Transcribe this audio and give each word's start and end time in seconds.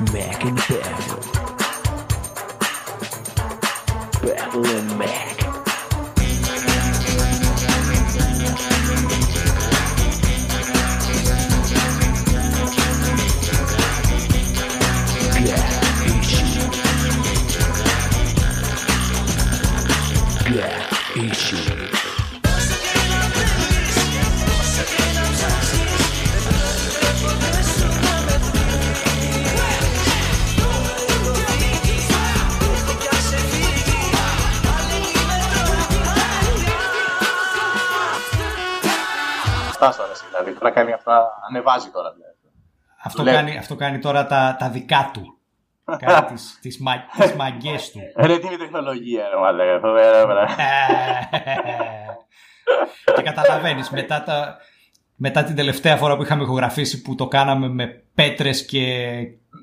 Mac 0.00 0.44
and 0.46 0.56
Battle. 0.56 1.20
Battle 4.22 4.66
and 4.66 4.98
Mac. 4.98 5.59
Αυτά 39.80 40.02
τώρα 40.02 40.12
δηλαδή. 40.30 40.58
Τώρα 40.58 40.70
κάνει 40.70 40.92
αυτά, 40.92 41.28
ανεβάζει 41.48 41.88
τώρα 41.90 42.12
δηλαδή. 42.12 42.34
Αυτό, 43.04 43.22
Λέει. 43.22 43.34
κάνει, 43.34 43.56
αυτό 43.58 43.76
κάνει 43.76 43.98
τώρα 43.98 44.26
τα, 44.26 44.56
τα 44.58 44.68
δικά 44.70 45.10
του. 45.12 45.38
κάνει 46.06 46.26
τις, 46.26 46.58
τις, 46.60 46.78
μα, 46.80 46.92
τις 47.18 47.32
μαγκές 47.34 47.90
του. 47.90 48.00
Ρε 48.26 48.38
τι 48.38 48.46
είναι 48.46 48.54
η 48.54 48.58
τεχνολογία, 48.58 49.28
ρε 49.28 49.36
μαλάκα. 49.40 49.80
Φοβερά, 49.80 50.26
βρε. 50.26 50.44
και 53.14 53.22
καταλαβαίνεις, 53.22 53.90
μετά, 53.90 54.22
τα, 54.22 54.56
μετά 55.16 55.44
την 55.44 55.56
τελευταία 55.56 55.96
φορά 55.96 56.16
που 56.16 56.22
είχαμε 56.22 56.42
ηχογραφήσει 56.42 57.02
που 57.02 57.14
το 57.14 57.28
κάναμε 57.28 57.68
με 57.68 58.04
πέτρες 58.14 58.64
και 58.64 59.16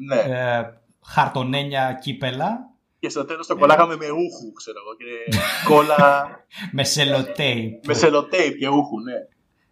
Ναι. 0.08 0.16
ε, 0.20 0.74
χαρτονένια 1.06 1.98
κύπελα, 2.02 2.70
Και 3.00 3.10
στο 3.10 3.26
τέλος 3.26 3.48
το 3.48 3.56
κολλάγαμε 3.58 3.96
με 3.96 4.06
ούχου, 4.10 4.52
ξέρω 4.56 4.78
εγώ. 4.84 4.96
Και 4.98 5.38
κόλλα 5.68 6.28
με 6.78 6.84
σελοτέιπ. 6.84 7.86
με 7.86 7.94
σελοτέιπ 7.94 8.58
και 8.58 8.68
ούχου, 8.68 9.00
ναι. 9.00 9.14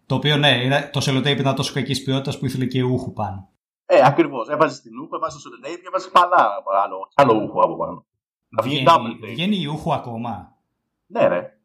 Το 0.06 0.14
οποίο 0.14 0.36
ναι, 0.36 0.48
είναι, 0.64 0.90
το 0.92 1.00
σελοτέιπ 1.00 1.38
ήταν 1.38 1.54
τόσο 1.54 1.72
κακής 1.74 2.02
ποιότητας 2.02 2.38
που 2.38 2.46
ήθελε 2.46 2.64
και 2.66 2.82
ούχου 2.82 3.12
πάνω. 3.12 3.48
Ε, 3.86 4.00
ακριβώς. 4.04 4.48
Έβαζες 4.48 4.80
την 4.80 4.98
ούχου, 4.98 5.14
έβαζες 5.16 5.42
το 5.42 5.48
σελοτέιπ 5.48 5.80
και 5.80 5.86
έβαζες 5.86 6.10
παλά 6.10 6.36
άλλο, 6.84 7.08
άλλο 7.14 7.42
ούχου 7.42 7.60
από 7.62 7.76
πάνω. 7.76 8.04
Να 8.48 8.62
βγει 8.62 8.84
double 8.88 8.98
Βγαίνει, 9.00 9.18
tape. 9.22 9.28
βγαίνει 9.28 9.56
η 9.56 9.66
ούχου 9.66 9.92
ακόμα. 9.92 10.52
Ναι, 11.06 11.26
ρε. 11.26 11.58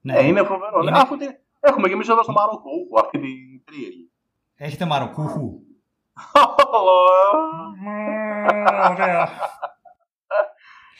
Ναι. 0.00 0.14
Ε, 0.18 0.26
είναι 0.26 0.42
φοβερό. 0.42 0.80
Είναι- 0.82 0.90
Ναι, 0.90 0.98
αφού 0.98 1.16
τι- 1.16 1.36
έχουμε 1.60 1.88
και 1.88 1.94
εμείς 1.94 2.08
εδώ 2.08 2.22
στο 2.22 2.32
Μαρόκο 2.32 2.70
ούχου, 2.80 3.00
αυτή 3.04 3.18
την 3.18 3.64
τρίεργη. 3.64 4.10
Έχετε 4.56 4.84
μαροκούχου; 4.84 5.50
Ωραία. 8.90 9.28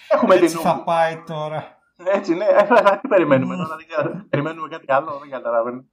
Έχουμε 0.08 0.34
την 0.34 0.44
Έτσι 0.44 0.56
θα 0.56 0.70
ούχου. 0.74 0.84
πάει 0.84 1.22
τώρα. 1.26 1.78
Έτσι, 2.04 2.34
ναι. 2.34 2.44
Ε, 2.44 2.62
Τι 3.00 3.08
περιμένουμε 3.08 3.56
τώρα, 3.56 3.76
δεν 3.76 3.86
ξέρω. 3.86 4.24
Περιμένουμε 4.28 4.68
κάτι 4.68 4.92
άλλο, 4.92 5.18
δεν 5.20 5.30
καταλαβαίνω. 5.30 5.84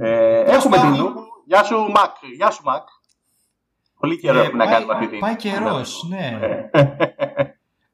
Ε, 0.00 0.40
έχουμε 0.40 0.78
την 0.78 1.00
ούχου. 1.00 1.20
Γεια 1.46 1.62
σου, 1.62 1.78
Μακ. 1.90 2.16
Γεια 2.36 2.50
σου, 2.50 2.62
Μακ. 2.64 2.88
Πολύ 3.98 4.18
καιρό 4.18 4.38
Ε, 4.38 4.42
έχουμε 4.44 4.64
να 4.64 4.64
πάει- 4.64 4.74
κάνουμε 4.74 4.94
αυτή 4.94 5.06
την. 5.08 5.18
Πάει 5.18 5.36
καιρός, 5.36 6.04
ναι. 6.08 6.38
Ε, 6.40 6.68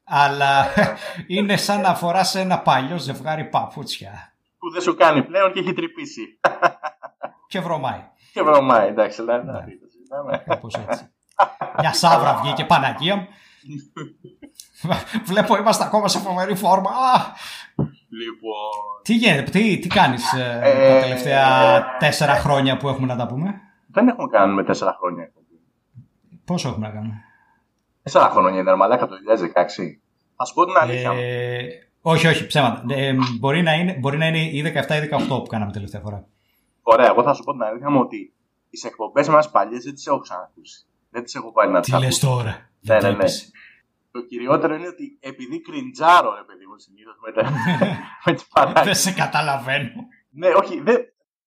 Αλλά 0.05 0.67
είναι 1.27 1.57
σαν 1.57 1.81
να 1.81 1.95
φοράς 1.95 2.35
ένα 2.35 2.59
παλιό 2.59 2.99
ζευγάρι 2.99 3.45
παπούτσια. 3.45 4.33
Που 4.59 4.71
δεν 4.71 4.81
σου 4.83 4.95
κάνει 4.95 5.23
πλέον 5.23 5.53
και 5.53 5.59
έχει 5.61 5.73
τρυπήσει. 5.73 6.41
Και 7.49 7.61
βρωμάει. 7.61 8.05
Και 8.33 8.43
βρωμάει, 8.43 8.89
εντάξει, 8.89 9.23
δηλαδή. 9.23 9.47
δεν 9.47 9.81
το 9.81 9.87
συζητάμε. 9.91 10.43
Κάπως 10.47 10.75
έτσι. 10.89 11.11
Μια 11.79 11.93
σάβρα 11.93 12.35
βγήκε 12.43 12.65
Παναγία 12.65 13.17
μου. 13.17 13.27
Βλέπω 15.25 15.57
είμαστε 15.57 15.85
ακόμα 15.85 16.09
σε 16.09 16.19
φοβερή 16.19 16.55
φόρμα. 16.55 16.91
Α, 16.91 17.33
Λοιπόν. 18.09 19.03
τι 19.03 19.15
γίνεται, 19.15 19.51
τι, 19.51 19.79
τι 19.79 19.89
κάνεις 19.89 20.33
ε, 20.33 20.59
τα 20.63 20.69
Ε, 20.69 21.01
τελευταία 21.01 21.77
ε, 21.77 21.83
τέσσερα 21.99 22.35
χρόνια 22.35 22.77
που 22.77 22.89
έχουμε 22.89 23.07
να 23.07 23.17
τα 23.17 23.27
πούμε; 23.27 23.61
Δεν 23.87 24.09
έχουμε 24.09 24.29
κάνει 24.31 24.55
με 24.55 24.65
τέσσερα 24.65 24.97
χρόνια. 24.99 25.33
Πόσο 26.45 26.69
έχουμε 26.69 26.87
να 26.87 26.93
κάνουμε; 26.93 27.15
Τέσσερα 28.03 28.29
χρόνια 28.31 28.61
είναι 28.61 28.75
μαλάκα 28.75 29.07
το 29.07 29.15
2016. 29.15 29.17
Θα 30.37 30.45
σου 30.45 30.55
πω 30.55 30.65
την 30.65 30.77
αλήθεια. 30.77 31.13
μου. 31.13 31.19
Ε, 31.23 31.67
όχι, 32.01 32.27
όχι, 32.27 32.47
ψέματα. 32.47 32.85
Ε, 32.89 33.15
μπορεί, 33.39 33.63
να 33.63 33.73
είναι, 33.73 33.93
μπορεί 33.93 34.19
να 34.19 34.27
είναι 34.27 34.39
ή 34.39 34.63
17 34.63 35.05
ή 35.05 35.09
18 35.13 35.29
που 35.29 35.47
κάναμε 35.47 35.73
τελευταία 35.73 36.01
φορά. 36.01 36.27
Ωραία, 36.83 37.07
εγώ 37.07 37.23
θα 37.23 37.35
σου 37.35 37.43
πω 37.45 37.53
την 37.53 37.63
αλήθεια 37.63 37.91
μου 37.91 38.01
ότι 38.01 38.33
τις 38.71 38.85
εκπομπές 38.85 39.29
μας 39.29 39.51
παλιές 39.51 39.85
δεν 39.85 39.95
τις 39.95 40.07
έχω 40.07 40.19
ξανακούσει. 40.19 40.87
Δεν 41.11 41.23
τις 41.25 41.35
έχω 41.35 41.53
πάρει 41.53 41.71
να 41.71 41.81
τις 41.81 41.95
Τι 41.95 42.01
λες 42.01 42.19
τώρα; 42.19 42.71
Ναι, 42.81 42.99
Δεν 42.99 43.11
ναι, 43.11 43.17
ναι. 43.17 43.25
Τρέπεσαι. 44.11 44.17
Το 44.17 44.21
κυριότερο 44.31 44.73
είναι 44.75 44.89
ότι 44.95 45.07
επειδή 45.21 45.57
κριντζάρω, 45.67 46.31
ρε 46.41 46.45
παιδί 46.49 46.65
μου, 46.69 46.77
συνήθως 46.87 47.17
με, 47.25 47.31
τα- 47.37 47.53
με 48.25 48.31
τι 48.37 48.45
παράγει. 48.55 48.87
Δεν 48.91 48.95
σε 49.05 49.13
καταλαβαίνω. 49.23 49.99
ναι, 50.41 50.49
όχι, 50.63 50.75
δεν, 50.89 50.99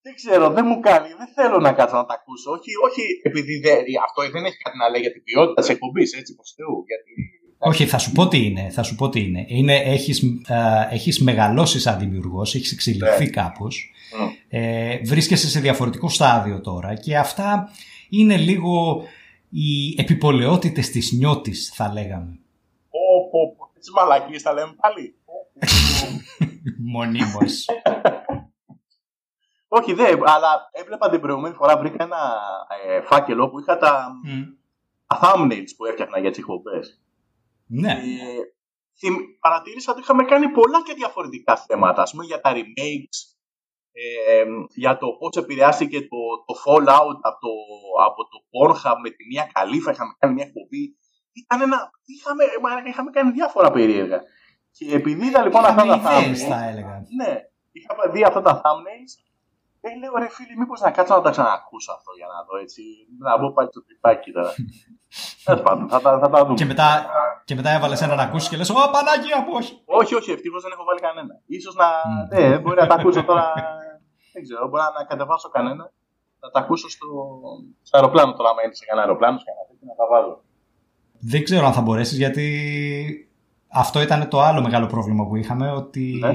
δεν 0.06 0.14
ξέρω, 0.20 0.46
δεν 0.58 0.66
μου 0.70 0.80
κάνει. 0.80 1.08
Δεν 1.22 1.30
θέλω 1.38 1.58
να 1.60 1.72
κάτσω 1.78 1.96
να 2.02 2.06
τα 2.10 2.14
ακούσω. 2.20 2.48
Όχι, 2.58 2.72
όχι 2.88 3.04
επειδή 3.30 3.54
δεν, 3.66 3.78
αυτό 4.08 4.20
δεν 4.36 4.44
έχει 4.46 4.58
κάτι 4.66 4.78
να 4.78 4.88
λέει 4.90 5.02
για 5.02 5.12
την 5.16 5.24
ποιότητα 5.24 5.62
της 5.62 5.70
εκπομπής, 5.76 6.10
έτσι 6.20 6.32
προς 6.36 6.50
Θεού. 6.58 6.76
Γιατί 6.90 7.12
Όχι, 7.58 7.86
θα 7.86 7.98
σου 7.98 8.12
πω 8.12 8.28
τι 8.28 8.40
είναι. 8.46 8.70
Θα 8.70 8.84
σου 8.84 8.96
πω 8.96 9.10
τι 9.10 9.20
είναι. 9.24 9.46
είναι 9.48 9.76
έχεις, 9.76 10.22
α, 10.48 10.88
έχεις 10.92 11.20
μεγαλώσει 11.22 11.80
σαν 11.80 12.00
δημιουργός, 12.00 12.56
έχεις 12.56 12.72
εξελιχθεί 12.72 13.24
Ναι. 13.24 13.30
κάπως. 13.30 13.92
Μμ. 14.20 14.30
Ε, 14.50 14.98
βρίσκεσαι 15.06 15.48
σε 15.50 15.60
διαφορετικό 15.60 16.10
στάδιο 16.10 16.62
τώρα 16.62 16.94
και 16.96 17.18
αυτά 17.18 17.70
είναι 18.10 18.38
λίγο 18.38 19.04
οι 19.50 19.96
επιπολαιότητες 19.98 20.90
της 20.90 21.12
νιώτης, 21.12 21.72
θα 21.76 21.92
λέγαμε. 21.94 22.40
Πω, 23.82 23.94
πω, 23.94 24.06
πω. 24.06 24.06
Τις 24.08 24.08
μαλακίες 24.08 24.42
τα 24.42 24.54
λέμε 24.54 24.76
πάλι. 24.82 25.16
Μονίμως. 26.94 27.66
Όχι, 29.68 29.94
δεν, 29.94 30.28
αλλά 30.28 30.70
έβλεπα 30.72 31.10
την 31.10 31.22
προηγούμενη 31.22 31.56
φορά 31.56 31.78
βρήκα 31.78 32.04
ένα 32.04 32.40
ε, 32.86 33.02
φάκελο 33.02 33.50
που 33.50 33.60
είχα 33.60 33.78
τα, 33.78 34.10
Μμ. 34.24 34.42
τα 35.08 35.20
thumbnails 35.22 35.70
που 35.78 35.86
έφτιαχνα 35.86 36.20
για 36.20 36.30
τις 36.30 36.40
εκπομπές. 36.40 37.02
ναι. 37.66 37.92
Ε, 37.92 37.98
θυμ- 39.00 39.40
παρατήρησα 39.40 39.92
ότι 39.92 40.02
είχαμε 40.02 40.24
κάνει 40.24 40.50
πολλά 40.50 40.84
και 40.84 40.94
διαφορετικά 40.94 41.56
θέματα, 41.58 42.02
ας 42.02 42.12
πούμε 42.12 42.26
για 42.26 42.42
τα 42.42 42.52
remakes, 42.54 43.18
ε, 43.92 44.44
για 44.76 44.98
το 44.98 45.08
πώς 45.12 45.36
επηρεάστηκε 45.36 46.02
το, 46.02 46.18
το 46.46 46.54
Fallout 46.66 47.18
από 47.22 47.40
το, 47.40 47.52
από 48.06 48.22
το 48.30 48.38
Pornhub 48.52 48.96
με 49.02 49.10
τη 49.10 49.26
Μία 49.26 49.50
Καλύφα, 49.54 49.92
είχαμε 49.92 50.14
κάνει 50.20 50.34
μια 50.34 50.46
εκπομπή. 50.46 50.98
Ήταν 51.34 51.62
ένα, 51.62 51.90
είχαμε, 52.06 52.44
μα, 52.62 52.70
είχαμε 52.90 53.10
κάνει 53.12 53.32
διάφορα 53.32 53.72
περίεργα. 53.72 54.20
Και 54.72 54.96
επειδή 54.96 55.26
είδα 55.28 55.42
λοιπόν 55.44 55.66
αυτά 55.66 55.84
Είχαμε 55.86 56.04
τα 56.04 56.18
ιδέες, 56.18 56.44
thumbnails, 56.44 56.48
θα 56.50 56.64
έλεγα. 56.70 56.96
ναι, 57.22 57.32
είχα 57.72 57.94
δει 58.12 58.24
αυτά 58.24 58.42
τα 58.42 58.62
thumbnails, 58.64 59.12
ε, 59.82 59.90
λέω 60.02 60.14
ρε 60.18 60.30
φίλοι, 60.30 60.58
μήπως 60.58 60.80
να 60.82 60.92
κάτσω 60.92 61.16
να 61.16 61.22
τα 61.22 61.30
ξανακούσω 61.30 61.92
αυτό 61.98 62.12
για 62.18 62.28
να 62.34 62.44
δω 62.48 62.58
έτσι, 62.58 62.82
να 63.20 63.38
μπω 63.38 63.52
πάλι 63.54 63.68
στο 63.72 63.84
τρυπάκι 63.86 64.32
τώρα. 64.32 64.52
Τέλος 65.46 65.62
πάντων, 65.62 65.90
θα, 65.90 66.02
τα- 66.02 66.20
θα 66.20 66.30
τα 66.30 66.40
δούμε. 66.44 66.54
Και 66.54 66.66
μετά, 66.66 66.90
και 67.46 67.56
μετά 67.56 67.70
έβαλες 67.70 68.02
ένα 68.02 68.16
να 68.16 68.24
ακούσεις 68.24 68.50
και 68.50 68.58
λες 68.58 68.70
«Ω, 68.70 68.74
Παναγία 68.96 69.38
μου, 69.42 69.52
όχι». 69.60 69.74
Όχι, 69.86 70.16
όχι, 70.16 70.32
ευτυχώς 70.32 70.62
δεν 70.64 70.72
έχω 70.72 70.84
βάλει 70.84 71.00
κανένα. 71.00 71.34
Ίσως 71.46 71.76
να. 71.76 71.88
Μμ. 72.10 72.28
Ναι, 72.34 72.58
μπορεί 72.60 72.80
να 72.82 72.88
τα 72.88 72.96
ακούσω 72.96 73.24
τώρα. 73.24 73.54
δεν 74.34 74.42
ξέρω, 74.44 74.68
μπορεί 74.68 74.84
να 75.00 75.04
κατεβάσω 75.12 75.50
κανένα. 75.50 75.92
Να 76.40 76.50
τα 76.50 76.60
ακούσω 76.60 76.90
στο, 76.90 77.08
στο 77.82 77.98
αεροπλάνο 77.98 78.34
τώρα, 78.34 78.50
άμα 78.50 78.62
είναι 78.64 78.74
σε 78.80 78.86
κανένα 78.86 79.06
αεροπλάνο, 79.08 79.38
σε 79.38 79.46
κανένα 79.48 79.66
τέτοιο, 79.70 79.86
να 79.92 79.96
τα 80.02 80.06
βάλω. 80.12 80.34
Δεν 81.22 81.44
ξέρω 81.44 81.66
αν 81.66 81.74
θα 81.74 81.82
μπορέσεις 81.82 82.18
γιατί 82.18 83.30
αυτό 83.68 84.02
ήταν 84.02 84.30
το 84.30 84.42
άλλο 84.42 84.62
μεγάλο 84.62 84.86
πρόβλημα 84.86 85.28
που 85.28 85.36
είχαμε 85.36 85.72
ότι 85.72 86.18
Ναι. 86.22 86.34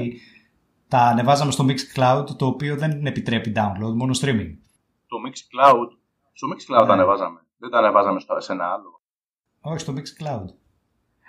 τα 0.87 0.97
ανεβάζαμε 0.99 1.51
στο 1.51 1.65
Mixcloud 1.67 2.25
το 2.37 2.45
οποίο 2.45 2.75
δεν 2.77 3.05
επιτρέπει 3.05 3.53
download, 3.55 3.93
μόνο 3.95 4.13
streaming. 4.21 4.51
Το 5.07 5.17
Mixcloud. 5.27 5.87
Στο 6.33 6.47
Mixcloud 6.53 6.81
Ναι. 6.81 6.87
τα 6.87 6.93
ανεβάζαμε. 6.93 7.39
Δεν 7.57 7.69
τα 7.69 7.77
ανεβάζαμε 7.77 8.19
στο, 8.19 8.35
σε 8.39 8.51
ένα 8.51 8.65
άλλο. 8.65 9.01
Όχι 9.61 9.79
στο 9.79 9.93
Mixcloud. 9.97 10.45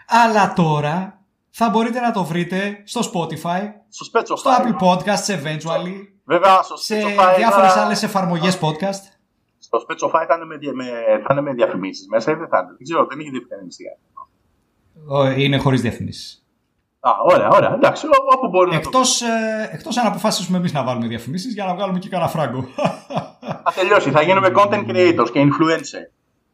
Αλλά 0.06 0.52
τώρα 0.52 1.22
θα 1.50 1.68
μπορείτε 1.70 2.00
να 2.00 2.10
το 2.12 2.24
βρείτε 2.24 2.82
στο 2.84 3.00
Spotify, 3.00 3.60
Στο 3.88 4.06
Spotify. 4.12 4.36
στο 4.36 4.50
Apple 4.58 4.84
Podcasts 4.86 5.42
eventually, 5.42 5.94
Βέβαια, 6.24 6.62
στο 6.62 6.76
σε 6.76 7.00
Spotify. 7.02 7.34
διάφορες 7.36 7.68
τώρα- 7.72 7.84
άλλες 7.84 8.02
εφαρμογές 8.02 8.58
podcast. 8.60 9.17
Στο 9.68 9.84
Spotify 9.88 10.24
θα 10.28 10.34
είναι 10.34 10.44
με, 10.44 10.56
δια- 10.56 10.72
με, 10.74 10.84
θα 11.24 11.28
είναι 11.30 11.40
με 11.40 11.52
διαφημίσεις 11.52 12.06
μέσα 12.08 12.30
ή 12.30 12.34
δεν 12.34 12.48
θα 12.48 12.58
είναι; 12.58 12.68
Δεν 12.76 12.84
ξέρω, 12.84 13.06
δεν 13.06 13.18
έχει 13.20 13.30
διευκρινιστεί. 13.30 13.84
Ω, 15.08 15.30
Είναι 15.30 15.56
χωρίς 15.58 15.80
διαφημίσεις. 15.80 16.42
Α, 17.00 17.10
ωραία, 17.32 17.48
ωραία. 17.48 17.74
Εντάξει, 17.74 18.06
ό- 18.06 18.10
όπου 18.36 18.48
μπορεί 18.48 18.70
να 18.70 18.80
το. 18.80 18.82
Εκτός, 18.88 19.22
ε, 19.22 19.70
εκτός 19.72 19.96
αν 19.96 20.06
αποφασίσουμε 20.06 20.58
εμείς 20.58 20.72
να 20.72 20.84
βάλουμε 20.84 21.06
διαφημίσεις 21.06 21.54
για 21.54 21.64
να 21.64 21.74
βγάλουμε 21.74 21.98
και 21.98 22.08
κανένα 22.08 22.30
φράγκο. 22.30 22.68
Θα 23.64 23.72
τελειώσει. 23.74 24.10
Θα 24.10 24.22
γίνουμε 24.22 24.52
content 24.56 24.86
creators 24.90 25.30
και 25.32 25.40
influencer. 25.42 26.12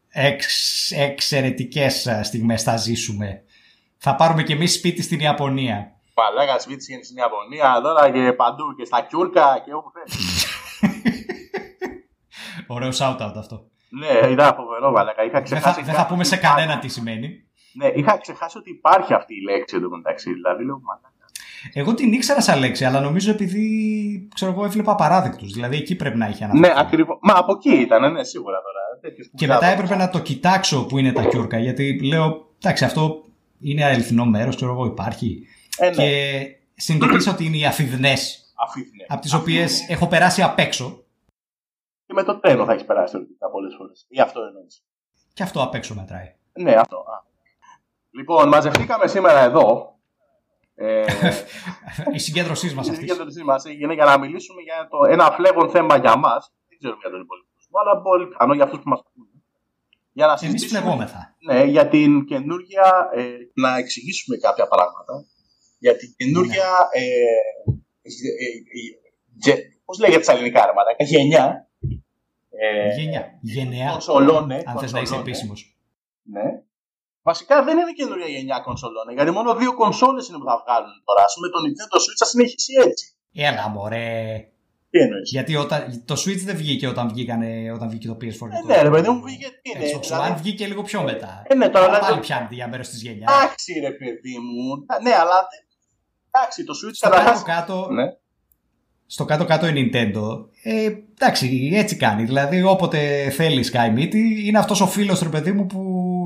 Εξ, 0.09 0.47
εξαιρετικές 0.91 2.07
ε, 2.07 2.23
στιγμές 2.23 2.63
θα 2.63 2.77
ζήσουμε. 2.77 3.43
Θα 3.97 4.15
πάρουμε 4.15 4.43
και 4.43 4.53
εμείς 4.53 4.75
σπίτι 4.75 5.03
στην 5.03 5.21
Ιαπωνία. 5.21 5.93
Παλάγα 6.15 6.59
σπίτι 6.59 6.93
είναι 6.93 7.03
στην 7.03 7.17
Ιαπωνία, 7.17 7.81
τώρα 7.83 8.11
και 8.11 8.33
παντού 8.33 8.75
και 8.77 8.85
στα 8.85 9.01
Κιούρκα 9.09 9.63
και 9.65 9.73
όπου 9.75 9.91
θες. 9.93 10.15
Ωραίο 12.67 12.89
shout-out 12.99 13.33
αυτό. 13.37 13.65
Ναι, 13.89 14.29
ήταν 14.31 14.55
φοβερό, 14.55 14.91
μαλάκα. 14.91 15.25
Είχα 15.25 15.33
Δεν 15.41 15.47
θα, 15.49 15.59
ξεχάσει. 15.59 15.83
δεν 15.83 15.95
θα 15.95 16.01
κάτι 16.01 16.13
πούμε 16.13 16.25
σε 16.25 16.35
υπάρχει. 16.35 16.55
κανένα 16.57 16.79
τι 16.81 16.89
σημαίνει. 16.89 17.29
Ναι, 17.73 17.87
είχα 17.95 18.19
ξεχάσει 18.19 18.59
ότι 18.59 18.71
υπάρχει 18.71 19.15
αυτή 19.15 19.35
η 19.35 19.43
λέξη 19.43 19.77
εδώ 19.77 19.89
μεταξύ. 19.97 20.33
Δηλαδή, 20.33 20.65
λέω, 20.65 20.81
μαλάκα. 20.83 21.09
Εγώ 21.73 21.95
την 21.95 22.13
ήξερα 22.13 22.41
σαν 22.41 22.59
λέξη, 22.59 22.85
αλλά 22.85 23.01
νομίζω 23.01 23.31
επειδή 23.31 23.65
ξέρω 24.35 24.51
εγώ 24.53 24.65
έβλεπα 24.65 24.95
παράδεκτου. 24.95 25.47
Δηλαδή 25.53 25.77
εκεί 25.77 25.95
πρέπει 25.97 26.17
να 26.17 26.29
είχε 26.29 26.45
αναφερθεί. 26.45 26.75
Ναι, 26.75 26.81
ακριβώς. 26.81 27.19
Μα 27.23 27.35
από 27.37 27.53
εκεί 27.53 27.81
ήταν, 27.81 28.13
ναι, 28.13 28.25
σίγουρα 28.25 28.57
τώρα. 28.57 28.79
Τέτοιες 29.01 29.29
που 29.31 29.37
Και 29.37 29.47
μετά 29.47 29.59
ξέρω. 29.59 29.73
έπρεπε 29.73 29.97
να 29.97 30.11
το 30.11 30.19
κοιτάξω 30.19 30.87
που 30.87 30.99
είναι 30.99 31.13
τα 31.13 31.23
κιούρκα, 31.25 31.59
γιατί 31.59 32.01
λέω, 32.05 32.47
εντάξει, 32.63 32.85
αυτό 32.85 33.25
είναι 33.61 33.85
αληθινό 33.85 34.25
μέρος, 34.25 34.57
ξέρω 34.57 34.73
εγώ, 34.73 34.85
υπάρχει. 34.85 35.47
Ε, 35.79 35.85
ναι, 35.87 35.91
Και 35.95 36.47
συνειδητοποίησα 36.75 37.31
ότι 37.33 37.45
είναι 37.45 37.57
οι 37.57 37.65
αφιδνές, 37.67 38.53
αφήθηνε. 38.69 39.05
από 39.09 39.21
τις 39.21 39.33
οποίες 39.35 39.89
έχω 39.89 40.07
περάσει 40.07 40.43
απ' 40.43 40.59
έξω. 40.59 41.04
Και 42.07 42.13
με 42.13 42.23
το 42.23 42.39
τρένο 42.41 42.65
θα 42.65 42.73
έχεις 42.73 42.85
περάσει 42.85 43.13
θεωρητικά 43.13 43.51
πολλές 43.51 43.75
φορές. 43.79 44.07
Ή 44.09 44.21
αυτό 44.21 44.41
εννοείς. 44.43 44.85
Και 45.33 45.43
αυτό 45.43 45.63
απ' 45.63 45.75
έξω 45.75 45.95
μετράει. 45.95 46.35
Ναι, 46.53 46.75
αυτό. 46.75 46.97
Α. 46.97 47.17
Λοιπόν, 48.11 48.49
μαζευτήκαμε 48.49 49.07
σήμερα 49.07 49.41
εδώ. 49.41 49.99
Ε, 50.75 51.05
Η 52.17 52.19
συγκέντρωσή 52.19 52.75
μας 52.75 52.87
η 52.87 52.91
αυτής. 52.91 53.09
συγκέντρωσή 53.11 53.43
μας 53.43 53.65
έγινε 53.65 53.95
για 53.95 54.05
να 54.05 54.19
μιλήσουμε 54.19 54.63
για 54.63 54.89
το, 54.91 55.11
ένα 55.11 55.31
φλέγον 55.31 55.71
θέμα 55.71 55.97
για 55.97 56.17
μας. 56.17 56.53
Δεν 56.69 56.79
ξέρω 56.79 56.97
για 57.01 57.11
τον 57.11 57.21
υπόλοιπο 57.21 57.49
κόσμο, 57.55 57.79
αλλά 57.81 58.03
πολύ 58.03 58.27
πιθανό 58.27 58.55
για 58.55 58.65
αυτούς 58.65 58.81
που 58.83 58.89
μας 58.89 59.01
ακούνε. 59.07 59.29
Για 60.13 60.27
να 60.27 60.33
Εμείς 60.33 60.43
συζητήσουμε 60.45 60.81
φλεγόμεθα. 60.81 61.37
ναι, 61.47 61.65
για 61.65 61.89
την 61.89 62.25
καινούργια. 62.25 63.11
Ε, 63.15 63.23
να 63.55 63.77
εξηγήσουμε 63.77 64.37
κάποια 64.37 64.67
πράγματα. 64.69 65.25
Για 65.79 65.97
την 65.97 66.15
καινούργια. 66.17 66.69
Ε, 66.93 67.03
ε, 68.03 69.51
ε, 69.53 69.55
Πώς 69.85 69.99
λέγεται 69.99 70.23
στα 70.23 70.33
ελληνικά, 70.33 70.67
ρε 70.67 70.73
μαλάκα, 70.73 71.05
γενιά. 71.05 71.69
Ε, 72.61 72.95
Γενιά. 73.01 73.39
Γενεά. 73.41 73.91
κονσολών, 73.91 74.47
ναι, 74.47 74.55
Αν 74.67 74.79
θες 74.79 74.93
να 74.93 75.01
είσαι 75.01 75.15
κονσολών, 75.15 75.23
ναι. 75.25 75.31
επίσημος. 75.31 75.77
Ναι. 76.23 76.43
Βασικά 77.23 77.63
δεν 77.65 77.79
είναι 77.79 77.93
καινούργια 77.93 78.27
γενιά 78.27 78.59
κονσολών, 78.59 79.07
γιατί 79.15 79.31
μόνο 79.31 79.55
δύο 79.55 79.75
κονσόλες 79.75 80.29
είναι 80.29 80.39
που 80.39 80.45
θα 80.45 80.63
βγάλουν 80.67 80.93
τώρα. 81.05 81.23
Α 81.23 81.29
πούμε 81.35 81.49
το 81.49 81.59
Nintendo 81.65 81.97
Switch 82.05 82.19
θα 82.19 82.25
συνεχίσει 82.25 82.73
έτσι. 82.89 83.07
Έλα, 83.35 83.69
μωρέ. 83.69 84.49
Τι 84.91 84.99
εννοείς; 85.01 85.31
Γιατί 85.31 85.57
όταν, 85.57 86.03
το 86.05 86.15
Switch 86.15 86.43
δεν 86.45 86.57
βγήκε 86.57 86.87
όταν, 86.87 87.09
βγήκανε, 87.09 87.73
όταν 87.73 87.89
βγήκε 87.89 88.07
το 88.07 88.15
PS4. 88.21 88.49
και 88.51 88.57
Ε, 88.57 88.61
το- 88.61 88.67
ναι, 88.67 88.83
ρε 88.83 88.91
παιδί 88.91 89.09
μου, 89.09 89.23
βγήκε 89.23 89.49
τι 89.63 89.71
είναι. 89.71 89.91
Xbox 89.97 90.01
δηλαδή- 90.03 90.33
One 90.33 90.37
βγήκε 90.37 90.67
λίγο 90.67 90.83
πιο 90.83 91.03
μετά. 91.03 91.43
Ε, 91.47 91.55
ναι, 91.55 91.69
τώρα 91.69 91.85
Αλλά 91.85 91.95
δηλαδή- 91.95 92.11
πάλι 92.13 92.21
πιάνεται 92.27 92.55
για 92.55 92.69
μέρο 92.69 92.83
της 92.83 93.03
γενιάς. 93.03 93.33
Εντάξει, 93.35 93.73
ρε 93.81 93.91
παιδί 93.91 94.39
μου. 94.39 94.85
Ναι, 95.03 95.15
αλλά. 95.15 95.47
Εντάξει, 96.31 96.65
το 96.65 96.73
Switch 96.73 96.93
Στο 96.95 97.09
καταρχάς- 97.09 97.43
κάτω-κάτω, 97.43 97.89
Ναι. 97.93 98.05
Στο 99.07 99.25
κάτω-κάτω 99.25 99.67
η 99.67 99.73
Nintendo, 99.75 100.47
ε, 100.63 100.89
εντάξει, 101.19 101.71
έτσι 101.75 101.97
κάνει. 101.97 102.25
Δηλαδή, 102.25 102.63
όποτε 102.63 103.31
θέλει 103.31 103.65
Sky 103.73 103.99
Meet, 103.99 104.15
είναι 104.45 104.59
αυτός 104.59 104.81
ο 104.81 104.87
φίλος 104.87 105.21
ρε 105.21 105.29
παιδί 105.29 105.53
μου 105.53 105.67
που 105.67 105.81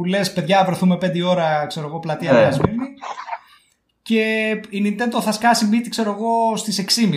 λες: 0.06 0.32
Παιδιά, 0.32 0.64
βρεθούμε 0.64 0.98
5 1.00 1.22
ώρα, 1.22 1.66
ξέρω 1.66 1.86
εγώ, 1.86 1.98
πλατεία 1.98 2.32
Ναι. 2.32 2.38
Νέα 2.38 2.52
Σμύρνη. 2.52 2.86
Και 4.02 4.50
η 4.68 4.82
Nintendo 4.84 5.20
θα 5.20 5.32
σκάσει 5.32 5.68
Meet, 5.72 5.86
ξέρω 5.88 6.10
εγώ, 6.10 6.56
στις 6.56 6.78
6.30 6.78 7.12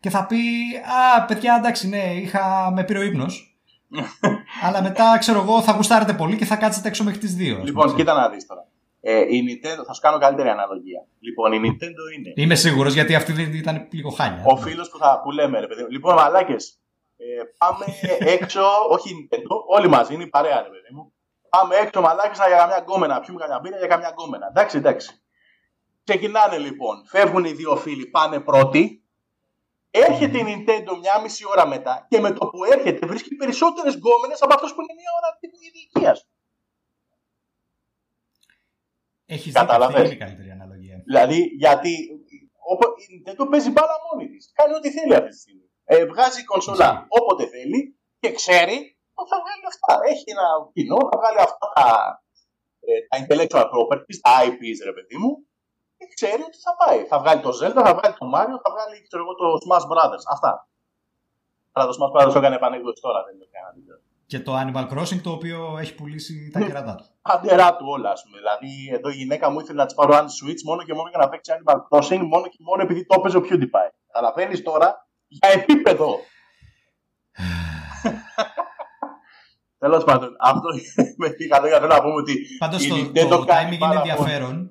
και 0.00 0.10
θα 0.10 0.26
πει: 0.26 0.36
Α, 1.16 1.22
παιδιά, 1.22 1.56
εντάξει, 1.58 1.88
ναι, 1.88 2.12
είχα, 2.22 2.70
με 2.74 2.84
πήρε 2.84 2.98
ο 2.98 3.02
ύπνος. 3.02 3.58
αλλά 4.66 4.82
μετά, 4.82 5.16
ξέρω 5.18 5.40
εγώ, 5.40 5.62
θα 5.62 5.72
γουστάρετε 5.72 6.12
πολύ 6.12 6.36
και 6.36 6.44
θα 6.44 6.56
κάτσετε 6.56 6.88
έξω 6.88 7.04
μέχρι 7.04 7.18
τις 7.18 7.36
2. 7.38 7.64
Λοιπόν, 7.64 7.94
κοίτα 7.94 8.14
να 8.14 8.28
δεις 8.28 8.46
τώρα. 8.46 8.66
Ε, 9.06 9.20
η 9.34 9.42
Nintendo, 9.48 9.82
θα 9.86 9.92
σου 9.92 10.00
κάνω 10.00 10.18
καλύτερη 10.18 10.48
αναλογία. 10.48 11.06
Λοιπόν, 11.20 11.52
η 11.52 11.60
Nintendo 11.64 12.04
είναι 12.16 12.32
Είμαι 12.36 12.54
σίγουρος 12.54 12.92
γιατί 12.94 13.14
αυτή 13.14 13.32
δεν 13.32 13.52
ήταν 13.54 13.88
λίγο 13.92 14.10
χάλια. 14.10 14.42
ο 14.46 14.56
φίλος 14.56 14.90
που, 14.90 14.98
θα- 14.98 15.20
που 15.22 15.30
λέμε, 15.30 15.60
ρε 15.60 15.66
παιδί 15.66 15.82
μου. 15.82 15.88
Λοιπόν, 15.90 16.14
μαλάκες, 16.14 16.80
ε, 17.16 17.24
πάμε 17.58 17.84
έξω, 18.36 18.62
όχι 18.90 19.10
η 19.10 19.14
Nintendo, 19.30 19.56
όλοι 19.66 19.88
μαζί, 19.88 20.14
είναι 20.14 20.22
η 20.22 20.26
παρέα, 20.28 20.62
ρε 20.62 20.68
παιδί 20.68 20.88
μου. 20.94 21.12
Πάμε 21.48 21.74
έξω, 21.76 22.00
μαλάκες, 22.00 22.36
για 22.46 22.56
καμιά 22.56 22.78
γκόμενα. 22.78 23.20
Πιούμε 23.20 23.40
καμιά 23.40 23.58
μπύρα 23.62 23.76
για 23.78 23.86
καμιά 23.86 24.08
γκόμενα. 24.08 24.46
Εντάξει, 24.46 24.76
εντάξει. 24.76 25.22
Ξεκινάνε 26.04 26.58
λοιπόν, 26.58 27.04
φεύγουν 27.06 27.44
οι 27.44 27.52
δύο 27.52 27.76
φίλοι, 27.76 28.06
πάνε 28.06 28.40
πρώτοι. 28.40 28.98
Έρχεται 29.90 30.38
η 30.38 30.44
Nintendo 30.48 30.98
μια 31.00 31.20
μισή 31.22 31.44
ώρα 31.48 31.66
μετά 31.66 32.06
και 32.10 32.20
με 32.20 32.30
το 32.32 32.46
που 32.46 32.64
έρχεται 32.64 33.06
βρίσκει 33.06 33.34
περισσότερες 33.34 33.94
γκόμενες 33.94 34.42
από 34.42 34.54
αυτούς 34.54 34.74
που 34.74 34.80
είναι 34.82 34.94
μια 35.00 35.10
ώρα 35.18 35.28
την 35.40 35.50
ίδια 35.54 35.70
ηλικία 35.74 36.14
σου. 36.14 36.26
Έχεις 39.26 39.52
Κατάλαβες; 39.52 39.94
δίκιο. 39.94 40.02
Αυτή 40.02 40.14
είναι 40.14 40.22
η 40.22 40.24
καλύτερη 40.24 40.50
αναλογία. 40.58 40.96
Δηλαδή, 41.08 41.38
γιατί 41.64 41.92
οπο, 42.72 42.86
η 43.02 43.04
Nintendo 43.12 43.44
παίζει 43.50 43.70
μπάλα 43.74 43.96
μόνη 44.06 44.26
της. 44.32 44.42
Κάνει 44.58 44.74
ό,τι 44.78 44.88
θέλει 44.96 45.14
αυτή 45.20 45.30
τη 45.34 45.40
στιγμή. 45.44 45.66
Ε, 45.84 46.04
βγάζει 46.10 46.44
κονσόλα 46.44 46.88
Ισχύει. 46.90 47.06
όποτε 47.18 47.44
θέλει 47.54 47.80
και 48.22 48.30
ξέρει 48.40 48.76
ότι 49.18 49.28
θα 49.32 49.38
βγάλει 49.42 49.64
αυτά. 49.72 49.92
Έχει 50.12 50.24
ένα 50.34 50.46
κοινό, 50.76 50.98
θα 51.10 51.16
βγάλει 51.20 51.40
αυτά 51.48 51.66
τα, 51.76 51.86
ε, 52.88 52.92
τα 53.08 53.14
intellectual 53.22 53.66
properties, 53.74 54.18
τα 54.26 54.32
IPs, 54.46 54.78
ρε 54.88 54.94
παιδί 54.96 55.16
μου, 55.22 55.30
και 55.98 56.06
ξέρει 56.14 56.42
ότι 56.48 56.58
θα 56.66 56.72
πάει. 56.80 57.00
Θα 57.10 57.16
βγάλει 57.22 57.40
το 57.46 57.52
Zelda, 57.60 57.80
θα 57.88 57.94
βγάλει 57.98 58.14
το 58.20 58.26
Mario, 58.34 58.56
θα 58.64 58.70
βγάλει 58.74 58.94
ξέρω 59.08 59.22
εγώ, 59.24 59.32
το 59.40 59.46
Smash 59.64 59.86
Brothers. 59.92 60.24
Αυτά. 60.34 60.52
Αλλά 61.72 61.84
το 61.88 61.94
Smash 61.98 62.12
Brothers 62.14 62.32
το 62.34 62.40
έκανε 62.42 62.56
επανέκδοση 62.60 63.00
τώρα, 63.06 63.20
δεν 63.26 63.34
το 63.40 63.44
έκανε. 63.50 63.78
Και 64.26 64.40
το 64.40 64.52
Animal 64.62 64.88
Crossing 64.88 65.20
το 65.22 65.30
οποίο 65.30 65.76
έχει 65.80 65.94
πουλήσει 65.94 66.50
τα 66.52 66.58
Ναι. 66.58 66.66
κερατά 66.66 66.94
του. 66.94 67.04
Αντερά 67.22 67.76
του 67.76 67.86
όλα, 67.88 68.10
ας 68.10 68.22
πούμε. 68.24 68.36
Δηλαδή, 68.38 68.94
εδώ 68.96 69.08
η 69.10 69.14
γυναίκα 69.14 69.50
μου 69.50 69.60
ήθελε 69.60 69.78
να 69.78 69.86
της 69.86 69.94
πάρω 69.94 70.14
ένα 70.14 70.26
Switch 70.26 70.62
μόνο 70.64 70.82
και 70.82 70.94
μόνο 70.94 71.08
για 71.08 71.18
να 71.18 71.28
παίξει 71.28 71.52
Animal 71.56 71.76
Crossing, 71.88 72.20
μόνο 72.32 72.46
και 72.46 72.56
μόνο 72.58 72.82
επειδή 72.82 73.06
το 73.06 73.14
έπαιζε 73.18 73.36
ο 73.36 73.40
PewDiePie. 73.40 73.90
Καταλαβαίνεις 74.12 74.62
τώρα 74.62 75.06
για 75.26 75.48
επίπεδο. 75.52 76.08
Τέλος 79.78 80.04
πάντων, 80.04 80.36
αυτό 80.40 80.68
με 81.16 81.28
τι 81.30 81.46
λόγια 81.46 81.78
θέλω 81.78 81.86
να 81.86 82.02
πούμε 82.02 82.14
ότι. 82.14 82.34
Πάντως 82.58 82.84
η 82.84 82.88
το, 82.88 82.96
Nintendo 82.96 83.28
το 83.28 83.44
κάνει 83.44 83.68
timing 83.68 83.68
είναι 83.68 83.78
πάρα 83.78 83.98
ενδιαφέρον. 83.98 84.70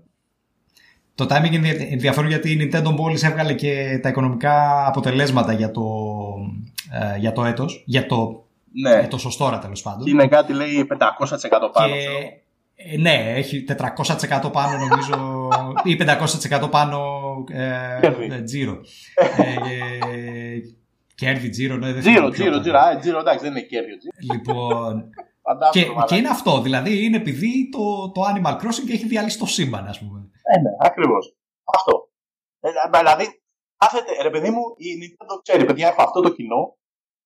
Το 1.15 1.25
timing 1.29 1.51
είναι 1.51 1.69
ενδιαφέρον 1.69 2.29
γιατί 2.29 2.51
η 2.51 2.57
Nintendo 2.73 2.91
μόλις 2.91 3.23
έβγαλε 3.23 3.53
και 3.53 3.99
τα 4.01 4.09
οικονομικά 4.09 4.87
αποτελέσματα 4.87 5.53
για 5.53 5.71
το, 5.71 5.83
ε, 6.91 7.17
για 7.17 7.31
το 7.31 7.45
έτος, 7.45 7.83
για 7.85 8.05
το 8.05 8.42
Ναι, 8.81 8.95
έτος 8.95 9.25
ως 9.25 9.37
τώρα 9.37 9.59
τέλος 9.59 9.81
πάντων. 9.81 10.07
είναι 10.07 10.27
κάτι 10.27 10.53
λέει 10.53 10.87
500% 10.91 10.97
πάνω. 11.73 11.93
και, 11.93 11.97
ξέρω. 11.97 12.17
ε, 12.75 12.97
ναι, 12.97 13.33
έχει 13.35 13.65
400% 14.47 14.51
πάνω 14.51 14.77
νομίζω 14.77 15.47
ή 15.83 15.97
500% 16.61 16.71
πάνω 16.71 16.99
ε, 17.51 17.97
Κέρδη. 18.01 18.29
ε, 18.31 18.41
τζίρο. 18.41 18.81
ε, 19.37 19.53
ε, 20.15 20.59
κέρδη 21.15 21.49
τζίρο, 21.49 21.75
ναι, 21.75 21.91
δεν 21.93 21.99
Τζίρο, 22.01 22.13
θυμάμαι 22.15 22.31
ποιο 22.31 22.43
τζίρο, 22.43 22.49
ήταν. 22.49 22.61
τζίρο. 22.61 22.79
Α, 22.79 22.97
τζίρο, 22.99 23.19
εντάξει, 23.19 23.43
δεν 23.43 23.51
είναι 23.51 23.61
κέρδο. 23.61 23.87
Λοιπόν, 24.33 25.09
Φαντάζομαι. 25.45 25.71
και, 25.85 25.85
μαλάκα. 25.91 26.05
και 26.05 26.15
είναι 26.15 26.29
αυτό, 26.29 26.61
δηλαδή 26.61 27.03
είναι 27.05 27.17
επειδή 27.17 27.69
το, 27.71 28.11
το 28.11 28.21
Animal 28.31 28.53
Crossing 28.61 28.89
έχει 28.91 29.07
διαλύσει 29.07 29.39
το 29.39 29.45
σύμπαν, 29.45 29.85
ας 29.87 29.99
πούμε. 29.99 30.19
Ε, 30.55 30.59
ναι, 30.61 30.69
ακριβώς. 30.79 31.35
Αυτό. 31.77 32.09
Ε, 32.59 32.69
δηλαδή, 32.99 33.25
κάθεται, 33.77 34.11
ρε 34.21 34.29
παιδί 34.29 34.49
μου, 34.49 34.61
η 34.77 34.87
Nintendo 35.01 35.39
ξέρει, 35.43 35.65
παιδιά, 35.65 35.87
έχω 35.87 36.01
αυτό 36.01 36.21
το 36.21 36.29
κοινό. 36.29 36.77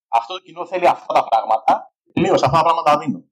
Αυτό 0.07 0.33
το 0.33 0.39
κοινό 0.39 0.65
θέλει 0.65 0.87
αυτά 0.87 1.13
τα 1.13 1.23
πράγματα. 1.27 1.91
Τελείως, 2.13 2.43
αυτά 2.43 2.57
τα 2.57 2.63
πράγματα 2.63 2.97
δίνω. 2.97 3.23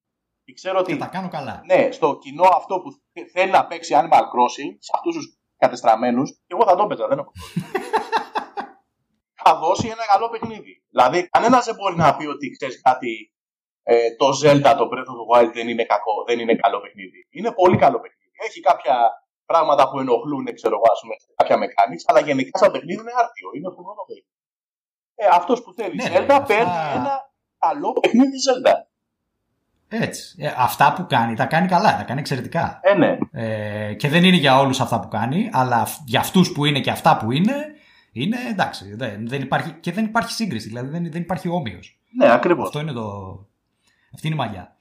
Και 0.44 0.54
ξέρω 0.54 0.80
ότι, 0.80 0.92
Και 0.92 0.98
τα 1.00 1.08
κάνω 1.08 1.30
καλά. 1.30 1.62
ναι, 1.66 1.92
στο 1.92 2.18
κοινό 2.18 2.44
αυτό 2.44 2.80
που 2.80 2.90
θε- 3.14 3.30
θέλει 3.32 3.52
να 3.52 3.66
παίξει 3.68 3.94
Animal 3.98 4.22
Crossing, 4.34 4.72
σε 4.80 4.92
αυτούς 4.96 5.16
τους 5.16 5.38
κατεστραμμένους, 5.58 6.30
εγώ 6.48 6.64
θα 6.66 6.76
το 6.76 6.84
έπαιζα, 6.84 7.08
δεν 7.08 7.18
έχω 7.20 7.32
πρόβλημα. 7.32 7.84
θα 9.44 9.52
δώσει 9.64 9.88
ένα 9.88 10.06
καλό 10.12 10.30
παιχνίδι. 10.30 10.74
Δηλαδή, 10.90 11.30
κανένας 11.30 11.66
δεν 11.66 11.76
μπορεί 11.76 11.96
να 11.96 12.16
πει 12.16 12.26
ότι 12.26 12.50
ξέρεις 12.50 12.82
κάτι. 12.82 13.30
Ε, 13.88 14.16
το 14.16 14.28
Zelda, 14.42 14.72
το 14.80 14.86
Breath 14.92 15.10
of 15.14 15.18
the 15.22 15.26
Wild 15.32 15.52
δεν 15.54 15.68
είναι 15.72 15.86
κακό, 15.94 16.16
δεν 16.28 16.40
είναι 16.40 16.56
καλό 16.56 16.80
παιχνίδι. 16.84 17.20
Είναι 17.38 17.52
πολύ 17.52 17.78
καλό 17.78 18.00
παιχνίδι. 18.04 18.32
Έχει 18.48 18.60
κάποια 18.60 18.96
πράγματα 19.52 19.84
που 19.90 20.00
ενοχλούν, 20.00 20.46
ξέρω 20.60 20.76
εγώ, 20.80 20.88
ας 20.96 21.00
πούμε, 21.02 21.16
κάποια 21.40 21.58
mechanics, 21.64 22.04
αλλά 22.10 22.20
γενικά 22.28 22.58
σαν 22.62 22.72
παιχνίδι 22.74 23.02
είναι 23.02 23.16
άρτιο. 23.24 23.48
Είναι 23.58 23.70
φοβερό 23.78 24.04
παιχνίδι. 24.08 24.35
Ε, 25.16 25.26
αυτός 25.32 25.64
που 25.64 25.74
θέλει 25.74 25.96
Ναι, 25.96 26.04
Zelda 26.08 26.12
ρε, 26.12 26.18
αυτά- 26.20 26.42
παίρνει 26.44 26.72
ένα 26.96 27.32
καλό 27.60 27.94
παιχνίδι 27.94 28.38
Zelda. 28.48 28.74
Έτσι. 29.88 30.36
Ε, 30.40 30.54
αυτά 30.58 30.94
που 30.94 31.06
κάνει, 31.10 31.36
τα 31.36 31.46
κάνει 31.46 31.68
καλά, 31.68 31.98
τα 31.98 32.04
κάνει 32.04 32.20
εξαιρετικά. 32.20 32.80
Ε, 32.84 32.94
ναι. 32.94 33.18
Ε, 33.32 33.94
και 33.94 34.10
δεν 34.10 34.24
είναι 34.24 34.36
για 34.36 34.60
όλους 34.60 34.80
αυτά 34.80 35.00
που 35.00 35.08
κάνει, 35.08 35.50
αλλά 35.54 35.76
αυ- 35.76 36.02
για 36.06 36.20
αυτούς 36.20 36.52
που 36.52 36.66
είναι 36.66 36.80
και 36.80 36.92
αυτά 36.92 37.18
που 37.18 37.32
είναι, 37.32 37.56
είναι 38.12 38.38
εντάξει. 38.50 38.96
Δεν, 38.96 39.28
δεν 39.28 39.42
υπάρχει, 39.42 39.72
και 39.72 39.92
δεν 39.92 40.06
υπάρχει 40.06 40.32
σύγκριση, 40.32 40.68
δηλαδή 40.68 40.90
δεν, 40.90 41.12
δεν 41.12 41.22
υπάρχει 41.22 41.50
όμοιος. 41.50 42.00
Ναι, 42.18 42.32
ακριβώς. 42.32 42.66
Αυτό 42.66 42.80
είναι 42.80 42.92
το... 42.92 43.10
Αυτή 44.14 44.28
είναι 44.28 44.36
η 44.36 44.40
μαγιά. 44.40 44.76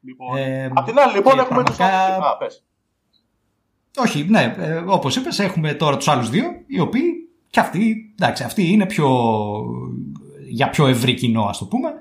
Λοιπόν, 0.00 0.36
Ε, 0.36 0.70
απ' 0.74 0.84
την 0.86 0.98
άλλη, 0.98 1.12
λοιπόν, 1.14 1.34
και 1.34 1.40
έχουμε 1.40 1.62
τους 1.64 1.76
πραγματικά- 1.76 2.14
άλλους. 2.14 2.26
Α, 2.26 2.36
πες. 2.36 2.64
Όχι, 3.96 4.24
ναι, 4.28 4.54
ε, 4.58 4.74
όπως 4.76 5.16
είπες 5.16 5.38
έχουμε 5.38 5.74
τώρα 5.74 5.96
τους 5.96 6.08
άλλους 6.08 6.30
δύο, 6.30 6.44
οι 6.66 6.80
οποίοι 6.80 7.23
και 7.54 7.60
αυτοί, 7.60 8.12
εντάξει, 8.18 8.42
αυτοί 8.42 8.72
είναι 8.72 8.86
πιο, 8.86 9.08
για 10.48 10.70
πιο 10.70 10.86
ευρύ 10.86 11.14
κοινό 11.14 11.42
ας 11.42 11.58
το 11.58 11.64
πούμε 11.64 11.92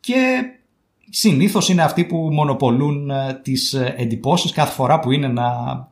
και 0.00 0.42
συνήθως 1.10 1.68
είναι 1.68 1.82
αυτοί 1.82 2.04
που 2.04 2.16
μονοπολούν 2.32 3.10
ε, 3.10 3.40
τις 3.42 3.72
ε, 3.72 3.94
εντυπώσεις 3.96 4.52
κάθε 4.52 4.72
φορά 4.72 5.00
που 5.00 5.12
είναι 5.12 5.28
να 5.28 5.44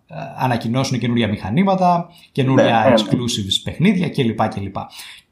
ε, 0.06 0.14
ανακοινώσουν 0.36 0.98
καινούργια 0.98 1.28
μηχανήματα, 1.28 2.10
καινούργια 2.32 2.64
Ναι, 2.64 2.84
ναι, 2.84 2.88
ναι. 2.88 2.94
exclusives 2.94 3.60
παιχνίδια 3.64 4.08
κλπ. 4.08 4.48
κλπ. 4.48 4.76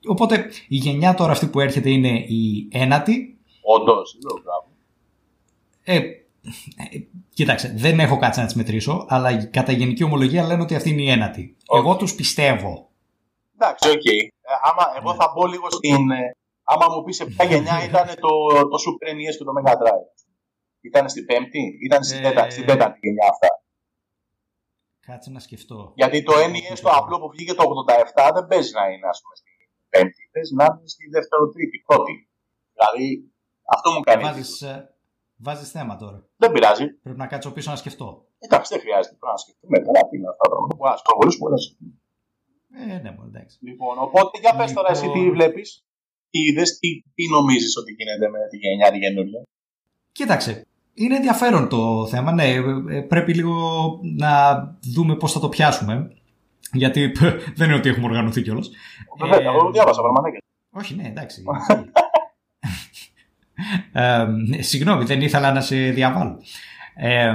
Οπότε 0.07 0.47
η 0.69 0.77
γενιά 0.77 1.15
τώρα 1.15 1.33
αυτή 1.33 1.47
που 1.47 1.61
έρχεται 1.61 1.91
είναι 1.91 2.19
η 2.19 2.69
ένατη 2.71 3.39
Όντως, 3.63 4.17
μπράβο. 4.43 4.67
Ε, 5.83 5.97
ε, 5.97 6.03
κοίταξε, 7.35 7.73
δεν 7.77 8.01
έχω 8.01 8.19
κάτσει 8.19 8.41
να 8.41 8.47
τις 8.47 8.55
μετρήσω, 8.55 9.07
αλλά 9.09 9.45
κατά 9.45 9.73
γενική 9.73 10.05
ομολογία 10.05 10.43
λένε 10.47 10.63
ότι 10.63 10.75
αυτή 10.75 10.91
είναι 10.91 11.03
η 11.03 11.11
ένατη. 11.11 11.57
Εγώ 11.75 11.97
τους 11.97 12.15
πιστεύω. 12.15 12.91
Εντάξει, 13.55 13.91
οκ. 13.91 14.05
Ε, 14.05 14.27
άμα, 14.69 14.85
εγώ 14.99 15.11
Ναι. 15.11 15.17
θα 15.17 15.33
μπω 15.35 15.47
λίγο 15.47 15.71
στην. 15.71 16.11
ε, 16.11 16.37
άμα 16.65 16.87
μου 16.95 17.03
πεις 17.05 17.17
σε 17.17 17.25
ποια 17.27 17.45
γενιά 17.45 17.85
ήταν 17.89 18.07
το, 18.25 18.33
το 18.71 18.77
Super 18.85 19.09
NES 19.19 19.35
και 19.39 19.45
το 19.49 19.53
Mega 19.59 19.73
Drive. 19.83 20.07
Ήταν 20.81 21.09
στην 21.09 21.25
πέμπτη, 21.27 21.63
ήταν 21.87 22.05
στην, 22.05 22.19
Ε, 22.19 22.23
τέταρτη, 22.29 22.53
στην 22.53 22.67
τέταρτη 22.67 22.99
γενιά 23.03 23.29
αυτά. 23.33 23.49
Κάτσε 25.07 25.31
να 25.31 25.41
σκεφτώ. 25.47 25.93
Γιατί 26.01 26.23
το 26.23 26.33
NES 26.53 26.79
το 26.83 26.91
απλό 27.01 27.17
που 27.21 27.29
βγήκε 27.35 27.55
το 27.55 27.65
87 28.25 28.31
δεν 28.35 28.47
παίζει 28.51 28.73
να 28.79 28.85
είναι 28.93 29.07
ας 29.13 29.19
πούμε 29.23 29.35
στην 29.41 29.53
πέμπτη. 29.93 30.23
Παίζει 30.33 30.55
να 30.61 30.65
είναι 30.65 30.89
στη 30.95 31.05
δεύτερο-τρίτη, 31.15 31.77
πρώτη. 31.87 32.15
Δηλαδή 32.75 33.07
αυτό 33.77 33.89
μου 33.93 34.01
κάνει. 34.01 34.23
εντύπωση. 34.25 34.67
Βάζεις, 35.45 35.61
ε, 35.61 35.69
βάζεις 35.69 35.71
θέμα 35.71 35.97
τώρα. 35.97 36.19
Δεν 36.37 36.53
πειράζει. 36.53 36.87
Πρέπει 37.05 37.19
να 37.19 37.27
κάτσω 37.27 37.51
πίσω 37.53 37.71
να 37.71 37.77
σκεφτώ. 37.77 38.09
Εντάξει, 38.39 38.69
δεν 38.75 38.81
χρειάζεται 38.85 39.15
πρέπει 39.19 39.33
να 39.37 39.43
σκεφτούμε. 39.45 39.77
Τώρα 39.87 40.01
τι 40.09 40.17
είναι 40.17 40.29
αυτά 40.33 40.43
τα 40.43 40.49
πράγματα 40.51 40.75
που 40.77 40.87
ας 40.93 41.03
προχωρήσουμε 41.07 41.45
όλα. 41.49 41.59
Ε, 42.81 42.99
ναι, 43.03 43.11
μόνο 43.17 43.29
εντάξει. 43.33 43.55
Λοιπόν, 43.69 43.95
οπότε 44.07 44.39
για 44.45 44.53
πες 44.59 44.73
τώρα 44.73 44.91
εσύ 44.91 45.07
Λοιπόν. 45.07 45.23
τι 45.23 45.31
βλέπεις; 45.37 45.69
Τι 46.31 46.39
είδες, 46.49 46.69
τι, 46.79 46.89
τι 47.17 47.25
νομίζεις 47.37 47.77
ότι 47.81 47.91
γίνεται 47.99 48.27
με 48.35 48.39
τη 48.51 48.57
γενιά 48.57 48.91
τη 48.93 48.99
καινούργια. 48.99 49.41
Κοίταξε, 50.13 50.67
είναι 50.95 51.17
ενδιαφέρον 51.17 51.69
το 51.69 52.07
θέμα. 52.07 52.33
Ναι, 52.33 52.47
ε, 52.53 52.61
ε, 52.97 53.01
πρέπει 53.13 53.35
λίγο 53.35 53.55
να 54.23 54.33
δούμε 54.95 55.17
πώς 55.17 55.33
θα 55.33 55.41
το 55.41 55.49
πιάσουμε. 55.49 55.95
Γιατί 56.73 57.11
π, 57.11 57.19
δεν 57.59 57.69
είναι 57.69 57.79
ότι 57.79 57.89
έχουμε 57.89 58.07
οργανωθεί 58.07 58.43
κιόλας. 58.43 58.71
Βέβαια, 59.19 59.39
Ε, 59.39 59.45
εγώ 59.45 59.71
διάβασα 59.71 60.01
πραγματάκια. 60.01 60.41
Όχι, 60.71 60.95
ναι, 60.95 61.07
εντάξει. 61.07 61.43
ε, 63.93 64.27
συγγνώμη, 64.63 65.05
δεν 65.05 65.21
ήθελα 65.21 65.53
να 65.53 65.61
σε 65.61 65.77
διαβάλω. 65.77 66.39
Ε, 66.95 67.35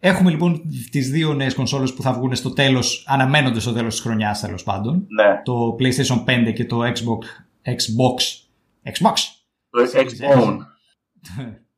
έχουμε 0.00 0.30
λοιπόν 0.30 0.62
τις 0.90 1.10
δύο 1.10 1.34
νέες 1.34 1.54
κονσόλες 1.54 1.94
που 1.94 2.02
θα 2.02 2.12
βγουν 2.12 2.34
στο 2.34 2.50
τέλος, 2.50 3.04
αναμένονται 3.06 3.60
στο 3.60 3.72
τέλος 3.72 3.94
της 3.94 4.02
χρονιάς 4.02 4.40
τέλος 4.40 4.62
πάντων. 4.62 5.06
Ναι, 5.08 5.42
Το 5.44 5.76
PlayStation 5.78 6.24
5 6.48 6.52
και 6.54 6.64
το 6.64 6.80
Xbox. 6.82 7.24
Xbox. 7.64 8.16
Xbox. 8.84 9.14
το 9.70 9.80
X-Bone. 9.94 10.56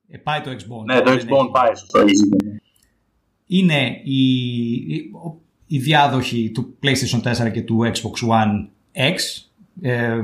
Ε, 0.08 0.16
πάει 0.18 0.40
το 0.40 0.50
Xbox. 0.50 0.84
Ναι, 0.84 1.00
το 1.00 1.10
Δεν 1.10 1.18
X-Bone 1.18 1.42
έχει. 1.42 1.50
πάει, 1.52 1.74
σωστό. 1.76 2.00
Είναι 3.46 4.00
η, 4.04 4.24
η, 4.72 5.10
η 5.66 5.78
διάδοχη 5.78 6.50
του 6.54 6.78
PlayStation 6.82 7.46
4 7.46 7.52
και 7.52 7.62
του 7.62 7.90
Xbox 7.94 8.28
One 8.28 8.68
X. 9.14 9.16
Ε, 9.80 10.20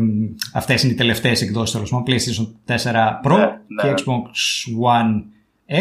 αυτές 0.55 0.83
είναι 0.83 0.93
οι 0.93 0.97
τελευταίες 0.97 1.43
εκδόσεις 1.43 1.75
τέλος 1.75 1.91
πάντων. 1.91 2.05
PlayStation 2.07 2.53
4 2.65 3.21
Pro 3.25 3.37
Ναι, 3.37 3.45
ναι. 3.67 3.83
και 3.83 4.03
Xbox 4.05 4.23
One 4.93 5.23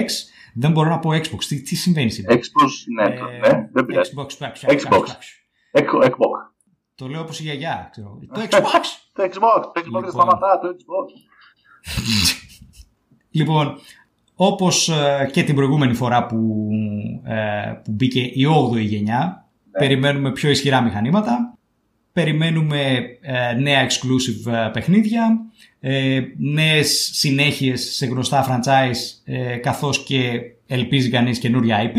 X. 0.02 0.06
Δεν 0.54 0.72
μπορώ 0.72 0.90
να 0.90 1.00
πω 1.00 1.10
Xbox. 1.10 1.44
Τι, 1.48 1.62
τι 1.62 1.76
συμβαίνει 1.76 2.10
σήμερα; 2.12 2.36
Xbox, 2.40 2.70
ναι, 2.96 3.10
το- 3.18 3.26
Ε, 3.26 3.52
ναι, 3.52 3.70
δεν 3.72 3.86
πειράζει. 3.86 4.12
Xbox. 4.16 4.26
Xbox. 4.26 4.72
Xbox. 4.72 6.04
Xbox. 6.04 6.52
Το 6.96 7.08
λέω 7.08 7.22
όπως 7.22 7.40
η 7.40 7.44
γιαγιά. 7.44 7.88
Ξέρω. 7.92 8.20
Το 8.34 8.42
Xbox. 8.50 8.84
Το 9.14 9.24
Xbox, 9.24 9.62
το 9.64 9.72
Xbox 9.76 9.84
Λοιπόν. 9.84 10.02
δεν 10.02 10.12
σταματά, 10.12 10.60
το 10.60 10.68
Xbox. 10.68 11.08
Λοιπόν, 13.32 13.78
όπως 14.36 14.90
ε, 14.90 15.30
και 15.32 15.44
την 15.44 15.56
προηγούμενη 15.56 15.94
φορά 15.94 16.26
που, 16.26 16.68
ε, 17.24 17.72
που 17.84 17.92
μπήκε 17.92 18.20
η 18.20 18.46
8η 18.72 18.80
γενιά, 18.82 19.48
Ναι. 19.72 19.80
περιμένουμε 19.80 20.32
πιο 20.32 20.50
ισχυρά 20.50 20.82
μηχανήματα, 20.82 21.57
περιμένουμε 22.18 23.06
ε, 23.22 23.54
νέα 23.54 23.88
exclusive 23.88 24.52
ε, 24.52 24.70
παιχνίδια, 24.74 25.40
ε, 25.80 26.22
νέες 26.38 27.10
συνέχειες 27.14 27.96
σε 27.96 28.06
γνωστά 28.06 28.46
franchise, 28.50 29.22
ε, 29.24 29.56
καθώς 29.56 30.04
και 30.04 30.42
ελπίζει 30.68 31.10
κανείς 31.10 31.40
καινούρια 31.40 31.78
IP. 31.84 31.96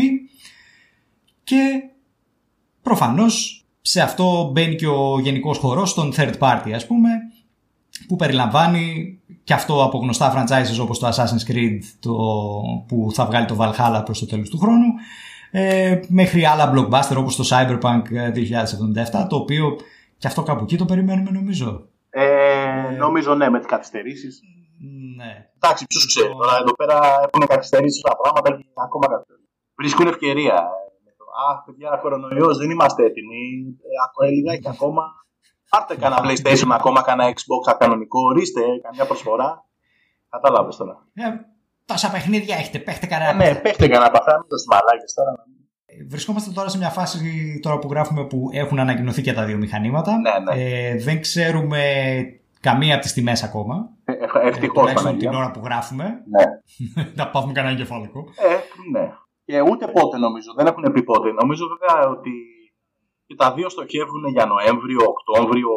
Και 1.43 1.83
προφανώς 2.81 3.65
σε 3.81 4.01
αυτό 4.01 4.49
μπαίνει 4.53 4.75
και 4.75 4.87
ο 4.87 5.19
γενικός 5.19 5.57
χορός 5.57 5.93
των 5.93 6.13
third 6.17 6.33
party 6.39 6.71
ας 6.73 6.87
πούμε, 6.87 7.09
που 8.07 8.15
περιλαμβάνει 8.15 9.17
και 9.43 9.53
αυτό 9.53 9.83
από 9.83 9.97
γνωστά 9.97 10.33
franchises 10.35 10.81
όπως 10.81 10.99
το 10.99 11.07
Assassin's 11.07 11.51
Creed 11.51 11.79
το, 11.99 12.13
που 12.87 13.09
θα 13.13 13.25
βγάλει 13.25 13.45
το 13.45 13.57
Valhalla 13.59 14.01
προς 14.05 14.19
το 14.19 14.25
τέλος 14.25 14.49
του 14.49 14.57
χρόνου 14.57 14.87
ε, 15.51 15.99
μέχρι 16.07 16.45
άλλα 16.45 16.73
blockbuster 16.75 17.15
όπως 17.17 17.35
το 17.35 17.43
Cyberpunk 17.49 18.01
ε, 18.11 18.31
2077 19.21 19.25
το 19.29 19.35
οποίο 19.35 19.77
και 20.19 20.27
αυτό 20.27 20.43
κάπου 20.43 20.63
εκεί 20.63 20.77
το 20.77 20.85
περιμένουμε 20.85 21.31
νομίζω. 21.31 21.89
Ε, 22.09 22.95
νομίζω 22.97 23.35
ναι, 23.35 23.49
με 23.49 23.57
τις 23.57 23.67
καθυστερήσεις. 23.67 24.41
Ναι. 25.17 25.31
Εντάξει, 25.55 25.85
ποιος 25.87 26.05
ξέρει. 26.05 26.31
Τώρα 26.41 26.55
εδώ 26.61 26.73
πέρα 26.75 26.97
έχουν 27.25 27.47
καθυστερήσει 27.47 28.01
τα 28.07 28.15
πράγματα 28.17 28.57
και 28.57 28.65
ακόμα 28.85 29.07
καθυστερήσει. 29.07 29.47
Βρίσκουν 29.77 30.07
ευκαιρία. 30.07 30.55
Α, 31.49 31.63
παιδιά, 31.65 31.89
κορονοϊός, 32.01 32.57
δεν 32.57 32.69
είμαστε 32.69 33.03
έτοιμοι. 33.05 33.41
Ε, 33.87 33.87
ακόμα 34.07 34.29
λιγάκι 34.31 34.69
ακόμα. 34.69 35.03
Πάρτε 35.69 35.95
κανένα 35.95 36.21
PlayStation, 36.25 36.69
ακόμα 36.79 37.01
κανένα 37.01 37.33
Xbox 37.35 37.75
κανονικό. 37.79 38.19
Ορίστε, 38.21 38.61
καμιά 38.81 39.05
προσφορά. 39.05 39.65
Κατάλαβες 40.29 40.75
τώρα. 40.75 41.07
Ε, 41.13 41.23
τόσα 41.85 42.11
παιχνίδια 42.11 42.55
έχετε, 42.55 42.79
παίχτε 42.79 43.05
Ε, 43.05 43.09
κανένα. 43.09 43.33
ναι, 43.33 43.55
παίχτε 43.55 43.87
κανένα 43.87 44.11
παθά, 44.11 44.33
μην 44.39 44.47
το 44.49 44.55
μαλάκε 44.71 45.07
τώρα. 45.15 45.33
Βρισκόμαστε 46.09 46.51
τώρα 46.51 46.69
σε 46.69 46.77
μια 46.77 46.89
φάση 46.89 47.19
τώρα 47.61 47.79
που 47.79 47.87
γράφουμε 47.91 48.25
που 48.25 48.49
έχουν 48.51 48.79
ανακοινωθεί 48.79 49.21
και 49.21 49.33
τα 49.33 49.45
δύο 49.45 49.57
μηχανήματα. 49.57 50.11
Ναι, 50.17 50.53
ναι. 50.53 50.63
Ε, 50.63 50.97
δεν 50.97 51.21
ξέρουμε 51.21 51.81
καμία 52.59 52.93
από 52.93 53.03
τις 53.03 53.13
τιμές 53.13 53.43
ακόμα. 53.43 53.89
Ε, 54.03 54.11
Ε, 54.11 54.47
Ευτυχώς 54.47 54.79
τουλάχιστον 54.79 55.17
την 55.17 55.33
ώρα 55.33 55.51
που 55.51 55.61
γράφουμε. 55.63 56.03
Ναι. 56.03 56.43
να 57.19 57.29
πάθουμε 57.29 57.53
κανένα 57.53 57.73
εγκεφαλικό. 57.73 58.19
Ε, 58.19 58.55
ναι. 58.99 59.11
Και 59.45 59.61
ούτε 59.61 59.87
πότε 59.87 60.17
νομίζω, 60.17 60.53
δεν 60.55 60.65
έχουν 60.67 60.91
πει 60.93 61.03
πότε. 61.03 61.31
Νομίζω 61.31 61.65
βέβαια 61.67 62.09
ότι 62.09 62.31
και 63.25 63.35
τα 63.35 63.53
δύο 63.53 63.69
στοχεύουν 63.69 64.25
για 64.31 64.45
Νοέμβριο, 64.45 64.99
Οκτώβριο, 65.07 65.69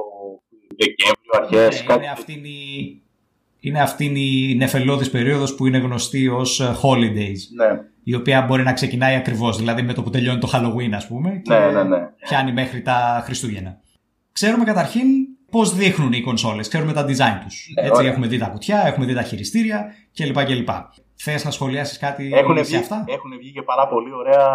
Δεκέμβριο, 0.77 1.33
αρχές. 1.33 1.85
Ναι, 1.87 1.95
είναι 1.95 2.11
αυτή 2.11 2.33
η, 2.33 3.03
είναι 3.61 3.81
αυτή 3.83 4.05
η 4.05 4.55
νεφελώδης 4.57 5.11
περίοδος 5.11 5.55
που 5.55 5.67
είναι 5.67 5.79
γνωστή 5.79 6.29
ως 6.29 6.61
ε, 6.61 6.77
holidays. 6.83 7.41
Ναι, 7.57 7.81
Η 8.05 8.15
οποία 8.15 8.43
μπορεί 8.43 8.63
να 8.63 8.73
ξεκινάει 8.73 9.15
ακριβώς, 9.15 9.57
δηλαδή 9.57 9.83
με 9.83 9.93
το 9.93 10.03
που 10.03 10.11
τελειώνει 10.11 10.41
το 10.41 10.51
Halloween 10.53 10.91
ας 10.93 11.07
πούμε 11.07 11.41
και 11.45 11.55
ναι, 11.55 11.71
ναι. 11.71 11.83
ναι. 11.83 11.99
πιάνει 12.29 12.53
μέχρι 12.53 12.83
τα 12.83 13.23
Χριστούγεννα. 13.25 13.81
Ξέρουμε 14.33 14.65
καταρχήν 14.65 15.07
πώς 15.51 15.75
δείχνουν 15.75 16.13
οι 16.13 16.21
κονσόλες, 16.21 16.69
ξέρουμε 16.69 16.93
τα 16.93 17.05
design 17.05 17.39
τους. 17.45 17.69
Ναι, 17.75 17.87
Έτσι 17.87 18.01
ωραία. 18.01 18.11
έχουμε 18.11 18.27
δει 18.27 18.39
τα 18.39 18.47
κουτιά, 18.47 18.87
έχουμε 18.87 19.07
δει 19.07 19.15
τα 19.15 19.23
χειριστήρια 19.23 19.95
κλπ. 20.15 20.45
κλπ. 20.45 20.69
Θες 21.15 21.45
να 21.45 21.51
σχολιάσεις 21.51 21.99
κάτι 21.99 22.31
Έχουν 22.35 22.57
σε 22.57 22.63
βγει, 22.63 22.77
αυτά; 22.77 23.05
έχουν 23.09 23.39
βγει 23.39 23.53
και 23.53 23.63
πάρα 23.63 23.89
πολύ 23.89 24.13
ωραία 24.13 24.49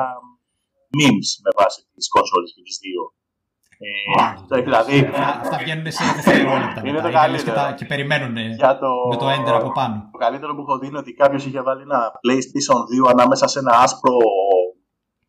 memes 0.99 1.29
με 1.43 1.51
βάση 1.57 1.81
τις 1.95 2.09
κονσόλες 2.09 2.53
και 2.55 2.61
τις 2.61 2.77
δύο. 2.81 3.01
Ε, 3.79 4.61
δηλαδή, 4.61 4.99
Αυτά, 4.99 5.39
αυτά 5.41 5.57
βγαίνουν 5.57 5.91
σε 5.91 6.03
δευτερόλεπτα. 6.15 6.79
Είναι 6.83 6.91
μετά. 6.91 7.01
το 7.01 7.09
Οι 7.09 7.15
άλλες 7.15 7.43
καλύτερο. 7.43 7.65
και, 7.65 7.71
τα, 7.71 7.71
και 7.77 7.85
περιμένουν 7.85 8.37
ε, 8.37 8.41
για 8.41 8.79
το, 8.79 8.89
με 9.09 9.15
το 9.17 9.27
enter 9.35 9.53
από 9.61 9.71
πάνω. 9.71 10.09
Το 10.11 10.17
καλύτερο 10.17 10.55
που 10.55 10.61
έχω 10.61 10.77
δει 10.77 10.87
είναι 10.87 10.97
ότι 10.97 11.13
κάποιος 11.13 11.45
είχε 11.45 11.61
βάλει 11.61 11.81
ένα 11.81 12.11
PlayStation 12.23 13.05
2 13.07 13.09
ανάμεσα 13.13 13.47
σε 13.47 13.59
ένα 13.59 13.73
άσπρο. 13.83 14.15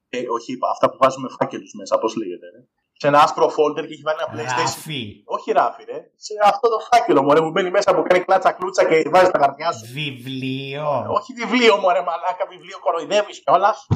Ε, 0.09 0.19
όχι, 0.37 0.59
αυτά 0.73 0.91
που 0.91 0.97
βάζουμε 1.01 1.29
φάκελους 1.39 1.73
μέσα, 1.79 1.99
πώς 1.99 2.17
λέγεται. 2.17 2.47
Ρε. 2.55 2.61
Σε 3.01 3.07
ένα 3.09 3.23
άσπρο 3.23 3.47
folder 3.47 3.85
και 3.87 3.93
έχει 3.97 4.03
βάλει 4.09 4.19
ένα 4.25 4.31
PlayStation. 4.35 4.79
Ράφι, 4.79 5.23
Όχι 5.25 5.53
ράφι, 5.53 5.85
ρε. 5.85 5.99
Σε 6.17 6.33
αυτό 6.45 6.69
το 6.69 6.79
φάκελο 6.91 7.23
μωρέ, 7.23 7.41
που 7.41 7.51
μπαίνει 7.51 7.71
μέσα 7.71 7.95
που 7.95 8.03
κάνει 8.09 8.25
κλάτσα 8.25 8.53
κλούτσα 8.53 8.85
και 8.85 9.09
βάζει 9.15 9.31
τα 9.31 9.39
χαρτιά 9.39 9.73
σου. 9.73 9.85
βιβλίο, 9.93 10.87
Όχι 11.17 11.33
βιβλίο, 11.33 11.77
μωρέ, 11.77 12.03
μαλάκα, 12.09 12.45
βιβλίο 12.51 12.79
κοροϊδεύεις 12.85 13.43
κιόλας. 13.43 13.87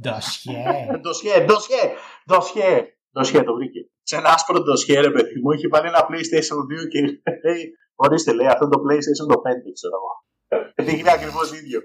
ντοσιέ. 0.00 0.62
ντοσιέ, 1.00 1.40
ντοσιέ, 1.44 1.82
ντοσιέ. 2.26 2.72
Ντοσιέ 3.12 3.42
το 3.42 3.54
βρήκε. 3.54 3.80
Σε 4.02 4.16
ένα 4.16 4.28
άσπρο 4.34 4.58
ντοσιέ, 4.62 5.00
ρε 5.00 5.10
παιδί 5.10 5.40
μου, 5.40 5.50
έχει 5.50 5.66
βάλει 5.72 5.86
ένα 5.92 6.02
PlayStation 6.08 6.58
2 6.70 6.88
και 6.92 7.00
λέει, 7.44 7.62
ορίστε, 7.94 8.32
λέει, 8.32 8.46
αυτό 8.46 8.64
είναι 8.64 8.74
το 8.76 8.82
PlayStation 8.86 9.26
το 9.32 9.38
5, 9.44 9.72
ξέρω 9.78 9.96
εγώ. 10.00 10.12
Δείχνει 10.86 11.10
ακριβώς 11.10 11.46
ίδιο. 11.60 11.80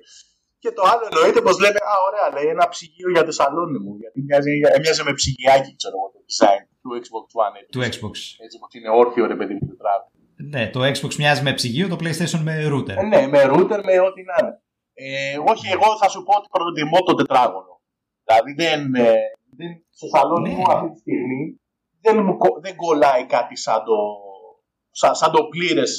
Και 0.64 0.72
το 0.78 0.84
άλλο 0.92 1.04
εννοείται 1.10 1.42
πως 1.48 1.56
λέμε, 1.64 1.80
Α, 1.92 1.94
ωραία, 2.08 2.28
λέει 2.36 2.48
ένα 2.56 2.66
ψυγείο 2.74 3.10
για 3.16 3.24
το 3.28 3.32
σαλόνι 3.32 3.80
μου. 3.84 3.94
Γιατί 4.02 4.18
μοιάζει, 4.28 4.52
μοιάζει 4.82 5.04
με 5.04 5.14
ψυγιάκι, 5.20 5.72
ξέρω 5.80 5.96
εγώ, 5.98 6.08
το 6.16 6.20
design 6.30 6.64
του 6.82 6.92
Xbox 7.02 7.26
One. 7.44 7.56
Έτσι, 7.60 7.72
του 7.74 7.82
Xbox. 7.92 8.16
έτσι 8.46 8.56
πως 8.62 8.72
είναι 8.78 8.90
όρθιο, 9.02 9.26
ρε 9.26 9.36
παιδί 9.40 9.54
μου, 9.54 9.66
το 9.72 9.76
τράβο. 9.82 10.06
Ναι, 10.54 10.64
το 10.70 10.80
Xbox 10.94 11.14
μοιάζει 11.22 11.42
με 11.44 11.54
ψυγείο, 11.54 11.88
το 11.88 11.98
PlayStation 12.02 12.42
με 12.48 12.54
router. 12.72 12.96
Ε, 13.02 13.06
ναι, 13.14 13.28
με 13.28 13.42
router, 13.54 13.82
με 13.88 13.96
ό,τι 14.08 14.22
να 14.30 14.36
είναι. 14.42 14.54
Ε, 14.94 15.38
όχι, 15.52 15.66
εγώ 15.76 15.98
θα 16.02 16.08
σου 16.10 16.24
πω 16.24 16.34
ότι 16.38 16.48
προτιμώ 16.52 17.00
το 17.06 17.14
τετράγωνο. 17.14 17.74
Δηλαδή 18.26 18.52
δεν, 18.54 18.96
ε, 18.96 19.14
δεν, 19.58 19.85
στο 19.98 20.08
σαλόνι 20.14 20.50
Ναι. 20.50 20.56
μου 20.56 20.64
αυτή 20.74 20.88
τη 20.94 21.00
στιγμή 21.00 21.42
δεν, 22.04 22.16
μου, 22.26 22.38
κο- 22.38 22.60
δεν 22.66 22.76
κολλάει 22.76 23.24
κάτι 23.36 23.56
σαν 23.66 23.80
το, 23.88 23.98
σαν, 25.00 25.16
σαν 25.20 25.32
το 25.36 25.42
πλήρες 25.54 25.92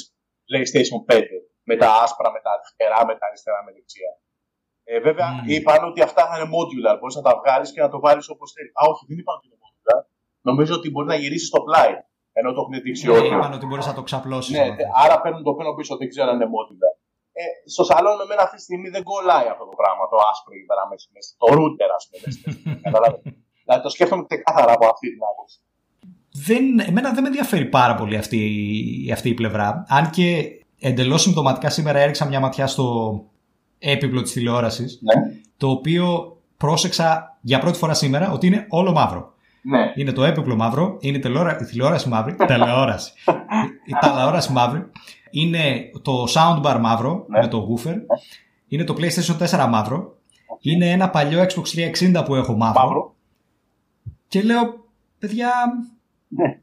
PlayStation 0.49 0.99
5 1.13 1.21
με 1.69 1.75
τα 1.81 1.89
άσπρα, 2.03 2.29
με 2.35 2.39
τα 2.45 2.49
αριστερά, 2.55 2.99
με 3.09 3.13
τα 3.19 3.25
αριστερά, 3.29 3.59
με 3.65 3.71
δεξιά. 3.77 4.11
Ε, 4.89 4.99
βέβαια 5.07 5.27
Μμμ. 5.31 5.43
είπαν 5.53 5.81
ότι 5.89 5.99
αυτά 6.07 6.21
θα 6.29 6.33
είναι 6.37 6.49
modular, 6.55 6.95
μπορείς 6.99 7.15
να 7.19 7.25
τα 7.27 7.33
βγάλεις 7.39 7.69
και 7.73 7.81
να 7.85 7.89
το 7.93 7.99
βάλεις 8.05 8.27
όπως 8.33 8.47
θέλεις. 8.55 8.71
Α, 8.79 8.81
όχι, 8.91 9.03
δεν 9.09 9.17
είπαν 9.21 9.35
ότι 9.37 9.45
είναι 9.47 9.59
modular. 9.65 9.99
Νομίζω 10.49 10.73
ότι 10.79 10.87
μπορεί 10.91 11.07
να 11.13 11.15
γυρίσεις 11.21 11.47
στο 11.47 11.59
πλάι, 11.67 11.91
ενώ 12.39 12.49
το 12.53 12.59
έχουν 12.63 12.75
δείξει 12.85 13.05
Ναι, 13.07 13.13
όρθιο. 13.17 13.35
είπαν 13.37 13.53
ότι 13.57 13.65
μπορείς 13.65 13.85
να 13.91 13.93
το 13.97 14.03
ξαπλώσεις. 14.09 14.53
Ναι, 14.57 14.63
άμα 14.63 14.75
θες. 14.75 14.89
άρα 15.03 15.15
παίρνουν 15.21 15.43
το 15.47 15.53
πένω 15.57 15.71
πίσω, 15.77 15.93
δεν 16.01 16.07
ξέρω 16.13 16.27
αν 16.31 16.35
είναι 16.35 16.49
modular. 16.55 16.93
ε, 17.41 17.43
στο 17.73 17.83
σαλόνι 17.89 18.17
με 18.21 18.25
μένα 18.29 18.41
αυτή 18.47 18.55
τη 18.59 18.63
στιγμή 18.67 18.89
δεν 18.95 19.03
κολλάει 19.11 19.47
αυτό 19.53 19.63
το 19.69 19.75
πράγμα, 19.81 20.03
το 20.11 20.17
άσπρο 20.31 20.51
εκεί 20.57 20.65
πέρα 20.71 20.83
μέσα. 20.91 21.07
μέσα, 21.15 21.29
Το 21.41 21.47
ρούτερ, 21.59 21.89
ας 21.97 22.03
πούμε. 22.09 22.21
μέσα, 22.25 22.39
Καταλάβετε. 22.85 23.29
Δηλαδή 23.67 23.83
το 23.83 23.89
σκέφτομαι 23.89 24.25
ξεκάθαρα 24.27 24.73
από 24.73 24.85
αυτή 24.87 25.09
την 25.09 25.19
άποψη. 25.31 25.57
δεν, 26.31 26.79
εμένα 26.89 27.11
δεν 27.13 27.21
με 27.21 27.27
ενδιαφέρει 27.27 27.65
πάρα 27.65 27.95
πολύ 27.95 28.17
αυτή, 28.17 29.09
αυτή 29.13 29.29
η 29.29 29.33
πλευρά. 29.33 29.85
Αν 29.87 30.09
και 30.09 30.43
εντελώς 30.79 31.21
συμπτωματικά 31.21 31.69
σήμερα 31.69 31.99
έριξα 31.99 32.25
μια 32.27 32.39
ματιά 32.39 32.67
στο 32.67 33.23
έπιπλο 33.79 34.21
της 34.21 34.31
τηλεόρασης, 34.31 34.99
Ναι. 35.01 35.13
το 35.57 35.69
οποίο 35.69 36.37
πρόσεξα 36.57 37.37
για 37.41 37.59
πρώτη 37.59 37.77
φορά 37.77 37.93
σήμερα 37.93 38.31
ότι 38.31 38.47
είναι 38.47 38.65
όλο 38.69 38.91
μαύρο. 38.91 39.31
Ναι. 39.61 39.91
Είναι 39.95 40.11
το 40.11 40.23
έπιπλο 40.23 40.55
μαύρο, 40.55 40.97
είναι 40.99 41.17
η 41.17 41.19
τηλεόρα- 41.19 41.59
η 41.61 41.65
τηλεόραση 41.65 42.09
μαύρη, 42.09 42.35
τηλεόραση. 42.35 43.11
η 43.85 43.93
τηλεόραση 43.99 44.51
μαύρη, 44.57 44.85
είναι 45.31 45.91
το 46.01 46.25
soundbar 46.33 46.77
μαύρο 46.81 47.25
Ναι. 47.27 47.39
με 47.39 47.47
το 47.47 47.67
woofer, 47.69 47.95
είναι 48.67 48.83
το 48.83 48.95
PlayStation 48.97 49.37
4 49.49 49.67
μαύρο, 49.69 50.15
είναι 50.61 50.91
ένα 50.91 51.09
παλιό 51.09 51.41
Xbox 51.45 51.63
360 52.19 52.23
που 52.25 52.35
έχω 52.35 52.53
μαύρο, 52.55 52.81
Μαύρο. 52.83 53.15
Και 54.27 54.41
λέω, 54.41 54.85
παιδιά, 55.19 55.49
Ναι. 56.27 56.59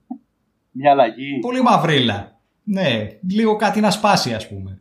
Μια 0.70 0.90
αλλαγή. 0.90 1.38
πολύ 1.40 1.62
μαυρίλα. 1.62 2.32
Ναι, 2.64 3.08
λίγο 3.30 3.56
κάτι 3.56 3.80
να 3.80 3.90
σπάσει 3.90 4.34
ας 4.34 4.48
πούμε. 4.48 4.78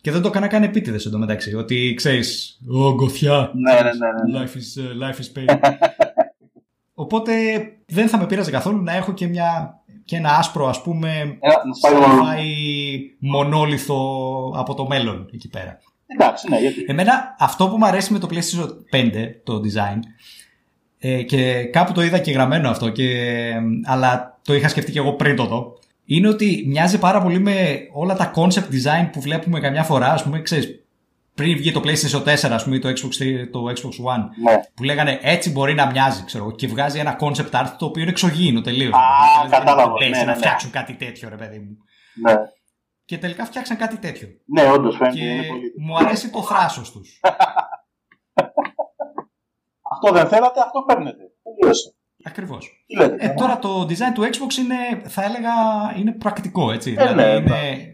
Και 0.00 0.10
δεν 0.10 0.22
το 0.22 0.28
έκανα 0.28 0.46
καν 0.46 0.62
επίτηδες 0.62 1.06
εντωμεταξύ. 1.06 1.54
Ότι 1.54 1.94
ξέρεις, 1.96 2.60
Ω, 2.70 2.94
γκοθιά. 2.94 3.50
Ναι, 3.54 3.72
ναι, 3.72 3.80
ναι, 3.80 4.38
ναι. 4.38 4.44
Life 4.44 4.56
is, 4.56 4.82
uh, 4.82 5.08
life 5.10 5.18
is 5.20 5.54
pain. 5.54 5.58
Οπότε 6.94 7.32
δεν 7.86 8.08
θα 8.08 8.18
με 8.18 8.26
πείραζε 8.26 8.50
καθόλου 8.50 8.82
να 8.82 8.92
έχω 8.92 9.12
και, 9.12 9.26
μια, 9.26 9.80
και 10.04 10.16
ένα 10.16 10.36
άσπρο, 10.36 10.68
ας 10.68 10.82
πούμε, 10.82 11.18
Ένα, 11.18 11.62
να 11.66 11.74
σπάει 11.74 11.94
μόνο. 11.94 12.22
sci-fi 12.24 12.46
μονόλιθο 13.18 13.98
από 14.56 14.74
το 14.74 14.86
μέλλον 14.86 15.28
εκεί 15.32 15.48
πέρα. 15.48 15.78
Εντάξει, 16.06 16.48
ναι, 16.48 16.58
γιατί. 16.60 16.84
Εμένα 16.88 17.36
αυτό 17.38 17.68
που 17.68 17.76
μου 17.76 17.86
αρέσει 17.86 18.12
με 18.12 18.18
το 18.18 18.28
PlayStation 18.30 18.68
5, 18.92 19.28
το 19.44 19.60
design, 19.64 19.98
ε, 21.04 21.22
και 21.22 21.64
κάπου 21.64 21.92
το 21.92 22.02
είδα 22.02 22.18
και 22.18 22.32
γραμμένο 22.32 22.68
αυτό, 22.70 22.88
και, 22.88 23.32
αλλά 23.84 24.38
το 24.44 24.54
είχα 24.54 24.68
σκεφτεί 24.68 24.92
και 24.92 24.98
εγώ 24.98 25.12
πριν 25.12 25.36
το 25.36 25.44
δω, 25.44 25.78
είναι 26.04 26.28
ότι 26.28 26.64
μοιάζει 26.66 26.98
πάρα 26.98 27.22
πολύ 27.22 27.38
με 27.38 27.78
όλα 27.92 28.14
τα 28.14 28.30
concept 28.34 28.68
design 28.72 29.08
που 29.12 29.20
βλέπουμε 29.20 29.60
καμιά 29.60 29.82
φορά, 29.82 30.12
ας 30.12 30.22
πούμε, 30.22 30.40
ξέρεις, 30.42 30.76
πριν 31.34 31.56
βγει 31.56 31.72
το 31.72 31.82
PlayStation 31.84 32.22
4, 32.22 32.50
ας 32.52 32.64
πούμε, 32.64 32.76
ή 32.76 32.78
το 32.78 32.88
Xbox, 32.88 33.22
3, 33.22 33.48
το 33.52 33.62
Xbox 33.68 34.14
One, 34.14 34.24
Ναι. 34.44 34.60
που 34.74 34.82
λέγανε 34.82 35.18
έτσι 35.22 35.50
μπορεί 35.50 35.74
να 35.74 35.86
μοιάζει, 35.90 36.24
ξέρω 36.24 36.44
εγώ, 36.44 36.54
και 36.54 36.66
βγάζει 36.66 36.98
ένα 36.98 37.16
concept 37.20 37.50
art 37.50 37.70
το 37.78 37.84
οποίο 37.86 38.02
είναι 38.02 38.10
εξωγήινο 38.10 38.60
τελείως. 38.60 38.92
Α, 38.94 39.48
κατάλαβα, 39.50 39.92
ναι, 40.00 40.08
ναι, 40.08 40.18
να 40.18 40.24
ναι. 40.24 40.34
φτιάξουν 40.34 40.70
κάτι 40.70 40.92
τέτοιο, 40.92 41.28
ρε 41.28 41.36
παιδί 41.36 41.58
μου. 41.58 41.76
Ναι, 42.14 42.34
Και 43.04 43.18
τελικά 43.18 43.44
φτιάξαν 43.44 43.76
κάτι 43.76 43.96
τέτοιο. 43.96 44.28
ναι 44.44 44.62
όντως 44.72 44.96
φαίνεται. 44.96 45.16
Και 45.18 45.24
είναι 45.24 45.42
πολύ. 45.42 45.72
μου 45.78 45.96
αρέσει 45.96 46.30
το 46.30 46.42
θράσος 46.42 46.92
τους. 46.92 47.20
Αυτό 50.02 50.18
δεν 50.18 50.28
θέλατε, 50.28 50.60
αυτό 50.60 50.82
παίρνετε. 50.86 51.30
Τελείωσε. 51.42 51.94
Ακριβώς. 52.24 52.84
Τι 52.86 52.96
λέτε. 52.96 53.16
Ε, 53.18 53.28
τώρα 53.28 53.58
το 53.58 53.82
design 53.88 54.12
του 54.14 54.22
Xbox 54.22 54.56
είναι, 54.58 55.02
θα 55.08 55.24
έλεγα, 55.24 55.52
είναι 55.98 56.12
πρακτικό, 56.12 56.72
έτσι. 56.72 56.94
Ε, 56.98 57.06
δηλαδή 57.06 57.22
ναι, 57.22 57.66
είναι 57.66 57.92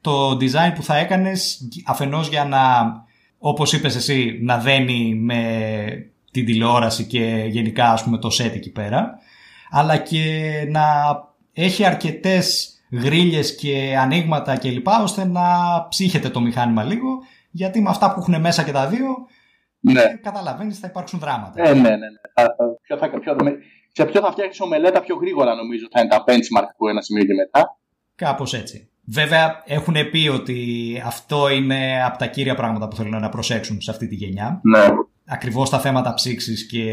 το 0.00 0.30
design 0.30 0.72
που 0.74 0.82
θα 0.82 0.96
έκανες 0.96 1.68
αφενός 1.86 2.28
για 2.28 2.44
να, 2.44 2.60
όπως 3.38 3.72
είπες 3.72 3.96
εσύ, 3.96 4.38
να 4.42 4.58
δένει 4.58 5.14
με 5.14 5.42
την 6.30 6.44
τηλεόραση 6.44 7.04
και 7.04 7.44
γενικά 7.48 7.92
ας 7.92 8.04
πούμε 8.04 8.18
το 8.18 8.28
set 8.28 8.52
εκεί 8.54 8.72
πέρα, 8.72 9.18
αλλά 9.70 9.96
και 9.96 10.52
να 10.70 10.84
έχει 11.52 11.84
αρκετές 11.84 12.70
γρίλες 12.90 13.54
και 13.54 13.96
ανοίγματα 13.98 14.56
κλπ. 14.56 14.86
ώστε 15.02 15.24
να 15.24 15.46
ψύχεται 15.88 16.28
το 16.28 16.40
μηχάνημα 16.40 16.82
λίγο, 16.82 17.08
γιατί 17.50 17.80
με 17.80 17.90
αυτά 17.90 18.12
που 18.12 18.20
έχουν 18.20 18.40
μέσα 18.40 18.62
και 18.62 18.72
τα 18.72 18.86
δύο, 18.86 19.26
Ναι. 19.80 20.00
ε, 20.00 20.18
καταλαβαίνεις 20.22 20.78
θα 20.78 20.86
υπάρξουν 20.90 21.18
δράματα. 21.18 21.68
Ε, 21.68 21.74
ναι, 21.74 21.80
ναι. 21.80 21.88
ναι. 21.88 22.06
Θα, 22.34 22.42
θα, 22.42 22.78
ποιο 22.82 22.96
θα, 22.96 23.08
ποιο, 23.18 23.36
με- 23.42 23.56
σε 23.92 24.04
ποιο 24.04 24.20
θα 24.20 24.30
φτιάξεις 24.30 24.60
ομελέτα 24.60 25.00
πιο 25.00 25.16
γρήγορα 25.16 25.54
νομίζω 25.54 25.86
θα 25.90 26.00
είναι 26.00 26.08
τα 26.08 26.24
benchmark 26.26 26.68
που 26.76 26.88
ένα 26.88 27.00
σημείο 27.00 27.24
και 27.24 27.34
μετά. 27.34 27.78
Κάπως 28.14 28.54
έτσι. 28.54 28.90
Βέβαια 29.04 29.62
έχουν 29.66 29.94
πει 30.10 30.28
ότι 30.28 31.02
αυτό 31.06 31.48
είναι 31.50 32.02
από 32.04 32.18
τα 32.18 32.26
κύρια 32.26 32.54
πράγματα 32.54 32.88
που 32.88 32.96
θέλουν 32.96 33.20
να 33.20 33.28
προσέξουν 33.28 33.80
σε 33.80 33.90
αυτή 33.90 34.08
τη 34.08 34.14
γενιά. 34.14 34.60
Ναι. 34.62 34.86
Ακριβώς 35.26 35.70
τα 35.70 35.78
θέματα 35.78 36.14
ψήξης 36.14 36.66
και 36.66 36.84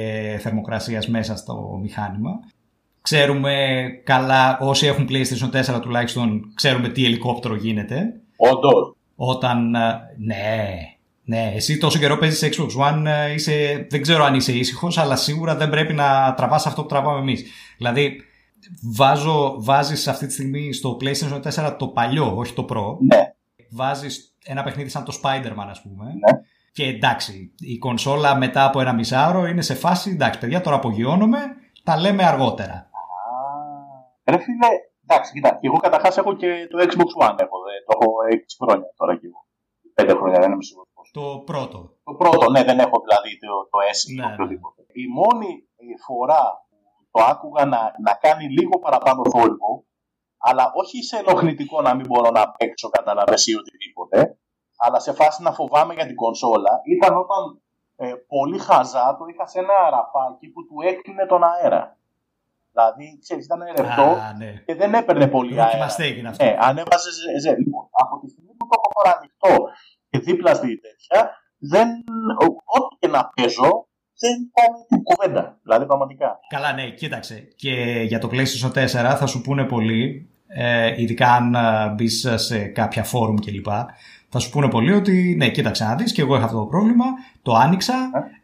θερμοκρασίας 0.42 1.08
μέσα 1.08 1.36
στο 1.36 1.80
μηχάνημα. 1.82 2.32
Ξέρουμε 3.02 3.84
καλά, 4.04 4.58
όσοι 4.60 4.86
έχουν 4.88 5.08
PlayStation 5.10 5.76
4 5.76 5.82
τουλάχιστον, 5.82 6.52
ξέρουμε 6.56 6.90
τι 6.90 7.06
ελικόπτερο 7.06 7.56
γίνεται. 7.56 8.22
Όντως. 8.36 8.96
Όταν, 9.16 9.76
ε, 9.76 10.02
ναι, 10.18 10.78
ναι, 11.26 11.52
εσύ 11.56 11.78
τόσο 11.78 12.00
καιρό 12.00 12.18
παίζεις 12.18 12.58
Xbox 12.58 12.90
One, 12.92 13.04
ε, 13.06 13.34
είσαι, 13.34 13.88
δεν 13.90 14.02
ξέρω 14.02 14.24
αν 14.24 14.36
είσαι 14.36 14.52
ήσυχος, 14.52 14.98
αλλά 14.98 15.16
σίγουρα 15.16 15.56
δεν 15.56 15.70
πρέπει 15.70 15.94
να 15.94 16.34
τραβάς 16.34 16.66
αυτό 16.66 16.82
που 16.82 16.88
τραβάμε 16.88 17.20
εμείς. 17.20 17.44
Δηλαδή, 17.78 18.22
βάζω, 18.96 19.56
βάζεις 19.58 20.08
αυτή 20.08 20.26
τη 20.26 20.34
στιγμή 20.34 20.74
στο 20.74 20.98
PlayStation 21.02 21.42
4 21.42 21.76
το 21.78 21.88
παλιό, 21.88 22.34
όχι 22.38 22.54
το 22.54 22.66
Pro, 22.70 22.98
Ναι. 23.00 23.34
βάζεις 23.72 24.36
ένα 24.46 24.64
παιχνίδι 24.64 24.90
σαν 24.90 25.04
το 25.04 25.20
Spider-Man 25.24 25.66
ας 25.70 25.82
πούμε, 25.82 26.06
Ναι. 26.06 26.40
και 26.72 26.84
εντάξει, 26.86 27.54
η 27.60 27.78
κονσόλα 27.78 28.36
μετά 28.38 28.66
από 28.66 28.80
ένα 28.82 28.94
μισάωρο 28.94 29.46
είναι 29.46 29.62
σε 29.62 29.74
φάση, 29.76 30.10
εντάξει 30.10 30.40
παιδιά 30.40 30.62
τώρα 30.62 30.76
απογειώνομαι, 30.76 31.40
τα 31.84 31.98
λέμε 32.00 32.24
αργότερα. 32.26 32.74
Α, 32.74 34.32
Ρε 34.32 34.38
φίλε, 34.38 34.68
εντάξει, 35.08 35.32
κοίτα, 35.34 35.50
και 35.50 35.68
εγώ 35.68 35.78
καταρχάς 35.78 36.18
έχω 36.18 36.36
και 36.36 36.48
το 36.70 36.78
Xbox 36.88 37.12
One. 37.28 37.36
Έχω, 37.46 37.58
δε, 37.66 37.74
το 37.86 37.92
έχω 37.96 38.08
6 38.32 38.58
χρόνια 38.64 38.88
τώρα 38.98 39.18
κι 39.20 39.26
εγώ. 39.26 39.42
5 39.96 40.16
χρόνια, 40.20 40.40
δεν 40.40 40.52
είμαι 40.52 40.64
σίγουρο. 40.64 40.88
Το 41.18 41.44
πρώτο. 41.46 41.80
Το 42.04 42.14
πρώτο, 42.14 42.50
ναι, 42.52 42.64
δεν 42.64 42.80
έχω 42.80 42.98
δηλαδή 43.06 43.32
το, 43.44 43.52
το 43.72 43.78
S 43.96 44.00
ή 44.10 44.14
Ναι, 44.14 44.22
το 44.24 44.30
οποιοδήποτε. 44.34 44.82
Η 45.04 45.06
μόνη 45.20 45.52
ε, 45.76 45.84
φορά 46.06 46.44
που 46.70 46.78
το 47.12 47.24
άκουγα 47.32 47.66
να, 47.66 47.82
να 48.06 48.14
κάνει 48.14 48.46
λίγο 48.58 48.80
παραπάνω 48.80 49.22
θόρυβο, 49.32 49.86
αλλά 50.38 50.72
όχι 50.74 51.04
σε 51.04 51.18
ενοχλητικό 51.18 51.82
να 51.82 51.96
μην 51.96 52.06
μπορώ 52.08 52.30
να 52.30 52.52
παίξω, 52.52 52.90
καταλαβες 52.90 53.46
ή 53.46 53.56
οτιδήποτε, 53.56 54.38
αλλά 54.78 55.00
σε 55.00 55.14
φάση 55.14 55.42
να 55.44 55.52
φοβάμαι 55.52 55.94
για 55.94 56.06
την 56.06 56.16
κονσόλα, 56.16 56.82
ήταν 56.96 57.18
όταν 57.18 57.62
ε, 57.96 58.14
πολύ 58.28 58.60
χαζά 58.60 59.16
το 59.20 59.26
είχα 59.26 59.46
σε 59.48 59.60
ένα 59.60 59.74
αραφάκι 59.88 60.48
που 60.48 60.62
του 60.68 60.76
έκλεινε 60.82 61.26
τον 61.26 61.44
αέρα. 61.44 61.98
Δηλαδή, 62.72 63.20
ξέρεις, 63.24 63.46
ήταν 63.46 63.62
ρευστό 63.78 64.02
Α, 64.02 64.34
ναι. 64.38 64.52
και 64.66 64.76
δεν 64.76 64.94
έπαιρνε 64.94 65.28
πολύ 65.28 65.54
Rookie 65.56 65.66
αέρα. 65.66 65.88
mistake 65.88 66.18
είναι 66.18 66.30
αυτό. 66.30 66.44
Ναι, 66.44 66.58
ανέβαζε 66.60 67.10
ζε. 67.42 67.56
Λοιπόν, 67.58 67.86
από 67.92 68.20
τη 68.22 68.28
στιγμή 68.30 68.54
που 68.58 68.66
το 68.70 68.76
έχω 68.78 68.90
τώρα 68.98 69.12
ανοιχτό 69.18 69.54
και 70.14 70.20
δίπλα 70.20 70.54
στη 70.54 70.80
τέτοια, 70.80 71.32
δεν, 71.58 71.88
ο- 72.42 72.80
ό,τι 72.80 72.96
και 73.00 73.08
να 73.08 73.32
παίζω, 73.36 73.88
δεν 74.20 74.32
κάνει 74.54 74.86
την 74.88 75.04
κουβέντα. 75.04 75.60
Δηλαδή, 75.64 75.86
πραγματικά. 75.86 76.40
Καλά, 76.50 76.74
ναι, 76.74 76.90
κοίταξε. 76.90 77.48
Και 77.56 78.04
για 78.08 78.20
το 78.20 78.30
PlayStation 78.32 78.72
4 78.74 79.16
θα 79.18 79.26
σου 79.26 79.42
πούνε 79.42 79.64
πολλοί, 79.64 80.30
ε, 80.48 81.02
ειδικά 81.02 81.32
αν 81.34 81.56
μπεις 81.96 82.28
σε 82.36 82.66
κάποια 82.66 83.04
φόρουμ 83.04 83.36
κλπ. 83.46 83.68
Θα 84.30 84.40
σου 84.40 84.50
πούνε 84.50 84.70
πολλοί 84.70 84.92
ότι 84.94 85.36
ναι, 85.38 85.50
κοίταξε 85.50 85.84
να 85.84 85.96
δεις 85.96 86.12
και 86.12 86.22
εγώ 86.22 86.36
είχα 86.36 86.46
αυτό 86.46 86.58
το 86.58 86.66
πρόβλημα. 86.66 87.06
Το 87.42 87.54
άνοιξα, 87.54 87.94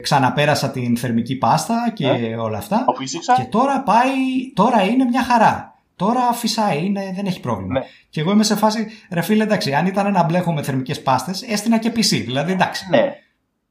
ξαναπέρασα 0.03 0.71
την 0.71 0.97
θερμική 0.97 1.37
πάστα 1.37 1.91
και 1.95 2.35
όλα 2.39 2.57
αυτά. 2.57 2.83
Το 2.85 2.93
φύσηξα. 2.93 3.33
Και 3.35 3.43
τώρα 3.43 3.83
πάει, 3.83 4.09
τώρα 4.53 4.83
είναι 4.83 5.03
μια 5.05 5.23
χαρά. 5.23 5.68
Τώρα 5.99 6.33
φυσάει, 6.33 6.85
είναι, 6.85 7.11
δεν 7.15 7.25
έχει 7.25 7.39
πρόβλημα. 7.39 7.79
Ναι. 7.79 7.85
Και 8.09 8.19
εγώ 8.21 8.31
είμαι 8.31 8.43
σε 8.43 8.55
φάση, 8.55 8.87
ρε 9.11 9.21
φίλε, 9.21 9.43
εντάξει, 9.43 9.73
αν 9.73 9.85
ήταν 9.85 10.11
να 10.11 10.23
μπλέχω 10.23 10.53
με 10.53 10.63
θερμικές 10.63 11.01
πάστες, 11.01 11.41
έστεινα 11.41 11.77
και 11.77 11.89
PC. 11.89 12.23
Δηλαδή, 12.29 12.51
εντάξει. 12.51 12.89
Ναι. 12.89 13.15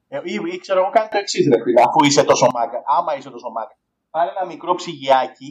Ε, 0.08 0.20
ή, 0.24 0.34
ή 0.52 0.58
ξέρω 0.58 0.80
εγώ, 0.80 0.90
κάνει 0.90 1.08
το 1.08 1.18
εξής, 1.18 1.48
ρε 1.52 1.62
φίλε, 1.62 1.80
αφού 1.86 2.04
είσαι 2.04 2.24
τόσο 2.24 2.46
μάγκα. 2.54 2.82
Άμα 2.98 3.16
είσαι 3.16 3.30
τόσο 3.30 3.50
μάγκα, 3.50 3.76
πάρε 4.10 4.30
ένα 4.36 4.46
μικρό 4.46 4.74
ψυγιάκι, 4.74 5.50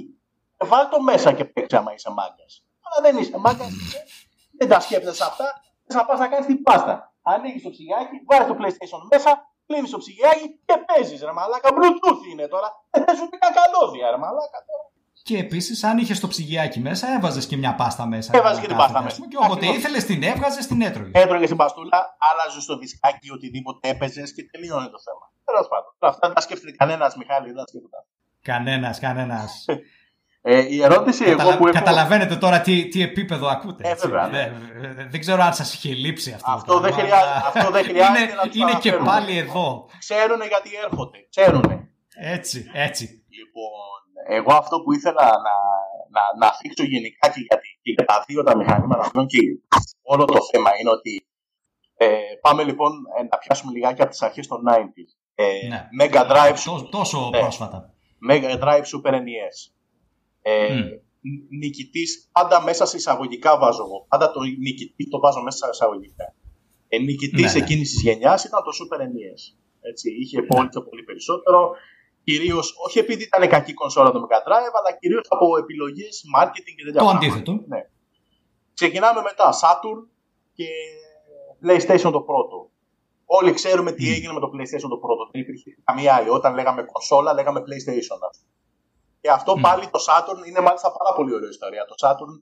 και 0.57 0.65
βάλ 0.71 0.89
το 0.89 1.01
μέσα 1.01 1.31
και 1.33 1.45
παίξε 1.45 1.77
άμα 1.77 1.93
είσαι 1.93 2.11
μάγκας. 2.11 2.51
Αλλά 2.85 2.97
δεν 3.05 3.21
είσαι 3.21 3.37
μάγκας, 3.37 3.71
δεν 4.57 4.67
τα 4.71 4.79
σκέφτεσαι 4.79 5.23
αυτά, 5.23 5.45
θες 5.85 5.95
να 5.95 6.05
πας 6.05 6.19
να 6.19 6.27
κάνεις 6.27 6.45
την 6.45 6.63
πάστα. 6.63 7.13
Ανοίγεις 7.21 7.61
το 7.63 7.69
ψυγιάκι, 7.69 8.15
βάζει 8.29 8.47
το 8.51 8.55
PlayStation 8.59 9.01
μέσα, 9.11 9.31
κλείνεις 9.67 9.89
το 9.89 9.97
ψυγιάκι 9.97 10.47
και 10.65 10.75
παίζεις, 10.87 11.19
ρε 11.27 11.33
μαλάκα. 11.37 11.69
Bluetooth 11.77 12.23
είναι 12.31 12.47
τώρα. 12.53 12.69
Δεν 13.05 13.15
σου 13.17 13.25
πει 13.29 13.37
καλώδια, 13.59 14.05
ρε 14.13 14.19
μαλάκα. 14.23 14.59
τώρα. 14.67 14.85
Και 15.27 15.37
επίσης, 15.37 15.83
αν 15.83 15.97
είχες 15.97 16.19
το 16.19 16.27
ψυγιάκι 16.27 16.79
μέσα, 16.79 17.07
έβαζες 17.17 17.45
και 17.45 17.57
μια 17.57 17.75
πάστα 17.75 18.05
μέσα. 18.07 18.37
Έβαζες 18.37 18.59
και 18.59 18.67
την 18.67 18.75
Κάθεται, 18.75 18.93
πάστα 18.93 19.07
ας 19.07 19.15
πούμε, 19.15 19.27
μέσα. 19.27 19.39
Και 19.39 19.45
όποτε 19.45 19.65
Ακριβώς. 19.65 19.77
ήθελες, 19.77 20.03
την 20.05 20.23
έβγαζες, 20.23 20.67
την 20.67 20.81
έτρωγες. 20.81 21.11
Έτρωγες 21.23 21.47
την 21.47 21.57
παστούλα, 21.57 21.99
άλλαζες 22.29 22.65
το 22.65 22.77
δισκάκι, 22.77 23.31
οτιδήποτε 23.31 23.89
έπαιζες 23.89 24.33
και 24.33 24.43
τελείωνε 24.51 24.87
το 24.95 24.99
θέμα. 25.07 25.25
Τέλος 25.45 25.67
πάντων. 25.71 25.91
Αυτά 25.99 26.27
δεν 26.27 26.35
τα 26.35 26.41
σκέφτεται 26.41 26.71
κανένας, 26.71 27.15
Μιχάλη, 27.15 27.45
δεν 27.45 27.55
τα 27.55 27.63
σκέφτεται. 27.67 27.97
Κανένας, 28.41 28.99
κανένας. 28.99 29.65
Ε, 30.41 30.65
η 30.73 30.83
ερώτηση 30.83 31.23
εγώ 31.23 31.43
που 31.57 31.63
έχω. 31.67 31.69
Καταλαβαίνετε 31.79 32.35
τώρα 32.35 32.61
τι, 32.61 32.87
τι 32.87 33.01
επίπεδο 33.01 33.47
ακούτε. 33.47 33.87
Ε, 33.87 33.91
έτσι. 33.91 34.07
βέβαια, 34.07 34.27
ναι. 34.27 34.51
δεν, 34.81 34.93
δεν- 34.95 35.09
δεν 35.11 35.19
ξέρω 35.19 35.41
αν 35.43 35.53
σας 35.53 35.73
είχε 35.73 35.93
λείψει 35.93 36.31
αυτό. 36.33 36.51
Αυτό 36.51 36.73
το 36.73 36.79
δεν 36.79 36.93
πράγμα, 36.93 37.07
χρειάζεται- 37.15 37.35
αλλά 37.37 37.47
αυτό 37.55 37.71
δεν 37.71 37.83
χρειάζεται 37.83 38.19
είναι, 38.23 38.33
να 38.33 38.41
τους 38.41 38.55
είναι 38.55 38.65
και 38.71 38.89
αναφέρουμε. 38.89 39.05
πάλι 39.09 39.37
εδώ. 39.37 39.89
Ξέρουνε 39.99 40.45
γιατί 40.47 40.69
έρχονται. 40.85 41.17
Ξέρουνε. 41.29 41.75
Έτσι, 42.19 42.69
έτσι. 42.73 43.05
Λοιπόν, 43.39 43.97
εγώ 44.27 44.53
αυτό 44.53 44.81
που 44.81 44.93
ήθελα 44.93 45.23
να, 45.47 45.55
να, 46.15 46.21
να 46.47 46.53
θίξω 46.57 46.83
γενικά 46.83 47.29
και 47.33 47.39
για, 47.47 47.57
τη- 47.59 47.77
και 47.81 47.91
για 47.91 48.05
τα 48.05 48.23
δύο 48.27 48.43
τα 48.43 48.57
μηχανήματα 48.57 49.01
αυτών 49.01 49.25
και 49.27 49.37
όλο 50.01 50.25
το 50.25 50.37
θέμα 50.51 50.69
είναι 50.79 50.89
ότι 50.89 51.21
Ε, 51.99 52.17
πάμε 52.41 52.63
λοιπόν 52.63 52.91
ε, 53.19 53.23
να 53.31 53.37
πιάσουμε 53.37 53.71
λιγάκι 53.71 54.01
από 54.01 54.09
τις 54.11 54.21
αρχές 54.21 54.47
των 54.47 54.61
90s. 54.69 55.09
Ε, 55.35 55.67
Ναι. 55.67 55.87
Mega 56.01 56.21
Drive, 56.31 56.57
Τό- 56.65 56.89
τόσο 56.89 57.29
Ναι. 57.31 57.39
πρόσφατα. 57.39 57.93
Mega 58.29 58.59
Drive 58.63 58.83
Super 58.93 59.11
NES. 59.13 59.57
Ε, 60.41 60.73
Μμ. 60.73 60.87
Νικητής, 61.59 62.29
πάντα 62.31 62.61
μέσα 62.63 62.85
σε 62.85 62.97
εισαγωγικά 62.97 63.57
βάζω 63.57 63.83
εγώ. 63.83 64.05
Πάντα 64.09 64.31
το 64.31 64.39
νικητή 64.41 65.09
το 65.09 65.19
βάζω 65.19 65.41
μέσα 65.41 65.57
σε 65.57 65.69
εισαγωγικά. 65.73 66.35
Ε, 66.87 66.97
νικητής 66.97 67.53
Ναι, 67.53 67.59
ναι. 67.59 67.65
εκείνης 67.65 67.91
της 67.91 68.01
γενιάς 68.01 68.43
ήταν 68.43 68.61
το 68.63 68.71
Super 68.79 68.99
NES. 69.01 69.41
Έτσι, 69.81 70.11
είχε 70.21 70.41
πολύ 70.41 70.67
και 70.69 70.79
πολύ 70.89 71.03
περισσότερο. 71.03 71.71
Κυρίως, 72.29 72.73
όχι 72.85 72.99
επειδή 72.99 73.23
ήταν 73.23 73.49
κακή 73.49 73.73
κονσόλα 73.73 74.11
το 74.11 74.19
Mega 74.25 74.39
Drive, 74.47 74.73
αλλά 74.79 74.97
κυρίως 74.99 75.25
από 75.29 75.57
επιλογές, 75.57 76.23
marketing 76.37 76.73
και 76.77 76.83
τέτοια 76.85 76.99
Το 76.99 77.05
πράγματα. 77.05 77.25
αντίθετο. 77.25 77.51
Ναι. 77.67 77.81
Ξεκινάμε 78.73 79.21
μετά 79.21 79.53
Saturn 79.61 79.99
και 80.57 80.67
PlayStation 81.63 82.11
το 82.11 82.21
πρώτο. 82.21 82.69
Όλοι 83.25 83.51
ξέρουμε 83.53 83.91
τι 83.91 84.03
Μμ. 84.05 84.13
έγινε 84.13 84.33
με 84.33 84.39
το 84.39 84.49
PlayStation 84.53 84.89
το 84.89 84.97
πρώτο. 84.97 85.29
Δεν 85.31 85.41
υπήρχε 85.41 85.69
καμία 85.83 86.15
άλλη. 86.15 86.29
Όταν 86.29 86.53
λέγαμε 86.53 86.81
κονσόλα, 86.83 87.33
λέγαμε 87.33 87.59
PlayStation. 87.59 88.19
ας 88.29 88.35
πούμε. 88.39 88.51
Και 89.21 89.29
αυτό 89.31 89.57
Μμ. 89.57 89.61
πάλι 89.61 89.85
το 89.87 89.99
Saturn 90.07 90.47
είναι 90.47 90.59
μάλιστα 90.59 90.91
πάρα 90.97 91.11
πολύ 91.15 91.33
ωραία 91.33 91.49
ιστορία. 91.49 91.85
Το 91.85 91.95
Saturn 92.03 92.33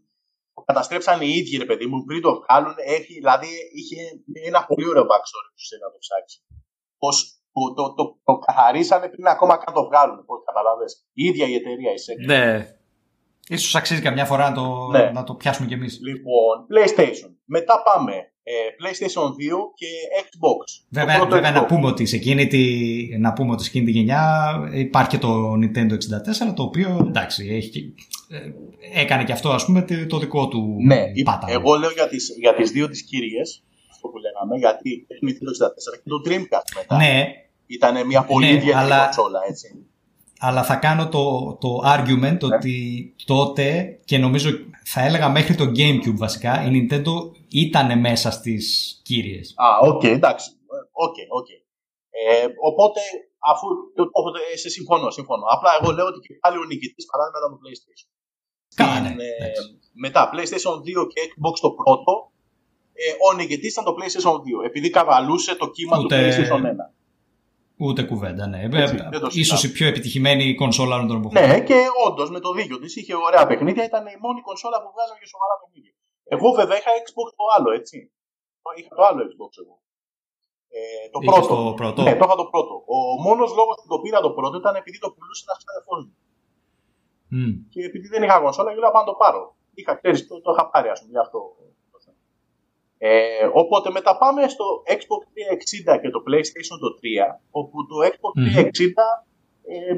το 0.54 0.62
καταστρέψαν 0.62 1.22
οι 1.22 1.30
ίδιοι, 1.40 1.58
ρε 1.58 1.66
παιδί 1.66 1.86
μου, 1.86 2.04
πριν 2.06 2.22
το 2.22 2.32
βγάλουν. 2.42 2.76
Έχει, 2.96 3.14
δηλαδή 3.14 3.48
είχε 3.80 4.02
ένα 4.50 4.66
πολύ 4.66 4.88
ωραίο 4.90 5.04
backstory 5.12 5.50
που 5.56 5.64
να 5.84 5.92
το 5.94 5.98
ψάξει. 6.06 6.38
Πώς 6.98 7.16
το, 7.56 7.74
το, 7.74 7.94
το, 7.94 8.04
το 8.24 8.34
καθαρίσανε 8.38 9.08
πριν 9.08 9.26
ακόμα 9.28 9.56
καν 9.58 9.74
το 9.74 9.84
βγάλουν. 9.90 10.26
Πώς 10.26 10.40
καταλαβες. 10.46 11.06
Η 11.14 11.24
ίδια 11.26 11.46
η 11.48 11.54
εταιρεία, 11.54 11.92
η 11.92 12.00
Sega. 12.06 12.26
Ναι. 12.26 12.68
Ίσως 13.50 13.76
αξίζει 13.76 14.02
καμιά 14.02 14.26
φορά 14.26 14.50
να 14.50 14.56
το, 14.56 14.88
Ναι. 14.92 15.12
να 15.14 15.24
το 15.24 15.34
πιάσουμε 15.34 15.68
κι 15.68 15.74
εμείς. 15.74 16.00
Λοιπόν, 16.08 16.56
PlayStation. 16.72 17.30
Μετά 17.46 17.84
πάμε 17.84 18.14
ε, 18.44 18.52
PlayStation 18.80 19.28
2 19.28 19.32
και 19.76 19.88
Xbox. 20.22 20.60
Το 20.66 20.86
Βέβαια, 20.90 21.16
πρώτο 21.16 21.32
βέβαια 21.36 21.52
να, 21.52 21.64
Xbox. 21.64 21.68
πούμε 21.68 21.88
ότι 21.88 22.06
σε 22.06 22.16
εκείνη 22.16 22.48
τη, 22.48 22.64
να 23.20 23.34
πούμε 23.34 23.52
ότι 23.52 23.64
σε 23.64 23.70
εκείνη 23.70 23.86
τη 23.86 23.92
γενιά 23.92 24.54
υπάρχει 24.74 25.10
και 25.10 25.18
το 25.18 25.52
Nintendo 25.54 25.94
64 26.50 26.54
το 26.56 26.64
οποίο 26.64 27.04
εντάξει 27.08 27.48
έχει, 27.56 27.70
και- 27.70 27.80
ε, 28.94 29.02
έκανε 29.02 29.24
και 29.24 29.32
αυτό 29.32 29.50
ας 29.50 29.66
πούμε 29.66 29.82
το- 29.82 30.06
το 30.08 30.18
δικό 30.20 30.48
του 30.48 30.76
Ναι, 30.86 31.04
πάταγο. 31.24 31.54
εγώ 31.54 31.76
λέω 31.76 31.92
για 31.92 32.08
τις, 32.08 32.36
για 32.40 32.54
τις 32.56 32.72
δύο 32.72 32.90
τις 32.90 33.04
κύριες, 33.04 33.64
αυτό 33.92 34.08
που 34.08 34.18
λέγαμε, 34.18 34.58
γιατί 34.58 35.06
έχει 35.08 35.20
Nintendo 35.28 35.50
64 35.50 35.98
και 36.04 36.10
το 36.10 36.22
Dreamcast 36.26 36.70
μετά. 36.76 36.98
Ναι, 36.98 37.26
Ήταν 37.68 38.06
μια 38.06 38.24
πολύ 38.26 38.46
Ναι, 38.46 38.52
ιδιαίτερη 38.52 38.84
αλλά- 38.86 39.04
κονσόλα, 39.04 39.40
έτσι. 39.50 39.86
αλλά 40.40 40.64
θα 40.64 40.76
κάνω 40.76 41.10
το, 41.10 41.56
το 41.62 41.82
argument 41.86 42.38
Ναι. 42.44 42.56
ότι 42.56 42.76
τότε 43.26 44.00
και 44.06 44.18
νομίζω 44.18 44.50
θα 44.86 45.02
έλεγα 45.02 45.30
μέχρι 45.30 45.56
το 45.56 45.64
Gamecube 45.78 46.18
βασικά 46.26 46.64
η 46.66 46.70
Nintendo 46.76 47.14
ήταν 47.50 48.00
μέσα 48.00 48.32
στις 48.32 48.64
κύριες. 49.04 49.54
Α, 49.56 49.88
οκ, 49.88 50.04
εντάξει. 50.04 50.50
OK, 50.92 51.16
OK. 51.40 51.48
Ε, 52.10 52.46
οπότε, 52.70 53.00
αφού 53.52 53.68
το, 53.96 54.04
το, 54.04 54.20
ε, 54.54 54.58
σε 54.58 54.70
συμφωνώ, 54.70 55.10
συμφωνώ. 55.10 55.44
Απλά 55.56 55.70
εγώ 55.82 55.92
λέω 55.92 56.06
ότι 56.12 56.20
και 56.28 56.34
πάλι 56.44 56.58
ο 56.58 56.66
νικητής 56.72 57.06
παράδειγμα 57.12 57.38
μετά 57.40 57.50
το 57.54 57.60
PlayStation. 57.64 58.08
Καλά, 58.82 58.96
Στην, 59.06 59.16
ναι, 59.20 59.24
ε, 59.24 59.36
εντάξει. 59.48 59.66
μετά, 60.06 60.22
PlayStation 60.34 60.76
2 60.88 61.02
και 61.12 61.20
Xbox 61.30 61.56
το 61.66 61.72
πρώτο, 61.80 62.14
ε, 63.04 63.08
ο 63.28 63.30
νικητής 63.40 63.72
ήταν 63.74 63.84
το 63.90 63.94
PlayStation 63.98 64.36
2, 64.46 64.58
επειδή 64.70 64.88
καβαλούσε 64.98 65.52
το 65.62 65.68
κύμα 65.76 65.96
Ούτε- 65.98 66.08
του 66.08 66.16
PlayStation 66.22 66.62
1. 66.74 66.86
Ούτε 67.78 68.02
κουβέντα, 68.04 68.44
ναι. 68.48 68.60
Έτσι, 68.64 68.78
Ε, 68.80 68.86
δεν 68.86 69.20
το 69.24 69.30
συζητάω. 69.30 69.42
Ίσως 69.44 69.64
η 69.64 69.70
πιο 69.72 69.86
επιτυχημένη 69.92 70.56
κονσόλα 70.62 70.94
όλων 70.96 71.08
των 71.08 71.18
εποχών. 71.22 71.36
Ναι, 71.48 71.60
και 71.70 71.78
όντως 72.08 72.30
με 72.36 72.40
το 72.46 72.50
δίκιο 72.58 72.78
της 72.80 72.96
είχε 73.00 73.14
ωραία 73.28 73.44
παιχνίδια. 73.50 73.84
Ήταν 73.92 74.04
η 74.16 74.18
μόνη 74.26 74.42
κονσόλα 74.48 74.78
που 74.84 74.90
βγάζανε 74.96 75.20
και 75.22 75.30
σοβαρά 75.34 75.56
παιχνίδια. 75.62 75.94
Εγώ 76.36 76.48
βέβαια 76.60 76.78
είχα 76.80 76.92
Xbox 77.04 77.28
το 77.40 77.46
άλλο, 77.56 77.70
έτσι. 77.80 77.98
Είχα 78.80 78.94
το 78.98 79.04
άλλο 79.10 79.22
Xbox 79.30 79.52
εγώ. 79.64 79.76
Ε, 80.78 80.82
το 81.14 81.18
Είχες 81.24 81.46
πρώτο. 81.48 81.56
το 81.70 81.74
πρώτο. 81.82 82.00
Ναι, 82.08 82.14
το 82.20 82.24
είχα 82.28 82.36
το 82.42 82.48
πρώτο. 82.54 82.74
Ο 82.96 82.98
μόνος 83.26 83.50
λόγος 83.60 83.76
που 83.82 83.88
το 83.94 83.98
πήρα 84.04 84.20
το 84.28 84.32
πρώτο 84.38 84.56
ήταν 84.64 84.74
επειδή 84.82 84.98
το 85.04 85.10
πουλούσε 85.14 85.44
ένα 85.48 85.56
ξάδερφό 85.62 85.94
μου. 86.02 86.12
Μμ. 87.36 87.52
Και 87.74 87.82
επειδή 87.90 88.08
δεν 88.14 88.22
είχα 88.24 88.36
κονσόλα, 88.44 88.70
λέω 88.84 88.92
πάνω 88.96 89.06
να 89.06 89.10
το 89.12 89.16
πάρω. 89.22 89.42
Είχα, 89.80 89.92
ξέρεις, 90.00 90.20
το, 90.28 90.34
το 90.46 90.50
είχα 90.54 90.64
πάρει, 90.72 90.88
ας 90.94 91.00
πούμε, 91.00 91.12
γι' 91.16 91.24
αυτό. 91.26 91.40
Το 93.06 93.12
θέμα. 93.12 93.24
Ε, 93.42 93.50
οπότε 93.62 93.88
μετά 93.98 94.12
πάμε 94.24 94.42
στο 94.56 94.66
Xbox 94.98 95.22
360 95.94 96.00
και 96.02 96.10
το 96.16 96.20
PlayStation 96.28 96.78
το 96.86 96.90
3, 97.00 97.40
όπου 97.60 97.78
το 97.90 97.96
Xbox 98.12 98.34
Μμμ. 98.36 98.46
360 98.46 99.26
ε, 99.74 99.94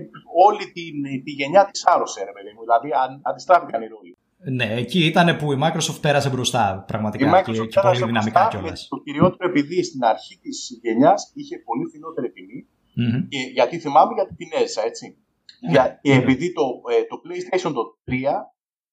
όλη 0.47 0.63
την, 0.75 0.95
τη 1.23 1.31
γενιά 1.39 1.63
της 1.71 1.85
άρρωσε, 1.85 2.19
ρε 2.29 2.33
παιδί 2.35 2.51
μου. 2.55 2.61
Δηλαδή 2.67 2.89
αν, 3.03 3.09
αντιστράφηκαν 3.29 3.81
οι 3.81 3.87
ρόλοι. 3.95 4.13
Ναι, 4.57 4.67
εκεί 4.83 4.99
ήταν 5.05 5.37
που 5.37 5.51
η 5.55 5.57
Microsoft 5.63 6.01
πέρασε 6.01 6.29
μπροστά 6.29 6.63
Η 6.81 6.85
πραγματικά 6.91 7.25
Microsoft 7.35 7.67
και, 7.67 7.73
και 7.73 7.79
πέρασε 7.81 7.99
πολύ 7.99 8.11
δυναμικά 8.11 8.39
μπροστά 8.39 8.57
κιόλας. 8.57 8.81
με 8.81 8.97
Το 8.97 9.03
κυριότερο 9.03 9.49
επειδή 9.51 9.83
στην 9.83 10.03
αρχή 10.03 10.35
της 10.41 10.79
γενιάς 10.81 11.31
είχε 11.35 11.55
πολύ 11.67 11.85
φθηνότερη 11.89 12.31
τιμή 12.31 12.59
και 13.29 13.39
γιατί 13.53 13.79
θυμάμαι 13.79 14.13
γιατί 14.13 14.35
την 14.35 14.49
έζησα, 14.61 14.81
έτσι. 14.85 15.17
Για, 15.59 15.99
και 16.01 16.13
επειδή 16.13 16.53
το, 16.53 16.63
ε, 16.93 17.03
το 17.09 17.15
PlayStation 17.23 17.71
το 17.73 17.83
3, 18.05 18.11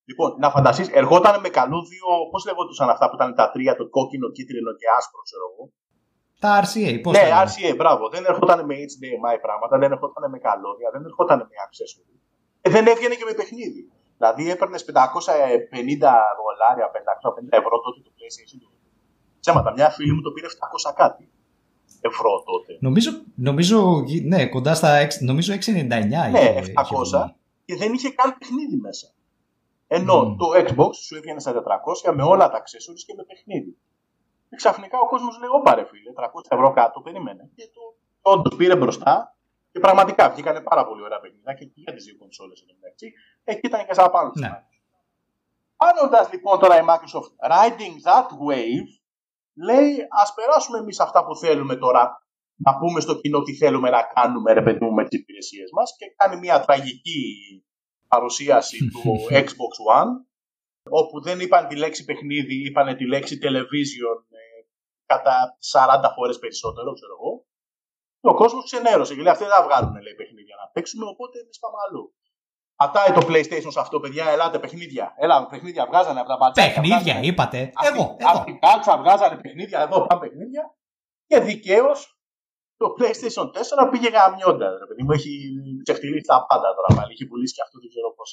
λοιπόν, 0.08 0.28
να 0.42 0.48
φανταστείς, 0.54 0.88
ερχόταν 1.00 1.34
με 1.44 1.48
καλούδιο, 1.58 2.06
πώς 2.30 2.40
λεγόντουσαν 2.48 2.88
αυτά 2.94 3.04
που 3.08 3.14
ήταν 3.18 3.34
τα 3.40 3.46
τρία, 3.54 3.72
το 3.80 3.84
κόκκινο, 3.96 4.26
κίτρινο 4.36 4.70
και 4.80 4.86
άσπρο, 4.98 5.20
ξέρω 5.28 5.44
εγώ. 5.50 5.64
Τα 6.44 6.50
RCA, 6.64 6.92
πώς 7.04 7.12
ναι, 7.16 7.24
RCA, 7.46 7.70
μπράβο. 7.80 8.02
Δεν 8.14 8.22
ερχόταν 8.30 8.58
με 8.68 8.74
HDMI 8.90 9.36
πράγματα, 9.46 9.74
δεν 9.82 9.90
ερχόταν 9.94 10.24
με 10.34 10.38
καλώδια, 10.46 10.88
δεν 10.94 11.02
ερχόταν 11.08 11.38
με 11.50 11.54
accessory. 11.66 12.14
Ε, 12.66 12.68
δεν 12.74 12.84
έβγαινε 12.92 13.14
και 13.18 13.26
με 13.30 13.34
παιχνίδι. 13.40 13.82
Δηλαδή 14.18 14.42
έπαιρνες 14.54 14.82
550 14.84 16.12
δολάρια, 16.38 16.86
550 16.94 17.56
ευρώ 17.60 17.76
τότε 17.84 17.98
το 18.06 18.10
PlayStation. 18.16 18.60
Ψέματα, 19.40 19.70
μια 19.72 19.88
φίλη 19.96 20.12
μου 20.16 20.22
το 20.26 20.30
πήρε 20.34 20.46
700 20.90 20.92
κάτι 21.02 21.24
ευρώ 22.00 22.30
τότε. 22.50 22.78
Νομίζω, 22.80 23.10
νομίζω, 23.34 24.04
ναι, 24.24 24.46
κοντά 24.46 24.74
στα 24.74 24.90
εξ- 24.96 25.20
νομίζω 25.20 25.52
699 25.52 26.30
Ναι, 26.30 26.38
είχε- 26.40 26.72
700 26.76 27.02
είχε 27.04 27.34
και 27.64 27.76
δεν 27.76 27.92
είχε 27.92 28.10
καν 28.10 28.38
παιχνίδι 28.38 28.76
μέσα. 28.76 29.06
Ενώ 29.98 30.16
Μμμ. 30.24 30.36
το 30.36 30.46
Xbox 30.62 30.94
σου 31.06 31.16
έβγαινε 31.16 31.40
στα 31.40 31.52
400 32.06 32.14
με 32.14 32.22
όλα 32.22 32.50
τα 32.50 32.58
accessories 32.62 33.02
και 33.06 33.14
με 33.16 33.24
παιχνίδι. 33.24 33.72
Και 34.48 34.56
ξαφνικά 34.56 34.98
ο 34.98 35.08
κόσμος 35.08 35.38
λέει: 35.38 35.50
Ωπα 35.58 35.72
φίλε, 35.90 36.10
300 36.16 36.26
ευρώ 36.48 36.72
κάτω, 36.72 37.00
περίμενε. 37.00 37.50
Και 37.54 37.66
το 37.74 37.82
όντω 38.32 38.56
πήρε 38.56 38.76
μπροστά 38.76 39.36
και 39.72 39.80
πραγματικά 39.80 40.30
βγήκανε 40.30 40.60
πάρα 40.60 40.86
πολύ 40.86 41.02
ωραία 41.02 41.20
παιχνίδια 41.20 41.54
και 41.54 41.70
για 41.74 41.92
τις 41.94 42.04
δύο 42.04 42.16
κονσόλες 42.18 42.60
εδώ 42.62 42.72
μεταξύ. 42.80 43.12
Εκεί 43.44 43.66
ήταν 43.66 43.86
και 43.86 43.94
σαν 43.94 44.10
πάνω. 44.10 44.30
Ναι. 44.34 44.50
Κάνοντας 45.82 46.32
λοιπόν 46.32 46.58
τώρα 46.58 46.76
η 46.80 46.84
Microsoft 46.90 47.32
riding 47.52 47.96
that 48.08 48.28
wave, 48.46 48.90
λέει 49.66 49.92
ας 50.22 50.34
περάσουμε 50.34 50.78
εμείς 50.78 51.00
αυτά 51.00 51.24
που 51.24 51.36
θέλουμε 51.36 51.76
τώρα 51.76 52.02
να 52.56 52.78
πούμε 52.78 53.00
στο 53.00 53.14
κοινό 53.20 53.42
τι 53.42 53.54
θέλουμε 53.54 53.90
να 53.90 54.02
κάνουμε 54.02 54.52
ρε 54.52 54.62
παιδί 54.62 54.84
μου 54.84 54.92
με 54.92 55.02
τις 55.08 55.18
υπηρεσίες 55.20 55.70
μας 55.72 55.96
και 55.98 56.06
κάνει 56.16 56.36
μια 56.36 56.60
τραγική 56.60 57.20
παρουσίαση 58.14 58.78
του 58.92 59.00
Xbox 59.30 59.72
One 60.00 60.12
όπου 61.00 61.16
δεν 61.22 61.40
είπαν 61.40 61.66
τη 61.68 61.76
λέξη 61.76 62.04
παιχνίδι, 62.04 62.56
είπαν 62.66 62.96
τη 62.96 63.06
λέξη 63.06 63.38
television 63.44 64.16
ε, 64.40 64.42
κατά 65.06 65.36
40 65.72 66.12
φορές 66.16 66.38
περισσότερο, 66.38 66.92
ξέρω 66.92 67.12
εγώ. 67.20 67.32
Και 68.20 68.28
ο 68.28 68.34
κόσμος 68.34 68.64
ξενέρωσε 68.64 69.14
και 69.14 69.22
λέει 69.22 69.32
αυτοί 69.32 69.44
δεν 69.44 69.52
θα 69.52 69.62
βγάλουν 69.62 69.94
λέει, 70.04 70.14
παιχνίδια 70.14 70.54
να 70.62 70.66
παίξουμε, 70.74 71.04
οπότε 71.06 71.38
εμείς 71.42 71.58
πάμε 71.58 71.76
αλλού. 71.88 72.14
Πατάει 72.76 73.12
το 73.18 73.22
PlayStation 73.28 73.72
σε 73.76 73.80
αυτό, 73.80 74.00
παιδιά, 74.00 74.24
ελάτε 74.30 74.58
παιχνίδια. 74.58 75.14
Έλα, 75.16 75.46
παιχνίδια 75.46 75.86
βγάζανε 75.86 76.20
από 76.20 76.28
τα 76.28 76.36
μπατσάκια. 76.36 76.70
Παιχνίδια, 76.72 76.98
βγάζανε- 76.98 77.26
είπατε. 77.26 77.70
Αυτή- 77.74 77.94
Εγώ, 77.98 78.16
εγώ. 78.20 78.30
Αυτή 78.30 78.50
η 78.50 78.58
κάλτσα 78.58 78.98
βγάζανε 78.98 79.36
παιχνίδια, 79.42 79.80
εδώ 79.80 80.06
πάνε 80.06 80.20
παιχνίδια. 80.20 80.74
Και 81.26 81.38
δικαίως 81.40 82.13
το 82.84 82.88
PlayStation 82.98 83.46
4 83.86 83.90
πήγε 83.92 84.08
γαμιόντα. 84.16 84.68
Ρε 84.82 84.86
παιδί 84.88 85.02
μου, 85.02 85.12
έχει 85.18 85.32
ξεφτυλίσει 85.86 86.26
τα 86.32 86.46
πάντα 86.48 86.68
τώρα 86.76 86.90
πάλι. 86.98 87.12
Έχει 87.12 87.26
πουλήσει 87.26 87.54
και 87.56 87.62
αυτό, 87.66 87.76
δεν 87.82 87.88
ξέρω 87.92 88.08
πώς. 88.18 88.28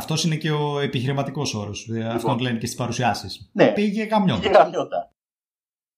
Αυτός 0.00 0.24
είναι 0.24 0.36
και 0.42 0.50
ο 0.50 0.78
επιχειρηματικός 0.88 1.54
όρος. 1.54 1.88
Αυτό 2.18 2.36
λένε 2.40 2.58
και 2.58 2.66
στις 2.66 2.78
παρουσιάσεις. 2.78 3.50
Ναι, 3.52 3.72
Πήγε 3.72 3.88
πήγε 3.90 4.02
γαμιόντα. 4.04 4.50
γαμιόντα. 4.50 5.00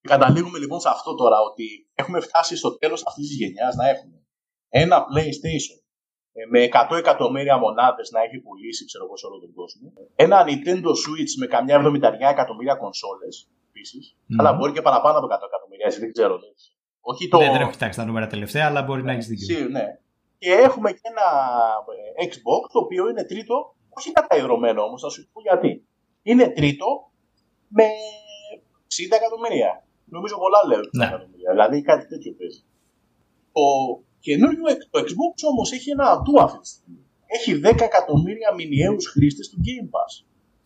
Και 0.01 0.09
καταλήγουμε 0.09 0.59
λοιπόν 0.59 0.81
σε 0.81 0.89
αυτό 0.89 1.15
τώρα 1.15 1.39
ότι 1.51 1.65
έχουμε 1.95 2.21
φτάσει 2.21 2.57
στο 2.57 2.71
τέλος 2.79 3.07
αυτής 3.07 3.29
της 3.29 3.37
γενιάς 3.37 3.75
να 3.75 3.89
έχουμε 3.89 4.17
ένα 4.69 4.97
PlayStation 5.11 5.79
ε, 6.33 6.43
με 6.53 6.69
100 6.91 6.97
εκατομμύρια 6.97 7.57
μονάδες 7.59 8.11
να 8.11 8.21
έχει 8.27 8.39
πουλήσει, 8.45 8.85
ξέρω 8.85 9.05
εγώ, 9.05 9.17
σε 9.17 9.27
όλο 9.27 9.39
τον 9.45 9.53
κόσμο. 9.55 9.93
Ένα 10.15 10.45
Nintendo 10.49 10.91
Switch 11.03 11.33
με 11.41 11.47
καμιά 11.47 11.77
70 11.85 12.31
εκατομμύρια 12.31 12.75
κονσόλες 12.75 13.35
επίσης. 13.69 14.17
Μμμ. 14.27 14.41
Αλλά 14.41 14.53
μπορεί 14.53 14.73
και 14.73 14.83
παραπάνω 14.83 15.19
από 15.19 15.27
100 15.27 15.31
εκατομμύρια, 15.51 15.87
έτσι 15.87 16.01
δεν 16.01 16.13
ξέρω. 16.13 16.35
Δεν 17.07 17.15
ξέρω. 17.15 17.19
Όχι 17.19 17.29
το. 17.29 17.39
Ναι, 17.39 17.51
δεν 17.53 17.61
έχω 17.61 17.71
κοιτάξει 17.71 17.99
τα 17.99 18.05
νούμερα 18.05 18.27
τελευταία, 18.27 18.67
αλλά 18.67 18.83
μπορεί 18.83 19.03
να 19.03 19.13
έχεις 19.13 19.27
δίκιο. 19.27 19.47
Σίγουρα, 19.47 19.69
ναι. 19.69 19.99
Και 20.39 20.51
έχουμε 20.53 20.93
και 20.93 21.01
ένα 21.13 21.27
ε, 22.19 22.27
Xbox 22.31 22.63
το 22.73 22.79
οποίο 22.79 23.09
είναι 23.11 23.25
τρίτο, 23.25 23.75
όχι 23.89 24.13
καταϊδρωμένο 24.13 24.83
όμως, 24.83 25.01
θα 25.03 25.09
σου 25.09 25.29
πω 25.33 25.41
γιατί. 25.41 25.85
Είναι 26.23 26.49
τρίτο 26.49 26.87
με 27.69 27.85
60 29.11 29.17
εκατομμύρια. 29.21 29.85
Νομίζω 30.05 30.37
πολλά 30.39 30.59
λέω 30.69 30.81
60 30.81 30.89
Ναι. 30.93 31.05
εκατομμύρια. 31.07 31.51
Δηλαδή 31.51 31.83
κάτι 31.83 32.07
τέτοιο 32.07 32.33
παίζει. 32.39 32.63
Το 33.53 33.63
καινούριο 34.21 34.63
X- 34.77 34.87
το 34.91 34.99
Xbox 35.01 35.35
όμως 35.51 35.73
έχει 35.73 35.91
ένα 35.91 36.11
ατού 36.11 36.41
αυτή 36.41 36.59
τη 36.61 36.69
στιγμή. 36.69 36.99
Έχει 37.27 37.61
10 37.65 37.81
εκατομμύρια 37.85 38.55
μηνιαίους 38.55 39.07
χρήστες 39.13 39.49
του 39.51 39.59
Game 39.67 39.87
Pass. 39.95 40.13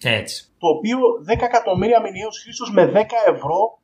Έτσι. 0.03 0.53
Το 0.59 0.69
οποίο 0.69 0.99
10 1.27 1.43
εκατομμύρια 1.51 2.01
μηνιαίους 2.01 2.43
χρήστε 2.43 2.65
με 2.73 2.85
10 2.87 3.05
ευρώ 3.35 3.78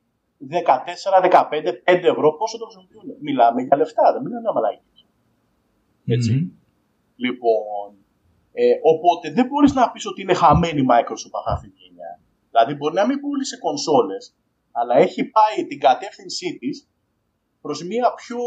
14, 0.51 1.21
15, 1.23 1.83
5 1.85 2.05
ευρώ 2.13 2.37
πόσο 2.37 2.59
το 2.59 2.65
χρησιμοποιούν. 2.65 3.17
Μιλάμε 3.21 3.63
για 3.63 3.77
λεφτά, 3.77 4.13
δεν 4.13 4.23
μιλάμε 4.23 4.41
για 4.41 4.53
μαλάκια. 4.53 4.83
Έτσι. 6.07 6.33
Μμμ. 6.33 6.51
Λοιπόν, 7.17 7.89
ε, 8.53 8.65
οπότε 8.83 9.31
δεν 9.33 9.47
μπορείς 9.47 9.75
να 9.75 9.91
πεις 9.91 10.07
ότι 10.07 10.23
είναι 10.23 10.35
χαμένη 10.35 10.81
η 10.81 10.87
Microsoft 10.91 11.37
αυτή 11.47 11.69
τη 11.71 11.79
γενιά. 11.83 12.21
Δηλαδή 12.51 12.75
μπορεί 12.75 12.95
να 12.95 13.07
μην 13.07 13.21
πούλησε 13.21 13.57
κονσόλες, 13.59 14.35
αλλά 14.73 14.95
έχει 14.97 15.25
πάει 15.25 15.67
την 15.67 15.81
κατεύθυνσή 15.81 16.59
της 16.59 16.89
προς 17.61 17.85
μια 17.85 18.15
πιο 18.15 18.39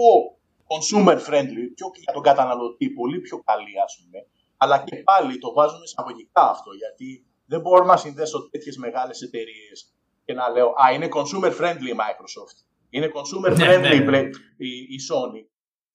consumer 0.72 1.18
friendly, 1.28 1.66
πιο 1.76 1.88
για 2.04 2.14
τον 2.14 2.22
καταναλωτή, 2.22 2.90
πολύ 2.90 3.20
πιο 3.20 3.38
καλή 3.46 3.74
ας 3.86 3.94
πούμε. 4.00 4.20
Αλλά 4.58 4.84
και 4.84 4.96
πάλι 4.96 5.38
το 5.38 5.54
βάζουμε 5.54 5.84
εισαγωγικά 5.84 6.50
αυτό, 6.50 6.72
γιατί 6.74 7.26
δεν 7.46 7.62
μπορώ 7.62 7.86
να 7.86 7.98
συνδέσω 7.98 8.50
τέτοιες 8.50 8.78
μεγάλες 8.78 9.22
εταιρείες 9.22 9.97
και 10.28 10.34
να 10.34 10.50
λέω 10.50 10.68
«Α, 10.84 10.84
είναι 10.94 11.08
consumer 11.18 11.52
friendly 11.60 11.88
η 11.94 11.98
Microsoft». 12.04 12.58
Είναι 12.90 13.08
consumer 13.18 13.52
Ναι, 13.58 13.66
friendly 13.66 13.82
ναι, 13.82 13.96
η 13.96 14.00
ναι. 14.00 14.06
Play- 14.10 14.32
η, 14.58 14.70
η 14.96 14.98
Sony. 15.10 15.42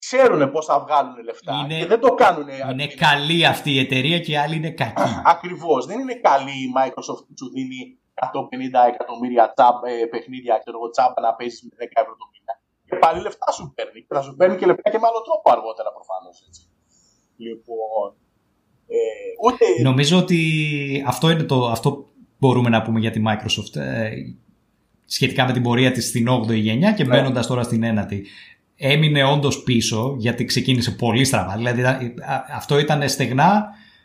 Ξέρουν 0.07 0.51
πώς 0.51 0.65
θα 0.67 0.77
βγάλουν 0.85 1.17
λεφτά 1.29 1.53
Είναι- 1.65 1.79
και 1.81 1.87
δεν 1.87 2.01
το 2.01 2.11
κάνουν 2.23 2.49
Είναι 2.71 2.87
καλή 2.87 3.47
αυτή 3.47 3.71
η 3.77 3.79
εταιρεία 3.79 4.19
και 4.25 4.33
η 4.33 4.37
άλλη 4.37 4.57
είναι 4.57 4.71
κακή. 4.83 5.03
Ακριβώς. 5.35 5.87
Δεν 5.87 5.99
είναι 6.01 6.15
καλή 6.29 6.51
η 6.67 6.69
Microsoft 6.79 7.23
που 7.27 7.35
σου 7.39 7.49
δίνει 7.55 7.81
150 8.15 8.25
εκατομμύρια 8.93 9.45
τσάμπ, 9.57 9.77
ε, 9.85 10.07
παιχνίδια 10.13 10.55
ξέρω 10.63 10.77
εγώ, 10.79 10.89
τσάμπα 10.95 11.19
να 11.27 11.33
παίζεις 11.39 11.61
με 11.63 11.73
10 11.81 12.01
ευρώ 12.03 12.15
το 12.21 12.27
μήνα. 12.33 12.53
Και 12.89 12.97
πάλι 13.03 13.19
λεφτά 13.27 13.49
σου 13.57 13.65
παίρνει. 13.77 14.01
Και 14.07 14.15
θα 14.17 14.23
σου 14.27 14.33
παίρνει 14.39 14.57
και 14.59 14.67
λεφτά 14.71 14.87
και 14.93 14.99
με 15.03 15.07
άλλο 15.11 15.21
τρόπο 15.29 15.47
αργότερα 15.57 15.91
προφανώς. 15.99 16.37
Λοιπόν. 17.47 18.09
Ε, 18.97 18.99
ούτε. 19.47 19.65
Νομίζω 19.91 20.17
ότι 20.25 20.41
αυτό 21.13 21.31
είναι 21.31 21.43
το 21.53 21.59
αυτό 21.77 21.89
που 21.93 22.03
μπορούμε 22.43 22.69
να 22.69 22.83
πούμε 22.83 23.01
για 23.01 23.11
τη 23.11 23.23
Microsoft 23.27 23.81
ε, 23.81 24.11
σχετικά 25.07 25.47
με 25.47 25.53
την 25.53 25.63
πορεία 25.63 25.93
της 25.93 26.07
στην 26.07 26.27
8η 26.29 26.55
γενιά 26.55 26.93
και 26.93 27.05
Ναι. 27.05 27.09
μένοντας 27.17 27.47
τώρα 27.47 27.63
στην 27.63 27.83
9η. 27.85 28.19
Έμεινε 28.77 29.25
όντως 29.25 29.63
πίσω 29.63 30.15
γιατί 30.19 30.45
ξεκίνησε 30.45 30.91
πολύ 30.91 31.25
στραβά. 31.25 31.57
Δηλαδή 31.57 31.81
ήταν- 31.81 32.15
α- 32.23 32.45
αυτό 32.57 32.79
ήταν 32.79 33.09
στεγνά 33.09 33.65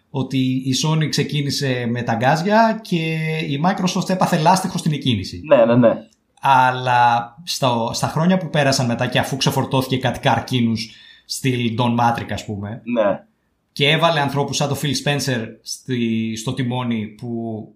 ότι 0.09 0.37
η 0.37 0.73
Sony 0.85 1.09
ξεκίνησε 1.09 1.85
με 1.89 2.01
τα 2.01 2.13
γκάζια 2.13 2.79
και 2.83 3.15
η 3.49 3.61
Microsoft 3.65 4.09
έπαθε 4.09 4.37
λάστιχο 4.37 4.77
στην 4.77 4.91
εκκίνηση. 4.91 5.41
Ναι, 5.45 5.65
ναι, 5.65 5.75
ναι. 5.75 5.93
Αλλά 6.41 7.35
στο, 7.43 7.89
στα 7.93 8.07
χρόνια 8.07 8.37
που 8.37 8.49
πέρασαν 8.49 8.85
μετά 8.85 9.07
και 9.07 9.19
αφού 9.19 9.37
ξεφορτώθηκε 9.37 9.97
κάτι 9.97 10.19
καρκίνους 10.19 10.89
στυλ 11.25 11.75
Don 11.79 11.99
Matrix 11.99 12.27
ας 12.31 12.45
πούμε 12.45 12.81
ναι. 12.83 13.19
Και 13.77 13.89
έβαλε 13.89 14.19
ανθρώπους 14.19 14.55
σαν 14.55 14.67
το 14.69 14.77
Phil 14.81 14.93
Spencer 15.05 15.45
στη, 15.61 16.35
στο 16.35 16.53
τιμόνι 16.53 17.05
που 17.07 17.27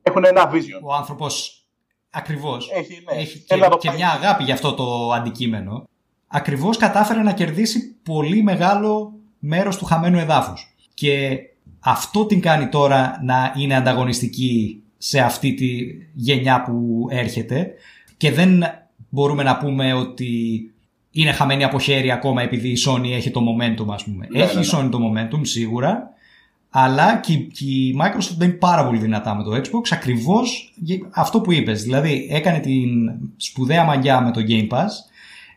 Έχουν 0.02 0.24
ένα 0.26 0.52
vision. 0.54 0.82
ο 0.84 0.94
άνθρωπος 0.94 1.66
ακριβώς 2.10 2.70
Έχει, 2.74 3.04
ναι. 3.14 3.22
έχει 3.22 3.38
Θέλει 3.48 3.60
να 3.62 3.66
και, 3.68 3.72
το 3.72 3.78
και 3.78 3.88
πάει. 3.88 3.98
μια 3.98 4.10
αγάπη 4.10 4.44
για 4.44 4.54
αυτό 4.54 4.74
το 4.74 5.12
αντικείμενο 5.12 5.88
ακριβώς 6.28 6.78
κατάφερε 6.78 7.22
να 7.22 7.34
κερδίσει 7.34 7.96
πολύ 8.04 8.44
μεγάλο 8.44 9.14
μέρος 9.40 9.78
του 9.78 9.86
χαμένου 9.86 10.18
εδάφους 10.20 10.76
και 10.94 11.40
αυτό 11.80 12.26
την 12.26 12.42
κάνει 12.42 12.70
τώρα 12.70 13.20
να 13.24 13.54
είναι 13.58 13.76
ανταγωνιστική 13.76 14.84
σε 14.98 15.20
αυτή 15.20 15.54
τη 15.54 15.70
γενιά 16.14 16.62
που 16.64 17.08
έρχεται 17.10 17.72
και 18.18 18.32
δεν 18.32 18.64
μπορούμε 19.10 19.44
να 19.44 19.58
πούμε 19.58 19.94
ότι 19.94 20.32
είναι 21.12 21.32
χαμένη 21.32 21.64
από 21.64 21.80
χέρι 21.80 22.12
ακόμα 22.12 22.42
επειδή 22.42 22.70
η 22.70 22.78
Sony 22.88 23.12
έχει 23.12 23.32
το 23.32 23.42
momentum 23.42 23.86
ας 23.94 24.04
πούμε. 24.04 24.28
Ναι, 24.32 24.44
έχει 24.44 24.56
ναι, 24.56 24.62
η 24.62 24.68
Sony 24.74 24.90
το 24.92 25.00
momentum 25.00 25.40
σίγουρα 25.42 26.10
αλλά 26.70 27.20
και, 27.20 27.34
και 27.34 27.66
η 27.66 27.96
Microsoft 28.02 28.36
μπαίνει 28.38 28.54
πάρα 28.54 28.86
πολύ 28.86 28.98
δυνατά 28.98 29.36
με 29.36 29.44
το 29.44 29.56
Xbox 29.56 29.88
ακριβώς 29.92 30.74
για 30.76 30.98
αυτό 31.12 31.42
που 31.42 31.52
είπες. 31.52 31.84
Δηλαδή 31.84 32.28
έκανε 32.32 32.60
την 32.60 33.12
σπουδαία 33.38 33.84
μαγιά 33.84 34.22
με 34.22 34.32
το 34.32 34.42
Game 34.48 34.68
Pass 34.68 34.90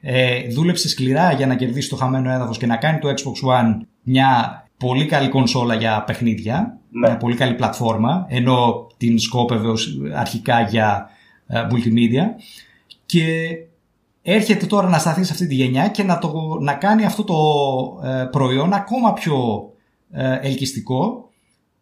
ε, 0.01 0.49
δούλεψε 0.49 0.89
σκληρά 0.89 1.33
για 1.33 1.47
να 1.47 1.55
κερδίσει 1.55 1.89
το 1.89 1.97
χαμένο 1.97 2.31
έδαφος 2.31 2.59
και 2.59 2.67
να 2.67 2.77
κάνει 2.77 2.99
το 2.99 3.09
Xbox 3.09 3.49
One 3.59 3.77
μια 4.03 4.63
πολύ 4.77 5.07
καλή 5.07 5.29
κονσόλα 5.29 5.75
για 5.75 6.03
παιχνίδια, 6.07 6.79
Ναι. 6.91 7.09
μια 7.09 7.17
πολύ 7.17 7.35
καλή 7.35 7.55
πλατφόρμα, 7.55 8.27
ενώ 8.29 8.87
την 8.97 9.19
σκόπευε 9.19 9.69
ως 9.69 9.99
αρχικά 10.15 10.61
για 10.61 11.11
ε, 11.47 11.67
multimedia 11.71 12.25
και 13.07 13.57
έρχεται 14.27 14.67
τώρα 14.67 14.89
να 14.89 14.99
σταθεί 14.99 15.25
σε 15.25 15.33
αυτή 15.33 15.47
τη 15.47 15.55
γενιά 15.55 15.89
και 15.89 16.03
να, 16.03 16.19
το, 16.19 16.33
να 16.61 16.75
κάνει 16.75 17.05
αυτό 17.05 17.25
το 17.25 17.37
ε, 18.09 18.25
προϊόν 18.25 18.73
ακόμα 18.73 19.13
πιο 19.13 19.69
ε, 20.11 20.39
ελκυστικό 20.41 21.31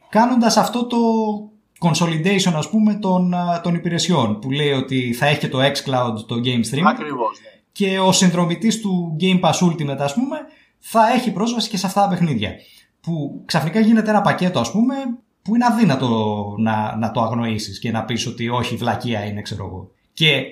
κάνοντας 0.09 0.57
αυτό 0.57 0.87
το 0.87 0.96
consolidation 1.81 2.52
ας 2.55 2.70
πούμε 2.70 2.94
των, 2.94 3.33
ε, 3.33 3.37
των 3.62 3.74
υπηρεσιών 3.74 4.38
που 4.38 4.50
λέει 4.50 4.72
ότι 4.72 5.12
θα 5.12 5.26
έχει 5.26 5.38
και 5.38 5.48
το 5.48 5.59
xCloud 5.59 6.14
το 6.26 6.35
Game 6.44 6.74
Stream 6.74 6.85
Ακριβώς. 6.87 7.40
Ναι. 7.40 7.61
και 7.72 7.98
ο 7.98 8.12
συνδρομητής 8.12 8.81
του 8.81 9.16
Game 9.20 9.40
Pass 9.40 9.68
Ultimate 9.68 9.98
ας 9.98 10.14
πούμε 10.14 10.37
θα 10.78 11.12
έχει 11.12 11.33
πρόσβαση 11.33 11.68
και 11.68 11.76
σε 11.76 11.87
αυτά 11.87 12.02
τα 12.02 12.09
παιχνίδια 12.09 12.50
που 13.00 13.42
ξαφνικά 13.44 13.81
γίνεται 13.81 14.11
ένα 14.11 14.20
πακέτο 14.20 14.61
ας 14.61 14.70
πούμε 14.70 14.94
που 15.42 15.55
είναι 15.55 15.64
αδύνατο 15.64 16.55
να, 16.59 16.96
να 16.96 17.11
το 17.11 17.20
αγνοήσεις 17.20 17.78
και 17.78 17.90
να 17.90 18.05
πεις 18.05 18.26
ότι 18.26 18.48
όχι 18.48 18.76
βλακεία 18.76 19.24
είναι 19.24 19.42
ξέρω 19.42 19.64
εγώ 19.64 19.90
και 20.12 20.42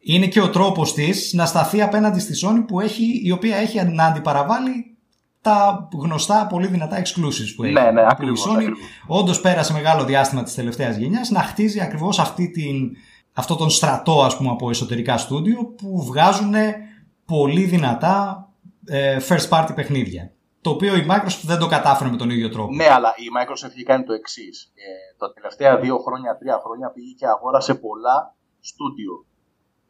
είναι 0.00 0.26
και 0.26 0.40
ο 0.40 0.50
τρόπος 0.50 0.92
της 0.94 1.32
να 1.32 1.46
σταθεί 1.46 1.82
απέναντι 1.82 2.20
στη 2.20 2.46
Sony 2.46 2.64
που 2.66 2.80
έχει, 2.80 3.20
η 3.24 3.30
οποία 3.30 3.56
έχει 3.56 3.82
να 3.84 4.04
αντιπαραβάλει 4.04 4.96
τα 5.40 5.88
γνωστά 5.92 6.46
πολύ 6.46 6.66
δυνατά 6.66 7.02
exclusives 7.02 7.52
που 7.56 7.64
έχει. 7.64 7.72
Ναι, 7.72 7.90
ναι, 7.90 8.00
Που 8.00 8.08
ακριβώς, 8.10 8.44
Η 8.44 8.48
Sony 8.48 8.56
ακριβώς. 8.56 8.78
όντως 9.06 9.40
πέρασε 9.40 9.72
μεγάλο 9.72 10.04
διάστημα 10.04 10.42
της 10.42 10.54
τελευταίας 10.54 10.96
γενιάς 10.96 11.30
να 11.30 11.40
χτίζει 11.40 11.80
ακριβώς 11.80 12.18
αυτή 12.18 12.50
την, 12.50 12.90
αυτό 13.32 13.56
τον 13.56 13.70
στρατό 13.70 14.22
ας 14.22 14.36
πούμε 14.36 14.50
από 14.50 14.70
εσωτερικά 14.70 15.16
στούντιο 15.16 15.64
που 15.76 16.04
βγάζουν 16.04 16.54
πολύ 17.24 17.64
δυνατά 17.64 18.48
ε, 18.86 19.18
first 19.28 19.48
party 19.48 19.70
παιχνίδια. 19.74 20.32
Το 20.60 20.70
οποίο 20.70 20.96
η 20.96 21.06
Microsoft 21.10 21.42
δεν 21.44 21.58
το 21.58 21.66
κατάφερε 21.66 22.10
με 22.10 22.16
τον 22.16 22.30
ίδιο 22.30 22.48
τρόπο. 22.48 22.74
Ναι, 22.74 22.88
αλλά 22.90 23.14
η 23.16 23.26
Microsoft 23.38 23.70
έχει 23.70 23.82
κάνει 23.82 24.04
το 24.04 24.12
εξής. 24.12 24.72
Ε, 24.74 25.16
τα 25.18 25.32
τελευταία 25.32 25.78
δύο 25.78 25.98
χρόνια, 25.98 26.36
τρία 26.36 26.60
χρόνια 26.64 26.90
πήγε 26.90 27.12
και 27.18 27.26
αγόρασε 27.26 27.74
πολλά 27.74 28.36
στούντιο. 28.60 29.24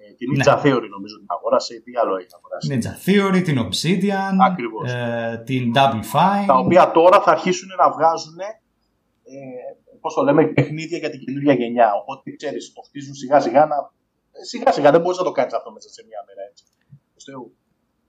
Ε, 0.02 0.12
την 0.18 0.28
Ναι. 0.30 0.44
Ninja 0.44 0.54
Theory 0.62 0.88
νομίζω 0.96 1.16
την 1.22 1.26
αγόρασε. 1.36 1.74
Τι 1.84 1.90
άλλο 2.02 2.12
έχει 2.20 2.26
αγοράσει. 2.38 2.66
Ninja 2.72 2.92
Theory, 3.04 3.40
την 3.48 3.56
Obsidian, 3.66 4.34
Ακριβώς. 4.50 4.92
ε, 4.92 5.42
την 5.46 5.72
Double 5.76 6.04
Fine. 6.14 6.44
Τα 6.46 6.54
οποία 6.64 6.90
τώρα 6.90 7.20
θα 7.20 7.30
αρχίσουν 7.30 7.68
να 7.82 7.86
βγάζουν 7.96 8.38
ε, 8.38 9.36
πώς 10.00 10.14
το 10.14 10.22
λέμε, 10.22 10.42
παιχνίδια 10.46 10.98
για 10.98 11.10
την 11.10 11.20
καινούργια 11.24 11.54
γενιά. 11.54 11.88
Οπότε 12.00 12.30
ξέρεις, 12.36 12.72
το 12.72 12.80
χτίζουν 12.86 13.14
σιγά 13.14 13.40
σιγά 13.40 13.66
να. 13.66 13.76
ε, 14.32 14.44
Σιγά 14.50 14.72
σιγά 14.72 14.90
δεν 14.90 15.00
μπορείς 15.00 15.18
να 15.18 15.24
το 15.24 15.32
κάνεις 15.32 15.52
αυτό 15.54 15.72
μέσα 15.72 15.88
σε 15.88 16.02
μία 16.08 16.20
μέρα 16.26 16.42
έτσι. 16.50 16.64
Προς 17.12 17.24
Θεού. 17.24 17.54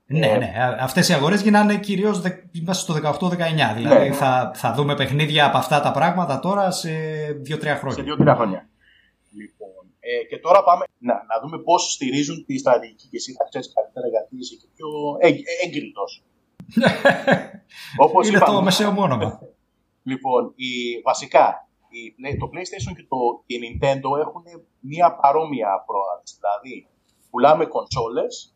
Ναι, 0.06 0.26
Ε, 0.26 0.36
ναι. 0.38 0.52
Αυτές 0.80 1.08
οι 1.08 1.12
αγορές 1.12 1.40
γίνανε 1.42 1.76
κυρίως 1.76 2.20
δε- 2.20 2.30
μέσα 2.66 2.80
στο 2.80 2.94
18-19. 2.94 3.74
Δηλαδή 3.76 4.08
Ναι. 4.08 4.14
θα, 4.14 4.50
θα 4.54 4.72
δούμε 4.72 4.94
παιχνίδια 4.94 5.46
από 5.46 5.56
αυτά 5.56 5.80
τα 5.80 5.90
πράγματα 5.90 6.38
τώρα 6.38 6.70
σε 6.70 6.90
2-3 7.46 7.74
Σε 7.74 7.74
χρόνια. 7.80 8.02
δύο-τρία 8.02 8.34
χρόνια. 8.34 8.68
Λοιπόν, 10.02 10.20
ε, 10.20 10.24
και 10.28 10.38
τώρα 10.38 10.64
πάμε 10.64 10.84
να, 10.98 11.14
να 11.14 11.40
δούμε 11.42 11.58
πώς 11.62 11.92
στηρίζουν 11.92 12.44
τη 12.44 12.58
στρατηγική 12.58 13.06
και 13.08 13.16
εσύ 13.16 13.32
θα 13.32 13.44
ξέρεις 13.48 13.72
καλύτερα 13.74 14.08
γιατί 14.08 14.36
είσαι 14.38 14.54
και 14.54 14.68
πιο 14.74 14.88
έγκριτος. 15.64 16.22
Όπως 18.04 18.28
Είναι 18.28 18.38
το 18.38 18.62
μεσαίο 18.62 18.94
όνομα. 18.96 19.30
Λοιπόν, 20.10 20.52
η, 20.56 21.00
βασικά 21.04 21.44
η, 21.88 22.00
Play- 22.18 22.36
το 22.38 22.46
PlayStation 22.52 22.92
και 22.96 23.06
το 23.08 23.18
και 23.46 23.54
η 23.56 23.60
Nintendo 23.64 24.10
έχουν 24.24 24.44
μία 24.80 25.16
παρόμοια 25.20 25.70
πρόοδο. 25.86 26.22
Δηλαδή, 26.40 26.74
πουλάμε 27.30 27.64
κονσόλες 27.74 28.54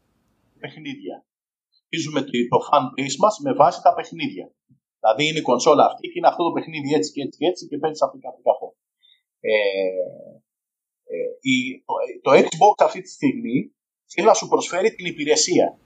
και 0.52 0.58
παιχνίδια. 0.58 1.24
Χτίζουμε 1.84 2.20
το, 2.20 2.30
το 2.52 2.58
fan 2.68 2.84
base 2.96 3.16
μας 3.18 3.38
με 3.44 3.52
βάση 3.52 3.82
τα 3.82 3.94
παιχνίδια. 3.94 4.46
Δηλαδή, 5.00 5.22
είναι 5.28 5.38
η 5.38 5.48
κονσόλα 5.50 5.84
αυτή 5.90 6.08
και 6.08 6.18
είναι 6.18 6.30
αυτό 6.32 6.42
το 6.44 6.52
παιχνίδι 6.52 6.94
έτσι 6.94 7.12
και 7.12 7.22
έτσι 7.22 7.38
και 7.38 7.46
έτσι 7.46 7.68
και 7.68 7.78
παίζεις 7.78 8.02
αυτό 8.02 8.16
και 8.18 8.28
αυτό 8.30 8.40
και 8.44 8.50
αυτό. 8.54 8.68
Ε, 9.40 9.52
ε, 9.52 10.45
η, 11.40 11.82
το, 11.84 11.94
το 12.22 12.38
Xbox 12.38 12.84
αυτή 12.84 13.00
τη 13.00 13.10
στιγμή 13.10 13.72
θέλει 14.06 14.26
να 14.26 14.34
σου 14.34 14.48
προσφέρει 14.48 14.94
την 14.94 15.06
υπηρεσία. 15.06 15.78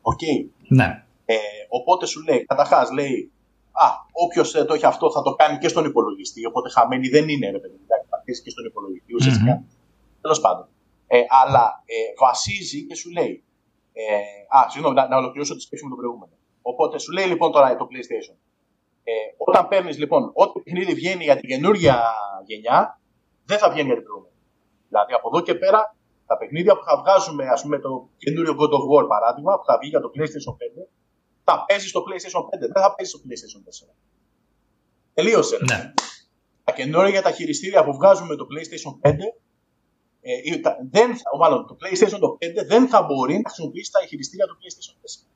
Οκ. 0.00 0.20
Ναι. 0.68 1.04
Ε, 1.24 1.36
οπότε 1.68 2.06
σου 2.06 2.22
λέει, 2.22 2.44
καταρχάς 2.44 2.90
λέει, 2.90 3.32
Α, 3.72 3.86
όποιος 4.12 4.50
το 4.50 4.74
έχει 4.74 4.86
αυτό 4.86 5.10
θα 5.10 5.22
το 5.22 5.34
κάνει 5.34 5.58
και 5.58 5.68
στον 5.68 5.84
υπολογιστή. 5.84 6.46
Οπότε 6.46 6.70
χαμένη 6.70 7.08
δεν 7.08 7.28
είναι, 7.28 7.50
ρε 7.50 7.58
παιδί, 7.58 7.78
εντάξει, 7.84 8.08
θα 8.10 8.18
χτίσει 8.20 8.42
και 8.42 8.50
στον 8.50 8.64
υπολογιστή 8.64 9.14
ουσιαστικά. 9.14 9.64
Τέλος 10.20 10.40
πάντων. 10.40 10.68
Ε, 11.06 11.22
αλλά 11.42 11.82
ε, 11.84 11.94
βασίζει 12.18 12.86
και 12.86 12.94
σου 12.94 13.10
λέει. 13.10 13.44
Ε, 13.92 14.04
α, 14.56 14.68
συγγνώμη, 14.70 14.94
να, 14.94 15.08
να 15.08 15.16
ολοκληρώσω 15.16 15.54
τη 15.54 15.60
σκέψη 15.60 15.84
με 15.84 15.90
το 15.90 15.96
προηγούμενο. 15.96 16.32
Οπότε 16.62 16.98
σου 16.98 17.12
λέει 17.12 17.26
λοιπόν 17.26 17.52
τώρα 17.52 17.76
το 17.76 17.88
PlayStation. 17.90 18.36
Ε, 19.04 19.12
όταν 19.36 19.68
παίρνεις 19.68 19.98
λοιπόν, 19.98 20.30
ό,τι 20.34 20.60
παιχνίδι 20.60 20.94
βγαίνει 20.94 21.24
για 21.24 21.36
την 21.36 21.48
καινούργια 21.48 22.02
γενιά, 22.46 23.00
δεν 23.44 23.58
θα 23.58 23.70
βγαίνει 23.70 23.86
για 23.86 23.96
την 23.96 24.04
προηγούμενη. 24.04 24.29
Δηλαδή 24.90 25.12
από 25.18 25.26
εδώ 25.32 25.40
και 25.46 25.54
πέρα, 25.62 25.80
τα 26.26 26.34
παιχνίδια 26.38 26.74
που 26.76 26.84
θα 26.88 26.94
βγάζουμε, 27.00 27.44
ας 27.54 27.60
πούμε, 27.62 27.76
το 27.78 27.90
καινούριο 28.22 28.52
God 28.60 28.72
of 28.78 28.84
War 28.92 29.04
παράδειγμα, 29.14 29.52
που 29.58 29.64
θα 29.64 29.74
βγει 29.80 29.88
για 29.94 30.00
το 30.04 30.10
PlayStation 30.14 30.54
5, 30.60 30.82
θα 31.44 31.64
παίζει 31.66 31.86
στο 31.92 32.00
PlayStation 32.06 32.42
5, 32.50 32.58
δεν 32.74 32.82
θα 32.84 32.90
παίζει 32.94 33.10
στο 33.12 33.20
PlayStation 33.24 33.60
4. 33.68 33.94
Τελείωσε. 35.14 35.56
ρε. 35.56 35.64
Ναι. 35.74 35.92
Τα 36.64 36.72
καινούργια 36.72 37.22
τα 37.22 37.30
χειριστήρια 37.30 37.84
που 37.84 37.92
βγάζουμε 37.94 38.34
το 38.36 38.46
PlayStation 38.50 38.92
5 39.08 39.14
Ε, 40.22 40.32
ή 40.44 40.60
τα- 40.60 40.76
δεν, 40.90 41.16
θα- 41.16 41.36
μάλλον 41.38 41.66
το 41.66 41.76
PlayStation 41.80 42.18
το 42.20 42.36
5 42.40 42.64
δεν 42.66 42.88
θα 42.88 43.02
μπορεί 43.02 43.34
να 43.34 43.42
χρησιμοποιήσει 43.50 43.90
τα 43.92 44.00
χειριστήρια 44.06 44.46
του 44.46 44.56
PlayStation 44.60 44.94
4. 45.02 45.26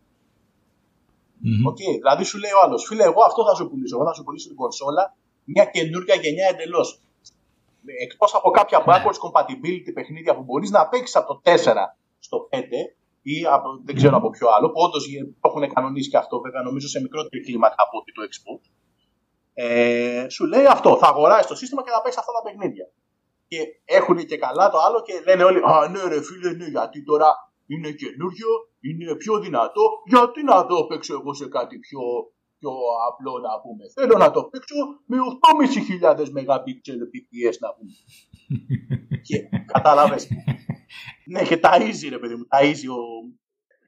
Μμμ. 1.38 1.66
Οκ, 1.66 1.76
δηλαδή 1.76 2.24
σου 2.24 2.38
λέει 2.38 2.50
ο 2.50 2.60
άλλος, 2.64 2.84
φίλε, 2.86 3.04
εγώ 3.04 3.22
αυτό 3.28 3.44
θα 3.48 3.54
σου 3.54 3.68
πουλήσω. 3.68 3.96
Εγώ 3.96 4.04
θα 4.06 4.12
σου 4.14 4.22
πουλήσω 4.24 4.48
την 4.48 4.56
κονσόλα 4.56 5.16
μια 5.44 5.64
καινούργια 5.64 6.14
γενιά 6.14 6.46
εντελώς. 6.48 7.00
Εκτός 8.02 8.34
από 8.34 8.50
κάποια 8.50 8.78
Ναι. 8.78 8.84
backwards 8.86 9.20
compatibility 9.24 9.90
παιχνίδια 9.94 10.34
που 10.36 10.42
μπορείς 10.42 10.70
να 10.70 10.88
παίξεις 10.88 11.16
από 11.16 11.26
το 11.26 11.40
4 11.44 11.96
στο 12.18 12.48
5 12.50 12.96
ή 13.22 13.44
από, 13.46 13.68
δεν 13.84 13.94
ξέρω 13.94 14.16
από 14.16 14.30
ποιο 14.30 14.48
άλλο, 14.48 14.66
που 14.70 14.80
όντως 14.80 14.98
το 15.40 15.48
έχουν 15.48 15.72
κανονίσει 15.74 16.10
και 16.10 16.16
αυτό, 16.16 16.40
βέβαια, 16.40 16.62
νομίζω 16.62 16.88
σε 16.88 17.00
μικρότερη 17.00 17.42
κλίμακα 17.42 17.74
από 17.78 17.98
ότι 17.98 18.12
το 18.12 18.22
Xbox. 18.32 18.60
Ε, 19.54 20.26
σου 20.28 20.44
λέει 20.46 20.66
αυτό, 20.66 20.96
θα 20.96 21.08
αγοράσει 21.08 21.48
το 21.48 21.54
σύστημα 21.54 21.82
και 21.82 21.90
θα 21.90 22.02
παίξεις 22.02 22.20
αυτά 22.20 22.32
τα 22.32 22.42
παιχνίδια. 22.42 22.86
Και 23.48 23.58
έχουν 23.84 24.16
και 24.26 24.36
καλά 24.36 24.70
το 24.70 24.78
άλλο 24.78 25.02
και 25.02 25.22
λένε 25.26 25.44
όλοι, 25.44 25.60
Α, 25.64 25.88
ναι, 25.88 26.02
ρε 26.08 26.22
φίλε, 26.22 26.50
ναι, 26.52 26.64
γιατί 26.64 27.04
τώρα 27.04 27.28
είναι 27.66 27.90
καινούριο, 27.90 28.48
είναι 28.80 29.14
πιο 29.16 29.38
δυνατό. 29.38 29.84
Γιατί 30.06 30.42
να 30.44 30.66
το 30.66 30.84
παίξω 30.84 31.14
εγώ 31.14 31.34
σε 31.34 31.46
κάτι 31.48 31.78
πιο, 31.78 32.00
πιο 32.64 32.74
απλό 33.08 33.38
να 33.38 33.60
πούμε. 33.60 33.84
Θέλω 33.96 34.16
να 34.24 34.30
το 34.30 34.40
παίξω 34.44 34.74
με 35.06 35.16
8.500 36.00 36.16
Mbps 36.34 36.88
PPS 37.12 37.56
να 37.64 37.70
πούμε. 37.74 37.92
και 39.28 39.36
κατάλαβε. 39.72 40.16
ναι, 41.32 41.42
και 41.42 41.60
ταΐζει 41.62 42.08
ρε 42.08 42.18
παιδί 42.18 42.34
μου, 42.34 42.46
ταΐζει 42.52 42.88
ο. 42.96 42.98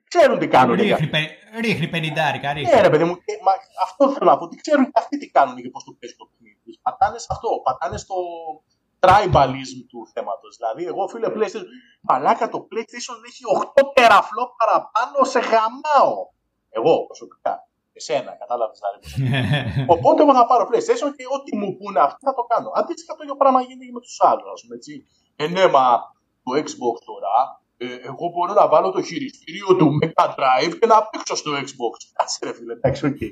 Ξέρουν 0.08 0.38
τι 0.38 0.48
κάνουν. 0.48 0.76
Ρίχνει, 0.76 1.06
πε- 1.06 1.30
ρίχνει 1.60 1.88
πενιντάρικα, 1.88 2.52
ρίχνει. 2.52 2.74
Ναι, 2.74 2.80
ρε 2.80 2.90
παιδί 2.90 3.04
μου, 3.04 3.14
και, 3.14 3.32
μα, 3.46 3.52
αυτό 3.84 4.02
θέλω 4.12 4.30
να 4.30 4.38
πω. 4.38 4.48
Τι 4.48 4.56
ξέρουν 4.56 4.84
και 4.84 4.90
αυτοί 4.94 5.18
τι 5.18 5.30
κάνουν 5.30 5.56
και 5.56 5.70
πώς 5.70 5.84
το 5.84 5.92
παίζουν 5.98 6.18
το 6.18 6.26
παιχνίδι. 6.30 6.60
τους. 6.64 6.78
Πατάνε 6.82 7.18
σε 7.18 7.26
αυτό, 7.30 7.48
πατάνε 7.64 7.96
στο 8.04 8.14
tribalism 9.04 9.78
του 9.90 10.00
θέματος. 10.12 10.56
Δηλαδή, 10.56 10.84
εγώ 10.92 11.08
φίλε 11.08 11.28
PlayStation, 11.34 11.64
μαλάκα 12.00 12.48
το 12.48 12.58
PlayStation 12.70 13.16
έχει 13.28 13.42
8 13.74 13.82
teraflop 13.96 14.50
παραπάνω 14.60 15.18
σε 15.32 15.38
γαμάω. 15.50 16.16
Εγώ 16.68 17.06
προσωπικά. 17.06 17.54
Εσένα, 18.00 18.32
κατάλαβες 18.42 18.78
δηλαδή. 18.82 18.98
πώς 19.02 19.12
είναι. 19.16 19.40
Οπότε 19.94 20.18
εγώ 20.22 20.32
θα 20.38 20.44
πάρω 20.50 20.62
PlayStation 20.70 21.10
και 21.16 21.24
ό,τι 21.36 21.50
μου 21.60 21.68
πούνε 21.78 21.98
αυτοί 22.06 22.20
θα 22.28 22.34
το 22.38 22.42
κάνω. 22.52 22.68
Αντίστοιχα 22.80 23.12
το 23.16 23.22
ίδιο 23.24 23.36
πράγμα 23.42 23.60
γίνεται 23.66 23.84
και 23.88 23.94
με 23.98 24.02
τους 24.06 24.16
άλλους, 24.28 24.48
ας 24.54 24.60
πούμε 24.62 24.74
έτσι. 24.80 24.92
Ε, 25.42 25.44
ναι, 25.54 25.64
μα 25.74 25.84
το 26.44 26.50
Xbox 26.64 26.96
τώρα, 27.10 27.34
ε, 27.84 27.86
εγώ 28.10 28.24
μπορώ 28.32 28.52
να 28.60 28.64
βάλω 28.72 28.88
το 28.96 29.00
χειριστήριο 29.08 29.68
του 29.78 29.86
Mega 30.00 30.26
Drive 30.38 30.72
και 30.80 30.86
να 30.92 30.96
παίξω 31.10 31.34
στο 31.42 31.50
Xbox. 31.66 31.94
Κάτσε 32.16 32.38
ρε 32.46 32.52
φίλε, 32.56 32.72
εντάξει, 32.72 33.06
οκ. 33.06 33.20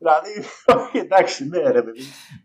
δηλαδή, 0.00 0.32
όχι, 0.80 0.98
εντάξει, 0.98 1.48
ναι 1.48 1.70
ρε 1.70 1.82
παιδί. 1.82 2.00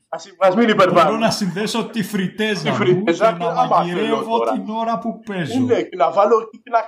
Ας, 0.09 0.25
ας 0.39 0.55
μην 0.55 0.65
Μπορώ 0.65 0.71
υπερβάλλουμε. 0.81 1.25
να 1.25 1.31
συνδέσω 1.31 1.85
τη 1.85 2.03
φριτέζα 2.03 2.61
Τη 2.63 2.69
μου 2.69 2.75
φριτέζα 2.75 3.31
και 3.31 3.37
και 3.37 3.43
να 3.43 3.49
άμα 3.49 3.61
θέλω 3.61 3.75
μαγειρεύω 3.75 4.37
τώρα. 4.37 4.51
την 4.51 4.69
ώρα 4.69 4.99
που 4.99 5.19
παίζω. 5.19 5.59
Ναι, 5.59 5.81
και 5.81 5.95
να 5.95 6.11
βάλω 6.11 6.49
και 6.63 6.69
να... 6.69 6.79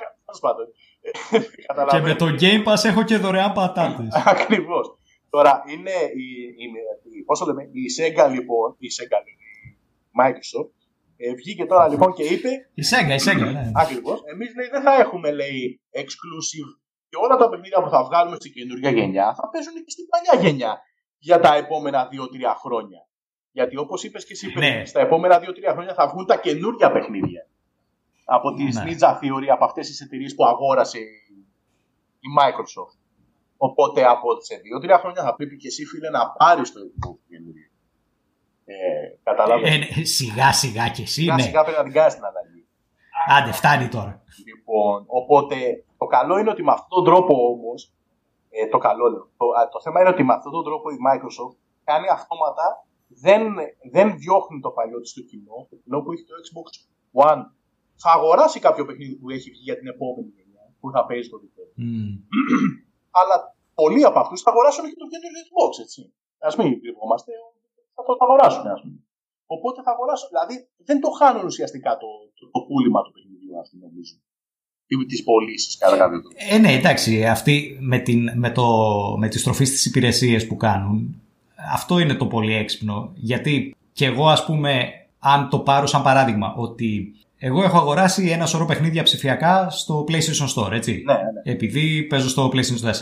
Τέλος 1.29 1.49
πάντων. 1.67 1.87
Και 1.87 1.99
με 1.99 2.13
Καταλαβαίνω. 2.13 2.15
το 2.15 2.27
Game 2.41 2.63
Pass 2.67 2.83
έχω 2.89 3.03
και 3.03 3.17
δωρεάν 3.17 3.51
πατάτες. 3.53 4.07
Ακριβώς. 4.33 4.87
Τώρα 5.29 5.63
είναι 5.73 5.91
η, 6.23 6.27
η, 6.63 6.65
η, 7.17 7.23
πώς 7.23 7.39
το 7.39 7.45
λέμε, 7.45 7.63
η 7.63 7.83
Sega 7.97 8.25
λοιπόν, 8.35 8.75
η 8.77 8.87
Sega, 8.97 9.19
η 9.31 9.33
Microsoft, 10.19 10.71
ε, 11.17 11.33
βγήκε 11.33 11.65
τώρα 11.65 11.87
λοιπόν 11.87 12.13
και 12.13 12.23
είπε, 12.23 12.49
Η 12.73 12.83
Sega, 12.91 13.13
η 13.19 13.21
Sega, 13.29 13.51
ναι. 13.53 13.71
ακριβώς, 13.75 14.19
εμείς 14.33 14.49
δεν 14.71 14.81
θα 14.81 14.93
έχουμε 15.03 15.31
λέει 15.31 15.81
exclusive 16.01 16.69
και 17.09 17.17
όλα 17.23 17.35
τα 17.35 17.49
παιχνίδια 17.49 17.81
που 17.83 17.89
θα 17.89 18.03
βγάλουμε 18.03 18.35
στην 18.35 18.51
καινούργια 18.53 18.91
γενιά 18.91 19.33
θα 19.35 19.49
παίζουν 19.51 19.73
και 19.85 19.91
στην 19.95 20.05
παλιά 20.11 20.33
γενιά 20.49 20.81
για 21.17 21.39
τα 21.39 21.55
επόμενα 21.55 22.07
2-3 22.11 22.11
χρόνια. 22.63 22.99
Γιατί 23.51 23.77
όπως 23.77 24.03
είπες 24.03 24.25
και 24.25 24.33
εσύ, 24.33 24.51
πριν, 24.51 24.73
Ναι. 24.73 24.85
στα 24.85 24.99
επόμενα 24.99 25.39
2-3 25.39 25.43
χρόνια 25.71 25.93
θα 25.93 26.07
βγουν 26.07 26.25
τα 26.25 26.37
καινούργια 26.37 26.91
παιχνίδια. 26.91 27.48
Από 28.29 28.53
τη 28.53 28.63
Ναι. 28.63 28.83
Ninja 28.85 29.11
Theory, 29.19 29.47
από 29.53 29.65
αυτές 29.65 29.87
τις 29.87 30.01
εταιρείες 30.01 30.35
που 30.35 30.45
αγόρασε 30.45 30.97
η- 30.99 31.45
η 32.19 32.27
Microsoft. 32.39 32.97
Οπότε 33.57 34.05
από 34.05 34.27
σε 34.41 34.55
2-3 34.63 34.97
χρόνια 34.99 35.23
θα 35.23 35.35
πρέπει 35.35 35.57
και 35.57 35.67
εσύ, 35.67 35.85
φίλε, 35.85 36.09
να 36.09 36.29
πάρεις 36.31 36.71
το 36.73 36.79
Xbox 36.79 37.15
καινούριο. 37.29 37.69
Ε, 38.65 38.75
Καταλάβες. 39.23 39.69
Ε, 39.69 39.77
ναι, 39.77 40.03
σιγά 40.05 40.51
σιγά 40.53 40.87
και 40.89 41.01
εσύ, 41.01 41.13
Σιγά 41.13 41.33
ναι. 41.35 41.41
σιγά 41.41 41.61
πρέπει 41.63 41.77
να 41.77 41.83
την 41.83 41.93
κάνεις 41.93 42.13
την 42.13 42.23
αλλαγή. 42.25 42.67
Άντε, 43.37 43.51
φτάνει 43.51 43.87
τώρα. 43.87 44.23
Λοιπόν, 44.47 45.03
οπότε 45.07 45.55
το 45.97 46.05
καλό 46.05 46.37
είναι 46.37 46.49
ότι 46.49 46.63
με 46.63 46.71
αυτόν 46.71 46.89
τον 46.89 47.03
τρόπο 47.03 47.33
όμως. 47.53 47.93
Ε, 48.49 48.67
το 48.67 48.77
καλό 48.77 49.05
λέω. 49.09 49.29
Το, 49.37 49.45
α, 49.59 49.69
το 49.69 49.81
θέμα 49.81 49.99
είναι 49.99 50.09
ότι 50.09 50.23
με 50.23 50.33
αυτόν 50.33 50.51
τον 50.51 50.63
τρόπο 50.63 50.89
η 50.89 50.97
Microsoft 51.07 51.55
κάνει 51.83 52.07
αυτόματα. 52.17 52.65
Δεν, 53.07 53.41
δεν 53.91 54.17
διώχνει 54.17 54.59
το 54.59 54.69
παλιό 54.69 54.99
της 55.01 55.09
στο 55.09 55.21
κοινό. 55.21 55.67
Το 55.69 55.75
κοινό 55.83 56.01
που 56.01 56.11
έχει 56.11 56.23
το 56.29 56.35
Xbox 56.45 56.67
One 57.27 57.41
θα 58.03 58.09
αγοράσει 58.17 58.57
κάποιο 58.67 58.83
παιχνίδι 58.87 59.15
που 59.19 59.27
έχει 59.35 59.47
βγει 59.53 59.63
για 59.69 59.77
την 59.79 59.87
επόμενη 59.93 60.29
γενιά 60.37 60.63
που 60.79 60.87
θα 60.93 61.01
παίζει 61.07 61.27
το 61.33 61.37
δικό 61.43 61.63
του. 61.67 61.75
Μμ. 61.83 62.11
Αλλά 63.19 63.35
πολλοί 63.79 64.03
από 64.09 64.17
αυτούς 64.23 64.39
θα 64.45 64.49
αγοράσουν 64.53 64.83
και 64.89 64.99
το 65.03 65.07
καινούριο 65.11 65.41
Xbox, 65.45 65.71
έτσι. 65.85 66.01
Α 66.47 66.49
μην 66.57 66.71
κρυβόμαστε, 66.81 67.31
θα 67.95 68.01
το 68.07 68.11
αγοράσουν, 68.25 68.65
ας 68.75 68.81
πούμε. 68.83 68.99
Οπότε 69.55 69.77
θα 69.85 69.91
αγοράσουν. 69.95 70.27
Δηλαδή 70.33 70.55
δεν 70.87 70.97
το 71.03 71.09
χάνουν 71.19 71.45
ουσιαστικά 71.51 71.91
το, 72.01 72.09
το, 72.37 72.43
το 72.55 72.59
πούλημα 72.67 72.99
του 73.03 73.11
παιχνιδιού 73.15 73.59
αυτού, 73.61 73.75
νομίζω. 73.85 74.15
Ή 74.91 74.95
τις 75.05 75.23
πωλήσεις, 75.23 75.77
κατά 75.77 75.97
κάποιο 75.97 76.19
τρόπο. 76.21 76.35
Ε, 76.49 76.57
ναι, 76.57 76.71
εντάξει, 76.79 77.25
αυτοί 77.25 77.77
με, 77.91 77.99
την, 77.99 78.19
με, 78.35 78.49
το, 78.51 78.67
με 79.17 79.27
τη 79.27 79.37
στροφή 79.39 79.65
στις 79.65 79.85
υπηρεσίες 79.85 80.47
που 80.47 80.55
κάνουν, 80.55 81.21
αυτό 81.73 81.99
είναι 81.99 82.13
το 82.13 82.27
πολύ 82.27 82.53
έξυπνο. 82.53 83.11
Γιατί 83.15 83.75
και 83.91 84.05
εγώ, 84.05 84.27
ας 84.27 84.45
πούμε, 84.45 84.89
αν 85.19 85.49
το 85.49 85.59
πάρω 85.59 85.85
σαν 85.85 86.03
παράδειγμα, 86.03 86.53
ότι 86.57 87.15
εγώ 87.41 87.63
έχω 87.63 87.77
αγοράσει 87.77 88.29
ένα 88.29 88.45
σωρό 88.45 88.65
παιχνίδια 88.65 89.03
ψηφιακά 89.03 89.69
στο 89.69 90.05
PlayStation 90.07 90.47
Store, 90.55 90.71
έτσι. 90.71 91.03
Ναι, 91.05 91.13
ναι. 91.13 91.51
επειδή 91.51 92.03
παίζω 92.03 92.29
στο 92.29 92.51
PlayStation 92.53 92.89
4. 92.89 92.93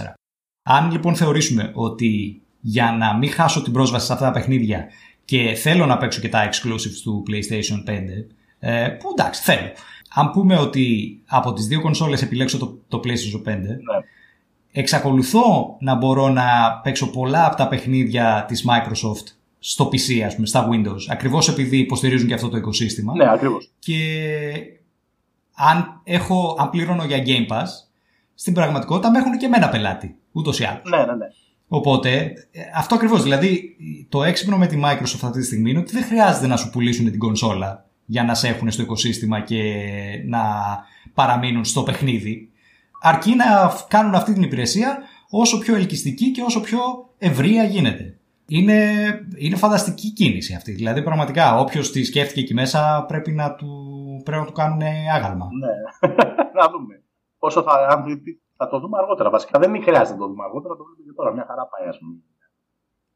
Αν 0.64 0.92
λοιπόν 0.92 1.16
θεωρήσουμε 1.16 1.72
ότι 1.74 2.42
για 2.60 2.96
να 3.00 3.18
μην 3.18 3.32
χάσω 3.32 3.62
την 3.62 3.74
πρόσβαση 3.74 4.06
σε 4.06 4.14
αυτά 4.14 4.26
τα 4.26 4.32
παιχνίδια 4.32 4.86
και 5.26 5.54
θέλω 5.54 5.86
να 5.86 5.98
παίξω 5.98 6.22
και 6.22 6.30
τα 6.30 6.50
exclusives 6.50 7.02
του 7.04 7.24
PlayStation 7.30 7.90
5, 7.90 8.00
ε, 8.60 8.88
που 8.88 9.10
εντάξει, 9.18 9.42
θέλω. 9.42 9.72
Αν 10.14 10.32
πούμε 10.32 10.58
ότι 10.58 11.20
από 11.28 11.54
τις 11.54 11.68
δύο 11.68 11.82
κονσόλες 11.82 12.22
επιλέξω 12.22 12.58
το, 12.58 12.80
το 12.88 13.02
PlayStation 13.04 13.54
5, 13.54 13.58
ναι. 13.60 13.76
εξακολουθώ 14.72 15.78
να 15.80 15.96
μπορώ 15.96 16.30
να 16.30 16.80
παίξω 16.84 17.10
πολλά 17.10 17.46
από 17.46 17.56
τα 17.56 17.68
παιχνίδια 17.68 18.46
της 18.48 18.66
Microsoft 18.70 19.37
στο 19.60 19.86
PC, 19.92 20.20
ας 20.26 20.36
πούμε, 20.36 20.48
στα 20.48 20.70
Windows, 20.72 21.02
ακριβώς 21.10 21.48
επειδή 21.50 21.78
υποστηρίζουν 21.78 22.28
και 22.28 22.34
αυτό 22.34 22.50
το 22.50 22.58
οικοσύστημα 22.58 23.14
Ναι, 23.16 23.30
ακριβώς. 23.32 23.72
και 23.80 23.98
αν, 25.56 26.02
έχω, 26.04 26.56
αν 26.60 26.70
πληρώνω 26.70 27.04
για 27.06 27.24
Game 27.26 27.52
Pass, 27.52 27.66
στην 28.36 28.54
πραγματικότητα 28.54 29.12
με 29.12 29.18
έχουν 29.20 29.38
και 29.38 29.46
εμένα 29.46 29.70
πελάτη, 29.70 30.16
ούτως 30.32 30.60
ή 30.60 30.64
άλλως. 30.64 30.82
Ναι, 30.90 30.98
ναι, 30.98 31.04
ναι. 31.04 31.26
Οπότε, 31.68 32.10
ε, 32.52 32.62
αυτό 32.76 32.96
ακριβώς, 32.96 33.24
δηλαδή 33.24 33.76
το 34.10 34.24
έξυπνο 34.24 34.58
με 34.58 34.68
τη 34.68 34.80
Microsoft 34.84 35.20
αυτή 35.24 35.40
τη 35.40 35.46
στιγμή 35.46 35.70
είναι 35.70 35.80
ότι 35.80 35.92
δεν 35.92 36.04
χρειάζεται 36.04 36.48
να 36.48 36.58
σου 36.58 36.70
πουλήσουν 36.70 37.06
την 37.12 37.20
κονσόλα 37.20 37.86
για 38.06 38.24
να 38.24 38.34
σε 38.34 38.48
έχουν 38.48 38.72
στο 38.72 38.82
οικοσύστημα 38.82 39.40
και 39.42 39.62
να 40.28 40.40
παραμείνουν 41.14 41.66
στο 41.66 41.84
παιχνίδι. 41.84 42.50
Αρκεί 43.02 43.36
να 43.36 43.70
φ- 43.70 43.88
κάνουν 43.88 44.16
αυτή 44.16 44.34
την 44.34 44.42
υπηρεσία 44.44 44.98
όσο 45.30 45.58
πιο 45.58 45.76
ελκυστική 45.76 46.32
και 46.32 46.42
όσο 46.42 46.62
πιο 46.62 46.80
ευρεία 47.18 47.64
γίνεται. 47.64 48.17
Είναι, 48.50 48.92
είναι 49.38 49.56
φανταστική 49.56 50.14
κίνηση 50.14 50.54
αυτή. 50.54 50.72
Δηλαδή, 50.72 51.04
πραγματικά, 51.04 51.60
όποιος 51.60 51.92
τη 51.92 52.04
σκέφτηκε 52.04 52.40
εκεί 52.40 52.54
μέσα 52.54 53.06
πρέπει 53.08 53.32
να 53.32 53.56
του, 53.56 53.68
πρέπει 54.26 54.42
να 54.42 54.48
του 54.48 54.54
κάνουν 54.54 54.82
άγαλμα. 55.14 55.48
ναι. 55.60 55.74
να 56.62 56.70
δούμε. 56.70 57.02
Πόσο 57.40 57.62
θα, 57.62 57.88
αν 57.90 58.04
δει- 58.04 58.42
θα 58.58 58.68
το 58.70 58.80
δούμε 58.80 58.98
αργότερα. 58.98 59.30
Βασικά 59.30 59.60
δεν 59.60 59.82
χρειάζεται 59.84 60.12
να 60.14 60.18
το 60.18 60.28
δούμε 60.28 60.44
αργότερα, 60.44 60.76
το 60.76 60.84
βλέπουμε 60.84 61.06
και 61.08 61.14
τώρα. 61.16 61.32
Μια 61.34 61.46
χαρά 61.48 61.66
πάει, 61.68 61.88
ας 61.88 61.98
πούμε. 62.00 62.16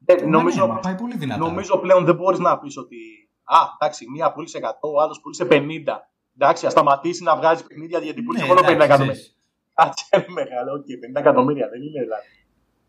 Ε, 0.05 0.23
Μα 0.23 0.29
νομίζω, 0.29 0.65
ναι, 0.65 0.73
μα 0.73 0.79
πάει 0.79 0.95
πολύ 0.95 1.17
δυνατά. 1.17 1.39
νομίζω 1.47 1.77
πλέον 1.77 2.05
δεν 2.05 2.15
μπορείς 2.15 2.39
να 2.39 2.59
πεις 2.59 2.77
ότι. 2.77 2.97
Α, 3.43 3.57
εντάξει, 3.79 4.09
μία 4.09 4.31
πούλησε 4.31 4.59
100, 4.61 4.89
ο 4.95 5.01
άλλος 5.01 5.21
πούλησε 5.21 5.47
50. 5.49 5.97
Εντάξει, 6.37 6.65
ας 6.65 6.71
σταματήσει 6.71 7.23
να 7.23 7.35
βγάζει 7.35 7.65
παιχνίδια 7.67 7.99
γιατί 7.99 8.21
πούλησε 8.21 8.43
Ναι, 8.43 8.49
μόνο 8.49 8.61
50 8.61 8.63
εντάξει, 8.63 8.85
εκατομμύρια. 8.85 9.13
ξέρεις. 9.13 9.37
Κάτσε, 9.75 10.05
είναι 10.15 10.25
μεγάλο, 10.41 10.71
οκ, 10.73 10.85
50 10.85 11.19
εκατομμύρια 11.23 11.67
δεν 11.71 11.81
είναι 11.81 12.01
δηλαδή. 12.05 12.25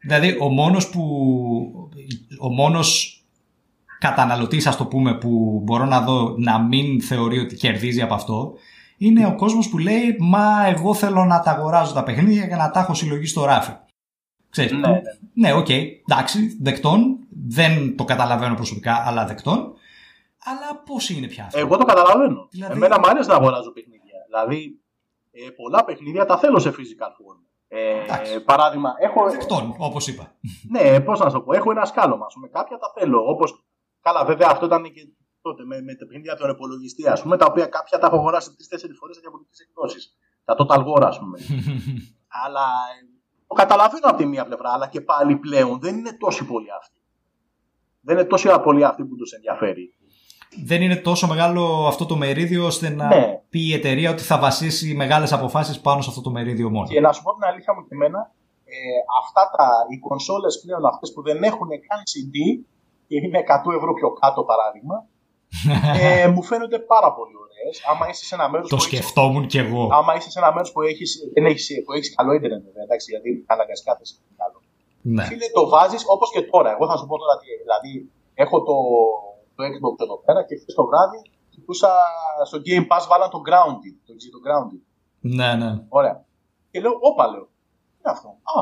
Δηλαδή, 0.03 0.36
ο 0.40 0.48
μόνος 0.48 0.90
που... 0.90 1.03
Ο 2.40 2.48
μόνος 2.48 3.16
καταναλωτής, 3.98 4.66
ας 4.66 4.76
το 4.76 4.86
πούμε, 4.86 5.14
που 5.18 5.61
μπορώ 5.64 5.84
να 5.84 6.00
δω 6.00 6.34
να 6.38 6.59
μην 6.62 7.03
θεωρεί 7.03 7.38
ότι 7.38 7.55
κερδίζει 7.57 8.03
από 8.03 8.14
αυτό, 8.14 8.53
είναι 8.98 9.26
ο 9.26 9.34
κόσμος 9.34 9.68
που 9.68 9.78
λέει 9.78 10.16
«Μα 10.20 10.66
εγώ 10.66 10.94
θέλω 10.94 11.24
να 11.24 11.40
τα 11.40 11.50
αγοράζω 11.50 11.92
τα 11.94 12.03
παιχνίδια 12.03 12.46
και 12.46 12.55
να 12.55 12.70
τα 12.70 12.80
έχω 12.80 12.94
συλλογή 12.94 13.26
στο 13.26 13.44
ράφι». 13.44 13.72
Ξέρεις, 14.50 14.72
Ναι, 14.72 14.80
που- 14.80 14.88
ναι. 15.34 15.48
ναι, 15.48 15.53
οκ, 15.53 15.68
εντάξει, 15.68 16.57
δεκτόν, 16.61 17.18
δεν 17.48 17.96
το 17.96 18.05
καταλαβαίνω 18.05 18.55
προσωπικά, 18.55 19.03
αλλά 19.07 19.24
δεκτόν. 19.26 19.72
Αλλά 20.44 20.82
πώς 20.86 21.11
είναι 21.11 21.26
πια 21.26 21.44
αυτό; 21.44 21.59
Εγώ 21.59 21.76
το 21.76 21.84
καταλαβαίνω. 21.84 22.48
Δηλαδή- 22.50 22.76
Εμένα 22.76 22.98
μου 22.98 23.07
αρέσει 23.09 23.28
να 23.28 23.34
αγοράζω 23.34 23.72
παιχνίδια. 23.72 24.16
Δηλαδή, 24.26 24.80
ε, 25.32 25.50
πολλά 25.50 25.84
παιχνίδια 25.84 26.24
τα 26.24 26.38
θέλω 26.38 26.59
σε 26.59 26.68
physical 26.70 27.11
form. 27.18 27.40
Ε, 27.75 28.03
Εντάξει. 28.03 28.41
παράδειγμα, 28.41 28.95
έχω, 28.99 29.31
Δεκτόν, 29.30 29.74
όπως 29.79 30.07
είπα. 30.07 30.35
Ναι, 30.70 31.01
πώς 31.01 31.20
να 31.20 31.29
σου 31.29 31.37
το 31.37 31.43
πω. 31.43 31.53
Έχω 31.53 31.70
ένα 31.70 31.85
σκάλωμα. 31.85 32.27
ας 32.27 32.35
πούμε. 32.35 32.49
κάποια 32.49 32.79
τα 32.79 32.93
θέλω. 32.95 33.25
Όπω. 33.27 33.45
Καλά, 34.01 34.25
βέβαια 34.25 34.49
αυτό 34.51 34.66
ήταν 34.66 34.83
και 34.83 35.09
τότε 35.43 35.64
με, 35.64 35.81
με 35.81 35.95
τα 35.95 36.07
παιχνίδια 36.07 36.37
των 36.37 36.51
υπολογιστή, 36.51 37.09
ας 37.09 37.23
πούμε, 37.23 37.37
τα 37.37 37.47
οποία 37.47 37.66
κάποια 37.66 37.99
τα 37.99 38.07
έχω 38.07 38.16
αγοράσει 38.16 38.57
τρει-τέσσερι 38.57 38.93
φορές 38.93 39.14
σε 39.14 39.20
διαφορετικές 39.20 39.59
εκδόσεις. 39.61 40.16
Τα 40.45 40.57
Total 40.59 40.85
War, 40.87 41.03
ας 41.03 41.18
πούμε. 41.18 41.39
αλλά 42.45 42.66
ε, 42.93 43.07
το 43.47 43.55
καταλαβαίνω 43.55 44.07
από 44.07 44.16
τη 44.16 44.27
μία 44.27 44.45
πλευρά, 44.45 44.73
αλλά 44.73 44.89
και 44.89 45.01
πάλι 45.01 45.37
πλέον 45.37 45.81
δεν 45.81 45.97
είναι 45.99 46.12
τόσοι 46.12 46.45
πολλοί 46.47 46.73
αυτοί. 46.79 47.01
Δεν 48.01 48.18
είναι 48.18 48.27
τόσοι 48.27 48.49
πολλοί 48.62 48.85
αυτοί 48.85 49.05
που 49.05 49.16
τους 49.16 49.33
ενδιαφέρει. 49.33 49.95
Δεν 50.64 50.82
είναι 50.82 50.96
τόσο 50.96 51.26
μεγάλο 51.26 51.86
αυτό 51.86 52.07
το 52.07 52.16
μερίδιο 52.16 52.66
ώστε 52.66 52.88
να 52.88 53.07
Ναι. 53.07 53.40
πει 53.50 53.61
η 53.68 53.72
εταιρεία 53.72 54.11
ότι 54.11 54.22
θα 54.22 54.38
βασίσει 54.38 54.94
μεγάλες 54.94 55.32
αποφάσεις 55.32 55.80
πάνω 55.80 56.00
σε 56.03 56.09
αυτό 56.09 56.20
το 56.20 56.30
μερίδιο 56.30 56.70
μόνο. 56.70 56.86
Και 56.88 57.00
να 57.00 57.12
σου 57.12 57.22
πω 57.22 57.34
την 57.34 57.44
αλήθεια 57.44 57.74
μου 57.74 57.80
και 57.82 57.94
εμένα, 57.98 58.20
ε, 58.64 58.74
αυτά 59.22 59.42
τα, 59.57 59.68
οι 59.92 59.98
κονσόλες 59.98 60.61
πλέον 60.64 60.86
αυτές 60.86 61.12
που 61.12 61.22
δεν 61.22 61.42
έχουν 61.42 61.68
καν 61.68 62.00
CD 62.11 62.36
και 63.09 63.16
είναι 63.16 63.38
100 63.38 63.72
ευρώ 63.78 63.92
πιο 63.98 64.09
κάτω 64.22 64.40
παράδειγμα, 64.50 64.96
ε, 66.03 66.28
μου 66.28 66.42
φαίνονται 66.42 66.78
πάρα 66.78 67.11
πολύ 67.16 67.34
ωραίες. 67.44 67.74
Άμα 67.90 68.05
είσαι 68.11 68.24
σε 68.24 68.34
ένα 68.34 68.46
μέρος 68.53 68.68
το 68.68 68.76
που 68.76 68.82
έχεις, 68.82 68.92
σκεφτόμουν 68.98 69.44
κι 69.53 69.59
εγώ. 69.64 69.82
άμα 69.98 70.12
είσαι 70.16 70.30
σε 70.30 70.38
ένα 70.42 70.50
μέρος 70.55 70.72
που 70.72 70.80
έχεις, 70.90 71.11
δεν 71.34 71.44
έχεις, 71.50 71.64
που 71.84 71.92
έχεις 71.96 72.09
καλό 72.14 72.30
ίντερνετ, 72.38 72.62
βέβαια, 72.66 72.82
εντάξει, 72.88 73.07
γιατί 73.12 73.28
αναγκαστικά 73.55 73.92
θες 73.98 74.11
καλό. 74.42 74.59
Ναι. 75.14 75.24
Φίλε, 75.30 75.46
το 75.59 75.62
βάζεις 75.72 76.03
όπως 76.14 76.28
και 76.34 76.42
τώρα. 76.53 76.70
Εγώ 76.74 76.84
θα 76.90 76.96
σου 76.98 77.07
πω 77.09 77.16
τώρα 77.22 77.34
τι, 77.40 77.46
δηλαδή, 77.64 77.92
έχω 78.42 78.57
το, 78.68 78.74
το 79.55 79.62
Xbox 79.72 79.94
εδώ 80.05 80.18
πέρα 80.24 80.44
και 80.44 80.57
χθες 80.57 80.74
το 80.74 80.84
βράδυ 80.86 81.18
κοιτούσα 81.50 81.90
στο 82.44 82.59
Game 82.66 82.86
Pass 82.90 83.05
βάλαν 83.09 83.30
το 83.30 83.40
Grounded, 83.48 83.94
το, 84.07 84.12
το 84.34 84.40
Grounded. 84.46 84.82
ναι, 85.20 85.55
ναι. 85.55 85.70
Ωραία. 85.88 86.24
Και 86.70 86.80
λέω, 86.80 86.92
όπα 87.00 87.26
λέω. 87.26 87.44
Τι 87.44 87.98
είναι 87.98 88.11
αυτό; 88.16 88.28
Α, 88.28 88.61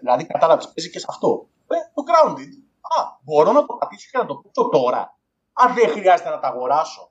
δηλαδή 0.00 0.26
κατάλαβες, 0.26 0.72
παίζει 0.72 0.90
και 0.90 0.98
σε 0.98 1.06
αυτό. 1.08 1.48
Ε, 1.66 1.76
το 1.94 2.02
grounded. 2.10 2.52
Α, 2.96 2.98
μπορώ 3.24 3.52
να 3.52 3.66
το 3.66 3.74
πατήσω 3.78 4.08
και 4.10 4.18
να 4.18 4.26
το 4.26 4.34
παίξω 4.34 4.68
τώρα. 4.68 5.00
Α, 5.52 5.62
δεν 5.74 5.88
χρειάζεται 5.88 6.30
να 6.30 6.38
τα 6.38 6.48
αγοράσω. 6.48 7.02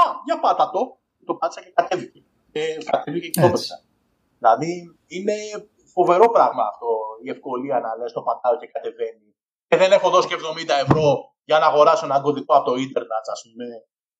Α, 0.00 0.02
για 0.24 0.40
πάτα 0.40 0.70
το. 0.70 0.98
Το 1.26 1.34
πάτησα 1.34 1.60
και 1.60 1.72
κατέβηκε. 1.74 2.22
Και 2.52 2.62
κατέβηκε 2.90 3.28
και 3.28 3.40
το 3.40 3.46
Έτσι. 3.46 3.52
έπαιξα. 3.52 3.76
Δηλαδή 4.38 4.98
είναι 5.06 5.34
φοβερό 5.92 6.30
πράγμα 6.30 6.62
αυτό 6.72 6.86
η 7.24 7.30
ευκολία 7.30 7.80
να 7.80 7.96
λες 7.96 8.12
το 8.12 8.22
πατάω 8.22 8.56
και 8.56 8.66
κατεβαίνει. 8.66 9.34
Και 9.68 9.76
δεν 9.76 9.92
έχω 9.92 10.10
δώσει 10.10 10.28
και 10.28 10.34
70 10.34 10.68
ευρώ 10.88 11.32
για 11.44 11.58
να 11.58 11.66
αγοράσω 11.66 12.04
ένα 12.04 12.20
κωδικό 12.20 12.54
από 12.56 12.64
το 12.70 12.74
ίντερνετ, 12.76 13.26
ας 13.32 13.42
πούμε, 13.50 13.64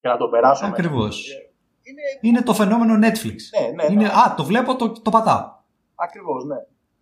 και 0.00 0.08
να 0.08 0.16
το 0.16 0.28
περάσω. 0.28 0.62
μέσα. 0.68 0.72
Ακριβώς. 0.74 1.30
Ε, 1.30 1.34
Είναι, 1.90 2.02
Είναι 2.20 2.42
το 2.42 2.54
φαινόμενο 2.54 2.94
Netflix. 3.06 3.38
ναι, 3.60 3.66
ναι, 3.74 3.88
ναι. 3.88 3.92
Είναι, 3.92 4.06
α, 4.06 4.34
το 4.36 4.44
βλέπω, 4.44 4.76
το, 4.76 4.92
το 4.92 5.10
πατάω. 5.10 5.54
Ακριβώς, 5.94 6.44
ναι. 6.44 6.56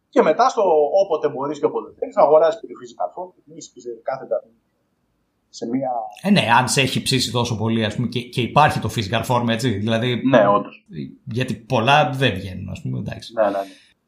Και 0.09 0.23
μετά 0.23 0.49
στο 0.49 0.63
όποτε 1.05 1.29
μπορείς 1.29 1.59
και 1.59 1.65
όποτε 1.65 1.95
θέλεις, 1.99 2.17
αγοράζει 2.17 2.59
και 2.61 2.67
τη 2.67 2.73
physical 2.73 3.09
form 3.15 3.31
και 3.35 3.41
την 3.45 3.57
είσαι 3.57 3.91
κάθετα 4.03 4.45
σε 5.49 5.67
μία. 5.67 5.91
Ε, 6.23 6.31
ναι, 6.31 6.49
αν 6.59 6.69
σε 6.69 6.81
έχει 6.81 7.03
ψήσει 7.03 7.31
τόσο 7.33 7.57
πολύ, 7.57 7.85
ας 7.85 7.95
πούμε, 7.95 8.07
και, 8.09 8.21
και 8.23 8.41
υπάρχει 8.41 8.79
το 8.81 8.91
physical 8.97 9.25
form, 9.27 9.49
έτσι. 9.49 9.69
Δηλαδή, 9.71 10.23
Ναι, 10.25 10.47
όντως. 10.49 10.87
γιατί 11.25 11.55
πολλά 11.55 12.11
δεν 12.11 12.35
βγαίνουν, 12.35 12.69
ας 12.69 12.83
πούμε, 12.83 12.99
εντάξει. 12.99 13.33
Ναι, 13.33 13.43
ναι, 13.43 13.49
ναι. 13.51 13.59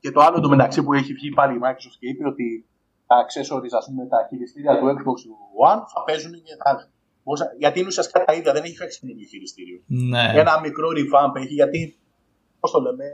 Και 0.01 0.11
το 0.11 0.21
άλλο 0.21 0.41
το 0.41 0.49
μεταξύ 0.49 0.83
που 0.83 0.93
έχει 0.93 1.13
βγει 1.13 1.29
πάλι 1.31 1.55
η 1.57 1.59
Microsoft 1.63 1.97
και 1.99 2.09
είπε 2.09 2.27
ότι 2.29 2.67
τα 2.69 2.76
accessories, 3.23 3.75
ας 3.81 3.85
πούμε, 3.87 4.07
τα 4.07 4.19
χειριστήρια 4.29 4.73
του 4.79 4.87
Xbox 4.97 5.19
One 5.71 5.81
θα 5.95 6.01
παίζουν 6.07 6.33
και 6.47 6.55
θα. 6.63 6.71
πώς- 7.25 7.41
Γιατί 7.59 7.77
είναι 7.79 7.89
ουσιαστικά 7.93 8.25
τα 8.25 8.33
ίδια, 8.39 8.53
δεν 8.53 8.65
έχει 8.65 8.77
φέξει 8.77 8.97
καινούργιο 9.01 9.27
χειριστήριο. 9.33 9.79
Ναι. 9.87 10.25
Ένα 10.43 10.61
μικρό 10.61 10.89
revamp 10.99 11.33
έχει, 11.43 11.55
γιατί. 11.61 11.99
Πώς 12.61 12.71
το 12.71 12.81
λέμε, 12.87 13.05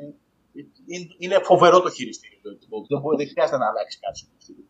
είναι- 0.92 1.14
είναι 1.18 1.36
φοβερό 1.50 1.80
το 1.80 1.90
χειριστήριο 1.96 2.38
του 2.42 2.50
Xbox. 2.60 2.82
Δεν, 2.90 2.98
μπορεί- 3.00 3.18
δεν 3.20 3.28
χρειάζεται 3.32 3.58
να 3.62 3.68
αλλάξει 3.70 3.98
κάτι 4.04 4.16
στο 4.18 4.26
χειριστήριο. 4.30 4.66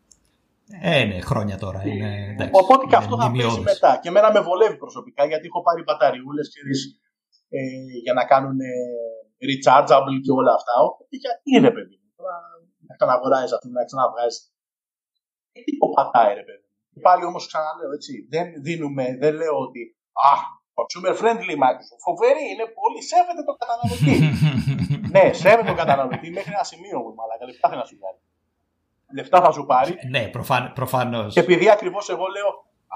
Ε, 0.82 1.04
ναι, 1.10 1.20
χρόνια 1.30 1.56
τώρα. 1.64 1.80
Είναι, 1.86 2.10
εντάξει, 2.32 2.52
Οπότε 2.62 2.82
και 2.84 2.90
είναι 2.94 3.02
αυτό 3.02 3.14
θα 3.16 3.26
παίζει 3.30 3.32
μνημειώδες. 3.34 3.64
μετά. 3.72 3.90
Και 4.02 4.08
εμένα 4.12 4.28
με 4.36 4.40
βολεύει 4.48 4.76
προσωπικά 4.84 5.22
γιατί 5.30 5.44
έχω 5.50 5.60
πάρει 5.66 5.80
μπαταριούλες 5.86 6.46
ε, 7.58 7.60
για 8.04 8.12
να 8.18 8.24
κάνουν 8.32 8.56
ε, 8.60 8.72
rechargeable 9.48 10.16
και 10.24 10.32
όλα 10.40 10.52
αυτά. 10.58 10.74
Οπότε 10.88 11.14
γιατί 11.24 11.42
είναι 11.54 11.70
παιδί 11.76 11.96
μου. 12.02 12.08
Τώρα 12.18 12.34
να 12.88 12.92
ξαναγοράζεις 12.98 13.52
αυτό, 13.56 13.66
να 13.78 13.84
ξαναβγάζεις. 13.88 14.40
Ε, 15.56 15.58
τι 15.66 15.72
το 15.80 15.86
πατάει, 15.96 16.32
ρε 16.40 16.44
παιδί 16.46 16.64
μου. 16.66 16.70
Και 16.92 17.00
πάλι 17.06 17.22
όμως 17.30 17.42
ξαναλέω 17.50 17.92
έτσι. 17.98 18.12
Δεν 18.34 18.46
δίνουμε, 18.66 19.04
δεν 19.22 19.32
λέω 19.40 19.56
ότι. 19.66 19.82
Α, 20.30 20.32
consumer 20.78 21.14
friendly 21.20 21.56
Microsoft. 21.62 22.00
Φοβερή, 22.06 22.44
είναι 22.52 22.66
πολύ. 22.78 23.00
Σέβεται 23.10 23.42
το 23.48 23.54
καταναλωτή. 23.60 24.14
ναι, 25.14 25.24
σέβεται 25.42 25.68
τον 25.72 25.78
καταναλωτή 25.82 26.28
μέχρι 26.38 26.52
ένα 26.56 26.64
σημείο 26.72 26.98
μου, 27.02 27.10
μαλάκα. 27.18 27.44
Λεφτά 27.50 27.66
θέλει 27.68 27.80
να 27.84 27.88
σου 27.92 27.98
πάρει. 28.02 28.18
Λεφτά 29.18 29.38
θα 29.44 29.50
σου 29.56 29.64
πάρει. 29.70 29.92
ναι, 30.14 30.22
προφαν, 30.34 30.72
προφανώς. 30.78 31.34
Και 31.34 31.40
επειδή 31.46 31.66
ακριβώς 31.76 32.04
εγώ 32.14 32.26
λέω, 32.36 32.48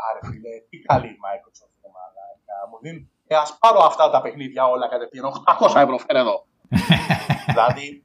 Άρε 0.06 0.20
φίλε, 0.28 0.52
τι 0.70 0.76
καλή 0.88 1.08
η 1.16 1.18
Microsoft, 1.24 1.74
ρε 1.82 1.90
μαλάκα, 1.96 2.56
μου 2.70 2.78
δίνει. 2.82 3.10
Ε, 3.26 3.34
ας 3.36 3.56
πάρω 3.60 3.78
αυτά 3.90 4.10
τα 4.10 4.20
παιχνίδια 4.20 4.66
όλα 4.66 4.88
κατευθείαν. 4.88 5.24
800 5.24 5.80
ευρώ, 5.84 5.98
φέρε 5.98 6.18
εδώ. 6.18 6.46
δηλαδή, 7.52 8.04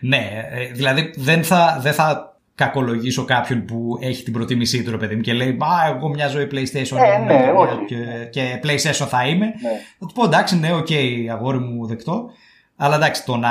Ναι, 0.00 0.48
ε, 0.50 0.66
δηλαδή 0.66 1.12
δεν 1.16 1.44
θα, 1.44 1.76
δεν 1.80 1.92
θα 1.92 2.39
κακολογήσω 2.64 3.24
κάποιον 3.24 3.64
που 3.64 3.98
έχει 4.00 4.22
την 4.22 4.32
προτίμησή 4.32 4.82
του, 4.82 4.90
ρε 4.90 4.96
παιδί 4.96 5.14
μου, 5.14 5.20
και 5.20 5.32
λέει 5.32 5.52
Μα, 5.52 5.66
εγώ 5.94 6.08
μια 6.08 6.28
ζωή 6.28 6.48
PlayStation 6.50 6.96
Ε, 6.96 7.16
είμαι 7.16 7.24
ναι, 7.24 7.44
και- 7.44 7.50
όχι. 7.56 7.84
και, 7.86 8.28
και 8.30 8.60
PlayStation 8.62 9.06
θα 9.08 9.26
είμαι. 9.26 9.46
ναι. 9.46 9.52
Θα 9.98 10.06
του 10.06 10.12
πω 10.14 10.24
εντάξει, 10.24 10.58
ναι, 10.58 10.72
οκ, 10.74 10.88
αγόρι 11.30 11.58
μου 11.58 11.86
δεκτό. 11.86 12.30
Αλλά 12.76 12.94
εντάξει, 12.96 13.24
το 13.24 13.36
να 13.36 13.50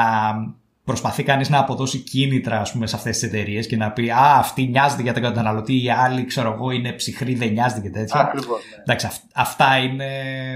προσπαθεί 0.83 1.23
κανείς 1.23 1.49
να 1.49 1.59
αποδώσει 1.59 1.97
κίνητρα 1.99 2.59
ας 2.59 2.71
πούμε, 2.71 2.87
σε 2.87 2.95
αυτές 2.95 3.17
τις 3.19 3.27
εταιρείες 3.29 3.67
και 3.67 3.75
να 3.77 3.91
πει 3.91 4.09
Α, 4.09 4.37
αυτή 4.37 4.67
νοιάζεται 4.67 5.01
για 5.01 5.13
τον 5.13 5.21
καταναλωτή, 5.23 5.83
οι 5.83 5.89
άλλοι 5.91 6.25
ξέρω 6.25 6.51
εγώ 6.53 6.71
είναι 6.71 6.91
ψυχροί, 6.91 7.33
δεν 7.35 7.51
νοιάζεται 7.51 7.81
και 7.81 7.89
τέτοια. 7.89 8.19
Ακριβώς. 8.19 8.59
Ναι. 8.75 8.81
Εντάξει, 8.81 9.05
αυ- 9.05 9.23
αυτά 9.35 9.77
είναι. 9.77 10.05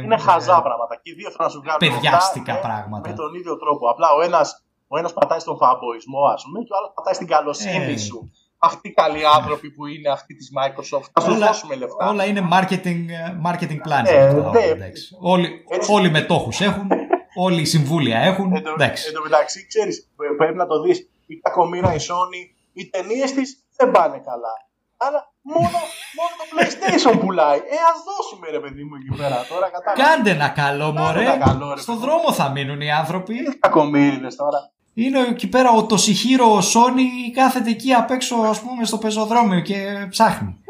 Είναι 0.03 0.17
χαζά 0.17 0.61
πράγματα. 0.67 0.93
Και 1.03 1.09
οι 1.11 1.13
δύο 1.13 1.29
θέλουν 1.33 1.45
να 1.47 1.49
σου 1.49 1.61
βγάλουν 1.63 1.79
Παιδιάστικα 1.85 2.53
λεφτά, 2.53 2.67
ε, 2.67 2.71
πράγματα. 2.71 3.09
Με 3.09 3.15
τον 3.15 3.33
ίδιο 3.39 3.57
τρόπο. 3.57 3.83
Απλά 3.93 4.07
ο 4.17 4.21
ένας 4.27 4.47
ο 4.87 4.97
ένας 4.97 5.13
πατάει 5.13 5.39
στον 5.45 5.57
φαμποϊσμό, 5.61 6.21
ας 6.35 6.41
πούμε, 6.45 6.57
και 6.65 6.71
ο 6.73 6.77
άλλος 6.79 6.91
πατάει 6.95 7.13
στην 7.19 7.27
καλοσύνη 7.33 7.93
Ε. 7.93 7.97
σου. 8.07 8.17
Αυτοί 8.65 8.87
οι 8.87 8.91
καλοί 8.93 9.21
άνθρωποι 9.35 9.69
που 9.71 9.85
είναι 9.85 10.09
αυτοί 10.09 10.35
της 10.35 10.49
Microsoft. 10.57 11.07
Θα 11.13 11.21
σου 11.21 11.31
Όλα- 11.35 11.47
δώσουμε 11.47 11.75
λεφτά. 11.75 12.07
Όλα 12.09 12.25
είναι 12.25 12.47
marketing, 12.53 13.05
ε, 13.09 13.37
marketing 13.45 13.79
plans. 13.87 14.05
Ε, 14.05 14.27
αυτά, 14.27 14.49
ναι. 14.51 14.59
εντάξει. 14.63 15.17
Όλοι, 15.19 15.65
Έτσι. 15.69 15.93
όλοι 15.93 16.07
οι 16.07 16.11
μετόχους 16.11 16.61
έχουν, 16.61 16.87
όλοι 17.35 17.61
οι 17.61 17.65
συμβούλια 17.65 18.19
έχουν. 18.19 18.55
Εν 18.55 18.63
τω- 18.63 18.71
εντάξει. 18.71 19.07
Εν 19.07 19.13
τω 19.13 19.21
μεταξύ, 19.21 19.67
ξέρεις, 19.67 20.07
πρέπει 20.37 20.55
να 20.57 20.67
το 20.67 20.81
δεις. 20.81 21.09
Η 21.25 21.35
κακομοίρα 21.35 21.93
η 21.93 21.97
Sony, 21.99 22.41
οι 22.73 22.89
ταινίες 22.89 23.33
της 23.33 23.63
δεν 23.77 23.91
πάνε 23.91 24.17
καλά. 24.25 24.53
Αλλά 24.97 25.31
μόνο, 25.41 25.77
μόνο 26.17 26.31
το 26.39 26.45
PlayStation 26.53 27.19
πουλάει. 27.19 27.57
Ε, 27.57 27.77
ας 27.91 27.99
δώσουμε 28.09 28.49
ρε 28.49 28.59
παιδί 28.59 28.83
μου 28.83 28.95
εκεί 28.95 29.17
πέρα 29.21 29.45
τώρα. 29.49 29.69
Κατάλαβες. 29.69 30.05
Κάντε 30.05 30.29
ένα 30.29 30.49
καλό, 30.49 30.91
μωρέ. 30.91 31.21
ένα 31.21 31.37
καλό, 31.37 31.73
ρε 31.73 31.81
Στον 31.81 31.95
παιδί. 31.95 32.05
δρόμο 32.07 32.33
θα 32.33 32.49
μείνουν 32.49 32.81
οι 32.81 32.91
άνθρωποι. 32.91 33.43
Τι 33.43 33.57
κακομοίριδες 33.59 34.35
τώρα. 34.35 34.71
Είναι 34.93 35.19
εκεί 35.19 35.49
πέρα 35.49 35.71
ο 35.71 35.85
Τοσιχύρο 35.85 36.55
ο 36.55 36.59
Sony 36.59 37.31
κάθεται 37.33 37.69
εκεί 37.69 37.93
απ' 37.93 38.11
έξω 38.11 38.35
ας 38.35 38.61
πούμε 38.61 38.85
στο 38.85 38.97
πεζοδρόμιο 38.97 39.59
και 39.59 40.07
ψάχνει. 40.09 40.63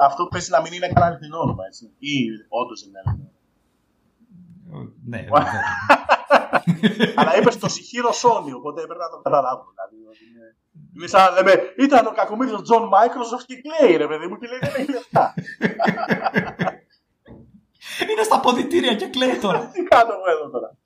Αυτό 0.00 0.26
πέσει 0.26 0.50
να 0.50 0.60
μην 0.60 0.72
είναι 0.72 0.88
καν 0.88 1.02
αληθινό 1.02 1.38
όνομα, 1.38 1.64
έτσι. 1.66 1.92
Ή 1.98 2.14
όντως 2.48 2.82
είναι 2.82 2.98
αληθινό. 3.04 3.30
ναι, 5.04 5.18
βέβαια. 5.32 5.62
Αλλά 7.14 7.36
είπες 7.36 7.58
το 7.58 7.68
Σιχύρο 7.68 8.10
Sony, 8.10 8.52
οπότε 8.56 8.82
έπρεπε 8.82 9.02
να 9.02 9.10
το 9.10 9.16
καταλάβω. 9.22 9.64
Δηλαδή, 9.72 10.06
ότι 10.10 10.24
είναι... 10.30 10.56
είναι 10.96 11.06
σαν 11.06 11.20
να 11.24 11.30
λέμε, 11.30 11.52
ήταν 11.78 12.06
ο 12.06 12.10
κακομοίρης 12.10 12.54
ο 12.54 12.62
Τζον 12.62 12.90
Microsoft 12.94 13.44
και 13.46 13.56
κλαίει 13.64 13.96
ρε 13.96 14.06
παιδί 14.06 14.26
μου 14.26 14.38
και 14.38 14.46
λέει 14.46 14.58
δεν 14.62 14.72
έχει 14.80 14.90
λεφτά. 14.90 15.34
Είναι 18.10 18.22
στα 18.22 18.40
ποδητήρια 18.40 18.94
και 18.94 19.06
κλαίει 19.06 19.36
τώρα. 19.36 19.58
Τι 19.74 19.82
κάνω 19.82 20.12
εγώ 20.12 20.28
εδώ 20.36 20.50
τώρα. 20.50 20.76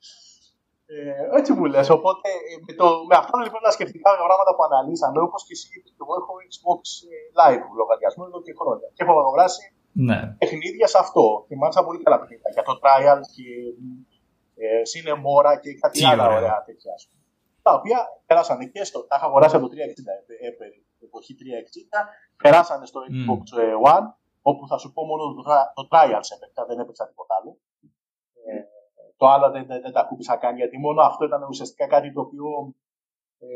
Ε, 0.91 1.37
έτσι 1.39 1.51
μου 1.57 1.65
λες, 1.73 1.89
οπότε 1.97 2.29
ε, 2.51 2.55
με, 2.65 2.73
το, 2.79 2.85
με 3.09 3.15
αυτά 3.21 3.35
λοιπόν 3.45 3.61
τα 3.67 3.71
σκεφτικά 3.77 4.09
πράγματα 4.29 4.51
που 4.55 4.63
αναλύσαμε, 4.67 5.19
όπως 5.27 5.41
και 5.47 5.53
εσύ, 5.57 5.67
είπες, 5.75 5.93
εγώ 6.03 6.13
έχω 6.21 6.31
Xbox 6.51 6.81
ε, 7.13 7.17
Live 7.39 7.65
λογαριασμό 7.79 8.23
εδώ 8.29 8.39
και 8.45 8.53
χρόνια. 8.59 8.87
Και 8.95 9.01
έχω 9.03 9.13
αγοράσει 9.25 9.63
ναι. 10.07 10.19
παιχνίδια 10.41 10.87
σε 10.93 10.97
αυτό. 11.05 11.25
Και 11.47 11.55
μάλιστα 11.61 11.81
πολύ 11.87 11.99
καλά 12.03 12.17
παιχνίδια. 12.21 12.49
Για 12.55 12.63
το 12.69 12.73
Trials 12.83 13.19
και 13.35 13.47
ε, 14.63 14.67
Sine 14.89 15.21
Mora 15.21 15.53
και 15.63 15.69
κάτι 15.81 15.95
Τι 15.99 16.05
άλλα 16.11 16.23
ωραία. 16.27 16.37
ωραία 16.41 16.57
τέτοια. 16.67 16.91
ας 16.97 17.03
πούμε. 17.07 17.21
Τα 17.65 17.71
οποία 17.79 17.97
περάσανε 18.27 18.65
και 18.73 18.83
στο. 18.89 18.97
Τα 19.09 19.15
είχα 19.17 19.25
αγοράσει 19.29 19.55
από 19.55 19.65
το 19.67 19.73
360, 19.73 19.77
ε, 19.77 20.47
ε, 20.47 20.49
περί- 20.59 20.83
εποχή 21.07 21.33
360. 21.39 21.99
Περάσανε 22.43 22.85
στο 22.91 22.99
Μμ. 22.99 23.13
Xbox 23.13 23.43
ε, 23.63 23.73
One, 23.95 24.07
όπου 24.49 24.63
θα 24.71 24.77
σου 24.81 24.89
πω 24.93 25.01
μόνο 25.09 25.23
το, 25.37 25.41
tra- 25.47 25.69
το 25.77 25.83
Trials 25.91 26.27
έπαιξα, 26.35 26.61
δεν 26.69 26.77
έπαιξα 26.83 27.03
τίποτα 27.09 27.33
άλλο. 27.39 27.51
Ε, 29.19 29.25
το 29.25 29.25
άλλο 29.33 29.47
δεν, 29.51 29.63
δεν, 29.69 29.81
δεν 29.81 29.91
τα 29.95 29.99
ακούμπησα 30.05 30.35
καν, 30.43 30.55
γιατί 30.61 30.75
μόνο 30.85 30.99
αυτό 31.09 31.25
ήταν 31.25 31.41
ουσιαστικά 31.53 31.85
κάτι 31.87 32.13
το 32.13 32.21
οποίο. 32.25 32.47
Ε, 33.45 33.47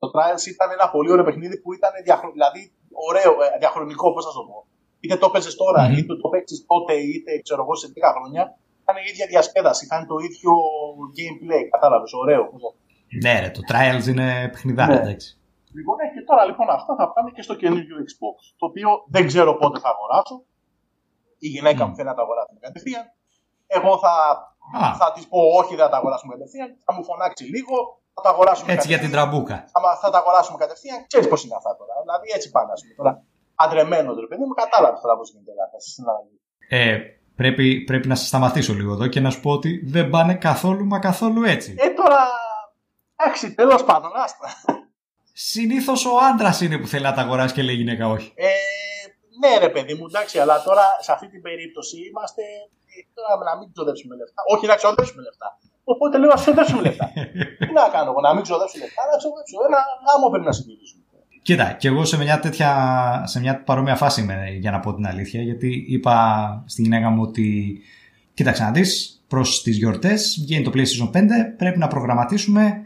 το 0.00 0.06
Trials 0.14 0.44
ήταν 0.54 0.68
ένα 0.76 0.86
πολύ 0.94 1.10
ωραίο 1.12 1.24
παιχνίδι 1.28 1.56
που 1.62 1.72
ήταν 1.78 1.90
διαχρο... 2.06 2.28
δηλαδή, 2.36 2.62
ωραίο, 3.08 3.32
ε, 3.46 3.58
διαχρονικό, 3.62 4.06
πώς 4.14 4.24
θα 4.26 4.32
το 4.38 4.42
πω. 4.48 4.56
Είτε 5.00 5.16
το 5.22 5.28
παίζει 5.32 5.52
τώρα, 5.62 5.82
Μμμ. 5.88 5.96
είτε 5.98 6.14
το 6.22 6.28
παίξεις 6.32 6.58
τότε, 6.72 6.92
είτε 7.12 7.30
ξέρω 7.46 7.60
εγώ 7.64 7.74
σε 7.82 7.86
10 7.88 8.12
χρόνια. 8.16 8.42
Ήταν 8.82 8.96
η 8.96 9.04
ίδια 9.12 9.26
διασκέδαση, 9.32 9.82
ήταν 9.88 10.00
το 10.10 10.16
ίδιο 10.28 10.52
gameplay. 11.16 11.62
Κατάλαβες, 11.74 12.12
ωραίο. 12.22 12.42
πώς 12.50 12.60
θα- 12.64 12.74
ναι, 13.24 13.34
ρε, 13.42 13.50
το 13.56 13.60
Trials 13.70 14.06
είναι 14.12 14.26
παιχνιδάρα, 14.52 14.94
Ναι. 14.94 15.00
εντάξει. 15.04 15.28
Λοιπόν, 15.78 15.96
ε, 16.04 16.06
και 16.14 16.22
τώρα 16.30 16.42
λοιπόν 16.50 16.66
αυτά 16.78 16.92
θα 17.00 17.06
πάνε 17.12 17.30
και 17.36 17.42
στο 17.46 17.54
καινούργιο 17.62 17.96
Xbox. 18.08 18.36
Το 18.60 18.64
οποίο 18.70 18.88
δεν 19.14 19.26
ξέρω 19.30 19.50
πότε 19.62 19.78
θα 19.84 19.88
αγοράσω. 19.94 20.36
Η 21.46 21.48
γυναίκα 21.54 21.82
Μμ. 21.84 21.88
μου 21.88 21.94
θέλει 21.96 22.08
να 22.12 22.14
τα 22.18 22.22
αγοράσουμε 22.26 22.58
κατευθείαν. 22.66 23.04
Εγώ 23.66 23.92
θα, 24.04 24.12
Α, 24.82 24.94
θα 25.00 25.06
της 25.14 25.24
πω 25.30 25.38
όχι, 25.60 25.72
δεν 25.78 25.84
θα 25.86 25.90
τα 25.94 25.96
αγοράσουμε 26.00 26.32
κατευθείαν. 26.34 26.68
Θα 26.86 26.92
μου 26.94 27.02
φωνάξει 27.08 27.44
λίγο, 27.54 27.76
θα 28.14 28.20
τα 28.24 28.30
αγοράσουμε 28.34 28.72
έτσι 28.72 28.86
για 28.92 28.98
την 28.98 29.10
κατευθείαν. 29.10 29.30
τραμπούκα. 29.30 29.56
Θα, 29.74 29.80
μα- 29.84 29.96
θα 30.02 30.08
τα 30.10 30.18
αγοράσουμε 30.22 30.58
κατευθείαν. 30.64 30.98
Ξέρεις 31.10 31.28
πώς 31.32 31.40
είναι 31.44 31.54
αυτά 31.60 31.72
τώρα. 31.80 31.92
Δηλαδή 32.04 32.26
έτσι 32.36 32.48
πάνε, 32.54 32.70
ας 32.76 32.80
πούμε. 32.82 32.94
Τώρα, 33.00 33.12
παντρεμένο 33.60 34.08
ρε 34.24 34.28
παιδί 34.30 34.44
μου, 34.46 34.54
κατάλαβες 34.62 35.00
τώρα 35.04 35.14
πώς 35.18 35.26
γίνεται 35.32 35.50
η 35.50 35.58
κατάσταση 35.60 35.88
στην 35.94 36.04
αλλαγή. 36.10 36.36
Ε, 36.78 36.98
πρέπει, 37.40 37.66
πρέπει 37.88 38.06
να 38.12 38.14
σε 38.20 38.26
σταματήσω 38.26 38.72
λίγο 38.80 38.92
εδώ 38.92 39.06
και 39.06 39.20
να 39.20 39.30
σου 39.30 39.40
πω 39.44 39.50
ότι 39.58 39.70
δεν 39.94 40.10
πάνε 40.14 40.34
καθόλου 40.48 40.84
μα 40.86 40.98
καθόλου 41.08 41.40
έτσι. 41.54 41.70
Ε, 41.78 41.88
τώρα. 42.00 42.20
Εντάξει, 43.16 43.54
τέλος 43.54 43.84
πάντων, 43.84 44.10
άστα. 44.24 44.48
Συνήθως 45.32 46.04
ο 46.06 46.16
άντρας 46.32 46.60
είναι 46.60 46.78
που 46.78 46.86
θέλει 46.86 47.02
να 47.04 47.12
τα 47.14 47.20
αγοράσει 47.20 47.54
και 47.54 47.62
λέει 47.62 47.74
η 47.74 47.78
γυναίκα 47.78 48.08
όχι. 48.08 48.32
Ε, 48.34 48.48
ναι, 49.40 49.58
ρε 49.58 49.68
παιδί 49.68 49.94
μου, 49.94 50.06
εντάξει, 50.06 50.38
αλλά 50.38 50.62
τώρα 50.62 50.82
σε 51.00 51.12
αυτή 51.12 51.28
την 51.28 51.42
περίπτωση 51.42 51.96
είμαστε. 52.10 52.42
Ε, 52.98 53.00
Τώρα 53.16 53.34
να 53.50 53.54
μην 53.58 53.66
ξοδέψουμε 53.72 54.14
λεφτά. 54.20 54.40
Όχι 54.54 54.64
να 54.70 54.76
ξοδέψουμε 54.80 55.20
λεφτά. 55.26 55.48
Οπότε 55.92 56.14
λέω 56.20 56.30
να 56.34 56.38
ξοδέψουμε 56.42 56.82
λεφτά. 56.86 57.06
Τι 57.66 57.72
να 57.78 57.84
κάνω 57.94 58.08
εγώ, 58.12 58.20
να 58.26 58.32
μην 58.34 58.42
ξοδέψω 58.46 58.76
λεφτά, 58.82 59.02
να 59.10 59.16
ξοδέψω. 59.20 59.56
Ένα 59.68 59.80
γάμο 60.06 60.26
πρέπει 60.32 60.48
να 60.50 60.54
συντηρήσουμε. 60.58 61.02
Κοίτα, 61.42 61.72
και 61.72 61.88
εγώ 61.88 62.04
σε 62.04 62.16
μια 62.18 62.40
τέτοια, 62.40 62.70
σε 63.26 63.40
μια 63.40 63.62
παρόμοια 63.62 63.96
φάση 63.96 64.20
είμαι, 64.20 64.36
για 64.58 64.70
να 64.70 64.80
πω 64.80 64.94
την 64.94 65.06
αλήθεια, 65.06 65.42
γιατί 65.42 65.84
είπα 65.88 66.16
στη 66.66 66.82
γυναίκα 66.82 67.08
μου 67.08 67.22
ότι, 67.22 67.78
κοίταξε 68.34 68.62
να 68.62 68.70
δεις, 68.70 69.22
προς 69.28 69.62
τις 69.62 69.76
γιορτές 69.76 70.38
βγαίνει 70.40 70.64
το 70.64 70.70
PlayStation 70.74 71.10
5, 71.16 71.20
πρέπει 71.56 71.78
να 71.78 71.88
προγραμματίσουμε 71.88 72.82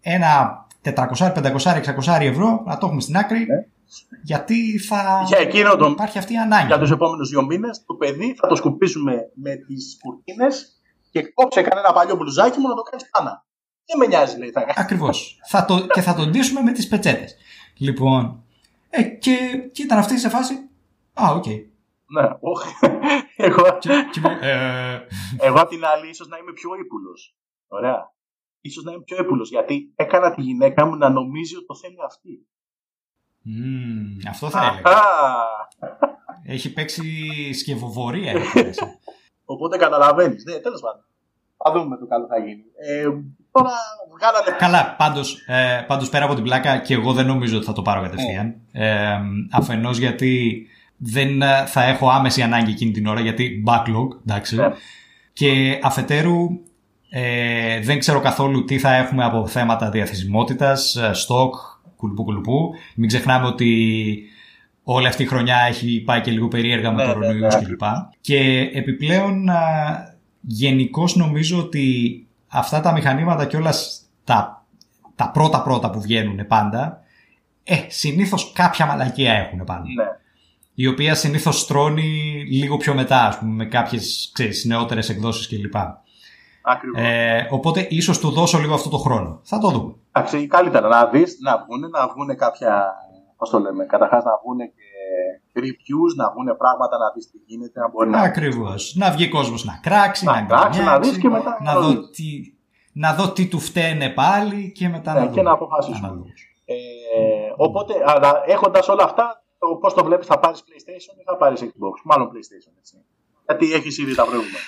ένα 0.00 0.62
400, 0.84 1.32
500, 1.34 1.82
600 2.06 2.20
ευρώ, 2.20 2.62
να 2.66 2.78
το 2.78 2.86
έχουμε 2.86 3.00
στην 3.00 3.16
άκρη, 3.16 3.38
Ναι. 3.38 3.66
Γιατί 4.22 4.78
θα 4.78 5.24
Για 5.26 5.38
εκείνο 5.38 5.76
τον. 5.76 5.92
υπάρχει 5.92 6.18
αυτή 6.18 6.32
η 6.32 6.36
ανάγκη; 6.38 6.66
Για 6.66 6.78
τους 6.78 6.90
επόμενους 6.90 7.28
δύο 7.28 7.44
μήνες, 7.44 7.84
το 7.86 7.94
παιδί 7.94 8.34
θα 8.34 8.48
το 8.48 8.54
σκουπίσουμε 8.54 9.30
με 9.34 9.56
τις 9.56 9.98
κουρτίνε 10.02 10.46
και 11.10 11.22
κόψε 11.22 11.62
κανένα 11.62 11.92
παλιό 11.92 12.16
μπλουζάκι 12.16 12.58
μου 12.58 12.68
να 12.68 12.74
το 12.74 12.82
κάνεις 12.82 13.10
πάνα. 13.10 13.44
Δεν 13.86 13.98
με 13.98 14.06
νοιάζει, 14.06 14.38
λέει. 14.38 14.50
Θα... 14.50 14.64
Ακριβώς. 14.76 15.40
θα 15.48 15.64
το, 15.64 15.86
και 15.86 16.00
θα 16.00 16.14
τον 16.14 16.30
ντύσουμε 16.30 16.60
με 16.62 16.72
τις 16.72 16.88
πετσέτες. 16.88 17.36
Λοιπόν, 17.78 18.44
ε, 18.90 19.02
και, 19.02 19.36
και 19.72 19.82
ήταν 19.82 19.98
αυτή 19.98 20.18
σε 20.18 20.28
φάση, 20.28 20.54
α, 21.12 21.32
οκ. 21.34 21.46
ναι, 22.06 22.28
όχι. 22.40 22.74
εγώ, 23.46 23.78
Και, 23.78 23.88
και 24.12 24.20
μου, 24.20 24.30
ε, 24.40 25.06
εγώ 25.38 25.60
απ' 25.60 25.68
την 25.68 25.84
άλλη, 25.84 26.08
ίσως 26.08 26.28
να 26.28 26.36
είμαι 26.36 26.52
πιο 26.52 26.70
ύπουλος. 26.84 27.12
Ωραία. 27.68 28.12
Ίσως 28.60 28.84
να 28.84 28.92
είμαι 28.92 29.02
πιο 29.02 29.16
ύπουλος 29.20 29.42
γιατί 29.42 29.92
έκανα 29.94 30.34
τη 30.34 30.42
γυναίκα 30.42 30.86
μου 30.86 30.96
να 30.96 31.08
νομίζει 31.08 31.56
ότι 31.56 31.66
το 31.66 31.76
θέλει 31.76 31.96
αυτή. 32.06 32.46
Μμμ, 33.42 34.16
αυτό 34.28 34.50
θα 34.50 34.58
έλεγα. 34.58 34.96
Α, 34.96 35.02
Έχει 36.44 36.72
παίξει 36.72 37.04
σκευωρία 37.52 38.30
εδώ 38.36 38.64
μέσα. 38.66 38.98
οπότε 39.44 39.76
καταλαβαίνεις. 39.76 40.44
Ναι, 40.44 40.54
τέλος 40.54 40.80
πάντων. 40.80 41.04
Θα 41.64 41.72
δούμε 41.72 41.96
το 41.96 42.06
καλό 42.06 42.26
θα 42.26 42.38
γίνει. 42.38 42.62
Ε, 42.88 43.02
τώρα 43.52 43.70
βγάλανε. 44.16 44.56
Καλά, 44.58 44.94
πάντως, 44.98 45.44
ε, 45.46 45.84
πάντως 45.86 46.08
πέρα 46.08 46.24
από 46.24 46.34
την 46.34 46.42
πλάκα 46.44 46.78
και 46.78 46.94
εγώ 46.94 47.12
δεν 47.12 47.26
νομίζω 47.26 47.56
ότι 47.56 47.66
θα 47.66 47.72
το 47.72 47.82
πάρω 47.82 48.02
κατευθείαν. 48.02 48.54
Ε, 48.72 49.18
αφενός 49.52 49.98
γιατί 49.98 50.66
δεν 50.96 51.42
ε, 51.42 51.64
θα 51.66 51.82
έχω 51.84 52.08
άμεση 52.10 52.42
ανάγκη 52.42 52.70
εκείνη 52.70 52.90
την 52.90 53.06
ώρα 53.06 53.20
γιατί 53.20 53.64
backlog, 53.66 54.08
εντάξει. 54.26 54.56
Ναι. 54.56 54.68
Και 55.32 55.78
αφετέρου 55.82 56.46
ε, 57.10 57.80
δεν 57.80 57.98
ξέρω 57.98 58.20
καθόλου 58.20 58.64
τι 58.64 58.78
θα 58.78 58.94
έχουμε 58.94 59.24
από 59.24 59.46
θέματα 59.46 59.90
διαθεσιμότητας, 59.90 60.96
ε, 60.96 61.10
stock, 61.14 61.50
κουλουπού 62.02 62.24
κουλουπού. 62.24 62.74
Μην 62.94 63.08
ξεχνάμε 63.08 63.46
ότι 63.46 64.22
όλη 64.82 65.06
αυτή 65.06 65.22
η 65.22 65.26
χρονιά 65.26 65.56
έχει 65.68 66.00
πάει 66.00 66.20
και 66.20 66.30
λίγο 66.30 66.48
περίεργα 66.48 66.92
με 66.92 66.96
Ναι, 66.96 67.06
ναι, 67.06 67.12
κορονοϊούς 67.12 67.54
ναι, 67.54 67.62
κλπ. 67.62 67.82
Και 68.20 68.70
επιπλέον 68.72 69.48
γενικώς 70.40 71.16
νομίζω 71.16 71.58
ότι 71.58 72.26
αυτά 72.46 72.80
τα 72.80 72.92
μηχανήματα 72.92 73.46
και 73.46 73.56
όλα 73.56 73.74
τα, 74.24 74.66
τα 75.14 75.30
πρώτα 75.30 75.62
πρώτα 75.62 75.90
που 75.90 76.00
βγαίνουν 76.00 76.46
πάντα, 76.46 77.00
ε, 77.64 77.76
συνήθως 77.88 78.52
κάποια 78.52 78.86
μαλακία 78.86 79.32
έχουν 79.32 79.64
πάντα. 79.64 79.82
Ναι. 79.82 80.04
Η 80.74 80.86
οποία 80.86 81.14
συνήθως 81.14 81.60
στρώνει 81.60 82.44
λίγο 82.50 82.76
πιο 82.76 82.94
μετά, 82.94 83.26
ας 83.26 83.38
πούμε, 83.38 83.52
με 83.52 83.64
κάποιες 83.64 84.30
ξέρεις, 84.34 84.64
νεότερες 84.64 85.08
εκδόσεις 85.08 85.48
κλπ. 85.48 85.74
Ακριβώς. 86.62 87.02
Ε, 87.02 87.46
οπότε 87.50 87.86
ίσως 87.90 88.18
του 88.18 88.30
δώσω 88.30 88.58
λίγο 88.58 88.74
αυτό 88.74 88.88
το 88.88 88.98
χρόνο. 88.98 89.40
Θα 89.42 89.58
το 89.58 89.70
δούμε. 89.70 89.94
Εντάξει, 90.12 90.46
καλύτερα 90.46 90.88
να 90.88 91.06
δεις, 91.06 91.38
να 91.40 91.58
βγουν, 91.64 91.90
να 91.90 92.08
βγουν 92.08 92.36
κάποια. 92.36 92.94
Πώς 93.36 93.50
το 93.50 93.58
λέμε, 93.58 93.84
καταρχάς 93.84 94.24
να 94.24 94.30
βγουν 94.42 94.58
και 94.58 95.60
reviews, 95.60 96.12
να 96.16 96.30
βγουν 96.30 96.56
πράγματα, 96.56 96.98
να 96.98 97.10
δεις 97.14 97.30
τι 97.30 97.38
γίνεται, 97.46 97.80
να 97.80 97.88
μπορεί 97.88 98.10
να. 98.10 98.20
Ακριβώς. 98.20 98.94
Να 98.96 99.10
βγει 99.10 99.28
κόσμος 99.28 99.64
να 99.64 99.78
κράξει, 99.82 100.24
Να 100.24 100.40
να, 100.40 100.46
κράξει, 100.46 100.64
να 100.64 100.70
γκρινιάξει, 100.84 101.10
δεις 101.10 101.18
και 101.18 101.28
μετά 101.28 101.58
να 101.62 101.72
να 101.74 101.80
δω, 101.80 101.88
δεις. 101.88 102.10
τι, 102.10 102.24
να 102.92 103.14
δω 103.14 103.32
τι 103.32 103.48
του 103.48 103.58
φταίνε 103.60 104.08
πάλι 104.10 104.72
και 104.72 104.88
μετά 104.88 105.12
Ναι, 105.12 105.18
να 105.20 105.24
και 105.24 105.30
δούμε. 105.30 105.42
να 105.42 105.50
αποφασίσουμε. 105.52 106.06
Αναλόγως. 106.06 106.46
Ε, 106.64 106.74
οπότε, 107.56 107.94
αλλά 108.06 108.42
έχοντας 108.46 108.88
όλα 108.88 109.04
αυτά, 109.04 109.44
πώς 109.80 109.94
το 109.94 110.04
βλέπεις, 110.04 110.26
θα 110.26 110.38
πάρεις 110.38 110.60
PlayStation 110.60 111.20
ή 111.20 111.22
θα 111.24 111.36
πάρεις 111.36 111.60
Xbox; 111.60 111.94
Μάλλον 112.04 112.26
PlayStation, 112.28 112.72
έτσι. 112.78 113.04
Γιατί 113.46 113.72
έχεις 113.72 113.98
ήδη 113.98 114.14
τα 114.14 114.22
προηγούμενα. 114.24 114.58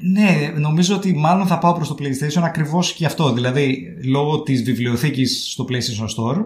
Ναι, 0.00 0.52
νομίζω 0.56 0.96
ότι 0.96 1.14
μάλλον 1.14 1.46
θα 1.46 1.58
πάω 1.58 1.72
προς 1.72 1.88
το 1.88 1.96
PlayStation 1.98 2.42
ακριβώς 2.42 2.92
και 2.92 3.06
αυτό. 3.06 3.32
Δηλαδή, 3.32 3.96
λόγω 4.04 4.42
της 4.42 4.62
βιβλιοθήκης 4.62 5.50
στο 5.50 5.66
PlayStation 5.68 6.06
Store, 6.16 6.44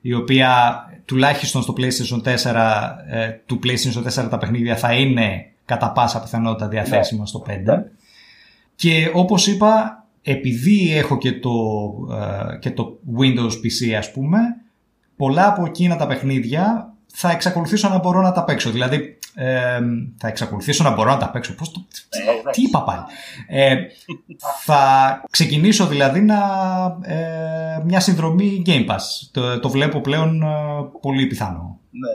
η 0.00 0.14
οποία 0.14 0.82
τουλάχιστον 1.04 1.62
στο 1.62 1.74
PlayStation 1.76 2.22
4, 2.22 2.98
ε, 3.08 3.30
του 3.46 3.58
PlayStation 3.62 4.22
4 4.24 4.28
τα 4.30 4.38
παιχνίδια 4.38 4.76
θα 4.76 4.92
είναι 4.92 5.52
κατά 5.64 5.92
πάσα 5.92 6.22
πιθανότητα 6.22 6.68
διαθέσιμα 6.68 7.26
στο 7.26 7.42
5. 7.46 7.90
Και 8.74 9.10
όπως 9.14 9.46
είπα, 9.46 10.04
επειδή 10.22 10.96
έχω 10.96 11.18
και 11.18 11.32
το, 11.32 11.50
ε, 12.52 12.58
και 12.58 12.70
το 12.70 12.98
Windows 13.20 13.52
PC 13.52 13.92
ας 13.98 14.12
πούμε, 14.12 14.38
πολλά 15.16 15.48
από 15.48 15.66
εκείνα 15.66 15.96
τα 15.96 16.06
παιχνίδια 16.06 16.92
θα 17.06 17.30
εξακολουθήσω 17.30 17.88
να 17.88 17.98
μπορώ 17.98 18.20
να 18.20 18.32
τα 18.32 18.44
παίξω. 18.44 18.70
Δηλαδή, 18.70 19.17
ε, 19.40 19.80
θα 20.16 20.28
εξακολουθήσω 20.28 20.84
να 20.84 20.94
μπορώ 20.94 21.10
να 21.10 21.16
τα 21.16 21.30
παίξω. 21.30 21.54
Πώς 21.54 21.70
το... 21.72 21.80
Ε, 22.08 22.38
εντάξει. 22.38 22.60
Τι 22.60 22.66
είπα 22.66 22.82
πάλι; 22.82 23.02
Ε, 23.48 23.76
θα 24.64 24.80
ξεκινήσω 25.30 25.86
δηλαδή 25.86 26.20
να, 26.20 26.36
ε, 27.02 27.82
μια 27.84 28.00
συνδρομή 28.00 28.62
Game 28.66 28.86
Pass. 28.88 29.00
Το, 29.32 29.60
το 29.60 29.68
βλέπω 29.68 30.00
πλέον 30.00 30.42
ε, 30.42 30.46
πολύ 31.00 31.26
πιθανό. 31.26 31.78
Ναι. 31.90 32.10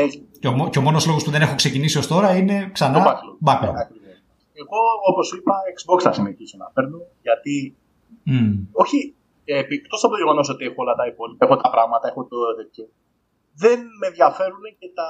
Ε, 0.00 0.06
Και 0.40 0.48
ο, 0.48 0.52
μό- 0.52 0.70
και 0.70 0.78
ο 0.78 0.82
μόνος 0.82 1.06
λόγος 1.06 1.24
που 1.24 1.30
δεν 1.30 1.42
έχω 1.42 1.54
ξεκινήσει 1.54 1.98
ως 1.98 2.06
τώρα 2.06 2.36
είναι 2.36 2.60
το 2.62 2.72
ξανά 2.72 2.98
backlog. 3.06 3.48
backlog. 3.48 3.72
Ναι, 3.74 3.80
ακριβώς. 3.80 4.16
Εγώ, 4.52 4.78
όπως 5.10 5.32
είπα, 5.32 5.54
Xbox 5.76 6.00
θα 6.02 6.12
συνεχίσω 6.12 6.56
να 6.56 6.66
παίρνω. 6.74 6.98
Γιατί 7.22 7.76
Μμ. 8.22 8.52
όχι 8.72 9.14
εκτός 9.44 10.04
από 10.04 10.12
το 10.12 10.18
γεγονός 10.18 10.48
ότι 10.48 10.64
έχω 10.64 10.74
όλα 10.76 10.94
τα 10.94 11.06
υπόλοιπα, 11.06 11.44
έχω 11.46 11.56
τα 11.56 11.70
πράγματα, 11.70 12.08
έχω 12.08 12.22
το 12.24 12.36
τέτοιο. 12.56 12.84
Δεν 13.62 13.78
με 14.00 14.06
ενδιαφέρουν 14.06 14.62
και 14.78 14.88
τα. 14.94 15.06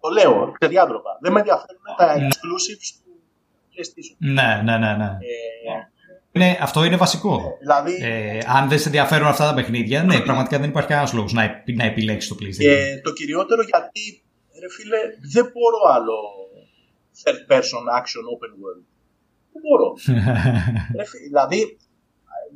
Το 0.00 0.08
λέω 0.08 0.52
ξεδιάντροπα. 0.58 1.10
Δεν 1.22 1.32
με 1.32 1.38
ενδιαφέρουν 1.38 1.82
τα 1.96 2.14
exclusives 2.18 2.88
του 3.04 3.12
PlayStation. 3.72 4.16
Ναι, 4.18 4.48
ναι, 4.64 4.78
ναι, 4.78 4.92
ναι. 4.96 5.04
Ε, 5.04 6.38
Ναι, 6.38 6.58
αυτό 6.60 6.84
είναι 6.84 6.96
βασικό. 6.96 7.56
δηλαδή, 7.60 7.94
Ε, 8.02 8.38
αν 8.46 8.68
δεν 8.68 8.78
σε 8.78 8.86
ενδιαφέρουν 8.86 9.26
αυτά 9.26 9.44
τα 9.48 9.54
παιχνίδια, 9.54 10.02
ναι, 10.02 10.20
πραγματικά 10.20 10.58
δεν 10.58 10.68
υπάρχει 10.68 10.88
κανένα 10.88 11.10
λόγος 11.14 11.32
να, 11.32 11.42
επι- 11.42 11.76
να 11.76 11.84
επιλέξεις 11.84 12.28
το 12.30 12.36
PlayStation. 12.40 12.56
και 12.68 13.00
το 13.04 13.12
κυριότερο 13.12 13.62
γιατί, 13.62 14.22
ρε 14.60 14.68
φίλε, 14.76 14.98
δεν 15.34 15.44
μπορώ 15.52 15.78
άλλο 15.96 16.16
third 17.22 17.52
person 17.52 17.82
action 18.00 18.22
open 18.34 18.52
world. 18.62 18.84
Δεν 19.52 19.62
μπορώ. 19.64 19.88
Ρε 20.98 21.04
φίλε, 21.04 21.26
δηλαδή, 21.26 21.78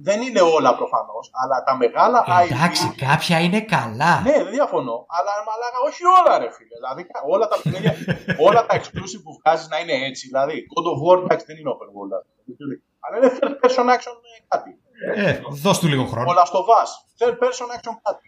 δεν 0.07 0.19
είναι 0.27 0.41
όλα 0.57 0.71
προφανώς, 0.81 1.25
αλλά 1.41 1.57
τα 1.67 1.73
μεγάλα 1.83 2.19
IP. 2.27 2.51
Εντάξει, 2.51 2.85
κάποια 3.07 3.37
είναι 3.45 3.61
καλά. 3.75 4.13
Ναι, 4.27 4.33
δεν 4.47 4.53
διαφωνώ. 4.59 4.97
Αλλά 5.17 5.31
μαλάκα, 5.49 5.79
όχι 5.89 6.03
όλα, 6.19 6.33
ρε 6.43 6.49
φίλε. 6.57 6.75
Δηλαδή, 6.81 7.03
κα- 7.13 7.23
όλα 7.35 7.47
τα 7.51 7.57
παιχνίδια, 7.63 7.93
όλα 8.47 8.61
τα 8.67 8.75
exclusive 8.81 9.21
που 9.25 9.33
βγάζεις 9.39 9.69
να 9.73 9.79
είναι 9.81 9.95
έτσι. 10.09 10.23
Δηλαδή, 10.31 10.55
God 10.75 10.87
of 10.93 10.99
War, 11.05 11.17
εντάξει, 11.25 11.45
δεν 11.49 11.57
είναι 11.59 11.71
open 11.75 11.89
world. 11.97 12.13
δηλαδή. 12.59 12.77
Αλλά 13.05 13.15
είναι 13.19 13.31
third 13.39 13.55
person 13.63 13.85
action 13.97 14.15
ε, 14.31 14.39
κάτι. 14.53 14.71
Ε, 15.15 15.41
δώσ' 15.65 15.79
του 15.79 15.87
λίγο 15.93 16.05
χρόνο. 16.13 16.31
Ο 16.31 16.35
Last 16.39 16.55
of 16.61 16.67
Us, 16.81 16.91
third 17.19 17.37
person 17.43 17.67
action 17.77 17.95
κάτι. 18.07 18.27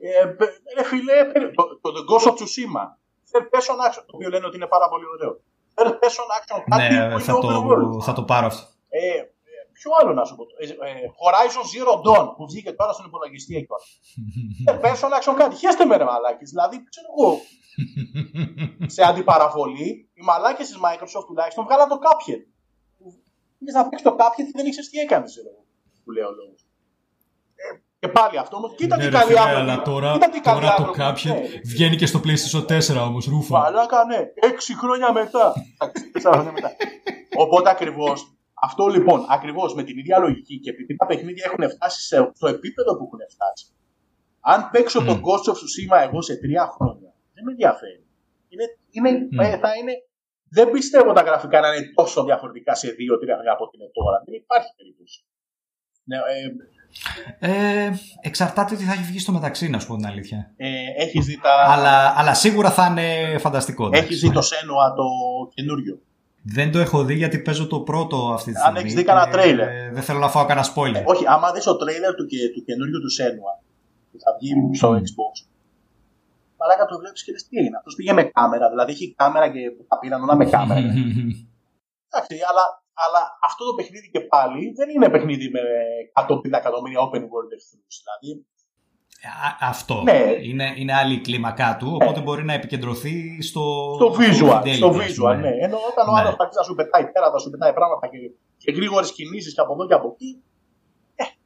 Ε, 0.00 0.26
μπε- 0.26 0.56
ρε 0.76 0.84
φίλε, 0.90 1.24
περι- 1.24 1.54
το, 1.58 1.62
το, 1.82 1.88
The 1.96 2.02
Ghost 2.10 2.26
of 2.30 2.34
Tsushima, 2.38 2.84
third 3.30 3.46
person 3.54 3.76
action, 3.88 4.02
το 4.08 4.12
οποίο 4.16 4.28
λένε 4.28 4.46
ότι 4.46 4.56
είναι 4.56 4.66
πάρα 4.66 4.88
πολύ 4.88 5.04
ωραίο. 5.14 5.32
Third 5.74 5.92
person 6.02 6.26
action 6.38 6.58
κάτι 6.70 6.86
που 6.88 6.94
Ναι, 6.94 7.04
είναι 7.14 7.18
θα 7.18 7.34
open 7.34 7.56
world. 7.68 7.92
το, 7.92 8.00
θα 8.02 8.12
το 8.12 8.22
πάρω 8.22 8.46
αυτό. 8.46 8.66
Ε, 8.88 9.06
ε, 9.18 9.30
ποιο 9.86 9.92
άλλο 10.00 10.12
να 10.20 10.24
σου 10.24 10.34
πω. 10.36 10.44
Ε, 10.62 10.66
ε, 10.88 10.92
Horizon 11.22 11.64
Zero 11.72 11.92
Dawn 12.06 12.26
που 12.36 12.46
βγήκε 12.50 12.72
τώρα 12.72 12.92
στον 12.92 13.06
υπολογιστή 13.06 13.56
εκεί 13.56 13.66
τώρα. 13.72 13.82
Ε, 14.70 14.80
person 14.84 15.10
action 15.18 15.34
κάτι. 15.42 15.54
Χαίστε 15.56 15.84
με 15.84 15.96
ρε 15.96 16.04
μαλάκες. 16.04 16.50
Δηλαδή, 16.50 16.76
ξέρω 16.90 17.08
εγώ, 17.16 17.30
σε 18.94 19.02
αντιπαραβολή, 19.02 20.10
οι 20.14 20.22
μαλάκες 20.28 20.66
της 20.68 20.78
Microsoft 20.84 21.24
τουλάχιστον 21.26 21.64
βγάλαν 21.64 21.88
το 21.88 21.98
Cuphead. 22.04 22.42
Πήγε 23.58 23.72
να 23.78 23.88
παίξει 23.88 24.04
το 24.04 24.16
Cuphead 24.18 24.44
και 24.46 24.52
δεν 24.58 24.66
ήξερες 24.66 24.88
τι 24.90 24.98
έκανες, 24.98 25.30
ξέρω 25.30 25.48
εγώ. 25.52 25.62
Που 26.04 26.10
λέει 26.10 26.24
ο 26.24 26.30
λόγος. 26.40 26.60
Ε, 27.54 27.68
και 28.00 28.06
Και 28.06 28.08
πάλι 28.08 28.38
αυτό 28.38 28.56
όμως, 28.56 28.74
κοίτα 28.76 28.96
τι 28.96 29.02
Ναι, 29.02 29.08
ρε 29.08 29.16
καλή 29.18 29.26
φίλε, 29.26 29.40
άνθρωποι. 29.40 29.60
αλλά 29.70 29.82
τώρα, 29.82 30.12
Κοίτα 30.12 30.28
τι 30.30 30.40
καλή 30.40 30.60
τώρα 30.60 30.74
το 30.74 30.82
άνθρωποι. 30.82 30.98
Cuphead 31.02 31.34
Ναι. 31.40 31.60
βγαίνει 31.64 31.96
και 31.96 32.06
στο 32.06 32.20
PlayStation 32.24 32.62
4 32.66 33.02
όμως, 33.08 33.24
ρούφα. 33.26 33.58
Μαλάκα, 33.58 34.04
ναι. 34.04 34.20
Έξι 34.34 34.76
χρόνια 34.76 35.12
μετά. 35.12 35.52
Εντάξει, 35.78 36.10
τέσσερα 36.10 36.34
χρόνια 36.34 36.52
μετά. 36.52 36.70
Οπότε 37.36 37.70
ακριβώς. 37.70 38.35
Αυτό 38.62 38.86
λοιπόν, 38.86 39.26
ακριβώς 39.28 39.74
με 39.74 39.82
την 39.82 39.98
ίδια 39.98 40.18
λογική 40.18 40.58
και 40.60 40.70
επειδή 40.70 40.96
τα 40.96 41.06
παιχνίδια 41.06 41.44
έχουν 41.52 41.70
φτάσει 41.70 42.00
σε, 42.02 42.30
στο 42.34 42.46
επίπεδο 42.48 42.96
που 42.96 43.04
έχουν 43.04 43.20
φτάσει. 43.34 43.66
Αν 44.40 44.70
παίξω 44.70 45.04
το 45.04 45.14
Μμ. 45.14 45.20
Ghost 45.26 45.46
of 45.52 45.56
Tsushima 45.60 45.98
εγώ 46.08 46.22
σε 46.22 46.36
τρία 46.36 46.64
χρόνια, 46.74 47.10
δεν 47.34 47.44
με 47.44 47.50
ενδιαφέρει. 47.50 48.04
Είναι, 48.48 48.64
είναι, 48.90 49.10
Μμ. 49.30 49.40
ε, 49.40 49.58
θα 49.58 49.70
είναι, 49.78 49.92
δεν 50.48 50.70
πιστεύω 50.70 51.12
τα 51.12 51.22
γραφικά 51.22 51.60
να 51.60 51.68
είναι 51.74 51.92
τόσο 51.94 52.24
διαφορετικά 52.24 52.74
σε 52.74 52.88
δύο-τρία 52.90 53.34
χρόνια 53.34 53.52
από 53.52 53.64
ό,τι 53.64 53.76
είναι 53.78 53.90
τώρα. 53.92 54.22
Δεν 54.24 54.34
υπάρχει 54.34 54.70
περίπτωση. 54.76 55.24
Ναι, 56.04 56.16
ε, 56.16 56.48
Ε, 57.38 57.92
εξαρτάται 58.20 58.76
τι 58.76 58.84
θα 58.84 58.92
έχει 58.92 59.02
βγει 59.02 59.18
στο 59.18 59.32
μεταξύ, 59.32 59.68
να 59.68 59.78
σου 59.78 59.86
πω 59.86 59.96
την 59.96 60.06
αλήθεια. 60.06 60.52
ε, 60.56 60.68
έχεις 60.96 61.26
δει 61.26 61.40
τα... 61.40 61.52
Αλλά, 61.68 62.14
αλλά 62.16 62.34
σίγουρα 62.34 62.70
θα 62.70 62.86
είναι 62.90 63.38
φανταστικό. 63.38 63.86
εντάξει. 63.86 64.02
Έχεις 64.04 64.20
δει 64.20 64.32
το 64.32 64.40
Senua 64.40 64.94
το 64.96 65.04
καινούριο. 65.54 66.00
Δεν 66.48 66.72
το 66.72 66.78
έχω 66.78 67.04
δει 67.04 67.14
γιατί 67.14 67.38
παίζω 67.38 67.66
το 67.66 67.80
πρώτο 67.80 68.16
αυτή 68.32 68.50
τη 68.52 68.56
Αν 68.56 68.62
στιγμή. 68.62 68.80
έχεις 68.80 68.94
δει 68.94 69.04
κανένα 69.04 69.26
και, 69.26 69.32
τρέιλερ. 69.32 69.68
ε, 69.68 69.90
δεν 69.92 70.02
θέλω 70.02 70.18
να 70.18 70.28
φάω 70.28 70.44
κανένα 70.46 70.66
spoiler. 70.74 71.02
Όχι, 71.04 71.24
άμα 71.26 71.52
δεις 71.52 71.64
το 71.64 71.76
τρέιλερ 71.76 72.14
του, 72.14 72.26
και, 72.26 72.36
του 72.54 72.64
καινούριου 72.64 73.00
του 73.00 73.12
Senua 73.18 73.52
που 74.10 74.18
θα 74.24 74.30
βγει 74.38 74.50
στο 74.76 74.88
Μμ. 74.92 74.96
Xbox 74.96 75.34
μαλάκα 76.58 76.84
το 76.90 76.98
βλέπεις 76.98 77.24
και 77.24 77.32
λες 77.32 77.42
τι 77.48 77.56
έγινε. 77.60 77.76
Αυτός 77.76 77.94
πήγε 77.94 78.12
με 78.12 78.24
κάμερα, 78.24 78.66
δηλαδή 78.72 78.90
έχει 78.92 79.14
κάμερα 79.20 79.46
και 79.54 79.60
τα 79.88 79.98
πήραν 79.98 80.22
όλα 80.22 80.36
με 80.36 80.44
κάμερα. 80.54 80.80
Εντάξει, 82.08 82.34
αλλά, 82.50 82.64
αλλά 83.04 83.20
αυτό 83.48 83.62
το 83.68 83.74
παιχνίδι 83.78 84.08
και 84.14 84.20
πάλι 84.20 84.60
δεν 84.78 84.88
είναι 84.94 85.08
παιχνίδι 85.14 85.46
με 85.56 85.60
150 86.28 86.52
εκατομμύρια 86.62 87.00
open 87.06 87.22
world 87.32 87.50
εχθρούς. 87.56 87.94
Δηλαδή, 88.04 88.28
Α- 88.40 88.55
Αυτό. 89.60 90.02
Ναι. 90.04 90.22
Είναι, 90.42 90.72
είναι 90.76 90.94
άλλη 90.94 91.14
η 91.14 91.20
κλίμακά 91.20 91.76
του, 91.78 91.98
οπότε 92.00 92.20
μπορεί 92.20 92.44
να 92.44 92.52
επικεντρωθεί 92.52 93.42
στο, 93.42 93.62
στο 93.94 94.14
visual, 94.18 94.62
fidelity, 94.62 94.74
στο 94.74 94.86
ας 94.88 94.96
visual, 94.96 95.14
πούμε. 95.16 95.34
ναι. 95.36 95.48
Ενώ 95.66 95.78
όταν 95.90 96.08
ο 96.08 96.12
Ναι. 96.12 96.20
άλλος 96.20 96.34
θα 96.34 96.42
αρχίσει 96.42 96.58
να 96.58 96.64
σου 96.64 96.74
πετάει 96.74 97.04
πέρα, 97.12 97.30
θα 97.30 97.38
σου 97.38 97.50
πετάει 97.50 97.72
πράγματα 97.72 98.06
και, 98.06 98.18
και 98.56 98.72
γρήγορες 98.72 99.12
κινήσεις 99.12 99.54
και 99.54 99.60
από 99.60 99.72
εδώ 99.72 99.86
και 99.86 99.94
από 99.94 100.06
εκεί, 100.14 100.30
ε, 100.36 100.45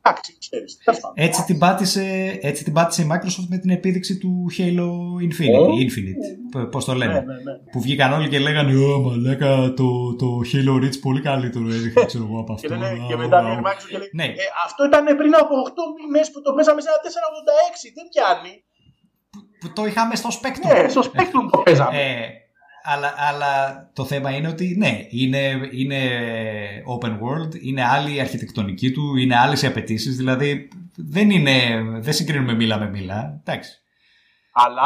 εντάξει, 0.03 0.37
ξέρεις. 0.39 0.79
τέλος 0.85 1.01
πάντων. 1.01 1.25
Έτσι 1.27 1.45
την, 1.45 1.59
πάτησε, 1.59 2.39
έτσι 2.43 2.65
την 2.65 2.73
πάτησε 2.73 3.03
η 3.03 3.07
Microsoft 3.13 3.47
με 3.49 3.59
την 3.59 3.71
επίδειξη 3.71 4.19
του 4.19 4.47
Halo 4.59 4.89
Infinite. 5.27 5.69
Ε. 5.79 5.85
Infinite 5.85 6.23
π- 6.51 6.71
πώς 6.71 6.85
το 6.85 6.95
λένε. 6.95 7.13
Ναι, 7.13 7.19
ναι, 7.21 7.25
ναι. 7.35 7.53
Που 7.73 7.81
βγήκαν 7.81 8.13
όλοι 8.13 8.29
και 8.29 8.39
λέγανε 8.39 8.77
Ω 8.77 9.01
μαλάκα 9.01 9.73
το, 9.77 10.15
το 10.17 10.27
Halo 10.53 10.75
Reach 10.85 10.99
πολύ 11.01 11.21
καλύτερο 11.21 11.65
έδειχνε 11.67 12.05
ξέρω 12.05 12.25
εγώ 12.29 12.39
από 12.41 12.55
Και, 12.55 12.67
αυτό. 12.67 12.79
λένε, 12.79 13.03
Α, 13.03 13.07
και 13.09 13.15
α, 13.15 13.17
μετά 13.17 13.37
α. 13.39 13.43
βγαίνει 13.43 13.61
η 13.61 13.65
Microsoft 13.69 13.89
και 13.91 13.99
λέει 13.99 14.11
Ναι. 14.13 14.25
ε, 14.25 14.45
Αυτό 14.67 14.81
ήταν 14.91 15.05
πριν 15.21 15.35
από 15.43 15.55
8 15.69 15.71
μήνες 16.13 16.31
που 16.33 16.41
το 16.43 16.51
παίζαμε 16.57 16.81
σε 16.85 16.89
ένα 16.91 16.99
486. 17.05 17.93
Δεν 17.97 18.07
πιάνει. 18.13 18.53
Που 19.61 19.69
το 19.77 19.83
είχαμε 19.87 20.15
στο 20.23 20.29
Spectrum. 20.39 20.83
Ναι, 20.83 20.89
στο 20.89 21.03
Spectrum 21.11 21.45
το 21.53 21.59
παίζαμε. 21.59 21.97
Ε, 22.03 22.19
αλλά, 22.83 23.15
αλλά 23.17 23.85
το 23.95 24.05
θέμα 24.05 24.31
είναι 24.31 24.49
ότι 24.49 24.75
ναι, 24.79 24.99
είναι, 25.11 25.69
είναι 25.71 25.99
open 26.99 27.11
world, 27.11 27.63
είναι 27.63 27.85
άλλη 27.85 28.15
η 28.15 28.21
αρχιτεκτονική 28.21 28.91
του, 28.93 29.17
είναι 29.17 29.37
άλλες 29.39 29.63
οι 29.63 29.67
απαιτήσεις, 29.67 30.17
δηλαδή 30.17 30.69
δεν, 30.97 31.31
είναι, 31.31 31.83
δεν 31.99 32.13
συγκρίνουμε 32.13 32.55
μίλα 32.55 32.79
με 32.79 32.89
μίλα. 32.89 33.41
Εντάξει. 33.41 33.73
Αλλά 34.53 34.83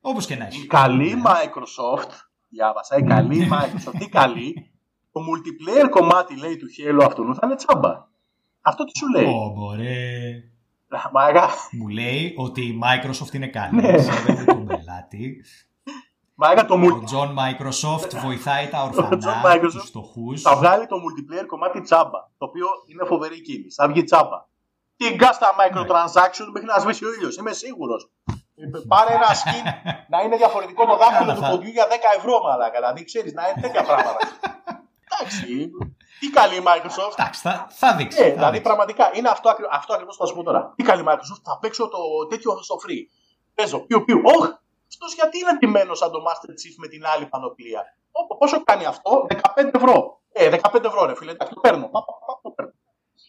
Όπως 0.00 0.26
και 0.26 0.36
να 0.36 0.46
έχει. 0.46 0.62
η 0.62 0.66
καλή 0.66 1.14
Microsoft, 1.26 2.10
διάβασα, 2.48 2.96
η 2.96 3.02
καλή 3.02 3.48
Microsoft, 3.52 3.94
τι 3.98 4.08
καλή, 4.08 4.70
το 5.12 5.20
multiplayer 5.20 5.88
κομμάτι 5.90 6.36
λέει 6.38 6.56
του 6.56 6.66
Halo 6.78 7.04
αυτού 7.06 7.34
θα 7.34 7.40
είναι 7.44 7.56
τσάμπα. 7.56 8.10
Αυτό 8.60 8.84
τι 8.84 8.98
σου 8.98 9.08
λέει; 9.08 9.24
Ω, 9.24 9.52
μωρέ. 9.56 10.02
Μάγα, 11.12 11.48
Μου 11.72 11.88
λέει 11.88 12.34
ότι 12.36 12.60
η 12.60 12.78
Microsoft 12.82 13.34
είναι 13.34 13.46
καλή, 13.46 13.80
Ναι. 13.80 13.98
σέβεται 13.98 14.44
τον 14.44 14.66
πελάτη. 14.66 15.44
Μάγα 16.42 16.64
το 16.64 16.74
Ο 16.74 16.78
multi... 16.82 17.04
John 17.14 17.30
Microsoft 17.42 18.10
βοηθάει 18.24 18.68
τα 18.68 18.90
John 18.90 18.96
ορφανά, 18.96 19.42
Microsoft 19.44 19.70
τους 19.72 19.84
φτωχούς. 19.84 20.42
θα 20.42 20.56
βγάλει 20.56 20.86
το 20.86 20.96
multiplayer 21.04 21.46
κομμάτι 21.46 21.80
τσάμπα. 21.80 22.20
Το 22.38 22.44
οποίο 22.44 22.66
είναι 22.90 23.04
φοβερή 23.04 23.40
κίνηση. 23.42 23.74
Θα 23.80 23.88
βγει 23.88 24.02
τσάμπα. 24.04 24.38
Τι 24.96 25.14
γκάστα 25.14 25.48
microtransaction 25.60 26.46
μέχρι 26.52 26.68
να 26.72 26.78
σβήσει 26.78 27.04
ο 27.04 27.12
ήλιος. 27.12 27.36
Είμαι 27.36 27.52
σίγουρος. 27.52 28.10
Πάρε 28.88 29.14
ένα 29.14 29.26
skin 29.26 29.64
να 30.08 30.20
είναι 30.22 30.36
διαφορετικό 30.36 30.86
το 30.86 30.96
δάχτυλο 30.96 31.18
Καλά, 31.26 31.34
του 31.34 31.40
θα- 31.40 31.50
ποντιού 31.50 31.70
για 31.70 31.86
10 31.88 31.92
ευρώ, 32.16 32.42
μαλάκα. 32.42 32.78
Δηλαδή 32.78 33.04
ξέρεις 33.04 33.32
να 33.32 33.42
είναι 33.48 33.60
τέτοια 33.60 33.82
πράγματα. 33.82 34.18
Εντάξει. 35.08 35.70
Τι 36.20 36.30
καλή 36.30 36.54
η 36.56 36.62
Microsoft. 36.66 37.12
Εντάξει, 37.18 37.40
θα, 37.40 37.66
θα 37.70 37.94
δείξει. 37.96 38.18
Ναι, 38.20 38.24
θα 38.26 38.32
δηλαδή 38.32 38.50
δείξει. 38.52 38.62
πραγματικά 38.68 39.10
είναι 39.14 39.28
αυτό, 39.28 39.48
ακρι- 39.48 39.68
αυτό 39.70 39.92
ακριβώς 39.94 40.16
που 40.16 40.22
θα 40.22 40.28
σου 40.28 40.34
πω 40.36 40.42
τώρα. 40.42 40.72
Τι 40.76 40.82
καλή 40.82 41.02
Microsoft, 41.08 41.42
θα 41.42 41.58
παίξω 41.60 41.88
το 41.88 41.98
τέτοιο 42.30 42.62
στο 42.62 42.74
free. 42.86 43.02
Παίζω, 43.54 43.78
πιου 43.78 44.04
πιου. 44.04 44.20
Όχ, 44.24 44.48
αυτός 44.92 45.10
γιατί 45.18 45.34
είναι 45.38 45.54
ντυμένος 45.58 45.98
σαν 45.98 46.10
το 46.14 46.20
Master 46.26 46.50
Chief 46.60 46.74
με 46.82 46.88
την 46.92 47.02
άλλη 47.12 47.26
πανοπλία; 47.32 47.80
Όπο, 48.18 48.36
πόσο 48.40 48.56
κάνει 48.68 48.84
αυτό, 48.84 49.12
15 49.28 49.70
ευρώ. 49.78 49.96
Ε, 50.32 50.50
15 50.50 50.84
ευρώ, 50.90 51.00
ρε 51.06 51.14
φίλε, 51.18 51.30
εντάξει, 51.30 51.54
το 51.54 51.60
παίρνω. 51.60 51.86
Πα, 51.94 52.00
πα, 52.06 52.12
πα, 52.26 52.32
το 52.42 52.50
παίρνω. 52.56 52.72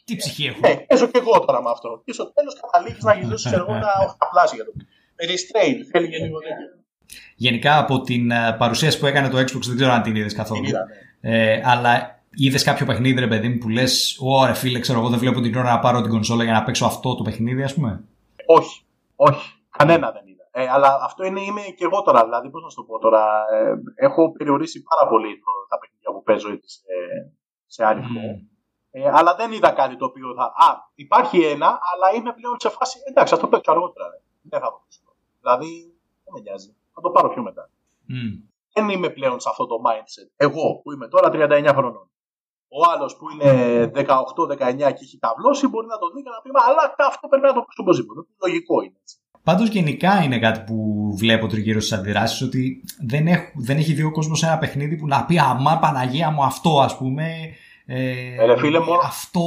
Τι 0.06 0.16
ψυχή 0.16 0.46
έχω. 0.46 0.60
Ναι, 0.60 0.76
παίζω 0.76 1.08
και 1.08 1.20
εγώ 1.24 1.40
τώρα 1.46 1.62
με 1.62 1.70
αυτό. 1.70 2.02
Και 2.06 2.14
στο 2.14 2.34
τέλος 2.34 2.60
καταλήγεις 2.60 3.04
να 3.04 3.14
γυρίσει 3.14 3.50
εγώ 3.54 3.74
ένα 3.74 3.92
οχταπλάσια 4.06 4.56
για 4.56 4.66
το. 4.66 4.72
Restrain, 5.30 5.78
θέλει 5.92 6.10
και 6.10 6.18
λίγο 6.18 6.40
τέτοιο. 6.40 6.68
Γενικά 7.36 7.78
από 7.78 8.02
την 8.02 8.32
ε, 8.32 8.56
παρουσίαση 8.60 9.00
που 9.00 9.06
έκανε 9.06 9.30
το 9.30 9.38
Xbox, 9.38 9.62
δεν 9.62 9.76
ξέρω 9.76 9.92
αν 9.92 10.02
την 10.02 10.16
είδες 10.16 10.34
καθόλου. 10.34 10.62
Την 10.62 10.70
είδα, 10.70 10.86
ναι. 11.22 11.54
Ε, 11.54 11.62
αλλά 11.66 12.24
είδες 12.30 12.64
κάποιο 12.64 12.86
παιχνίδι, 12.86 13.20
ρε 13.20 13.28
παιδί 13.28 13.50
μου, 13.50 13.58
που 13.58 13.70
λες: 13.70 14.18
Ωραία, 14.20 14.54
φίλε, 14.54 14.80
ξέρω 14.80 15.00
εγώ, 15.00 15.10
δεν 15.10 15.20
βλέπω 15.20 15.42
την 15.42 15.56
ώρα 15.56 15.72
να 15.72 15.80
πάρω 15.80 16.02
την 16.02 16.12
κονσόλα 16.12 16.44
για 16.44 16.54
να 16.54 16.64
παίξω 16.64 16.86
αυτό 16.86 17.16
το 17.16 17.24
παιχνίδι, 17.24 17.64
ας 17.64 17.74
πούμε; 17.74 18.04
Όχι, 18.46 18.82
όχι. 19.16 19.54
Κανένα 19.78 20.12
δεν 20.12 20.22
είδα. 20.23 20.23
Ε, 20.56 20.70
αλλά 20.70 21.00
αυτό 21.02 21.24
είναι, 21.24 21.42
είμαι 21.42 21.62
και 21.62 21.84
εγώ 21.84 22.02
τώρα. 22.02 22.24
Δηλαδή, 22.24 22.50
πώς 22.50 22.64
να 22.64 22.70
σου 22.70 22.76
το 22.76 22.84
πω 22.84 23.00
τώρα. 23.00 23.46
Ε, 23.52 23.74
έχω 23.96 24.32
περιορίσει 24.32 24.84
πάρα 24.84 25.10
πολύ 25.10 25.40
το, 25.40 25.52
τα 25.70 25.78
παιχνίδια 25.80 26.12
που 26.12 26.24
παίζω 26.24 26.50
έτσι 26.52 26.70
σε, 26.70 26.94
σε 27.66 27.86
αριθμό. 27.86 28.22
Μμμ. 28.22 28.52
Ε, 28.92 29.10
αλλά 29.18 29.36
δεν 29.36 29.52
είδα 29.52 29.72
κάτι 29.72 29.96
το 29.96 30.06
οποίο 30.06 30.34
θα. 30.38 30.44
Α, 30.44 30.70
υπάρχει 30.96 31.44
ένα, 31.44 31.80
αλλά 31.92 32.08
είμαι 32.16 32.34
πλέον 32.34 32.56
σε 32.60 32.70
φάση. 32.70 33.00
Εντάξει, 33.10 33.34
θα 33.34 33.40
το 33.40 33.48
παίξω 33.48 33.72
αργότερα. 33.72 34.10
Ρε. 34.10 34.20
Δεν 34.42 34.60
θα 34.60 34.70
το 34.72 34.80
παίξω. 34.82 35.02
Δηλαδή, 35.42 35.72
δεν 36.24 36.34
με 36.34 36.40
νοιάζει. 36.40 36.76
Θα 36.94 37.02
το 37.02 37.10
πάρω 37.10 37.30
πιο 37.30 37.42
μετά. 37.42 37.70
Μμ. 38.08 38.34
Δεν 38.74 38.90
είμαι 38.90 39.10
πλέον 39.10 39.40
σε 39.40 39.50
αυτό 39.50 39.66
το 39.66 39.76
mindset. 39.86 40.30
Εγώ 40.36 40.80
που 40.84 40.92
είμαι 40.92 41.08
τώρα 41.08 41.30
39 41.34 41.72
χρονών. 41.78 42.08
Ο 42.68 42.92
άλλος 42.92 43.16
που 43.18 43.26
είναι 43.30 43.50
18-19 43.96 44.76
και 44.78 45.04
έχει 45.08 45.18
ταυλώσει 45.20 45.68
μπορεί 45.68 45.88
να 45.88 45.98
το 45.98 46.10
δει 46.10 46.24
και 46.24 46.30
να 46.30 46.42
πει 46.42 46.52
Μα 46.52 46.62
αλλά 46.70 46.96
αυτό 46.98 47.28
πρέπει 47.28 47.46
να 47.46 47.54
το 47.54 47.60
παίξω 47.60 47.82
οπωσδήποτε. 47.82 48.22
Λογικό 48.44 48.82
είναι 48.82 48.98
έτσι. 49.02 49.18
Πάντως 49.44 49.70
γενικά 49.70 50.24
είναι 50.24 50.40
κάτι 50.40 50.60
που 50.60 51.08
βλέπω 51.18 51.48
τριγύρω 51.48 51.80
στις 51.80 51.98
αντιδράσεις 51.98 52.42
ότι 52.42 52.84
δεν, 53.06 53.28
έχ, 53.28 53.40
δεν 53.56 53.78
έχει 53.78 53.94
δει 53.94 54.04
ο 54.04 54.12
κόσμος 54.12 54.44
ένα 54.44 54.58
παιχνίδι 54.58 54.96
που 54.98 55.08
να 55.08 55.26
πει 55.26 55.40
Αμά 55.40 55.78
Παναγία 55.82 56.30
μου 56.32 56.44
αυτό, 56.44 56.80
ας 56.82 56.98
πούμε. 56.98 57.26
Ε, 57.86 58.10
Ε, 58.42 58.46
ρε 58.46 58.58
φίλε, 58.58 58.80
μόνο- 58.80 59.02
Αυτό 59.04 59.42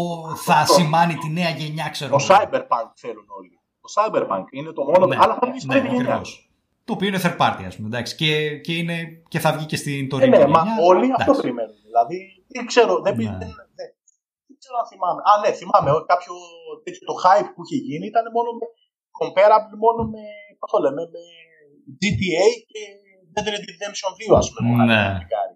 θα 0.45 0.55
Αυτό. 0.55 0.75
σημάνει 0.75 1.15
τη 1.15 1.29
νέα 1.29 1.51
γενιά, 1.51 1.89
ξέρω 1.89 2.11
Το 2.17 2.17
εγώ. 2.21 2.35
Cyberpunk 2.35 2.89
θέλουν 2.95 3.27
όλοι. 3.39 3.59
Το 3.83 3.89
Cyberpunk 3.97 4.45
είναι 4.51 4.73
το 4.73 4.83
μόνο. 4.85 5.07
Ναι, 5.07 5.17
αλλά 5.21 5.35
θα 5.41 5.47
βγει 5.51 5.59
στην 5.63 5.71
ναι, 5.73 5.79
τρίτη 5.81 5.95
γενιά. 5.95 6.09
ακριβώς. 6.15 6.51
Το 6.85 6.93
οποίο 6.97 7.09
είναι 7.09 7.21
third 7.25 7.37
party, 7.43 7.63
ας 7.71 7.75
πούμε. 7.77 7.89
Εντάξει, 7.93 8.13
και, 8.21 8.31
και, 8.67 8.73
είναι, 8.81 8.97
και 9.33 9.39
θα 9.45 9.51
βγει 9.57 9.67
και 9.73 9.79
στην 9.83 10.05
Ε, 10.05 10.09
τωρινή 10.13 10.37
ναι, 10.39 10.47
μα 10.57 10.63
γενιά. 10.67 10.77
όλοι 10.91 11.07
αυτό 11.11 11.23
Εντάξει. 11.23 11.41
περιμένουν. 11.43 11.77
Δηλαδή, 11.89 12.17
δεν 12.55 12.65
ξέρω, 12.71 12.93
δεν, 13.05 13.15
Ναι. 13.17 13.23
δεν, 13.43 13.51
δεν, 13.79 13.89
δεν 14.47 14.57
ξέρω 14.61 14.77
αν 14.83 14.87
θυμάμαι. 14.93 15.21
Α, 15.31 15.33
ναι, 15.43 15.51
θυμάμαι. 15.61 15.91
ότι 15.97 16.07
Κάποιο 16.13 16.35
τέτοιο 16.85 17.03
το 17.11 17.15
hype 17.25 17.49
που 17.55 17.61
είχε 17.65 17.79
γίνει 17.89 18.07
ήταν 18.13 18.25
μόνο 18.37 18.49
με. 18.59 18.65
Comparable 19.19 19.75
μόνο 19.85 20.01
με. 20.13 20.25
Πώς 20.61 20.71
το 20.73 20.79
λέμε, 20.85 21.03
με 21.15 21.23
GTA 22.01 22.47
και 22.73 22.83
Dead 23.33 23.47
Red 23.53 23.65
Redemption 23.71 24.11
2, 24.21 24.37
ας 24.41 24.47
πούμε. 24.51 24.61
που 24.67 24.73
είχαν 24.75 24.87
Ναι. 24.93 25.03
publicάρει. 25.09 25.55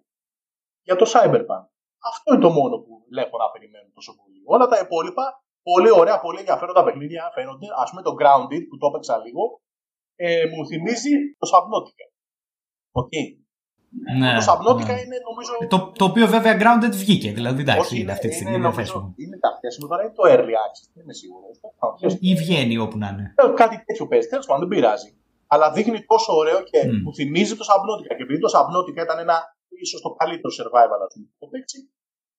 Για 0.86 0.96
το 1.00 1.06
Cyberpunk. 1.12 1.64
Αυτό 2.10 2.26
είναι 2.32 2.44
το 2.46 2.50
μόνο 2.58 2.74
που 2.84 2.92
βλέπω 3.12 3.34
να 3.42 3.46
περιμένουν 3.54 3.90
τόσο 3.98 4.12
πολύ. 4.20 4.40
Όλα 4.54 4.66
τα 4.72 4.78
υπόλοιπα, 4.84 5.24
πολύ 5.70 5.90
ωραία, 6.00 6.16
πολύ 6.24 6.38
ενδιαφέροντα 6.38 6.82
παιχνίδια 6.84 7.22
φαίνονται. 7.34 7.66
Α 7.82 7.84
πούμε 7.88 8.02
το 8.08 8.12
Grounded 8.20 8.62
που 8.68 8.76
το 8.80 8.86
έπαιξα 8.90 9.14
λίγο, 9.24 9.42
ε, 10.26 10.44
μου 10.52 10.60
θυμίζει 10.70 11.12
το 11.40 11.46
Subnautica. 11.52 12.06
Οκ. 13.00 13.12
Ναι, 14.20 14.30
το 14.38 14.42
Subnautica 14.48 14.92
ναι. 14.94 15.00
είναι 15.04 15.18
νομίζω. 15.28 15.52
Το, 15.74 15.78
το 16.00 16.04
οποίο 16.10 16.26
βέβαια 16.36 16.54
Grounded 16.62 16.94
βγήκε. 17.04 17.30
Δηλαδή 17.38 17.60
εντάξει, 17.66 17.80
Όχι, 17.80 18.00
είναι 18.00 18.12
αυτή 18.16 18.28
τη 18.28 18.34
στιγμή 18.34 18.54
είναι, 18.54 18.66
διαθέσιμο. 18.66 18.98
νομίζω, 19.00 19.14
είναι 19.24 19.36
διαθέσιμο, 19.44 19.84
τώρα 19.90 20.02
είναι 20.04 20.14
το 20.20 20.24
early 20.34 20.54
access. 20.64 20.86
Δεν 20.94 21.02
είμαι 21.04 21.16
σίγουρος. 21.20 21.54
Ή 22.28 22.30
βγαίνει 22.42 22.76
όπου 22.84 22.96
να 23.02 23.08
είναι. 23.12 23.24
Ε, 23.36 23.42
Κάτι 23.62 23.76
τέτοιο 23.86 24.04
παίζει. 24.10 24.26
Τέλος 24.32 24.46
πάντων, 24.46 24.60
δεν 24.68 24.70
πειράζει. 24.74 25.10
Αλλά 25.52 25.66
δείχνει 25.76 25.98
τόσο 26.12 26.30
ωραίο 26.42 26.58
και 26.70 26.78
Μμ. 26.86 26.96
μου 27.04 27.12
θυμίζει 27.18 27.54
το 27.60 27.64
Subnautica. 27.70 28.14
Και 28.18 28.24
επειδή 28.26 28.40
το 28.46 28.50
Subnautica 28.56 29.00
ήταν 29.08 29.18
ένα 29.26 29.36
ίσως 29.84 30.00
το 30.04 30.10
καλύτερο 30.20 30.50
survival 30.58 31.00
ας 31.06 31.12
πούμε, 31.14 31.26
που 31.26 31.34
έχω 31.40 31.48
παίξει, 31.52 31.78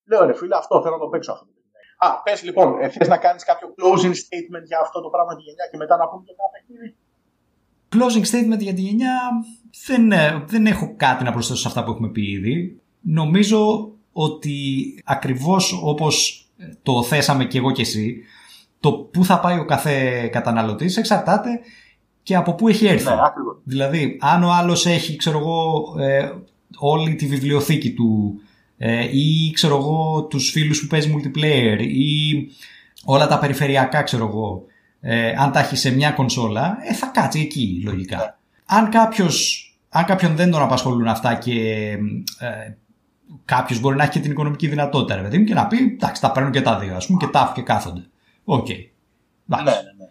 λέω 0.09 0.21
ρε 0.29 0.35
φίλε, 0.39 0.55
αυτό 0.63 0.73
θέλω 0.83 0.95
να 0.99 1.03
το 1.05 1.09
παίξω 1.13 1.31
αυτό. 1.35 1.45
το 1.45 1.51
παιχνίδι. 1.53 1.79
Α, 2.05 2.07
πες 2.25 2.39
λοιπόν, 2.47 2.67
ε, 2.83 2.87
θες 2.93 3.07
να 3.15 3.19
κάνεις 3.25 3.43
κάποιο 3.49 3.67
closing 3.79 4.15
statement 4.23 4.63
για 4.71 4.79
αυτό 4.85 4.97
το 5.05 5.09
πράγμα 5.13 5.31
τη 5.37 5.41
γενιά 5.47 5.65
και 5.71 5.77
μετά 5.83 5.95
να 6.01 6.05
πούμε 6.09 6.21
και 6.27 6.33
ένα 6.37 6.47
παιχνίδι. 6.53 6.89
Closing 7.91 8.25
statement 8.25 8.59
για 8.59 8.73
τη 8.73 8.81
γενιά 8.81 9.19
δεν, 9.85 10.11
ε, 10.11 10.43
δεν 10.47 10.65
έχω 10.65 10.93
κάτι 10.97 11.23
να 11.23 11.31
προσθέσω 11.31 11.59
σε 11.59 11.67
αυτά 11.67 11.83
που 11.83 11.91
έχουμε 11.91 12.09
πει 12.09 12.21
ήδη. 12.21 12.79
Νομίζω 13.01 13.91
ότι 14.11 14.55
ακριβώς 15.05 15.79
όπως 15.83 16.45
το 16.83 17.03
θέσαμε 17.03 17.45
και 17.45 17.57
εγώ 17.57 17.71
και 17.71 17.81
εσύ, 17.81 18.17
το 18.79 18.91
πού 18.91 19.25
θα 19.25 19.39
πάει 19.39 19.59
ο 19.59 19.65
κάθε 19.65 20.27
καταναλωτής 20.31 20.97
εξαρτάται 20.97 21.49
και 22.23 22.35
από 22.35 22.53
πού 22.53 22.67
έχει 22.67 22.85
έρθει. 22.85 23.09
Ναι, 23.09 23.15
ακριβώς. 23.25 23.57
Δηλαδή, 23.63 24.17
αν 24.21 24.43
ο 24.43 24.51
άλλος 24.51 24.85
έχει, 24.85 25.15
ξέρω 25.15 25.37
εγώ, 25.37 25.83
ε, 25.99 26.31
όλη 26.77 27.15
τη 27.15 27.25
βιβλιοθήκη 27.25 27.93
του 27.93 28.41
ε, 28.77 29.17
ή, 29.17 29.51
ξέρω 29.53 29.75
εγώ, 29.77 30.27
τους 30.29 30.49
φίλους 30.49 30.81
που 30.81 30.87
παίζει 30.87 31.15
multiplayer 31.15 31.77
ή 31.79 32.47
όλα 33.05 33.27
τα 33.27 33.39
περιφερειακά, 33.39 34.01
ξέρω 34.01 34.27
εγώ, 34.27 34.65
ε, 35.01 35.33
αν 35.37 35.51
τα 35.51 35.59
έχεις 35.59 35.79
σε 35.79 35.91
μια 35.91 36.11
κονσόλα, 36.11 36.77
ε, 36.89 36.93
θα 36.93 37.05
κάτσει 37.05 37.39
εκεί, 37.39 37.81
λογικά. 37.85 38.17
Ναι. 38.17 38.23
Αν 38.65 38.89
κάποιος, 38.89 39.65
αν 39.89 40.05
κάποιον 40.05 40.35
δεν 40.35 40.51
τον 40.51 40.61
απασχολούν 40.61 41.07
αυτά 41.07 41.35
και 41.35 41.89
ε, 42.39 42.75
κάποιος 43.45 43.79
μπορεί 43.79 43.95
να 43.95 44.03
έχει 44.03 44.11
και 44.11 44.19
την 44.19 44.31
οικονομική 44.31 44.67
δυνατότητα, 44.67 45.15
ρε 45.15 45.21
παιδί 45.21 45.37
μου, 45.37 45.43
και 45.43 45.53
να 45.53 45.67
πει, 45.67 45.77
εντάξει, 45.77 46.21
τα 46.21 46.31
παίρνω 46.31 46.49
και 46.49 46.61
τα 46.61 46.79
δύο, 46.79 46.95
ας 46.95 47.05
πούμε, 47.05 47.17
και 47.19 47.31
τα 47.31 47.39
έχω 47.39 47.53
και 47.53 47.61
κάθονται. 47.61 48.01
Οκ. 48.43 48.69
Εντάξει. 48.69 48.85
Ναι, 49.47 49.61
ναι, 49.63 49.71
ναι. 49.71 50.05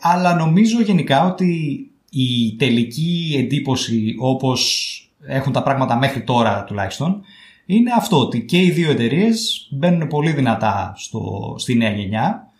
Αλλά 0.00 0.34
νομίζω 0.34 0.80
γενικά 0.80 1.26
ότι 1.26 1.80
η 2.10 2.56
τελική 2.58 3.34
εντύπωση 3.38 4.14
όπως 4.18 4.90
έχουν 5.26 5.52
τα 5.52 5.62
πράγματα 5.62 5.96
μέχρι 5.96 6.22
τώρα 6.22 6.64
τουλάχιστον 6.64 7.22
είναι 7.66 7.90
αυτό 7.96 8.20
ότι 8.20 8.44
και 8.44 8.62
οι 8.62 8.70
δύο 8.70 8.90
εταιρείες 8.90 9.68
μπαίνουν 9.70 10.08
πολύ 10.08 10.32
δυνατά 10.32 10.94
στο, 10.96 11.54
στη 11.58 11.74
νέα 11.74 11.90
γενιά. 11.90 12.50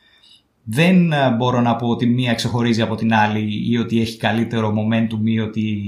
Δεν 0.68 1.12
ε, 1.12 1.30
μπορώ 1.30 1.60
να 1.60 1.76
πω 1.76 1.88
ότι 1.88 2.06
μία 2.06 2.34
ξεχωρίζει 2.34 2.82
από 2.82 2.94
την 2.94 3.14
άλλη 3.14 3.70
ή 3.70 3.78
ότι 3.78 4.00
έχει 4.00 4.16
καλύτερο 4.16 4.74
momentum 4.76 5.20
ή 5.24 5.40
ότι 5.40 5.80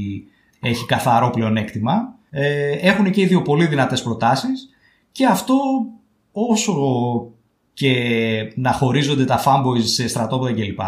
έχει 0.61 0.87
καθαρό 0.87 1.31
πλεονέκτημα. 1.31 2.15
Ε, 2.31 2.71
έχουν 2.71 3.11
και 3.11 3.21
οι 3.21 3.27
δύο 3.27 3.43
πολύ 3.43 3.67
δυνατές 3.67 4.03
προτάσεις 4.03 4.69
και 5.13 5.27
αυτό 5.27 5.57
όσο 6.33 6.75
και 7.73 7.93
να 8.55 8.73
χωρίζονται 8.73 9.25
τα 9.25 9.43
fanboys 9.45 9.85
σε 9.85 10.09
στρατόπεδα 10.09 10.55
κλπ. 10.55 10.81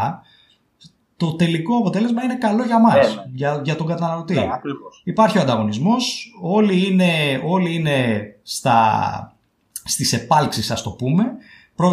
Το 1.16 1.34
τελικό 1.34 1.76
αποτέλεσμα 1.76 2.22
είναι 2.22 2.34
καλό 2.36 2.64
για 2.64 2.80
μας, 2.80 2.94
Ναι, 2.94 3.00
ναι. 3.00 3.22
για, 3.32 3.60
για 3.64 3.76
τον 3.76 3.86
καταναλωτή. 3.86 4.34
Ναι, 4.34 4.48
ακριβώς. 4.52 5.02
Υπάρχει 5.04 5.38
ο 5.38 5.40
ανταγωνισμός, 5.40 6.34
όλοι 6.42 6.86
είναι, 6.86 7.40
όλοι 7.44 7.74
είναι 7.74 8.22
στα, 8.42 9.36
στις 9.84 10.12
επάλξεις 10.12 10.70
ας 10.70 10.82
το 10.82 10.90
πούμε, 10.90 11.24
Προ, 11.24 11.36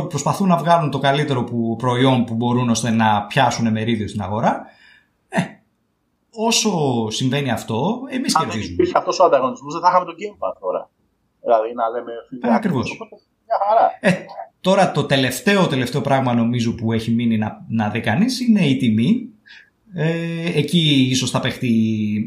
προσπαθούν 0.10 0.48
να 0.48 0.58
βγάλουν 0.58 0.92
το 0.92 1.00
καλύτερο 1.00 1.44
που, 1.44 1.76
προϊόν 1.78 2.24
που 2.26 2.34
μπορούν 2.34 2.70
ώστε 2.70 2.90
να 2.90 3.26
πιάσουν 3.26 3.72
μερίδιο 3.72 4.08
στην 4.08 4.22
αγορά. 4.22 4.66
Ε, 5.30 5.40
όσο 6.32 6.72
συμβαίνει 7.10 7.52
αυτό, 7.52 8.00
εμείς 8.10 8.36
Αν 8.36 8.42
δεν 8.42 8.50
κερδίζουμε. 8.52 8.74
υπήρχε 8.74 8.98
αυτός 8.98 9.20
ο 9.20 9.24
ανταγωνισμός, 9.26 9.74
δεν 9.74 9.82
θα 9.82 9.90
είχαμε 9.90 10.06
το 10.06 10.12
Game 10.12 10.34
Pass 10.48 10.56
τώρα. 10.62 10.90
Δηλαδή, 11.42 11.74
να 11.74 11.90
λέμε... 11.90 12.12
Ε, 12.42 12.56
ακριβώς. 12.56 12.92
Οπότε, 12.92 13.16
Μια 13.46 13.56
χαρά. 13.68 13.98
Ε, 14.00 14.26
τώρα 14.62 14.92
το 14.92 15.04
τελευταίο, 15.04 15.68
τελευταίο 15.68 16.02
πράγμα 16.02 16.34
νομίζω 16.34 16.76
που 16.76 16.92
έχει 16.94 17.12
μείνει 17.12 17.38
να, 17.38 17.66
να 17.70 17.90
δει 17.90 18.00
κανείς 18.00 18.40
είναι 18.48 18.66
η 18.66 18.78
τιμή. 18.78 19.30
Ε, 19.94 20.58
εκεί 20.58 21.08
ίσως 21.10 21.30
θα 21.32 21.40
παιχτεί 21.40 21.76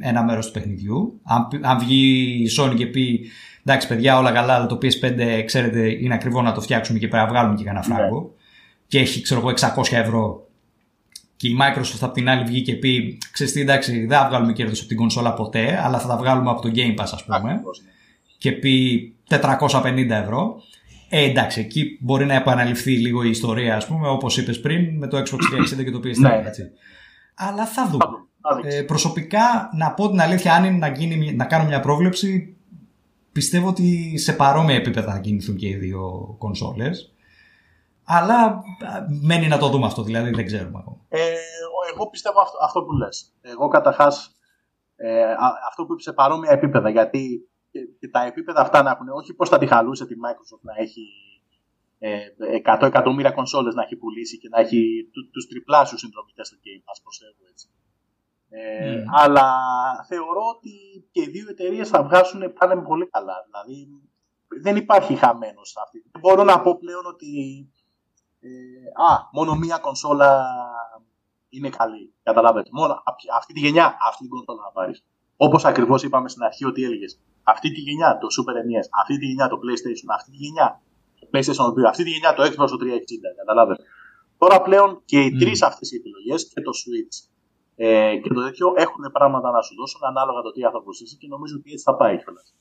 ένα 0.03 0.25
μέρος 0.25 0.47
του 0.47 0.53
παιχνιδιού. 0.53 1.21
Αν, 1.23 1.49
πει- 1.49 1.61
αν 1.63 1.79
βγει 1.79 2.25
η 2.43 2.49
Sony 2.59 2.75
και 2.77 2.87
πει 2.87 3.31
εντάξει 3.71 3.89
παιδιά 3.89 4.19
όλα 4.19 4.33
καλά 4.33 4.55
αλλά 4.55 4.67
το 4.67 4.79
PS5 4.83 5.43
ξέρετε 5.45 5.89
είναι 6.03 6.15
ακριβό 6.15 6.43
να 6.43 6.53
το 6.53 6.61
φτιάξουμε 6.61 6.99
και 6.99 7.09
πρέπει 7.09 7.25
να 7.25 7.31
βγάλουμε 7.31 7.55
και 7.55 7.65
κανένα 7.65 7.87
Ναι. 7.89 7.95
φράγκο 7.95 8.35
και 8.87 8.99
έχει 8.99 9.21
ξέρω 9.23 9.41
εγώ 9.41 9.51
600 9.51 9.93
ευρώ 9.93 10.47
και 11.37 11.49
η 11.49 11.57
Microsoft 11.61 11.99
από 12.01 12.13
την 12.13 12.29
άλλη 12.29 12.45
βγει 12.45 12.63
και 12.63 12.75
πει 12.75 13.19
ξέρεις 13.33 13.53
τι 13.53 13.61
εντάξει 13.61 14.07
δεν 14.07 14.19
θα 14.19 14.27
βγάλουμε 14.29 14.53
κέρδος 14.53 14.79
από 14.79 14.89
την 14.89 14.97
κονσόλα 14.97 15.35
ποτέ 15.35 15.81
αλλά 15.85 15.99
θα 15.99 16.09
τα 16.09 16.17
βγάλουμε 16.17 16.51
από 16.51 16.61
το 16.61 16.71
Game 16.75 16.95
Pass 17.01 17.09
ας 17.13 17.25
πούμε 17.25 17.37
Ακριβώς, 17.37 17.81
ναι. 17.85 17.91
και 18.39 18.53
πει 18.53 19.15
450 19.29 20.11
ευρώ. 20.11 20.57
Ε, 21.13 21.25
εντάξει, 21.25 21.61
εκεί 21.61 21.99
μπορεί 22.01 22.25
να 22.27 22.35
επαναληφθεί 22.35 22.93
λίγο 22.97 23.23
η 23.23 23.31
ιστορία, 23.31 23.77
ας 23.77 23.87
πούμε, 23.87 24.09
όπως 24.09 24.37
είπες 24.39 24.61
πριν, 24.61 24.97
με 24.99 25.07
το 25.07 25.17
Xbox 25.19 25.39
360 25.81 25.85
και 25.85 25.91
το 25.91 26.01
PS3, 26.05 26.17
Ναι. 26.19 26.43
έτσι. 26.47 26.63
Αλλά 27.35 27.67
θα 27.67 27.83
Θα 27.83 27.89
δούμε. 27.91 28.05
δούμε. 28.05 28.19
Θα 28.41 28.61
δείξει. 28.63 28.77
Ε, 28.79 28.83
προσωπικά, 28.83 29.71
να 29.77 29.93
πω 29.93 30.11
την 30.11 30.21
αλήθεια, 30.21 30.55
αν 30.55 30.65
είναι 30.65 30.77
να, 30.77 30.89
γίνει, 30.89 31.33
να 31.35 31.45
κάνω 31.45 31.65
μια 31.65 31.81
πρόβλεψη, 31.81 32.50
πιστεύω 33.33 33.69
ότι 33.69 34.19
σε 34.19 34.33
παρόμοια 34.33 34.75
επίπεδα 34.75 35.13
θα 35.13 35.19
κινηθούν 35.19 35.57
και 35.57 35.69
οι 35.69 35.75
δύο 35.75 36.35
κονσόλες. 36.39 37.15
Αλλά 38.05 38.45
α, 38.45 38.61
μένει 39.23 39.49
να 39.49 39.59
το 39.59 39.69
δούμε 39.69 39.87
αυτό, 39.87 40.03
δηλαδή 40.03 40.31
δεν 40.31 40.47
ξέρουμε 40.47 40.79
ακόμα. 40.79 41.01
Ε, 41.09 41.35
εγώ 41.93 42.11
πιστεύω 42.11 42.41
αυτό, 42.41 42.59
αυτό 42.63 42.83
που 42.83 42.93
λες. 42.93 43.33
Εγώ 43.41 43.69
καταρχάς 43.69 44.37
ε, 44.97 45.23
α- 45.23 45.59
αυτό 45.69 45.85
που 45.87 45.93
είπες 45.93 46.05
σε 46.05 46.13
παρόμοια 46.13 46.51
επίπεδα, 46.51 46.91
γιατί 46.91 47.49
και, 47.71 47.81
και 48.01 48.09
τα 48.09 48.25
επίπεδα 48.25 48.61
αυτά 48.61 48.83
να 48.83 48.91
έχουν, 48.91 49.09
όχι 49.09 49.35
πώς 49.35 49.49
θα 49.49 49.59
τη 49.59 49.67
χαλούσε 49.67 50.07
τη 50.07 50.15
Microsoft 50.25 50.63
να 50.63 50.75
έχει 50.85 51.05
ε, 51.99 52.19
100 52.81 52.87
εκατομμύρια 52.87 53.31
κονσόλες 53.31 53.75
να 53.75 53.83
έχει 53.83 53.97
πουλήσει 53.97 54.39
και 54.39 54.49
να 54.49 54.61
έχει 54.61 55.09
του, 55.13 55.31
τους 55.31 55.47
τριπλάσιους 55.47 56.01
συνδρομητές 56.01 56.47
στο 56.47 56.57
Game 56.65 56.83
Pass, 56.87 56.99
προσθέτω 57.03 57.43
έτσι. 57.51 57.67
Ε, 58.53 58.97
Μμμ. 58.97 59.05
Αλλά 59.13 59.47
θεωρώ 60.09 60.43
ότι 60.57 60.71
και 61.11 61.21
οι 61.21 61.27
δύο 61.31 61.47
εταιρείες 61.49 61.89
θα 61.89 62.03
βγάσουν 62.03 62.53
πάνε 62.53 62.83
πολύ 62.83 63.07
καλά. 63.11 63.35
Δηλαδή 63.47 63.89
δεν 64.63 64.77
υπάρχει 64.77 65.15
χαμένος 65.15 65.69
σε 65.69 65.81
αυτή. 65.85 66.05
Δεν 66.13 66.21
μπορώ 66.21 66.45
να 66.45 66.61
πω 66.61 66.77
πλέον 66.79 67.07
ότι 67.07 67.29
ε, 68.41 68.49
α, 69.13 69.29
μόνο 69.33 69.55
μία 69.55 69.79
κονσόλα 69.79 70.47
είναι 71.49 71.69
καλή. 71.69 72.15
Καταλάβετε. 72.23 72.69
Μόνο 72.73 73.03
απ- 73.05 73.31
αυτή 73.37 73.53
τη 73.53 73.61
γενιά, 73.61 73.97
αυτή 74.09 74.21
την 74.23 74.31
κονσόλα 74.31 74.63
να 74.63 74.71
πάρεις. 74.71 75.05
Όπως 75.37 75.65
ακριβώς 75.65 76.03
είπαμε 76.03 76.29
στην 76.29 76.43
αρχή 76.43 76.65
ότι 76.65 76.85
έλεγες. 76.85 77.21
Αυτή 77.43 77.71
τη 77.73 77.81
γενιά 77.81 78.19
το 78.19 78.27
Super 78.37 78.53
NES, 78.53 78.87
αυτή 79.01 79.19
τη 79.19 79.27
γενιά 79.27 79.49
το 79.49 79.57
PlayStation, 79.57 80.09
αυτή 80.15 80.31
τη 80.31 80.37
γενιά 80.37 80.81
το 81.21 81.29
PlayStation 81.33 81.67
2, 81.85 81.89
αυτή 81.89 82.03
τη 82.05 82.11
γενιά 82.11 82.35
το 82.35 82.43
Xbox 82.43 82.69
το 82.69 82.77
360. 82.81 83.35
Καταλάβετε. 83.37 83.83
Τώρα 84.39 84.63
πλέον 84.63 85.03
και 85.05 85.21
οι 85.21 85.31
Μμ. 85.33 85.39
τρεις 85.39 85.63
αυτές 85.63 85.93
οι 85.93 85.97
επιλογές 85.97 86.49
και 86.55 86.61
το 86.61 86.71
Switch 86.81 87.17
ε, 87.83 88.17
και 88.17 88.29
το 88.29 88.43
τέτοιο 88.43 88.73
έχουν 88.77 89.13
πράγματα 89.13 89.51
να 89.51 89.63
σου 89.63 89.75
δώσουν 89.75 90.01
ανάλογα 90.05 90.41
το 90.41 90.51
τι 90.53 90.65
άνθρωπος 90.65 91.01
είσαι 91.01 91.17
και 91.17 91.27
νομίζω 91.29 91.57
ότι 91.59 91.73
έτσι 91.73 91.85
θα 91.85 91.97
πάει 91.97 92.23
κιόλας. 92.23 92.55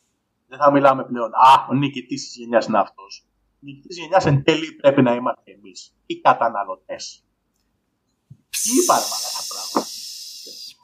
Δεν 0.47 0.59
θα 0.59 0.71
μιλάμε 0.71 1.03
πλέον. 1.03 1.31
Α, 1.33 1.67
ο 1.69 1.73
νικητής 1.73 2.23
της 2.23 2.35
γενιάς 2.35 2.65
είναι 2.65 2.79
αυτός. 2.79 3.25
Ο 3.55 3.59
νικητής 3.59 3.87
της 3.87 3.97
γενιάς 3.97 4.25
εν 4.25 4.43
τέλει 4.43 4.71
πρέπει 4.71 5.01
να 5.01 5.13
είμαστε 5.13 5.51
εμείς, 5.51 5.95
οι 6.05 6.21
καταναλωτές. 6.21 7.23
Τι 8.49 8.69
είπα, 8.77 8.93
ρε 9.01 9.07
μαλάκα 9.11 9.43
πράγμα. 9.51 9.79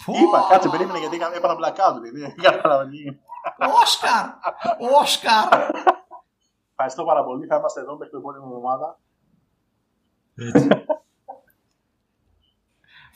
Πω, 0.05 0.11
Τι 0.13 0.19
είπα, 0.23 0.47
κάτσε, 0.49 0.69
περίμενε 0.69 0.99
γιατί 0.99 1.15
έκανα 1.15 1.36
έπαθα 1.36 1.55
blackout. 1.59 1.95
Δηλαδή, 2.01 2.19
δεν 2.19 2.36
κατάλαβα 2.41 2.89
τι. 2.89 2.99
Όσκαρ! 3.81 4.25
Όσκαρ! 5.01 5.47
Ευχαριστώ 6.71 7.03
πάρα 7.03 7.23
πολύ. 7.23 7.45
Θα 7.45 7.55
είμαστε 7.55 7.79
εδώ 7.81 7.97
μέχρι 7.97 8.09
την 8.09 8.19
επόμενη 8.19 8.43
εβδομάδα. 8.45 8.99
Έτσι. 10.36 10.67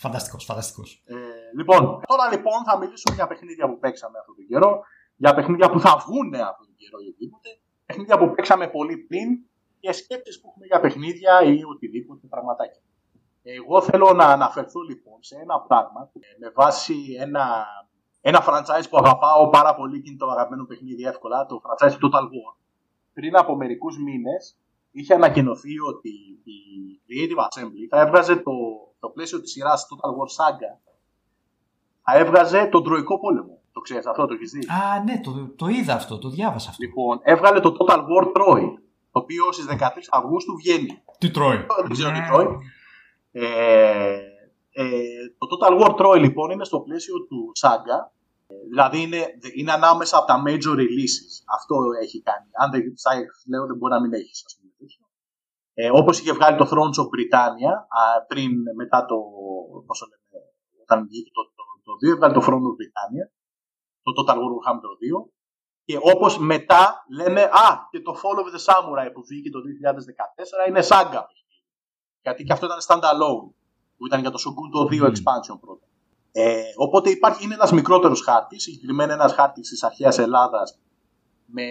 Φανταστικός, 0.03 0.43
φανταστικός. 0.45 1.03
Ε, 1.05 1.15
λοιπόν, 1.57 1.81
τώρα 2.07 2.25
λοιπόν 2.33 2.63
θα 2.67 2.77
μιλήσουμε 2.77 3.15
για 3.15 3.27
παιχνίδια 3.27 3.65
που 3.69 3.79
παίξαμε 3.79 4.17
αυτόν 4.19 4.35
τον 4.35 4.45
καιρό, 4.45 4.81
για 5.15 5.33
παιχνίδια 5.35 5.69
που 5.69 5.79
θα 5.79 5.91
βγουν 6.05 6.33
αυτόν 6.33 6.65
τον 6.69 6.75
καιρό 6.81 6.97
ή 7.05 7.07
οτιδήποτε, 7.07 7.49
παιχνίδια 7.85 8.17
που 8.17 8.31
παίξαμε 8.35 8.67
πολύ 8.67 8.97
πριν 8.97 9.27
και 9.79 9.91
σκέψεις 9.91 10.35
που 10.39 10.47
έχουμε 10.49 10.65
για 10.65 10.79
παιχνίδια 10.79 11.33
ή 11.41 11.63
οτιδήποτε 11.73 12.27
πραγματάκι. 12.27 12.81
Εγώ 13.41 13.81
θέλω 13.81 14.13
να 14.13 14.25
αναφερθώ 14.25 14.81
λοιπόν 14.81 15.17
σε 15.23 15.35
ένα 15.35 15.55
πράγμα 15.67 16.09
που, 16.11 16.19
ε, 16.23 16.37
με 16.39 16.49
βάση 16.55 16.95
ένα, 17.19 17.65
ένα 18.21 18.39
franchise 18.47 18.87
που 18.89 18.97
αγαπάω 18.97 19.49
πάρα 19.49 19.75
πολύ 19.75 20.01
και 20.01 20.09
είναι 20.09 20.17
το 20.17 20.29
αγαπημένο 20.29 20.65
παιχνίδι 20.65 21.03
εύκολα, 21.03 21.45
το 21.45 21.61
franchise 21.65 21.97
Total 22.03 22.25
War. 22.33 22.53
Πριν 23.13 23.35
από 23.35 23.55
μερικούς 23.55 23.97
μήνες 23.97 24.57
είχε 24.91 25.13
ανακοινωθεί 25.13 25.79
ότι 25.79 26.09
η 26.43 26.59
Creative 27.07 27.39
Assembly 27.47 27.85
θα 27.89 27.99
έβγαζε 27.99 28.35
το, 28.35 28.51
το 28.99 29.09
πλαίσιο 29.09 29.41
της 29.41 29.51
σειράς 29.51 29.87
Total 29.89 30.09
War 30.09 30.27
Saga 30.37 30.79
θα 32.03 32.17
έβγαζε 32.17 32.65
τον 32.65 32.83
Τροϊκό 32.83 33.19
Πόλεμο. 33.19 33.61
Το 33.71 33.79
ξέρεις 33.79 34.05
αυτό, 34.05 34.25
το 34.25 34.33
έχεις 34.33 34.51
δει; 34.51 34.59
Α, 34.59 35.03
ναι, 35.03 35.19
το, 35.19 35.53
το 35.55 35.67
είδα 35.67 35.93
αυτό, 35.93 36.17
το 36.17 36.29
διάβασα 36.29 36.69
αυτό. 36.69 36.83
Λοιπόν, 36.85 37.19
έβγαλε 37.23 37.59
το 37.59 37.75
Total 37.79 37.97
War 37.97 38.25
Troy, 38.27 38.63
το 39.11 39.19
οποίο 39.19 39.51
στις 39.51 39.65
13 39.69 39.79
Αυγούστου 40.09 40.55
βγαίνει. 40.55 41.03
Τι 41.17 41.31
τρώει. 41.31 41.65
Δεν 41.81 41.89
ξέρω 41.91 42.11
τι 42.11 42.21
τρώει. 42.31 42.47
Ε, 43.31 44.19
ε, 44.71 44.85
το 45.37 45.47
Total 45.51 45.81
War 45.81 45.95
Troy 45.99 46.19
λοιπόν 46.19 46.51
είναι 46.51 46.63
στο 46.63 46.79
πλαίσιο 46.79 47.15
του 47.25 47.51
Saga. 47.61 47.99
Ε, 48.47 48.55
Δηλαδή 48.69 49.01
είναι, 49.01 49.25
είναι 49.55 49.71
ανάμεσα 49.71 50.17
από 50.17 50.25
τα 50.27 50.43
major 50.47 50.75
releases. 50.83 51.31
Αυτό 51.57 51.75
έχει 52.03 52.21
κάνει. 52.21 52.47
Αν 52.61 52.71
δεν 52.71 52.81
Saga 52.81 53.33
λέω 53.49 53.65
δεν 53.65 53.77
μπορεί 53.77 53.93
να 53.93 54.01
μην 54.01 54.13
έχεις 54.13 54.43
ας 54.45 54.53
πούμε. 54.55 54.58
τέτοιο. 54.58 54.58
Ε, 55.81 55.89
όπως 55.93 56.19
είχε 56.19 56.33
βγάλει 56.33 56.57
το 56.57 56.67
Thrones 56.71 56.97
of 57.01 57.07
Britannia 57.15 57.73
α, 57.99 58.25
πριν 58.27 58.51
μετά 58.75 59.05
το 59.05 59.15
πώς 59.85 59.99
το 59.99 60.05
λέμε, 60.11 60.45
όταν 60.81 61.05
βγήκε 61.07 61.31
το, 61.33 61.41
το, 61.57 61.63
το 61.83 61.91
2 62.07 62.13
έβγαλε 62.13 62.33
το 62.33 62.43
Thrones 62.47 62.67
of 62.69 62.75
Britannia 62.81 63.25
το 64.01 64.11
Total 64.17 64.37
War 64.41 64.51
Warhammer 64.55 64.91
2 65.25 65.29
και 65.85 65.97
όπως 66.01 66.37
μετά 66.37 67.05
λένε 67.09 67.41
α 67.41 67.87
και 67.91 67.99
το 68.01 68.19
Fall 68.21 68.37
of 68.41 68.47
the 68.55 68.61
Samurai 68.67 69.09
που 69.13 69.21
βγήκε 69.29 69.49
το 69.49 69.59
2014 70.65 70.69
είναι 70.69 70.83
Saga 70.89 71.23
γιατί 72.21 72.43
και 72.43 72.53
αυτό 72.53 72.65
ήταν 72.65 72.79
standalone 72.87 73.47
που 73.97 74.05
ήταν 74.05 74.19
για 74.21 74.31
το 74.31 74.39
Shogun 74.43 74.67
το 74.71 74.81
2 74.91 74.99
Μμμ. 74.99 75.05
expansion 75.05 75.57
πρώτα. 75.59 75.85
Ε, 76.31 76.61
οπότε 76.75 77.09
υπάρχει, 77.09 77.43
είναι 77.43 77.53
ένας 77.53 77.71
μικρότερος 77.71 78.21
χάρτης, 78.21 78.63
συγκεκριμένα 78.63 79.13
ένας 79.13 79.33
χάρτης 79.33 79.69
της 79.69 79.83
αρχαίας 79.83 80.17
Ελλάδας 80.17 80.79
με, 81.45 81.67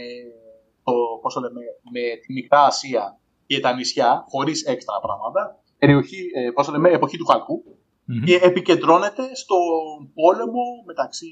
το, 0.83 0.93
πώς 1.23 1.35
το 1.35 1.41
λέμε, 1.41 1.61
με 1.93 2.01
τη 2.23 2.33
Μικρά 2.33 2.65
Ασία 2.65 3.19
και 3.49 3.61
τα 3.61 3.75
νησιά, 3.75 4.25
χωρίς 4.29 4.65
έξτρα 4.65 4.97
πράγματα. 5.07 5.43
περιοχή, 5.79 6.21
ε, 6.35 6.51
πώς 6.55 6.67
το 6.67 6.73
λέμε, 6.73 6.89
εποχή 6.91 7.17
του 7.19 7.27
χαλκού 7.31 7.57
Μμμ. 8.05 8.25
και 8.25 8.35
επικεντρώνεται 8.43 9.25
στον 9.43 10.13
πόλεμο 10.15 10.65
μεταξύ 10.87 11.31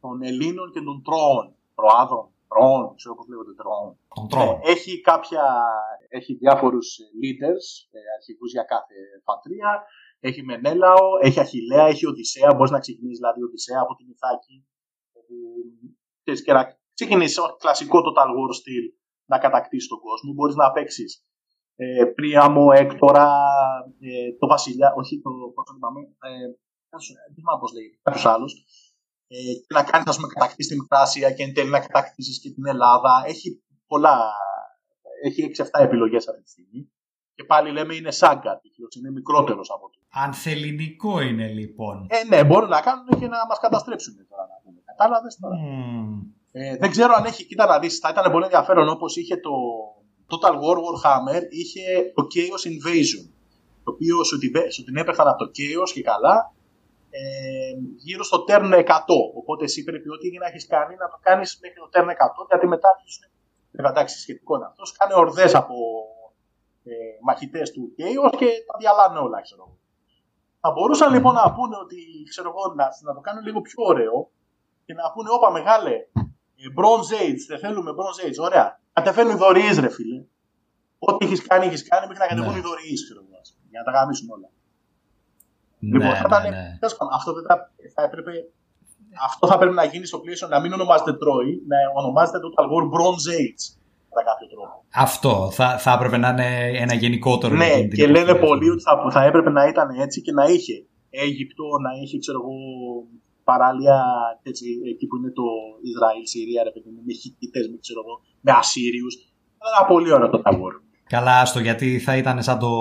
των 0.00 0.22
Ελλήνων 0.22 0.72
και 0.72 0.80
των 0.80 1.02
Τρώων. 1.06 1.46
Τροάδων, 1.74 2.26
Τρώων, 2.48 2.94
ξέρω 2.96 3.14
πώς 3.14 3.26
λέγονται 3.28 3.54
Τρώων. 3.60 3.90
Τον 4.14 4.28
τρώω. 4.28 4.52
Ε, 4.52 4.70
έχει 4.72 5.00
κάποια, 5.00 5.44
έχει 6.08 6.34
διάφορους 6.34 6.98
ε, 6.98 7.04
leaders, 7.22 7.66
ε, 7.96 8.00
αρχηγούς 8.16 8.50
για 8.52 8.62
κάθε 8.62 8.96
φαντρία. 9.26 9.70
Έχει 10.20 10.42
Μενέλαο, 10.42 11.06
έχει 11.20 11.40
Αχιλέα, 11.40 11.86
έχει 11.86 12.06
Οδυσσέα. 12.06 12.54
Μπορείς 12.54 12.70
να 12.70 12.78
ξεκινήσεις 12.78 13.18
δηλαδή 13.18 13.42
Οδυσσέα 13.42 13.80
από 13.80 13.94
την 13.94 14.06
Ιθάκη. 14.14 14.66
όπου, 15.12 15.34
ξέρεις, 16.22 16.42
και 16.42 16.52
να 16.52 16.62
ξεκινήσεις 16.94 17.38
ως 17.38 17.56
κλασικό 17.58 17.98
Total 18.06 18.28
War 18.36 18.50
στυλ 18.60 18.84
να 19.30 19.38
κατακτήσεις 19.38 19.88
τον 19.88 20.00
κόσμο. 20.06 20.32
Μπορείς 20.32 20.54
να 20.54 20.72
παίξεις 20.72 21.10
ε, 21.76 22.04
Πρίαμο, 22.04 22.66
Έκτορα, 22.82 23.28
ε, 24.00 24.32
το 24.38 24.46
Βασιλιά, 24.46 24.88
όχι 24.96 25.20
το, 25.24 25.30
πώς 25.54 25.64
το 25.66 25.72
είπαμε, 25.76 26.00
ε, 26.00 26.48
δεν 26.90 27.34
θυμάμαι 27.34 27.60
πώς 27.60 27.72
λέγεται, 27.72 27.98
κάποιους 28.02 28.26
άλλους. 28.26 28.52
Ε, 29.26 29.52
και 29.64 29.72
να 29.74 29.82
κάνεις, 29.82 30.08
ας 30.08 30.16
πούμε, 30.16 30.28
κατακτήσεις 30.34 30.70
την 30.70 30.78
Μικράσια 30.80 31.30
και 31.32 31.42
εν 31.42 31.54
τέλει 31.54 31.70
να 31.70 31.80
κατακτήσεις 31.80 32.40
και 32.40 32.50
την 32.50 32.66
Ελλάδα. 32.66 33.12
Έχει 33.26 33.62
πολλά, 33.86 34.16
έχει 35.22 35.42
6-7 35.42 35.82
επιλογές 35.82 36.28
αυτή 36.28 36.42
τη 36.42 36.50
στιγμή. 36.50 36.92
Και 37.34 37.44
πάλι 37.44 37.70
λέμε 37.70 37.94
είναι 37.94 38.10
σάγκα 38.10 38.58
τίτλος, 38.62 38.94
είναι 38.96 39.10
μικρότερος 39.10 39.70
από 39.70 39.90
το. 39.90 39.98
Ανθεληνικό 40.10 41.20
είναι 41.20 41.46
λοιπόν. 41.48 42.06
Ε, 42.10 42.24
ναι, 42.28 42.44
μπορούν 42.44 42.68
να 42.68 42.80
κάνουν 42.80 43.06
και 43.06 43.28
να 43.28 43.46
μας 43.46 43.58
καταστρέψουν 43.58 44.14
τώρα 44.28 44.42
να 44.52 44.56
πούμε. 44.62 44.80
Κατάλαβες 44.84 45.38
τώρα. 45.40 45.56
Μμμ. 45.56 46.20
Ε, 46.60 46.76
δεν 46.76 46.90
ξέρω 46.90 47.12
αν 47.14 47.24
έχει, 47.24 47.44
κοίτα 47.44 47.66
να 47.66 47.78
δεις, 47.78 47.98
θα 47.98 48.08
ήταν 48.08 48.32
πολύ 48.32 48.44
ενδιαφέρον 48.44 48.88
όπως 48.88 49.16
είχε 49.16 49.36
το 49.36 49.54
Total 50.30 50.54
War 50.62 50.78
Warhammer, 50.86 51.42
είχε 51.48 52.12
το 52.14 52.22
Chaos 52.32 52.62
Invasion, 52.72 53.24
το 53.84 53.90
οποίο 53.92 54.24
σου 54.24 54.38
την, 54.38 54.52
σου 54.72 54.84
την 54.84 54.96
έπαιρναν 54.96 55.28
από 55.28 55.38
το 55.44 55.50
Chaos 55.56 55.90
και 55.94 56.02
καλά, 56.02 56.52
ε, 57.10 57.20
γύρω 57.96 58.24
στο 58.24 58.44
turn 58.48 58.72
100. 58.72 58.84
Οπότε 59.40 59.64
εσύ 59.64 59.84
πρέπει 59.84 60.08
ό,τι 60.10 60.38
να 60.38 60.46
έχεις 60.46 60.66
κάνει 60.66 60.94
να 61.02 61.08
το 61.12 61.18
κάνεις 61.20 61.58
μέχρι 61.62 61.78
το 61.82 61.88
turn 61.94 62.08
100, 62.08 62.46
γιατί 62.48 62.66
μετά 62.66 62.88
αρχίζουν. 62.94 63.24
Βέβαια, 63.70 63.90
εντάξει, 63.90 64.18
σχετικό 64.20 64.56
είναι 64.56 64.64
αυτός. 64.70 64.92
Κάνει 64.92 65.14
ορδές 65.14 65.54
από 65.54 65.74
ε, 66.84 66.94
μαχητές 67.26 67.72
του 67.72 67.82
Chaos 67.98 68.34
και 68.40 68.48
τα 68.66 68.74
διαλάνε 68.78 69.18
όλα, 69.18 69.40
ξέρω 69.40 69.62
εγώ. 69.66 69.76
Θα 70.60 70.70
μπορούσαν 70.70 71.12
λοιπόν 71.12 71.34
να 71.34 71.52
πούνε 71.56 71.76
ότι 71.84 71.98
ξέρω 72.28 72.48
εγώ, 72.52 72.74
να, 72.74 72.86
να 73.06 73.14
το 73.14 73.20
κάνουν 73.20 73.42
λίγο 73.44 73.60
πιο 73.60 73.80
ωραίο 73.92 74.30
και 74.84 74.94
να 74.94 75.12
πούνε, 75.12 75.28
Όπα 75.36 75.50
μεγάλε, 75.50 75.94
ε, 75.94 76.27
Bronze 76.78 77.12
Age, 77.24 77.42
δεν 77.50 77.58
θέλουμε 77.64 77.90
Bronze 77.98 78.20
Age, 78.26 78.38
ωραία. 78.48 78.66
Κατεβαίνουν 78.92 79.32
οι 79.34 79.38
δωρεεί, 79.42 79.70
ρε 79.84 79.90
φίλε. 79.96 80.18
Ό,τι 80.98 81.20
έχεις 81.26 81.40
κάνει, 81.48 81.64
έχεις 81.66 81.82
κάνει 81.88 82.04
μέχρι 82.06 82.22
να 82.24 82.28
κατεβούν 82.32 82.52
Ναι. 82.52 82.58
οι 82.58 82.62
δωρεεί, 82.68 82.94
ξέρω 83.04 83.20
εγώ, 83.24 83.36
ας 83.42 83.48
πούμε, 83.54 83.66
για 83.72 83.80
να 83.82 83.86
τα 83.88 83.92
γαμίσουν 83.96 84.28
όλα. 84.36 84.48
Ναι, 85.78 85.92
Λοιπόν, 85.92 86.12
θα 86.20 86.24
ήταν, 86.30 86.42
ναι, 86.42 86.48
ναι. 86.48 86.76
τέλος 86.80 86.94
πάντων, 86.96 87.12
αυτό 87.18 87.30
δεν 87.36 87.44
θα, 87.48 87.54
θα 87.94 88.02
έπρεπε. 88.08 88.32
Αυτό 89.28 89.44
θα 89.50 89.56
πρέπει 89.60 89.74
να 89.82 89.84
γίνει 89.92 90.06
στο 90.10 90.18
PlayStation, 90.22 90.50
να 90.54 90.60
μην 90.62 90.72
ονομάζεται 90.78 91.12
Troy, 91.22 91.48
να 91.72 91.76
ονομάζεται 92.00 92.38
Total 92.44 92.66
War 92.72 92.84
Bronze 92.94 93.26
Age. 93.40 93.62
Κατά 94.14 94.22
κάποιο 94.30 94.46
τρόπο. 94.54 94.84
Αυτό 95.06 95.32
θα, 95.58 95.78
θα 95.84 95.92
έπρεπε 95.96 96.16
να 96.24 96.28
είναι 96.28 96.50
ένα 96.84 96.94
γενικότερο. 96.94 97.54
για 97.54 97.64
Ναι, 97.66 97.72
εκείνη 97.72 97.88
την 97.88 97.98
και 97.98 98.04
εποχή, 98.04 98.18
λένε 98.18 98.30
ας 98.32 98.38
πούμε. 98.38 98.48
πολλοί 98.48 98.68
ότι 98.70 98.82
θα, 98.82 98.92
θα 99.10 99.22
έπρεπε 99.24 99.50
να 99.50 99.66
ήταν 99.72 99.88
έτσι 100.06 100.18
και 100.22 100.32
να 100.32 100.44
είχε 100.44 100.76
Αίγυπτο, 101.10 101.64
να 101.86 101.90
είχε, 102.02 102.18
ξέρω 102.18 102.38
εγώ, 102.42 102.54
παράλια 103.50 103.96
έτσι, 104.42 104.66
εκεί 104.92 105.06
που 105.06 105.16
είναι 105.16 105.32
το 105.40 105.46
Ισραήλ, 105.90 106.24
Συρία, 106.32 106.62
ρε 106.68 106.72
παιδί 106.74 106.90
μου, 106.94 107.02
με 107.06 107.12
Χιτίτες, 107.20 107.64
με, 107.70 107.76
ξέρω 107.84 108.00
εγώ, 108.04 108.14
με 108.44 108.50
Ασσύριους. 108.60 109.14
Θα 109.60 109.66
ήταν 109.72 109.84
πολύ 109.92 110.12
ωραίο 110.12 110.28
το 110.30 110.42
Total 110.44 110.54
War. 110.62 110.74
Καλά, 111.14 111.40
άστο, 111.40 111.60
γιατί 111.60 111.98
θα 112.06 112.16
ήταν 112.16 112.42
σαν 112.42 112.58
το 112.58 112.72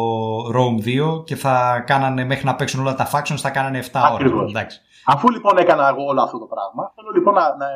Rome 0.57 0.79
2 0.85 1.25
και 1.25 1.35
θα 1.35 1.55
κάνανε 1.91 2.23
μέχρι 2.31 2.45
να 2.45 2.55
παίξουν 2.55 2.79
όλα 2.79 2.95
τα 2.95 3.09
factions, 3.13 3.41
θα 3.45 3.49
κάνανε 3.49 3.79
7 3.79 3.83
ώρες. 3.83 4.15
Ακριβώς. 4.15 4.49
Εντάξει. 4.49 4.81
Αφού 5.05 5.29
λοιπόν 5.31 5.57
έκανα 5.57 5.87
εγώ 5.87 6.03
όλο 6.11 6.21
αυτό 6.21 6.37
το 6.39 6.45
πράγμα, 6.53 6.91
θέλω 6.95 7.11
λοιπόν 7.17 7.33
να, 7.33 7.45
να 7.61 7.67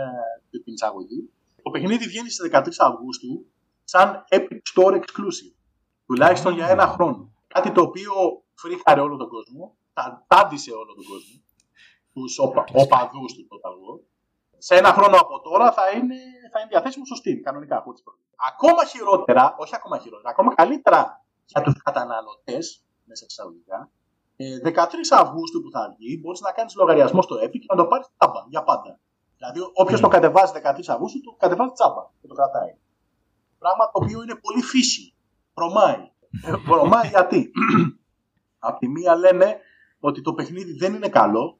την 0.49 0.73
εισαγωγή. 0.73 1.29
Το 1.63 1.69
παιχνίδι 1.69 2.05
βγαίνει 2.05 2.29
στις 2.29 2.49
13 2.51 2.59
Αυγούστου 2.77 3.45
σαν 3.83 4.23
Epic 4.37 4.61
Store 4.71 4.93
Exclusive. 5.01 5.53
Τουλάχιστον 6.05 6.53
για 6.53 6.67
ένα 6.69 6.85
χρόνο. 6.87 7.31
Κάτι 7.47 7.71
το 7.71 7.81
οποίο 7.81 8.13
φρίχαρε 8.53 9.01
όλο 9.01 9.15
τον 9.17 9.29
κόσμο, 9.29 9.75
τα 9.93 10.25
τάντισε 10.27 10.71
όλο 10.71 10.93
τον 10.99 11.05
κόσμο, 11.11 11.40
τους 12.13 12.39
οπα, 12.39 12.63
οπαδούς 12.73 13.33
του 13.33 13.47
Total 13.51 13.75
War. 13.83 13.99
Σε 14.57 14.75
ένα 14.75 14.91
χρόνο 14.93 15.17
από 15.17 15.41
τώρα 15.41 15.71
θα 15.71 15.89
είναι, 15.89 16.15
θα 16.51 16.59
είναι 16.59 16.69
διαθέσιμο 16.69 17.05
στο 17.05 17.15
Steam, 17.21 17.37
κανονικά. 17.43 17.77
από 17.77 17.93
τις 17.93 18.03
πρώτες. 18.03 18.21
Ακόμα 18.51 18.85
χειρότερα, 18.85 19.55
όχι 19.57 19.75
ακόμα 19.75 19.97
χειρότερα, 19.99 20.29
ακόμα 20.29 20.53
καλύτερα 20.55 21.25
για 21.45 21.61
τους 21.61 21.81
καταναλωτές, 21.83 22.83
μέσα 23.05 23.25
εισαγωγικά, 23.29 23.89
ε, 24.35 24.59
13 24.59 25.11
Αυγούστου 25.11 25.61
που 25.61 25.69
θα 25.71 25.95
βγει, 25.97 26.19
μπορείς 26.21 26.41
να 26.41 26.51
κάνεις 26.51 26.75
λογαριασμό 26.75 27.21
στο 27.21 27.35
Epic 27.35 27.59
και 27.59 27.69
να 27.69 27.75
το 27.75 27.85
πάρεις 27.85 28.07
τσάμπα 28.17 28.45
για 28.49 28.63
πάντα. 28.63 28.99
Δηλαδή, 29.37 29.59
όποιος 29.73 29.99
Mm. 29.99 30.03
το 30.03 30.07
κατεβάζει 30.07 30.51
13 30.51 30.89
Αυγούστου, 30.93 31.21
το 31.21 31.35
κατεβάζει 31.39 31.71
τσάμπα 31.71 32.03
και 32.21 32.27
το 32.27 32.33
κρατάει. 32.33 32.73
Πράγμα 33.59 33.85
το 33.85 33.91
οποίο 33.93 34.21
είναι 34.23 34.35
πολύ 34.35 34.61
φύση. 34.61 35.13
Βρωμάει. 35.55 36.11
Ε, 36.45 36.51
Βρωμάει 36.67 37.07
γιατί; 37.07 37.51
Απ' 38.59 38.77
τη 38.79 38.87
μία 38.87 39.15
λένε 39.15 39.59
ότι 39.99 40.21
το 40.21 40.33
παιχνίδι 40.33 40.73
δεν 40.73 40.93
είναι 40.93 41.09
καλό 41.09 41.57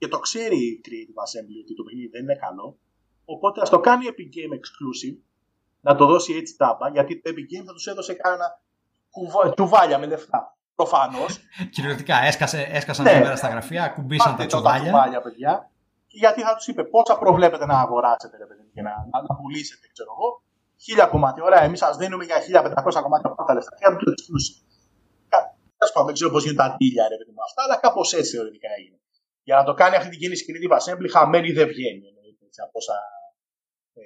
και 0.00 0.08
το 0.08 0.18
ξέρει 0.18 0.56
η 0.70 0.80
Creative 0.86 1.18
Assembly 1.24 1.56
ότι 1.64 1.74
το 1.78 1.82
παιχνίδι 1.82 2.08
δεν 2.14 2.22
είναι 2.22 2.34
καλό. 2.46 2.78
Οπότε 3.24 3.60
ας 3.60 3.70
το 3.70 3.80
κάνει 3.80 4.04
Epic 4.12 4.28
Game 4.36 4.52
Exclusive, 4.58 5.16
να 5.80 5.92
το 5.98 6.04
δώσει 6.06 6.32
έτσι 6.40 6.56
τάμπα, 6.56 6.88
γιατί 6.96 7.20
το 7.20 7.30
Epic 7.32 7.46
Game 7.52 7.64
θα 7.66 7.72
τους 7.72 7.86
έδωσε 7.86 8.14
κάνα 8.14 8.46
κουβα- 9.10 9.54
τσουβάλια 9.54 9.98
με 9.98 10.06
λεφτά. 10.06 10.56
Προφανώς. 10.74 11.38
Κυριολεκτικά 11.74 12.16
έσκασε, 12.22 12.60
έσκασαν 12.78 13.04
Ναι. 13.04 13.10
σήμερα 13.10 13.36
στα 13.36 13.48
γραφεία, 13.48 13.88
κουμπίσαν 13.88 14.30
τα 14.30 14.36
Πάρτε 14.36 14.46
τσουβάλια. 14.46 15.20
παιδιά. 15.20 15.70
Και 16.06 16.16
γιατί 16.18 16.40
θα 16.42 16.54
τους 16.56 16.66
είπε 16.66 16.82
πόσα 16.84 17.18
προβλέπετε 17.18 17.66
να 17.66 17.76
αγοράσετε, 17.80 18.36
ρε 18.36 18.46
παιδί, 18.46 18.64
και 18.74 18.82
να, 18.82 18.90
να, 19.10 19.16
να 19.28 19.34
πουλήσετε, 19.38 19.86
ξέρω 19.92 20.10
εγώ. 20.16 20.28
Χίλια 20.84 21.06
κομμάτια. 21.06 21.42
Ωραία, 21.44 21.62
εμείς 21.62 21.78
σας 21.78 21.96
δίνουμε 21.96 22.24
για 22.24 22.36
1500 22.40 23.02
κομμάτια 23.02 23.30
από 23.30 23.44
τα 23.44 23.54
λεφτά. 23.54 23.76
Για 23.78 23.88
να 23.90 23.96
το 23.96 24.04
exclusive. 24.14 24.58
Τέλο 25.80 25.90
πάντων, 25.92 26.06
δεν 26.06 26.14
ξέρω 26.14 26.30
πώς 26.30 26.42
γίνουν 26.42 26.56
τα 26.62 26.68
ντύλια, 26.76 27.04
ρε 27.12 27.16
παιδί 27.16 27.30
μου, 27.34 27.42
αυτά, 27.48 27.60
αλλά 27.62 27.76
κάπως 27.84 28.12
έτσι 28.12 28.30
θεωρητικά 28.36 28.68
έγινε. 28.78 28.96
Για 29.50 29.58
να 29.60 29.66
το 29.70 29.74
κάνει 29.80 29.96
αυτή 29.96 30.10
την 30.12 30.20
κίνηση 30.22 30.42
η 30.44 30.48
Creative 30.48 30.74
Assembly, 30.78 31.08
χαμένη 31.16 31.50
δεν 31.58 31.66
βγαίνει. 31.72 32.04
Εννοείται, 32.10 32.44
έτσι, 32.48 32.60
από 32.66 32.76
όσα 32.82 32.96
ε, 34.00 34.02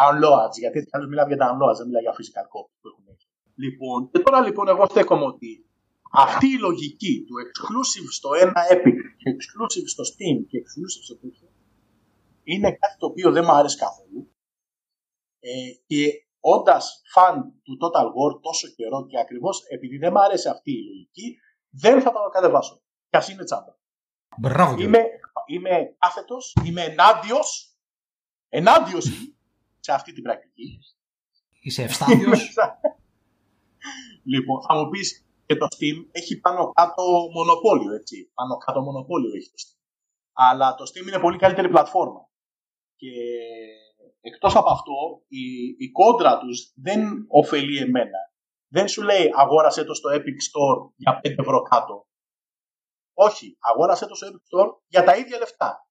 downloads, 0.00 0.56
γιατί 0.62 0.76
έτσι 0.78 0.90
καλώς 0.94 1.08
μιλάμε 1.10 1.28
για 1.34 1.40
downloads, 1.44 1.76
δεν 1.78 1.86
μιλάει 1.88 2.04
για 2.06 2.14
physical 2.18 2.46
copy 2.54 2.72
που 2.80 2.86
έχουν 2.90 3.04
έχει. 3.12 3.26
Λοιπόν, 3.64 3.98
και 4.10 4.18
τώρα 4.26 4.38
λοιπόν 4.46 4.66
εγώ 4.72 4.84
στέκομαι 4.92 5.26
ότι 5.32 5.50
αυτή 6.26 6.46
η 6.56 6.58
λογική 6.66 7.14
του 7.26 7.34
exclusive 7.44 8.08
στο 8.18 8.30
ένα 8.44 8.60
Epic 8.74 8.98
και 9.20 9.28
exclusive 9.36 9.88
στο 9.94 10.04
Steam 10.10 10.36
και 10.50 10.56
exclusive 10.64 11.04
στο 11.08 11.16
τέτοιο 11.22 11.46
είναι 12.52 12.70
κάτι 12.80 12.96
το 12.98 13.06
οποίο 13.10 13.28
δεν 13.36 13.44
μου 13.46 13.54
άρεσε 13.58 13.78
καθόλου. 13.84 14.20
Ε, 15.40 15.70
και 15.88 16.02
όντας 16.54 16.84
φαν 17.12 17.34
του 17.64 17.74
Total 17.82 18.06
War 18.16 18.32
τόσο 18.46 18.66
καιρό 18.76 19.06
και 19.10 19.18
ακριβώς 19.24 19.56
επειδή 19.74 19.96
δεν 20.02 20.10
μου 20.14 20.20
άρεσε 20.26 20.48
αυτή 20.50 20.70
η 20.78 20.82
λογική, 20.88 21.26
δεν 21.82 21.96
θα 22.02 22.10
το 22.12 22.18
κατεβάσω. 22.36 22.74
Κι 23.10 23.16
ας 23.16 23.28
είναι 23.28 23.44
τσάμπα. 23.44 23.72
Μπράβο, 24.38 24.74
Γιώργο. 24.74 24.98
Είμαι, 24.98 25.04
είμαι 25.46 25.96
κάθετος, 25.98 26.56
είμαι 26.64 26.82
ενάντιος. 26.82 27.76
Ενάντιος 28.48 29.06
σε 29.80 29.92
αυτή 29.92 30.12
την 30.12 30.22
πρακτική. 30.22 30.78
Είσαι 31.60 31.82
ευστάδιος. 31.82 32.54
λοιπόν, 34.32 34.62
θα 34.62 34.74
μου 34.74 34.88
πεις 34.88 35.26
και 35.46 35.56
το 35.56 35.66
Steam 35.76 36.06
έχει 36.10 36.40
πάνω 36.40 36.72
κάτω 36.72 37.02
μονοπόλιο, 37.34 37.94
έτσι. 37.94 38.30
Πάνω 38.34 38.56
κάτω 38.56 38.80
μονοπόλιο 38.80 39.30
έχει 39.36 39.50
το 39.50 39.56
Steam. 39.64 39.82
Αλλά 40.32 40.74
το 40.74 40.84
Steam 40.84 41.06
είναι 41.06 41.18
πολύ 41.18 41.38
καλύτερη 41.38 41.68
πλατφόρμα. 41.68 42.28
Και 42.96 43.10
εκτός 44.20 44.56
από 44.56 44.70
αυτό, 44.70 44.92
η, 45.28 45.42
η 45.78 45.90
κόντρα 45.90 46.38
τους 46.38 46.72
δεν 46.74 47.24
ωφελεί 47.28 47.78
εμένα. 47.78 48.18
Δεν 48.68 48.88
σου 48.88 49.02
λέει 49.02 49.30
αγόρασε 49.34 49.84
το 49.84 49.94
στο 49.94 50.10
Epic 50.12 50.38
Store 50.48 50.92
για 50.96 51.20
5 51.24 51.34
ευρώ 51.38 51.62
κάτω. 51.62 52.06
Όχι, 53.14 53.56
αγόρασε 53.60 54.06
το 54.06 54.14
στο 54.14 54.26
Epic 54.30 54.44
Store 54.50 54.68
για 54.86 55.04
τα 55.04 55.16
ίδια 55.16 55.38
λεφτά. 55.38 55.88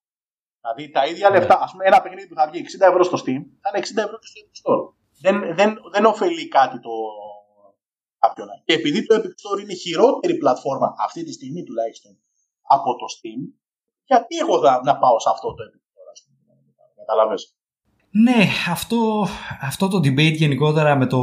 Δηλαδή 0.61 0.91
τα 0.91 1.05
ίδια 1.07 1.30
Ναι. 1.30 1.38
λεφτά, 1.38 1.59
ας 1.61 1.71
πούμε 1.71 1.86
ένα 1.86 2.01
παιχνίδι 2.01 2.28
που 2.28 2.36
θα 2.36 2.49
βγει 2.49 2.59
60 2.59 2.88
ευρώ 2.88 3.03
στο 3.03 3.17
Steam, 3.17 3.41
θα 3.61 3.67
είναι 3.69 3.80
60 3.86 3.97
ευρώ 4.05 4.17
και 4.21 4.28
στο 4.32 4.39
Epic 4.43 4.55
Store. 4.61 4.84
Δεν, 5.21 5.55
δεν, 5.55 5.69
δεν 5.93 6.05
ωφελεί 6.05 6.47
κάτι 6.47 6.80
το 6.80 6.89
κάποιον. 8.19 8.47
Και 8.65 8.74
επειδή 8.74 9.05
το 9.05 9.15
Epic 9.15 9.34
Store 9.41 9.59
είναι 9.61 9.74
η 9.74 9.76
χειρότερη 9.76 10.38
πλατφόρμα 10.38 10.95
αυτή 10.97 11.24
τη 11.24 11.32
στιγμή 11.34 11.63
τουλάχιστον 11.63 12.11
από 12.61 12.89
το 12.95 13.05
Steam, 13.15 13.41
γιατί 14.05 14.38
εγώ 14.38 14.59
θα, 14.63 14.82
να 14.84 14.97
πάω 14.97 15.19
σε 15.19 15.30
αυτό 15.30 15.47
το 15.53 15.63
Epic 15.67 15.82
Store, 15.89 16.07
ας 16.11 16.24
πούμε. 16.24 16.38
Καταλαβες. 16.95 17.55
Ναι, 18.15 18.47
αυτό, 18.69 19.28
αυτό 19.61 19.88
το 19.88 19.97
debate 19.97 20.36
γενικότερα 20.36 20.95
με 20.95 21.05
το 21.07 21.19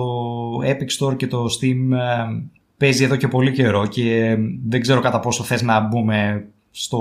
Epic 0.62 0.90
Store 0.98 1.16
και 1.16 1.26
το 1.26 1.44
Steam 1.44 1.80
ε, 1.92 2.26
παίζει 2.80 3.04
εδώ 3.04 3.16
και 3.16 3.28
πολύ 3.28 3.52
καιρό 3.52 3.86
και 3.86 4.04
ε, 4.24 4.36
δεν 4.72 4.80
ξέρω 4.80 5.00
κατά 5.00 5.20
πόσο 5.20 5.42
θες 5.44 5.62
να 5.62 5.80
μπούμε 5.80 6.18
στο, 6.70 6.98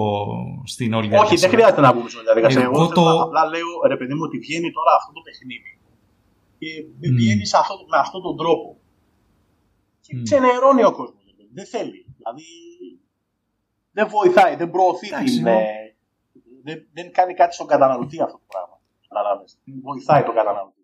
στην 0.74 0.94
όλη 0.94 1.06
Όχι, 1.06 1.10
διαδικασία. 1.16 1.40
δεν 1.48 1.50
χρειάζεται 1.56 1.82
να 1.82 1.94
μπούμε 1.94 2.10
στην 2.10 2.22
διαδικασία. 2.24 2.62
Εγώ 2.62 2.72
Εγώ, 2.82 2.88
το- 2.88 2.94
το... 2.94 3.22
απλά 3.22 3.44
λέω, 3.54 3.70
ρε 3.88 3.98
παιδί 3.98 4.14
μου, 4.14 4.22
ότι 4.24 4.38
βγαίνει 4.38 4.72
τώρα 4.72 4.92
αυτό 5.00 5.12
το 5.18 5.22
παιχνίδι 5.28 5.72
και 6.60 6.68
Μμ. 7.10 7.16
βγαίνει 7.16 7.46
σε 7.46 7.58
αυτό, 7.58 7.74
με 7.94 7.98
αυτόν 7.98 8.22
τον 8.22 8.36
τρόπο. 8.38 8.78
Και 10.06 10.16
Μμ. 10.16 10.24
ξενερώνει 10.24 10.84
ο 10.84 10.92
κόσμος. 10.92 11.24
Δεν 11.54 11.66
θέλει. 11.74 12.06
Δηλαδή 12.18 12.44
δεν 13.92 14.08
βοηθάει, 14.16 14.56
δεν 14.56 14.70
προωθεί 14.72 15.08
Εντάξει, 15.08 15.34
την. 15.34 15.44
ναι. 15.44 15.56
ε, 15.56 15.96
δεν, 16.64 16.78
δεν 16.94 17.12
κάνει 17.12 17.34
κάτι 17.34 17.54
στον 17.54 17.68
καταναλωτή 17.68 18.22
αυτό 18.22 18.38
το 18.38 18.48
πράγμα. 18.54 18.76
Καταλάβες. 19.08 19.58
Δεν 19.64 19.80
βοηθάει 19.84 20.24
τον 20.24 20.36
καταναλωτή. 20.36 20.79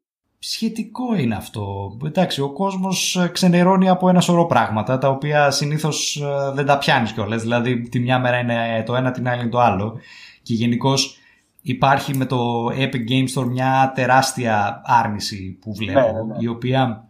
Σχετικό 0.47 1.15
είναι 1.15 1.35
αυτό. 1.35 1.97
Εντάξει, 2.05 2.41
ο 2.41 2.51
κόσμος 2.51 3.15
ε, 3.15 3.27
ξενερώνει 3.27 3.89
από 3.89 4.09
ένα 4.09 4.21
σωρό 4.21 4.45
πράγματα 4.45 4.97
τα 4.97 5.09
οποία 5.09 5.51
συνήθως 5.51 6.15
ε, 6.15 6.51
δεν 6.53 6.65
τα 6.65 6.77
πιάνεις 6.77 7.11
κιόλας. 7.11 7.41
Δηλαδή 7.41 7.81
τη 7.81 7.99
μια 7.99 8.19
μέρα 8.19 8.39
είναι 8.39 8.83
το 8.85 8.95
ένα, 8.95 9.11
την 9.11 9.27
άλλη 9.27 9.41
είναι 9.41 9.49
το 9.49 9.59
άλλο. 9.59 9.99
Και 10.41 10.53
γενικώς 10.53 11.17
υπάρχει 11.61 12.17
με 12.17 12.25
το 12.25 12.65
Epic 12.65 13.09
Games 13.09 13.27
Store 13.35 13.45
μια 13.45 13.91
τεράστια 13.95 14.81
άρνηση 14.85 15.57
που 15.61 15.73
βλέπω, 15.73 15.99
Ναι, 15.99 16.05
ναι, 16.05 16.23
ναι. 16.23 16.35
η 16.39 16.47
οποία 16.47 17.07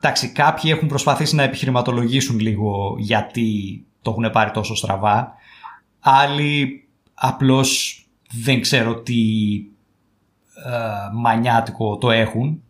εντάξει, 0.00 0.28
κάποιοι 0.28 0.70
έχουν 0.74 0.88
προσπαθήσει 0.88 1.34
να 1.34 1.42
επιχειρηματολογήσουν 1.42 2.38
λίγο 2.38 2.96
γιατί 2.98 3.84
το 4.02 4.10
έχουν 4.10 4.30
πάρει 4.32 4.50
τόσο 4.50 4.74
στραβά. 4.74 5.32
Άλλοι 6.00 6.84
απλώς 7.14 8.00
δεν 8.44 8.60
ξέρω 8.60 8.94
τι 8.94 9.14
ε, 10.64 11.10
μανιάτικο 11.12 11.98
το 11.98 12.10
έχουν. 12.10 12.60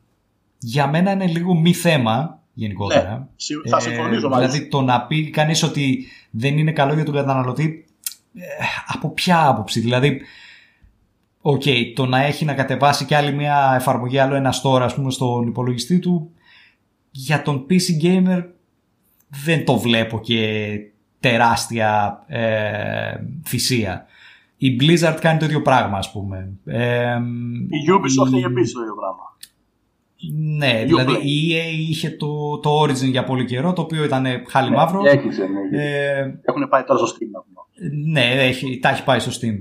Για 0.58 0.86
μένα 0.86 1.12
είναι 1.12 1.26
λίγο 1.26 1.54
μη 1.54 1.72
θέμα 1.72 2.40
γενικότερα. 2.52 3.18
Ναι, 3.18 3.26
συμ- 3.36 3.68
θα 3.68 3.76
Ε, 3.76 3.80
συμφωνήσω 3.80 4.28
μαζί 4.28 4.46
Δηλαδή 4.46 4.68
το 4.68 4.80
να 4.82 5.02
πει 5.02 5.30
κανείς 5.30 5.62
ότι 5.62 6.06
δεν 6.30 6.58
είναι 6.58 6.72
καλό 6.72 6.94
για 6.94 7.04
τον 7.04 7.14
καταναλωτή 7.14 7.84
ε, 8.34 8.40
από 8.86 9.10
ποια 9.10 9.46
άποψη. 9.46 9.80
Δηλαδή, 9.80 10.20
οκ, 11.40 11.62
το 11.94 12.06
να 12.06 12.24
έχει 12.24 12.44
να 12.44 12.54
κατεβάσει 12.54 13.04
και 13.04 13.16
άλλη 13.16 13.32
μια 13.32 13.72
εφαρμογή, 13.76 14.18
άλλο 14.18 14.34
ένα 14.34 14.54
store 14.62 14.80
ας 14.80 14.94
πούμε 14.94 15.10
στον 15.10 15.46
υπολογιστή 15.46 15.98
του 15.98 16.30
για 17.10 17.42
τον 17.42 17.66
PC 17.70 18.04
gamer 18.04 18.44
δεν 19.44 19.64
το 19.64 19.78
βλέπω 19.78 20.20
και 20.20 20.78
τεράστια 21.20 22.22
ε, 22.26 23.16
θυσία. 23.46 24.06
Η 24.56 24.76
Blizzard 24.80 25.16
κάνει 25.20 25.38
το 25.38 25.44
ίδιο 25.44 25.62
πράγμα 25.62 25.98
ας 25.98 26.12
πούμε. 26.12 26.48
Ε, 26.64 27.16
Η 27.68 27.90
Ubisoft 27.98 28.32
η- 28.32 28.36
έχει 28.36 28.44
επίσης 28.44 28.72
το 28.72 28.80
ίδιο 28.80 28.94
πράγμα. 28.94 29.35
Ναι, 30.56 30.82
Uplay. 30.82 30.86
δηλαδή 30.86 31.12
η 31.12 31.52
EA 31.52 31.88
είχε 31.90 32.10
το, 32.10 32.58
το 32.58 32.82
Origin 32.82 33.10
για 33.10 33.24
πολύ 33.24 33.44
καιρό, 33.44 33.72
το 33.72 33.82
οποίο 33.82 34.04
ήταν 34.04 34.26
χάλι 34.48 34.70
μαύρο. 34.70 35.00
Έκλεισε, 35.04 35.42
ναι. 35.70 35.82
Ε, 35.82 36.34
Έχουν 36.42 36.68
πάει 36.68 36.82
τώρα 36.82 37.06
στο 37.06 37.16
Steam 37.16 37.28
να 37.32 37.40
πούμε. 37.40 37.92
ναι, 38.12 38.44
έχει, 38.44 38.78
τα 38.78 38.88
έχει 38.88 39.04
πάει 39.04 39.18
στο 39.18 39.30
Steam. 39.40 39.54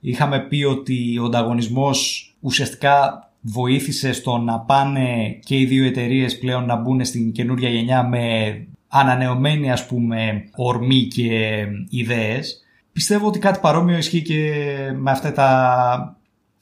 Είχαμε 0.00 0.40
πει 0.40 0.64
ότι 0.64 1.18
ο 1.18 1.24
ανταγωνισμός 1.24 2.28
ουσιαστικά 2.40 3.28
βοήθησε 3.40 4.12
στο 4.12 4.38
να 4.38 4.58
πάνε 4.60 5.38
και 5.44 5.58
οι 5.58 5.64
δύο 5.64 5.84
εταιρείες 5.84 6.38
πλέον 6.38 6.66
να 6.66 6.76
μπουν 6.76 7.04
στην 7.04 7.32
καινούρια 7.32 7.68
γενιά 7.68 8.08
με 8.08 8.54
ανανεωμένη 8.88 9.70
ας 9.72 9.86
πούμε 9.86 10.44
ορμή 10.56 11.02
και 11.06 11.64
ιδέες. 11.88 12.64
Πιστεύω 12.92 13.26
ότι 13.26 13.38
κάτι 13.38 13.58
παρόμοιο 13.62 13.96
ισχύει 13.96 14.22
και 14.22 14.52
με, 14.96 15.10
αυτά 15.10 15.32
τα, 15.32 16.16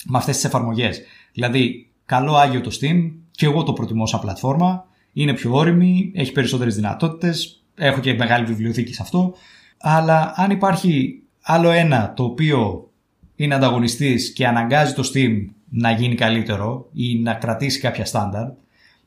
με 0.05 0.19
αυτές 0.19 0.35
τις 0.35 0.45
εφαρμογές. 0.45 1.03
Δηλαδή, 1.33 1.91
καλό 2.07 2.35
άγιο 2.37 2.61
το 2.61 2.79
Steam 2.81 3.11
και 3.33 3.47
εγώ 3.47 3.63
το 3.63 3.73
προτιμώ 3.73 4.07
σαν 4.07 4.21
πλατφόρμα. 4.21 4.87
Είναι 5.13 5.35
πιο 5.35 5.55
όρημη, 5.55 6.13
έχει 6.15 6.33
περισσότερες 6.33 6.75
δυνατότητες, 6.75 7.63
έχω 7.75 8.01
και 8.01 8.15
μεγάλη 8.15 8.45
βιβλιοθήκη 8.45 8.95
σε 8.95 9.03
αυτό. 9.03 9.35
Αλλά 9.79 10.33
αν 10.37 10.51
υπάρχει 10.51 11.23
άλλο 11.43 11.71
ένα 11.71 12.13
το 12.17 12.25
οποίο 12.25 12.91
είναι 13.37 13.55
ανταγωνιστής 13.55 14.33
και 14.33 14.47
αναγκάζει 14.47 14.95
το 14.95 15.11
Steam 15.15 15.47
να 15.69 15.91
γίνει 15.91 16.15
καλύτερο 16.15 16.89
ή 16.93 17.19
να 17.19 17.35
κρατήσει 17.35 17.81
κάποια 17.81 18.05
στάνταρ 18.05 18.49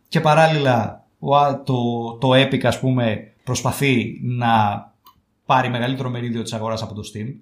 και 0.07 0.19
παράλληλα 0.19 1.05
ο 1.19 1.35
α- 1.37 1.63
το, 1.63 2.11
το 2.13 2.29
Epic 2.31 2.63
ας 2.63 2.79
πούμε 2.79 3.31
προσπαθεί 3.43 4.19
να 4.23 4.47
πάρει 5.45 5.69
μεγαλύτερο 5.69 6.09
μερίδιο 6.09 6.41
της 6.41 6.53
αγοράς 6.53 6.81
από 6.81 6.93
το 6.93 7.01
Steam 7.13 7.33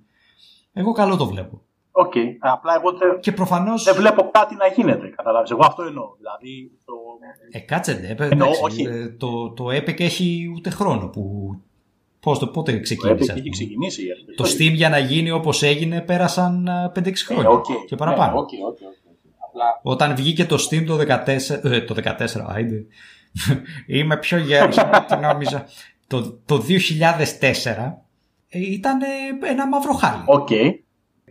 εγώ 0.73 0.91
καλό 0.91 1.17
το 1.17 1.27
βλέπω. 1.27 1.61
Οκ. 1.95 2.13
Απλά 2.39 2.75
εγώ 2.75 2.91
δεν, 2.91 3.19
Και 3.19 3.31
προφανώς... 3.31 3.83
δεν 3.83 3.95
βλέπω 3.95 4.29
κάτι 4.31 4.55
να 4.55 4.67
γίνεται. 4.67 5.07
Κατάλαβες. 5.15 5.51
Εγώ 5.51 5.61
αυτό 5.65 5.83
εννοώ. 5.83 6.13
Δηλαδή 6.17 6.71
το... 6.85 6.93
Ε, 7.51 7.59
κάτσε 7.59 7.93
ντε, 7.93 8.07
ε, 8.23 8.27
Εννοώ, 8.29 8.47
εντάξει, 8.47 8.63
όχι. 8.63 8.81
ε, 8.83 9.07
το, 9.09 9.49
το 9.49 9.65
Epic 9.67 9.99
έχει 9.99 10.51
ούτε 10.55 10.69
χρόνο 10.69 11.07
που... 11.07 11.53
Πώς 12.19 12.39
το, 12.39 12.47
πότε 12.47 12.71
το 12.73 12.79
ξεκίνησε. 12.79 13.13
Epic 13.13 13.21
ας 13.21 13.29
έχει 13.29 13.37
πούμε. 13.41 13.49
ξεκινήσει. 13.49 14.03
Το 14.35 14.43
Steam 14.43 14.73
για 14.73 14.89
να 14.89 14.97
γίνει 14.97 15.31
όπως 15.31 15.63
έγινε 15.63 16.01
πέρασαν 16.01 16.67
ε, 16.67 16.91
5-6 16.95 17.11
χρόνια 17.27 17.49
Ε, 17.49 17.53
οκ. 17.53 17.65
και 17.87 17.95
παραπάνω. 17.95 18.31
Ναι, 18.33 18.39
οκ, 18.39 18.49
οκ, 18.67 18.67
οκ. 18.67 18.77
Απλά 19.47 19.79
Όταν 19.83 20.15
βγήκε 20.15 20.45
το 20.45 20.67
Steam 20.69 20.85
το 20.85 20.97
14, 20.97 21.03
ε, 21.63 21.81
το 21.81 21.95
14, 22.03 22.25
άιντε. 22.47 22.85
Είμαι 23.97 24.17
πιο 24.17 24.37
γέρος 24.37 24.77
από 24.77 24.97
ό,τι 24.97 25.21
νόμιζα. 25.21 25.65
Το, 26.07 26.31
το 26.45 26.63
2004 27.39 27.93
ε, 28.49 28.59
ήταν 28.59 29.01
ε, 29.01 29.05
ένα 29.49 29.67
μαύρο 29.67 29.93
χάλι. 29.93 30.23
Οκ. 30.25 30.49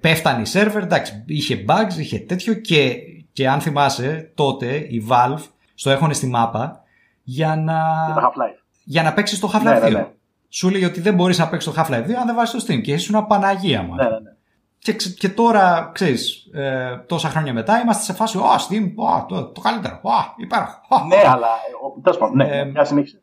Πέφτανε 0.03 0.41
οι 0.41 0.45
σερβερ, 0.45 0.83
εντάξει, 0.83 1.25
είχε 1.27 1.65
bugs, 1.69 1.99
είχε 1.99 2.19
τέτοιο 2.19 2.55
και, 2.55 2.95
και 3.33 3.49
αν 3.49 3.61
θυμάσαι 3.61 4.31
τότε 4.35 4.75
η 4.77 5.07
Valve 5.11 5.43
στο 5.75 5.91
έχωνε 5.91 6.13
στη 6.13 6.27
μάπα 6.27 6.83
για 7.23 7.57
να, 7.57 7.73
Για 8.07 8.15
το 8.15 8.21
Half-Life. 8.27 8.63
για 8.85 9.03
να 9.03 9.13
παίξεις 9.13 9.39
το 9.41 9.51
Half-Life 9.55 9.63
Ναι, 9.63 9.79
2. 9.79 9.83
ναι, 9.83 9.89
ναι. 9.89 10.07
Σου 10.49 10.71
λέει 10.71 10.85
ότι 10.85 11.01
δεν 11.01 11.15
μπορείς 11.15 11.39
να 11.39 11.49
παίξεις 11.49 11.73
το 11.73 11.81
Half-Life 11.83 12.05
2 12.07 12.13
αν 12.13 12.27
δεν 12.27 12.35
βάζεις 12.35 12.65
το 12.65 12.73
Steam 12.75 12.81
και 12.83 12.93
ήσουν 12.93 13.27
Παναγία 13.27 13.83
μου. 13.83 13.95
Ναι, 13.95 14.03
ναι, 14.03 14.09
ναι. 14.11 14.31
Και, 14.79 14.93
ξε- 14.95 15.19
και 15.19 15.29
τώρα, 15.29 15.91
ξέρεις, 15.95 16.49
ε, 16.53 16.97
τόσα 17.07 17.29
χρόνια 17.29 17.53
μετά 17.53 17.81
είμαστε 17.81 18.03
σε 18.03 18.13
φάση 18.13 18.39
«Ω, 18.39 18.43
Steam, 18.69 18.93
ω, 18.97 19.25
το, 19.29 19.45
το 19.47 19.61
καλύτερο, 19.61 20.01
ω, 20.03 20.11
υπέροχο». 20.37 20.79
ω». 20.89 21.05
ναι, 21.07 21.17
αλλά. 21.17 21.47
ε, 21.47 21.73
ο- 21.97 22.01
Τέλος 22.03 22.19
πάντων, 22.19 22.37
ναι, 22.37 22.45
Ε, 22.59 22.65
μια 22.65 22.85
συνέχισε. 22.85 23.23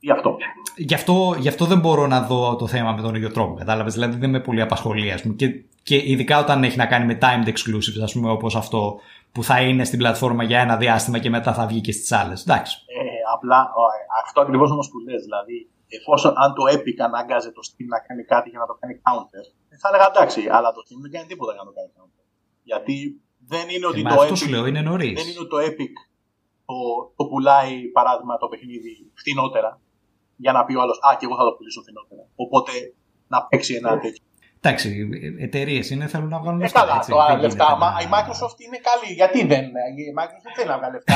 Γι' 0.00 0.10
αυτό. 0.10 0.36
Γι, 0.76 0.94
αυτό, 0.94 1.34
γι' 1.38 1.48
αυτό 1.48 1.64
δεν 1.64 1.78
μπορώ 1.78 2.06
να 2.06 2.20
δω 2.20 2.56
το 2.56 2.66
θέμα 2.66 2.92
με 2.92 3.02
τον 3.02 3.14
ίδιο 3.14 3.30
τρόπο, 3.30 3.54
κατάλαβες; 3.54 3.92
Δηλαδή 3.92 4.16
δεν 4.16 4.30
με 4.30 4.40
πολύ 4.40 4.60
απασχολεί, 4.60 5.12
ας 5.12 5.22
πούμε. 5.22 5.34
Και, 5.34 5.48
και 5.82 6.02
ειδικά 6.10 6.38
όταν 6.38 6.64
έχει 6.64 6.76
να 6.76 6.86
κάνει 6.86 7.06
με 7.06 7.18
timed 7.22 7.48
exclusives, 7.48 8.02
ας 8.02 8.12
πούμε, 8.12 8.30
όπως 8.30 8.56
αυτό 8.56 9.00
που 9.32 9.42
θα 9.44 9.60
είναι 9.60 9.84
στην 9.84 9.98
πλατφόρμα 9.98 10.42
για 10.44 10.60
ένα 10.60 10.76
διάστημα 10.76 11.18
και 11.18 11.30
μετά 11.30 11.52
θα 11.54 11.66
βγει 11.66 11.80
και 11.80 11.92
στις 11.92 12.12
άλλες. 12.12 12.42
Εντάξει. 12.42 12.76
Ε, 12.86 13.02
απλά 13.34 13.60
ο, 13.80 13.82
ε, 13.96 14.00
αυτό 14.24 14.40
ακριβώς 14.40 14.70
όμως 14.70 14.88
που 14.90 14.98
λες, 14.98 15.22
δηλαδή, 15.22 15.68
εφόσον 15.88 16.32
αν 16.36 16.54
το 16.54 16.62
Epic 16.76 16.98
ανάγκαζε 17.08 17.50
το 17.52 17.62
Steam 17.68 17.86
να 17.94 17.98
κάνει 17.98 18.24
κάτι 18.24 18.48
για 18.48 18.58
να 18.58 18.66
το 18.66 18.74
κάνει 18.80 18.94
counter, 19.06 19.44
θα 19.80 19.88
έλεγα 19.88 20.06
εντάξει, 20.12 20.40
αλλά 20.56 20.68
το 20.72 20.80
Steam 20.84 21.00
δεν 21.04 21.10
κάνει 21.14 21.26
τίποτα 21.32 21.52
για 21.52 21.62
να 21.64 21.68
το 21.70 21.74
κάνει 21.78 21.90
counter. 21.98 22.24
Γιατί 22.62 22.96
δεν 23.52 23.68
είναι 23.74 23.86
ότι 23.86 24.00
Ε, 24.00 24.02
μα 24.02 24.14
το 24.14 24.20
αυτό 24.20 24.34
Epic, 24.34 24.38
σου 24.38 24.48
λέω, 24.52 24.66
είναι 24.66 24.82
νωρίς. 24.90 25.16
δεν 25.20 25.28
είναι 25.30 25.42
ότι 25.44 25.52
το 25.56 25.60
Epic 25.68 25.94
το, 26.68 26.76
το 27.16 27.24
πουλάει, 27.30 27.74
παράδειγμα, 27.96 28.34
το 28.42 28.48
παιχνίδι 28.48 28.92
φθηνότερα 29.20 29.70
για 30.44 30.52
να 30.56 30.60
πει 30.64 30.74
ο 30.78 30.80
άλλος 30.82 30.98
Α, 31.06 31.08
και 31.18 31.24
εγώ 31.28 31.36
θα 31.40 31.44
το 31.48 31.52
πουλήσω 31.56 31.80
φθηνότερα. 31.84 32.22
Οπότε 32.44 32.72
να 33.32 33.38
παίξει 33.48 33.72
ένα 33.74 33.90
τέτοιο. 34.04 34.22
Εντάξει, 34.60 34.88
εταιρείες 35.46 35.90
είναι, 35.90 36.06
θέλουν 36.06 36.28
να 36.28 36.38
βγάλουν 36.42 36.60
Ε, 36.60 36.62
λεφτά. 36.62 36.80
καλά, 36.80 36.94
έτσι. 36.96 37.10
τώρα 37.10 37.26
Δεν 37.26 37.40
λεφτά. 37.40 37.64
γίνεται 37.64 37.84
Μα 37.84 37.88
να- 37.92 38.00
η 38.04 38.06
Microsoft 38.14 38.58
είναι 38.66 38.78
καλή. 38.88 39.10
Γιατί 39.20 39.38
δεν. 39.52 39.64
Η 40.02 40.12
Microsoft 40.18 40.52
θέλει 40.56 40.68
να 40.68 40.78
βγάλει 40.78 40.92
λεφτά. 40.98 41.14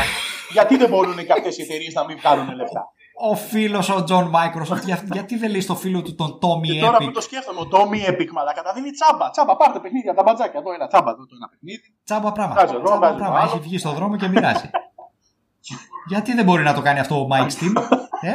Γιατί 0.57 0.77
δεν 0.77 0.89
μπορούν 0.89 1.17
και 1.27 1.33
αυτές 1.33 1.59
οι 1.59 1.63
εταιρείες 1.63 1.93
να 1.95 2.05
μην 2.05 2.17
βγάλουν 2.21 2.49
λεφτά; 2.61 2.83
Ο 3.31 3.35
φίλος 3.35 3.89
ο 3.97 4.05
John 4.09 4.27
Microsoft, 4.39 4.83
για- 4.85 5.03
γιατί 5.13 5.37
δεν 5.37 5.51
λέει 5.51 5.61
στο 5.61 5.75
φίλο 5.75 6.03
του 6.03 6.15
τον 6.15 6.39
Tommy 6.43 6.67
Και 6.73 6.81
τώρα 6.81 6.97
Epic; 7.01 7.05
που 7.05 7.11
το 7.11 7.21
σκέφτομαι, 7.21 7.61
ο 7.61 7.67
Tommy 7.75 8.01
Epic 8.11 8.29
μαλάκα 8.33 8.63
τα 8.63 8.73
δίνει 8.73 8.91
τσάμπα. 8.91 9.31
Τσάμπα, 9.31 9.57
πάρτε 9.57 9.79
παιχνίδια 9.81 10.11
από 10.11 10.19
τα 10.23 10.27
μπατζάκια. 10.27 10.61
Εδώ 10.61 10.73
ένα 10.73 10.87
τσάμπα, 10.87 11.11
εδώ 11.11 11.25
το 11.27 11.35
ένα 11.39 11.49
παιχνίδι. 11.49 11.95
Τσάμπα 12.05 12.33
πράγμα. 12.33 12.55
Βάζει 12.55 12.75
εδώ, 12.75 12.83
Τσάμπα 12.85 12.99
βάζει 13.07 13.17
πράγμα. 13.17 13.39
το 13.39 13.45
Έχει 13.45 13.53
άλλο. 13.55 13.63
βγει 13.63 13.79
στον 13.79 13.95
δρόμο 13.95 14.17
και 14.17 14.29
μοιράζει. 14.29 14.71
γιατί 16.13 16.33
δεν 16.35 16.45
μπορεί 16.45 16.63
να 16.63 16.75
το 16.75 16.81
κάνει 16.81 16.99
αυτό 16.99 17.15
ο 17.21 17.27
Mike 17.33 17.51
Steam, 17.57 17.75
ε; 18.21 18.33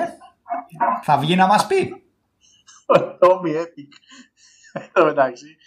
Θα 1.03 1.18
βγει 1.18 1.36
να 1.36 1.47
μας 1.47 1.68
πει. 1.68 2.03
Ο 2.86 2.95
Tommy 3.20 3.51
Epic. 3.63 3.89
Εν 4.74 4.89
τω 4.93 5.05
μεταξύ. 5.05 5.57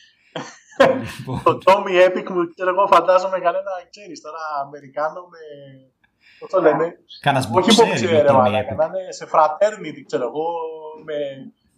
Λοιπόν, 1.19 1.43
Το 1.45 1.59
Tommy 1.65 1.95
Epic 2.07 2.27
μου, 2.31 2.49
ξέρω 2.55 2.71
εγώ, 2.71 2.87
φαντάζομαι 2.87 3.39
κανένα, 3.39 3.71
ξέρεις 3.91 4.21
τώρα, 4.21 4.39
Αμερικάνο 4.65 5.21
με. 5.33 5.39
Πώς 6.39 6.51
το 6.51 6.61
λένε; 6.61 6.97
Κάνας 7.21 7.45
Όχι 7.45 7.53
μποξέρι 7.53 7.89
μποξέρ, 7.89 8.11
με 8.13 8.21
ρε 8.21 8.27
τον 8.27 8.37
μαλάκα. 8.37 8.75
Epic. 8.75 8.77
Να 8.77 8.85
είναι 8.85 9.13
σε 9.13 9.29
fraternity, 9.33 10.03
ξέρω 10.07 10.25
εγώ, 10.27 10.47
με... 11.05 11.15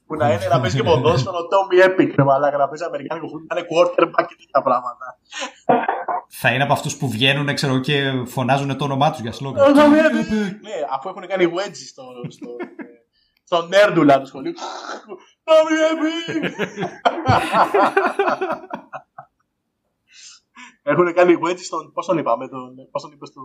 που 0.07 0.14
να 0.16 0.33
είναι 0.33 0.47
να 0.47 0.61
παίζει 0.61 0.77
και 0.77 0.83
ποδόσφαιρο, 0.83 1.39
Tommy 1.53 1.87
Epic, 1.89 2.11
ρε 2.16 2.25
μαλάκα, 2.25 2.57
να 2.57 2.68
παίζει 2.68 2.85
αμερικάνικο 2.84 3.28
football, 3.28 3.47
να 3.49 3.59
είναι 3.59 3.68
quarterback 3.70 4.27
και 4.29 4.37
τέτοια 4.39 4.62
πράγματα. 4.62 5.18
Θα 6.29 6.53
είναι 6.53 6.62
από 6.62 6.73
αυτούς 6.73 6.97
που 6.97 7.09
βγαίνουν 7.09 7.55
ξέρω, 7.55 7.81
και 7.81 8.12
φωνάζουν 8.27 8.77
το 8.77 8.85
όνομά 8.85 9.11
τους 9.11 9.20
για 9.20 9.31
slogan. 9.30 9.74
Tommy 9.77 9.99
Epic. 10.07 10.29
Ναι, 10.61 10.77
αφού 10.91 11.09
έχουν 11.09 11.27
κάνει 11.27 11.53
wedgie 11.57 11.87
στο, 11.93 12.03
στο, 13.53 13.57
στο 13.57 13.66
nerdουλα 13.66 14.20
του 14.20 14.26
σχολείου. 14.26 14.53
Tommy 15.44 15.76
Epic! 15.90 16.50
Έχουν 20.82 21.14
κάνει 21.14 21.38
wedgie 21.42 21.64
στον, 21.64 21.92
πώς 21.92 22.07
τον 22.07 22.18
είπαμε, 22.18 22.48
τον, 22.48 22.74
πώς 22.90 23.03
τον 23.03 23.12
είπες 23.12 23.28
στον, 23.28 23.44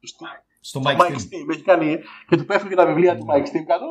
στον 0.00 0.28
Στο 0.60 0.80
στο 0.80 0.80
Mike 0.84 1.00
Mike 1.00 1.10
Steam. 1.10 1.14
Steam. 1.14 1.50
Έχει 1.50 1.62
κάνει 1.62 1.98
και 2.28 2.36
του 2.36 2.44
πέφτουν 2.44 2.68
και 2.68 2.74
τα 2.74 2.86
βιβλία 2.86 3.16
του 3.16 3.26
Mike 3.30 3.46
Steam 3.48 3.64
κάτω. 3.66 3.86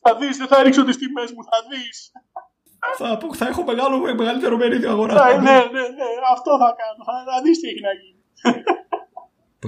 Θα 0.00 0.16
δεις, 0.16 0.36
δεν 0.36 0.46
θα 0.46 0.62
ρίξω 0.62 0.84
τις 0.84 0.96
τιμές 0.98 1.32
μου, 1.32 1.44
θα 1.44 1.58
δεις. 1.70 2.12
Θα, 2.96 3.16
πω- 3.18 3.34
θα 3.34 3.46
έχω 3.46 3.62
μεγάλο, 3.62 4.14
μεγαλύτερο 4.14 4.56
μερίδιο 4.56 4.90
αγοράς. 4.90 5.16
Ναι, 5.20 5.32
ναι, 5.34 5.58
ναι, 5.58 5.80
ναι, 5.80 6.06
αυτό 6.32 6.58
θα 6.58 6.76
κάνω. 6.80 7.04
Θα, 7.04 7.32
θα 7.32 7.42
δεις 7.42 7.60
τι 7.60 7.68
έχει 7.68 7.80
να 7.80 7.92
γίνει. 7.92 8.16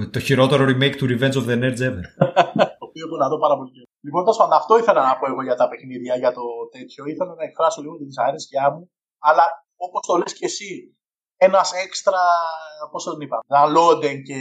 Το 0.09 0.19
χειρότερο 0.19 0.63
remake 0.65 0.95
του 0.95 1.05
Revenge 1.09 1.33
of 1.33 1.45
the 1.49 1.59
Nerds 1.61 1.81
ever. 1.87 2.05
Το 2.91 2.93
οποίο 2.93 3.05
έχω 3.07 3.17
να 3.23 3.27
δω 3.31 3.37
πάρα 3.45 3.55
πολύ 3.57 3.71
καιρό. 3.73 3.87
Λοιπόν, 4.05 4.21
τόσο 4.27 4.39
πάντων, 4.41 4.57
αυτό 4.61 4.73
ήθελα 4.81 5.01
να 5.09 5.13
πω 5.19 5.25
εγώ 5.31 5.41
για 5.49 5.57
τα 5.61 5.65
παιχνίδια, 5.69 6.13
για 6.23 6.31
το 6.37 6.43
τέτοιο. 6.75 7.01
Ήθελα 7.13 7.33
να 7.39 7.43
εκφράσω 7.49 7.79
λίγο 7.81 7.95
τη 7.97 8.03
δυσαρέσκειά 8.09 8.65
μου. 8.73 8.83
Αλλά 9.27 9.45
όπως 9.85 10.01
το 10.07 10.13
λες 10.19 10.33
και 10.37 10.45
εσύ, 10.51 10.71
ένας 11.47 11.69
έξτρα, 11.85 12.23
πώς 12.91 13.03
τον 13.03 13.21
είπα, 13.21 13.37
downloading 13.53 14.19
και 14.27 14.39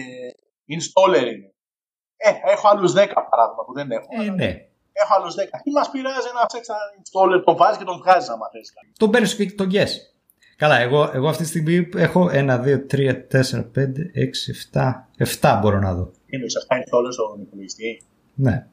installer 0.75 1.27
είναι. 1.35 1.49
Ε, 2.17 2.31
έχω 2.53 2.69
άλλους 2.69 2.93
10 2.93 2.95
παράδειγμα 3.31 3.63
που 3.67 3.75
δεν 3.79 3.91
έχω. 3.91 4.09
Ε, 4.23 4.31
ναι. 4.41 4.51
Έχω 4.93 5.13
άλλους 5.17 5.35
10. 5.35 5.39
Τι 5.65 5.71
μας 5.71 5.91
πειράζει 5.91 6.29
ένας 6.35 6.53
έξτρα 6.59 6.77
installer, 7.01 7.41
τον 7.45 7.57
βάζεις 7.57 7.79
και 7.79 7.85
τον 7.85 7.99
βγάζεις 7.99 8.29
άμα 8.29 8.47
θες. 8.53 8.73
Τον 8.99 9.11
παίρνεις 9.11 9.37
και 9.37 9.53
τον 9.61 9.69
guess. 9.75 9.93
Καλά, 10.57 10.79
εγώ, 10.79 11.11
εγώ 11.13 11.29
αυτή 11.29 11.43
τη 11.43 11.49
στιγμή 11.49 11.89
έχω 11.95 12.29
1, 12.33 12.61
2, 12.61 12.87
3, 12.87 13.27
4, 13.29 13.71
5, 13.75 14.11
6, 14.15 14.53
7. 14.73 15.09
7 15.41 15.59
μπορώ 15.61 15.79
να 15.79 15.95
δω. 15.95 16.11
Είναι 16.27 16.49
σε 16.49 16.59
αυτά 16.59 16.77
installer 16.79 17.13
στον 17.13 17.41
υπολογιστή. 17.41 18.03
Ναι. 18.35 18.67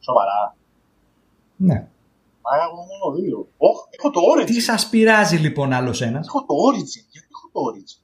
Σοβαρά. 0.00 0.56
ναι. 1.56 1.86
Μα 2.42 2.56
έχω 2.64 2.74
μόνο 2.74 3.16
δύο. 3.16 3.48
Όχ, 3.56 3.76
έχω 3.90 4.10
το 4.10 4.20
Origin. 4.36 4.46
Τι 4.46 4.60
σας 4.60 4.88
πειράζει 4.88 5.36
λοιπόν 5.36 5.72
άλλος 5.72 6.00
ένας; 6.00 6.26
Έχω 6.26 6.40
το 6.40 6.54
Origin. 6.68 7.06
Γιατί 7.10 7.28
έχω 7.34 7.48
το 7.52 7.60
Origin. 7.70 8.00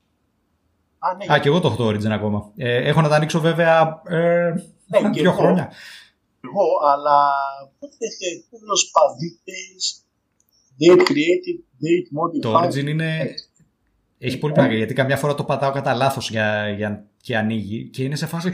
Α, 0.99 1.14
ναι, 1.14 1.35
Α, 1.35 1.39
και 1.39 1.49
εγώ 1.49 1.61
το 1.61 1.68
έχω 1.68 1.76
το 1.76 1.89
Origin 1.89 2.11
ακόμα. 2.11 2.51
Ε, 2.57 2.76
έχω 2.89 3.01
να 3.01 3.09
τα 3.09 3.14
ανοίξω 3.16 3.41
βέβαια 3.41 4.03
ε, 4.07 4.55
Ναι, 4.87 5.01
και 5.12 5.20
δύο 5.20 5.30
εγώ. 5.30 5.39
χρόνια. 5.41 5.72
εγώ, 6.45 6.64
αλλά 6.93 7.18
πότε 7.78 7.95
έχει 7.99 8.45
τέλο 8.51 8.74
details, 9.22 9.85
date 10.80 11.01
created, 11.11 11.59
date 11.83 12.41
Το 12.41 12.53
modified. 12.59 12.66
Origin 12.68 12.87
είναι. 12.87 13.35
Έχει 14.18 14.39
πολύ 14.39 14.53
πλάκα 14.53 14.74
γιατί 14.74 14.95
καμιά 14.95 15.16
φορά 15.16 15.35
το 15.35 15.45
πατάω 15.45 15.72
κατά 15.72 15.95
λάθος 15.95 16.30
για, 16.30 16.68
για, 16.68 17.07
και 17.25 17.37
ανοίγει 17.37 17.89
και 17.89 18.03
είναι 18.03 18.16
σε 18.16 18.27
φάση. 18.27 18.49
Α, 18.49 18.53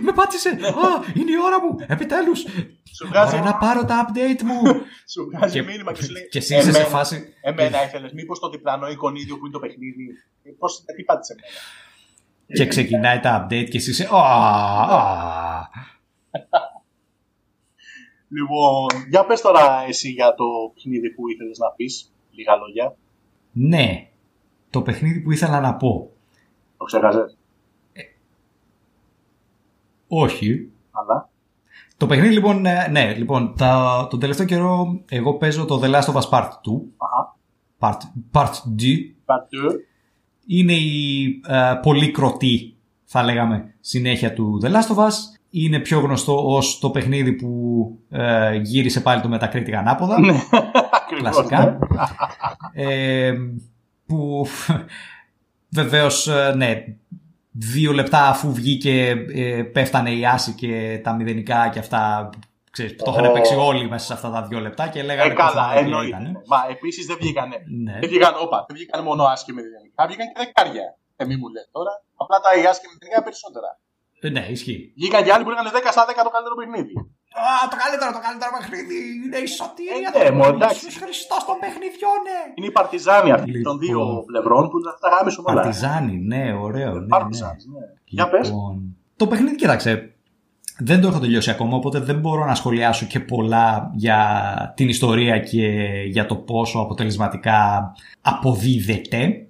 με 0.00 0.12
πάτησε! 0.14 0.48
Α, 0.48 0.84
είναι 1.14 1.30
η 1.30 1.34
ώρα 1.44 1.60
μου! 1.64 1.76
Επιτέλους! 1.88 2.40
Σου 2.96 3.06
βγάζει, 3.08 3.34
Ώρα 3.36 3.44
να 3.44 3.54
πάρω 3.56 3.84
τα 3.84 4.06
update 4.06 4.42
μου! 4.42 4.60
σου 5.12 5.30
βγάζει 5.32 5.52
και, 5.60 5.62
μήνυμα 5.62 5.92
και 5.92 6.02
σου 6.02 6.12
λέει. 6.12 6.28
και 6.28 6.38
εσύ 6.38 6.54
είσαι 6.54 6.62
σε 6.62 6.68
«Εμένα- 6.68 6.84
φάση. 6.84 7.34
Εμένα 7.40 7.84
ήθελες, 7.84 8.12
μήπως 8.12 8.38
το 8.40 8.50
διπλανό 8.50 8.88
εικονίδιο 8.90 9.38
που 9.38 9.44
είναι 9.44 9.52
το 9.54 9.58
παιχνίδι. 9.60 10.06
Πώ 10.58 10.66
τι 10.96 11.02
πάτησε 11.04 11.32
εμένα. 11.32 11.52
Και 12.46 12.66
ξεκινάει 12.66 13.20
τα 13.20 13.44
update 13.46 13.68
και 13.70 13.76
εσύ 13.76 13.90
είσαι. 13.90 14.08
«Α, 14.12 14.20
α». 14.20 15.68
Λοιπόν, 18.28 18.86
για 19.08 19.24
πες 19.26 19.40
τώρα 19.40 19.84
εσύ 19.88 20.08
για 20.10 20.34
το 20.34 20.44
παιχνίδι 20.74 21.10
που 21.10 21.28
ήθελες 21.28 21.58
να 21.58 21.70
πεις, 21.76 22.12
λίγα 22.30 22.56
λόγια. 22.56 22.96
Ναι, 23.52 24.08
το 24.70 24.82
παιχνίδι 24.82 25.20
που 25.20 25.32
ήθελα 25.32 25.60
να 25.60 25.74
πω. 25.74 26.12
Το 26.78 26.84
ξέχασες, 26.84 27.36
Όχι. 30.12 30.70
αλλά. 30.90 31.28
Το 31.96 32.06
παιχνίδι 32.06 32.34
λοιπόν, 32.34 32.66
ε, 32.66 32.88
ναι, 32.90 33.14
λοιπόν, 33.14 33.54
τα, 33.56 34.06
τον 34.10 34.20
τελευταίο 34.20 34.46
καιρό 34.46 35.00
εγώ 35.08 35.34
παίζω 35.34 35.64
το 35.64 35.80
The 35.82 35.94
Last 35.94 36.12
of 36.12 36.14
Us 36.14 36.28
Part 36.30 36.48
2. 36.48 36.50
Αχα. 36.96 37.36
Part, 37.78 37.98
part 38.32 38.52
2. 38.82 38.96
Πατού. 39.24 39.58
Είναι 40.46 40.72
η 40.72 41.24
ε, 41.46 41.74
πολύ 41.82 42.10
κροτή, 42.10 42.76
θα 43.04 43.22
λέγαμε, 43.22 43.74
συνέχεια 43.80 44.32
του 44.32 44.60
The 44.62 44.68
Last 44.68 44.96
of 44.96 45.06
Us. 45.06 45.12
Είναι 45.50 45.78
πιο 45.78 46.00
γνωστό 46.00 46.54
ως 46.54 46.78
το 46.78 46.90
παιχνίδι 46.90 47.32
που 47.32 47.98
ε, 48.08 48.56
γύρισε 48.56 49.00
πάλι 49.00 49.20
το 49.20 49.36
Metacritic 49.36 49.72
ανάποδα. 49.72 50.20
Ναι, 50.20 50.32
ακριβώς. 51.02 51.30
Κλασικά. 51.30 51.78
ε, 52.72 53.34
που 54.06 54.46
βεβαίως, 55.68 56.28
ε, 56.28 56.54
ναι, 56.56 56.84
δύο 57.52 57.92
λεπτά 57.92 58.28
αφού 58.28 58.52
βγήκε 58.52 59.08
ε, 59.34 59.62
πέφτανε 59.62 60.10
οι 60.10 60.26
άσοι 60.26 60.52
και 60.52 61.00
τα 61.04 61.12
μηδενικά 61.14 61.68
και 61.68 61.78
αυτά, 61.78 62.30
ξέρεις, 62.70 62.96
το 62.96 63.10
είχαν 63.12 63.26
Ω. 63.26 63.32
παίξει 63.32 63.54
όλοι 63.54 63.88
μέσα 63.88 64.06
σε 64.06 64.12
αυτά 64.12 64.30
τα 64.30 64.42
δύο 64.42 64.60
λεπτά 64.60 64.88
και 64.88 64.98
Ε, 64.98 65.02
λέγανε 65.02 65.34
καλά, 65.34 65.46
πόσο 65.52 65.58
άκυρα 65.60 65.80
εννοείται. 65.80 66.08
ήταν. 66.08 66.42
Μα 66.46 66.58
επίσης 66.70 67.06
δεν 67.06 67.16
βγήκανε. 67.20 67.56
Ναι. 67.84 67.92
Δεν 68.00 68.08
βγήκαν, 68.08 68.34
όπα, 68.44 68.64
δεν 68.68 68.76
βγήκαν 68.76 69.02
μόνο 69.04 69.22
άσχημοι 69.24 69.62
μηδενικά, 69.62 70.06
βγήκαν 70.06 70.26
και 70.32 70.38
δεκάρια. 70.44 70.86
Ε, 71.16 71.24
μη 71.24 71.36
μου 71.36 71.48
λέτε 71.48 71.68
τώρα. 71.72 71.92
Απλά 72.22 72.36
τα 72.44 72.50
οι 72.60 72.64
άσχημοι 72.72 72.92
μηδενικά 72.94 73.22
περισσότερα. 73.26 73.70
Ε, 74.20 74.28
ναι, 74.36 74.44
ισχύει. 74.54 74.92
Βγήκαν 74.98 75.20
και 75.24 75.32
άλλοι 75.32 75.44
που 75.44 75.50
είχαν 75.50 75.66
10 75.66 75.70
στα 75.96 76.04
10 76.10 76.12
το 76.26 76.30
καλύτερο 76.34 76.54
παιχνίδι. 76.60 76.94
Α, 77.38 77.68
το 77.72 77.76
καλύτερο, 77.82 78.10
το 78.16 78.22
καλύτερο 78.26 78.50
παιχνίδι 78.56 78.98
είναι 79.24 79.38
η 79.46 79.48
σωτηρία 79.58 80.10
Ε, 80.14 80.18
ναι, 80.18 80.28
των 80.28 80.34
μου, 80.36 80.44
εντάξει. 80.52 80.74
Ιησούς 80.74 80.96
Χριστός 81.02 81.42
των 81.48 81.56
παιχνιδιών, 81.62 82.18
ναι. 82.28 82.40
Είναι 82.56 82.68
οι 82.70 82.74
παρτιζάνοι 82.78 83.30
αυτοί 83.38 83.52
των 83.66 83.74
Λοιπόν. 83.74 83.78
δύο 83.84 84.00
πλευρών 84.30 84.64
που 84.70 84.78
θα 84.84 84.92
τα 85.02 85.08
γάμισουν 85.14 85.44
όλα. 85.46 85.54
Παρτιζάνι, 85.60 86.16
ναι, 86.30 86.44
ωραίο. 86.66 86.92
Ναι, 86.92 87.00
ναι. 87.00 87.06
Παρτιζάνοι, 87.14 87.62
ναι. 87.74 87.84
Για 88.04 88.26
πες. 88.32 88.46
Λοιπόν, 88.48 88.96
το 89.16 89.24
παιχνίδι, 89.26 89.56
κοίταξε, 89.62 89.92
δεν 90.78 91.00
το 91.00 91.08
έχω 91.08 91.18
τελειώσει 91.18 91.50
ακόμα, 91.50 91.76
οπότε 91.76 91.98
δεν 91.98 92.18
μπορώ 92.18 92.44
να 92.44 92.54
σχολιάσω 92.54 93.06
και 93.06 93.20
πολλά 93.20 93.90
για 93.94 94.20
την 94.76 94.88
ιστορία 94.88 95.38
και 95.38 95.66
για 96.06 96.26
το 96.26 96.36
πόσο 96.36 96.78
αποτελεσματικά 96.78 97.92
αποδίδεται. 98.20 99.46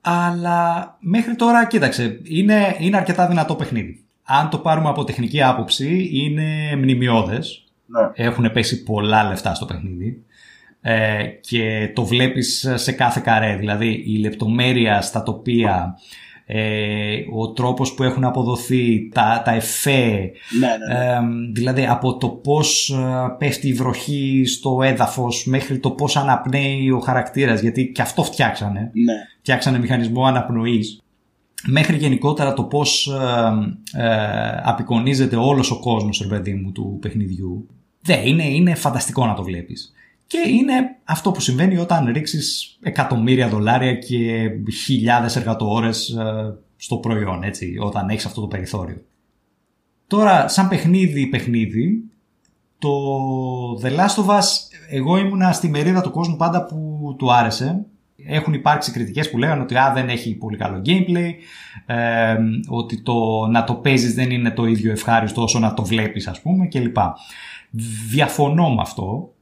Αλλά 0.00 0.96
μέχρι 1.00 1.34
τώρα, 1.36 1.66
κοίταξε, 1.66 2.20
είναι, 2.24 2.76
είναι 2.78 2.96
αρκετά 2.96 3.26
δυνατό 3.26 3.54
παιχνίδι. 3.54 4.07
Αν 4.30 4.50
το 4.50 4.58
πάρουμε 4.58 4.88
από 4.88 5.04
τεχνική 5.04 5.42
άποψη, 5.42 6.08
είναι 6.12 6.76
μνημειώδες. 6.76 7.64
Ναι. 7.86 8.24
Έχουν 8.24 8.52
πέσει 8.52 8.82
πολλά 8.82 9.28
λεφτά 9.28 9.54
στο 9.54 9.64
παιχνίδι. 9.64 10.22
Ε, 10.80 11.24
και 11.40 11.90
το 11.94 12.04
βλέπεις 12.04 12.72
σε 12.74 12.92
κάθε 12.92 13.20
καρέ. 13.24 13.56
Δηλαδή 13.56 14.02
η 14.06 14.18
λεπτομέρεια 14.18 15.00
στα 15.00 15.22
τοπία, 15.22 15.98
ε, 16.46 17.16
ο 17.34 17.52
τρόπος 17.52 17.94
που 17.94 18.02
έχουν 18.02 18.24
αποδοθεί, 18.24 19.08
τα, 19.08 19.42
τα 19.44 19.54
εφέ, 19.54 20.30
Ναι, 20.60 20.66
ναι, 20.88 20.98
ναι. 20.98 21.04
ε, 21.04 21.18
δηλαδή 21.52 21.86
από 21.86 22.16
το 22.16 22.28
πώς 22.28 22.90
ε, 22.90 23.34
πέφτει 23.38 23.68
η 23.68 23.72
βροχή 23.72 24.42
στο 24.46 24.82
έδαφος 24.82 25.46
μέχρι 25.46 25.78
το 25.78 25.90
πώς 25.90 26.16
αναπνέει 26.16 26.90
ο 26.90 26.98
χαρακτήρας, 26.98 27.60
γιατί 27.60 27.92
και 27.92 28.02
αυτό 28.02 28.22
φτιάξανε 28.22 28.80
ναι. 28.80 29.14
φτιάξανε 29.40 29.78
μηχανισμό 29.78 30.24
αναπνοής 30.24 31.02
μέχρι 31.66 31.96
γενικότερα 31.96 32.54
το 32.54 32.64
πώς 32.64 33.06
ε, 33.06 34.02
ε, 34.02 34.60
απεικονίζεται 34.62 35.36
όλος 35.36 35.70
ο 35.70 35.80
κόσμος 35.80 36.20
ρε 36.22 36.28
παιδί 36.28 36.54
μου 36.54 36.72
του 36.72 36.98
παιχνιδιού 37.00 37.66
δεν 38.02 38.26
είναι, 38.26 38.48
είναι 38.48 38.74
φανταστικό 38.74 39.26
να 39.26 39.34
το 39.34 39.42
βλέπεις. 39.42 39.92
Και 40.26 40.38
είναι 40.48 40.74
αυτό 41.04 41.30
που 41.30 41.40
συμβαίνει 41.40 41.78
όταν 41.78 42.12
ρίξεις 42.12 42.78
εκατομμύρια 42.82 43.48
δολάρια 43.48 43.94
και 43.94 44.50
χιλιάδες 44.84 45.36
εργατοώρες 45.36 46.08
ε, 46.08 46.58
στο 46.76 46.96
προϊόν 46.96 47.42
έτσι, 47.42 47.76
όταν 47.80 48.08
έχεις 48.08 48.26
αυτό 48.26 48.40
το 48.40 48.46
περιθώριο. 48.46 49.02
Τώρα 50.06 50.48
σαν 50.48 50.68
παιχνίδι 50.68 51.26
παιχνίδι 51.26 52.04
το 52.78 52.90
The 53.82 53.96
Last 53.96 54.24
of 54.24 54.38
Us 54.38 54.44
εγώ 54.90 55.16
ήμουνα 55.16 55.52
στη 55.52 55.68
μερίδα 55.68 56.00
του 56.00 56.10
κόσμου 56.10 56.36
πάντα 56.36 56.64
που 56.64 57.14
του 57.18 57.32
άρεσε 57.32 57.84
έχουν 58.26 58.54
υπάρξει 58.54 58.92
κριτικές 58.92 59.30
που 59.30 59.38
λέγανε 59.38 59.62
ότι 59.62 59.76
α, 59.76 59.92
δεν 59.94 60.08
έχει 60.08 60.34
πολύ 60.34 60.56
καλό 60.56 60.82
gameplay, 60.86 61.32
ε, 61.86 62.36
ότι 62.68 63.02
το 63.02 63.46
να 63.46 63.64
το 63.64 63.74
παίζεις 63.74 64.14
δεν 64.14 64.30
είναι 64.30 64.50
το 64.50 64.66
ίδιο 64.66 64.90
ευχάριστο 64.90 65.42
όσο 65.42 65.58
να 65.58 65.74
το 65.74 65.84
βλέπεις 65.84 66.28
ας 66.28 66.40
πούμε 66.40 66.66
κλπ. 66.66 66.96
Διαφωνώ 68.10 68.74
με 68.74 68.80
αυτό. 68.80 69.32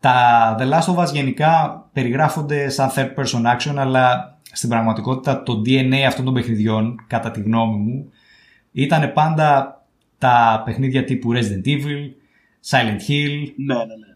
Τα 0.00 0.54
The 0.58 0.72
Last 0.72 0.94
of 0.94 1.04
Us 1.04 1.12
γενικά 1.12 1.84
περιγράφονται 1.92 2.68
σαν 2.68 2.90
third 2.94 3.14
person 3.14 3.56
action 3.56 3.74
αλλά 3.76 4.38
στην 4.42 4.68
πραγματικότητα 4.68 5.42
το 5.42 5.62
DNA 5.66 6.00
αυτών 6.06 6.24
των 6.24 6.34
παιχνιδιών 6.34 7.04
κατά 7.06 7.30
τη 7.30 7.40
γνώμη 7.40 7.76
μου 7.76 8.10
ήταν 8.72 9.12
πάντα 9.12 9.80
τα 10.18 10.62
παιχνίδια 10.64 11.04
τύπου 11.04 11.32
Resident 11.32 11.66
Evil, 11.66 12.10
Silent 12.68 13.00
Hill, 13.08 13.52
Ναι, 13.56 13.74
ναι, 13.74 13.84
ναι. 13.84 14.14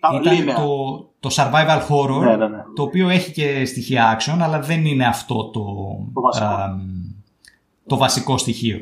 Τα 0.00 0.20
ήταν 0.22 0.48
linear. 0.48 0.54
το, 0.54 1.11
το 1.22 1.30
survival 1.32 1.80
horror 1.88 2.20
Ναι, 2.20 2.36
ναι, 2.36 2.48
ναι. 2.48 2.62
το 2.74 2.82
οποίο 2.82 3.08
έχει 3.08 3.32
και 3.32 3.64
στοιχεία 3.64 4.18
action 4.18 4.36
αλλά 4.40 4.60
δεν 4.60 4.86
είναι 4.86 5.06
αυτό 5.06 5.44
το, 5.50 5.62
Το 6.14 6.20
βασικό. 6.20 6.46
αμ, 6.46 6.80
το 7.86 7.96
βασικό 7.96 8.38
στοιχείο. 8.38 8.78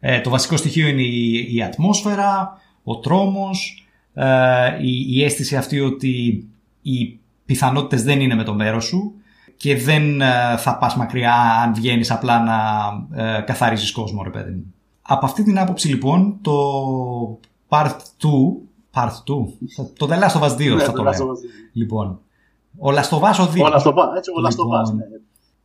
Ε, 0.00 0.20
το 0.20 0.30
βασικό 0.30 0.56
στοιχείο 0.56 0.88
είναι 0.88 1.02
η, 1.02 1.54
η 1.54 1.62
ατμόσφαιρα, 1.62 2.60
ο 2.84 2.98
τρόμος, 2.98 3.86
ε, 4.14 4.78
η, 4.82 5.16
η 5.16 5.24
αίσθηση 5.24 5.56
αυτή 5.56 5.80
ότι 5.80 6.44
οι 6.82 7.18
πιθανότητες 7.46 8.02
δεν 8.02 8.20
είναι 8.20 8.34
με 8.34 8.42
το 8.44 8.54
μέρος 8.54 8.84
σου 8.84 9.12
και 9.56 9.76
δεν 9.76 10.20
ε, 10.20 10.56
θα 10.58 10.78
πας 10.78 10.96
μακριά 10.96 11.34
αν 11.64 11.74
βγαίνεις 11.74 12.10
απλά 12.10 12.38
να 12.42 12.58
ε, 13.24 13.40
καθαρίζεις 13.40 13.92
κόσμο 13.92 14.22
ρε 14.22 14.30
παιδί 14.30 14.50
μου. 14.50 14.74
Από 15.02 15.26
αυτή 15.26 15.42
την 15.42 15.58
άποψη 15.58 15.88
λοιπόν 15.88 16.38
το 16.42 16.52
Part 17.68 17.86
2 17.86 17.92
Part 18.94 19.08
2 19.08 19.12
Το 19.96 20.08
The 20.10 20.18
Last 20.22 20.40
of 20.40 20.42
Us 20.50 20.56
2 20.56 20.74
Ναι, 20.76 20.82
θα 20.82 20.92
το 20.92 21.02
το 21.02 21.08
Last 21.08 21.18
λέω. 21.18 21.26
of 21.28 21.30
Us. 21.30 21.38
Λοιπόν, 21.72 22.20
ο 22.78 22.90
Λαστοβάσο 22.90 23.50
2 23.54 23.60
Όλα 23.62 23.78
στο 23.78 23.92
πα, 23.92 24.12
έτσι, 24.16 24.30
όλα 24.36 24.50
στο 24.50 24.66
πα. 24.66 24.78
Λοιπόν, 24.80 24.96
ναι. 24.96 25.04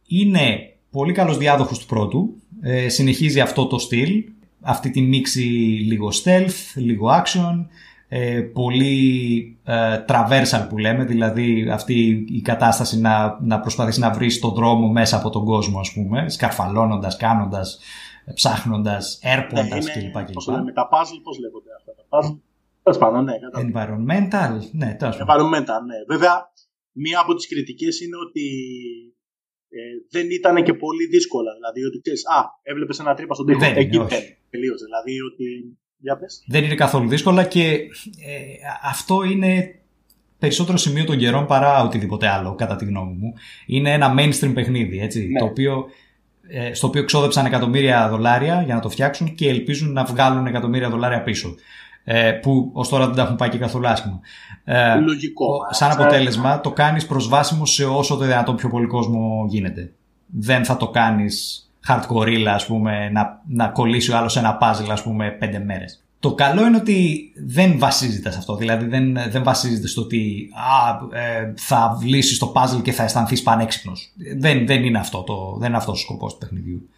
είναι 0.07 0.73
πολύ 0.91 1.11
καλός 1.13 1.37
διάδοχος 1.37 1.79
του 1.79 1.85
πρώτου. 1.85 2.33
Ε, 2.61 2.89
συνεχίζει 2.89 3.39
αυτό 3.39 3.67
το 3.67 3.79
στυλ. 3.79 4.23
Αυτή 4.61 4.89
τη 4.89 5.01
μίξη 5.01 5.39
λίγο 5.87 6.09
stealth, 6.23 6.55
λίγο 6.75 7.07
action. 7.09 7.65
Ε, 8.11 8.39
πολύ 8.41 9.57
ε, 9.63 10.03
traversal 10.07 10.65
που 10.69 10.77
λέμε, 10.77 11.03
δηλαδή 11.03 11.69
αυτή 11.69 12.25
η 12.29 12.41
κατάσταση 12.41 12.99
να, 12.99 13.37
να 13.41 13.59
προσπαθείς 13.59 13.97
να 13.97 14.11
βρεις 14.11 14.39
τον 14.39 14.53
δρόμο 14.53 14.87
μέσα 14.87 15.17
από 15.17 15.29
τον 15.29 15.45
κόσμο 15.45 15.79
ας 15.79 15.91
πούμε, 15.93 16.29
σκαρφαλώνοντας, 16.29 17.17
κάνοντας, 17.17 17.79
ε, 18.25 18.31
ψάχνοντας, 18.31 19.19
Ναι, 19.23 19.31
έρποντας 19.31 19.67
είναι, 19.95 20.11
κλπ. 20.11 20.33
πώς 20.33 20.45
κλπ. 20.45 20.55
λέμε, 20.55 20.71
τα 20.71 20.89
puzzle, 20.91 21.19
πώς 21.23 21.39
λέγονται 21.39 21.69
αυτά 21.77 21.91
τα 21.95 22.03
puzzle; 22.09 22.37
Τέλος 22.83 22.97
πάντων, 22.99 23.23
ναι, 23.23 23.33
κατάλαβα. 23.39 23.69
Environmental, 23.69 24.67
ναι, 24.71 24.95
τέλος 24.99 25.17
πάντων. 25.17 25.27
Environmental, 25.27 25.81
ναι. 25.89 26.15
Βέβαια, 26.15 26.51
μία 26.91 27.19
από 27.19 27.35
τις 27.35 27.47
κριτικές 27.47 28.01
είναι 28.01 28.17
ότι 28.27 28.45
ε, 29.69 29.79
δεν 30.09 30.29
ήταν 30.31 30.63
και 30.63 30.73
πολύ 30.73 31.05
δύσκολα. 31.05 31.51
Δηλαδή, 31.53 31.83
ότι 31.83 31.99
ξέρεις, 32.01 32.27
α, 32.27 32.39
έβλεπες 32.63 32.99
ένα 32.99 33.13
τρύπα 33.13 33.33
στον 33.33 33.45
τοίχο. 33.45 33.59
Δεν 33.59 33.69
είναι, 33.69 33.79
Εκεί 33.79 33.97
όχι. 33.97 34.07
δεν. 34.15 34.23
Τελείωσε. 34.49 34.85
Δηλαδή, 34.85 35.21
ότι. 35.21 35.77
Για 36.01 36.17
πες. 36.17 36.43
Δεν 36.47 36.63
είναι 36.63 36.75
καθόλου 36.75 37.07
δύσκολα 37.09 37.43
και 37.43 37.63
ε, 37.71 38.41
αυτό 38.83 39.23
είναι 39.23 39.75
περισσότερο 40.39 40.77
σημείο 40.77 41.05
των 41.05 41.17
καιρών 41.17 41.45
παρά 41.45 41.83
οτιδήποτε 41.83 42.27
άλλο, 42.27 42.55
κατά 42.55 42.75
τη 42.75 42.85
γνώμη 42.85 43.13
μου. 43.13 43.33
Είναι 43.67 43.93
ένα 43.93 44.15
mainstream 44.17 44.51
παιχνίδι, 44.53 44.99
έτσι, 44.99 45.27
Ναι. 45.27 45.39
το 45.39 45.45
οποίο, 45.45 45.85
ε, 46.47 46.73
στο 46.73 46.87
οποίο 46.87 47.03
ξόδεψαν 47.03 47.45
εκατομμύρια 47.45 48.09
δολάρια 48.09 48.61
για 48.61 48.75
να 48.75 48.81
το 48.81 48.89
φτιάξουν 48.89 49.35
και 49.35 49.49
ελπίζουν 49.49 49.91
να 49.91 50.03
βγάλουν 50.03 50.45
εκατομμύρια 50.45 50.89
δολάρια 50.89 51.21
πίσω. 51.23 51.55
Ε, 52.11 52.31
που 52.31 52.69
ως 52.73 52.89
τώρα 52.89 53.05
δεν 53.05 53.15
τα 53.15 53.21
έχουν 53.21 53.35
πάει 53.35 53.49
και 53.49 53.57
καθόλου 53.57 53.87
άσχημα. 53.87 54.19
Ε, 54.63 54.95
Λογικό. 54.95 55.45
ο- 55.45 55.73
σαν 55.73 55.91
αποτέλεσμα 55.91 56.61
το 56.61 56.71
κάνεις 56.71 57.05
προσβάσιμο 57.05 57.65
σε 57.65 57.85
όσο 57.85 58.15
το 58.15 58.23
δυνατόν 58.25 58.55
πιο 58.55 58.69
πολύ 58.69 58.87
κόσμο 58.87 59.45
γίνεται. 59.49 59.91
Δεν 60.25 60.65
θα 60.65 60.77
το 60.77 60.87
κάνεις 60.87 61.63
hardcore, 61.87 62.45
ας 62.53 62.65
πούμε, 62.65 63.09
να, 63.09 63.41
να 63.47 63.67
κολλήσει 63.67 64.11
ο 64.11 64.17
άλλος 64.17 64.37
ένα 64.37 64.57
puzzle, 64.61 64.89
ας 64.91 65.03
πούμε, 65.03 65.29
πέντε 65.31 65.59
μέρες. 65.59 66.03
Το 66.19 66.33
καλό 66.33 66.65
είναι 66.65 66.77
ότι 66.77 67.31
δεν 67.45 67.79
βασίζεται 67.79 68.31
σε 68.31 68.37
αυτό. 68.37 68.55
Δηλαδή 68.55 68.85
δεν, 68.85 69.17
δεν 69.29 69.43
βασίζεται 69.43 69.87
στο 69.87 70.01
ότι 70.01 70.49
α, 70.53 71.17
ε, 71.19 71.53
θα 71.57 71.99
λύσεις 72.03 72.37
το 72.37 72.51
puzzle 72.55 72.81
και 72.81 72.91
θα 72.91 73.03
αισθανθείς 73.03 73.41
πανέξυπνος. 73.43 74.13
Δεν, 74.37 74.65
δεν, 74.67 74.83
είναι 74.83 74.99
αυτό 74.99 75.21
το, 75.23 75.55
δεν 75.59 75.67
είναι 75.67 75.77
αυτός 75.77 75.99
ο 75.99 76.01
σκοπός 76.01 76.33
του 76.33 76.39
παιχνιδιού. 76.39 76.89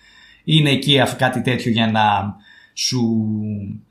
Είναι 0.44 0.70
εκεί 0.70 1.00
αφ- 1.00 1.16
κάτι 1.18 1.42
τέτοιο 1.42 1.72
για 1.72 1.92
να 1.92 2.36
σου 2.74 3.00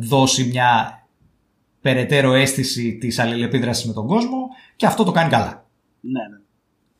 δώσει 0.00 0.44
μια 0.44 0.98
περαιτέρω 1.80 2.32
αίσθηση 2.32 2.96
της 3.00 3.18
αλληλεπίδρασης 3.18 3.84
με 3.86 3.92
τον 3.92 4.06
κόσμο 4.06 4.48
και 4.76 4.86
αυτό 4.86 5.04
το 5.04 5.12
κάνει 5.12 5.30
καλά. 5.30 5.66
Ναι, 6.00 6.10
ναι. 6.30 6.38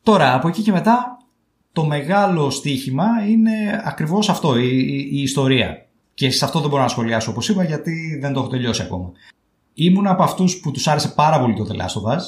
Τώρα, 0.03 0.35
από 0.35 0.49
εκεί 0.49 0.63
και 0.63 0.73
μετά, 0.73 1.19
το 1.73 1.85
μεγάλο 1.85 2.51
στοίχημα 2.51 3.07
είναι 3.29 3.83
ακριβώς 3.85 4.29
αυτό, 4.29 4.59
η, 4.59 4.69
η- 4.79 5.09
η 5.13 5.23
ιστορία. 5.23 5.87
Και 6.15 6.31
σε 6.31 6.45
αυτό 6.45 6.61
δεν 6.61 6.69
μπορώ 6.71 6.83
να 6.83 6.89
σχολιάσω 6.89 7.31
όπως 7.31 7.49
είπα 7.49 7.65
γιατί 7.65 8.19
δεν 8.21 8.33
το 8.33 8.41
έχω 8.41 8.49
τελειώσει 8.49 8.83
ακόμα. 8.83 9.13
Ήμουν 9.75 10.07
από 10.07 10.23
αυτούς 10.23 10.61
που 10.61 10.71
τους 10.71 10.87
άρεσε 10.89 11.09
πάρα 11.09 11.41
πολύ 11.41 11.55
το 11.55 11.67
The 11.71 11.77
Last 11.77 12.13
of 12.13 12.17
Us, 12.17 12.21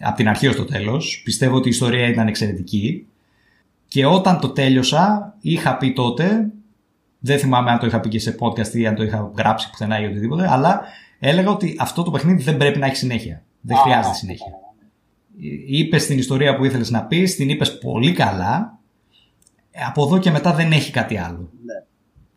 από 0.00 0.16
την 0.16 0.28
αρχή 0.28 0.46
ως 0.46 0.56
το 0.56 0.64
τέλος. 0.64 1.20
Πιστεύω 1.24 1.56
ότι 1.56 1.66
η 1.68 1.70
ιστορία 1.70 2.08
ήταν 2.08 2.26
εξαιρετική. 2.28 3.06
Και 3.88 4.06
όταν 4.06 4.40
το 4.40 4.48
τέλειωσα, 4.48 5.34
είχα 5.40 5.76
πει 5.76 5.92
τότε, 5.92 6.50
δεν 7.24 7.38
θυμάμαι 7.38 7.70
αν 7.70 7.78
το 7.78 7.86
είχα 7.86 8.00
πει 8.00 8.08
και 8.08 8.18
σε 8.18 8.36
podcast 8.40 8.68
ή 8.74 8.86
αν 8.86 8.94
το 8.94 9.02
είχα 9.02 9.32
γράψει 9.36 9.70
πουθενά 9.70 10.00
ή 10.00 10.04
οτιδήποτε, 10.06 10.50
αλλά 10.50 10.82
έλεγα 11.18 11.50
ότι 11.50 11.76
αυτό 11.78 12.02
το 12.02 12.10
παιχνίδι 12.10 12.42
δεν 12.42 12.56
πρέπει 12.56 12.78
να 12.78 12.86
έχει 12.86 12.96
συνέχεια. 12.96 13.42
Δεν 13.60 13.76
Α, 13.76 13.80
χρειάζεται 13.80 14.08
α, 14.08 14.14
συνέχεια. 14.14 14.44
κατάλαβα. 14.44 14.70
Είπες 15.66 16.06
την 16.06 16.18
ιστορία 16.18 16.56
που 16.56 16.64
ήθελες 16.64 16.90
να 16.90 17.04
πεις, 17.04 17.36
την 17.36 17.48
είπες 17.48 17.78
πολύ 17.78 18.12
καλά. 18.12 18.78
Ε, 19.70 19.80
Από 19.86 20.04
εδώ 20.04 20.18
και 20.18 20.30
μετά 20.30 20.54
δεν 20.54 20.72
έχει 20.72 20.90
κάτι 20.90 21.16
άλλο. 21.16 21.50
Ναι. 21.64 21.84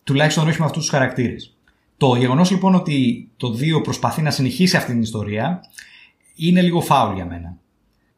Τουλάχιστον 0.03 0.48
όχι 0.48 0.60
με 0.60 0.66
αυτούς 0.66 0.82
τους 0.82 0.91
χαρακτήρες. 0.91 1.57
Το 1.98 2.16
γεγονός 2.16 2.52
λοιπόν 2.52 2.76
ότι 2.76 3.30
το 3.38 3.57
2 3.80 3.84
προσπαθεί 3.84 4.22
να 4.22 4.32
συνεχίσει 4.32 4.78
αυτή 4.78 4.91
την 4.91 5.02
ιστορία 5.02 5.60
είναι 6.36 6.62
λίγο 6.62 6.82
φάουλ 6.82 7.16
για 7.16 7.26
μένα. 7.26 7.57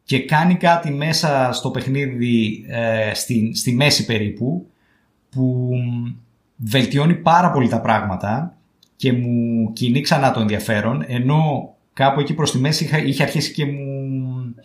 Και 0.04 0.20
κάνει 0.26 0.56
κάτι 0.56 0.92
μέσα 0.92 1.50
στο 1.54 1.72
παιχνίδι, 1.72 2.66
ε, 2.68 3.12
στη, 3.14 3.52
στη 3.56 3.72
μέση 3.74 4.06
περίπου, 4.06 4.70
που 5.30 5.70
βελτιώνει 6.58 7.14
πάρα 7.16 7.52
πολύ 7.52 7.68
τα 7.68 7.82
πράγματα 7.82 8.58
και 8.96 9.14
μου 9.14 9.74
κινεί 9.74 10.02
ξανά 10.02 10.32
το 10.32 10.40
ενδιαφέρον, 10.40 11.04
ενώ 11.08 11.74
κάπου 11.94 12.20
εκεί 12.20 12.34
προς 12.34 12.52
τη 12.52 12.58
μέση 12.58 12.84
είχα, 12.84 13.04
είχε 13.04 13.24
αρχίσει 13.24 13.54
και 13.54 13.66
μου 13.66 14.56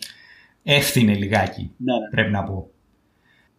εύθυνε 0.63 1.13
λιγάκι, 1.13 1.71
Ναι, 1.77 1.93
ναι. 1.93 2.09
πρέπει 2.11 2.31
να 2.31 2.43
πω. 2.43 2.67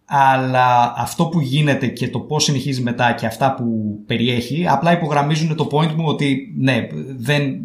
Αλλά 0.04 0.94
αυτό 0.96 1.26
που 1.26 1.40
γίνεται 1.40 1.86
και 1.86 2.08
το 2.08 2.20
πώς 2.20 2.44
συνεχίζει 2.44 2.82
μετά 2.82 3.12
και 3.12 3.26
αυτά 3.26 3.54
που 3.54 3.98
περιέχει, 4.06 4.66
απλά 4.68 4.92
υπογραμμίζουν 4.92 5.56
το 5.56 5.68
point 5.72 5.92
μου 5.92 6.04
ότι 6.06 6.54
ναι, 6.56 6.88
δεν, 7.16 7.60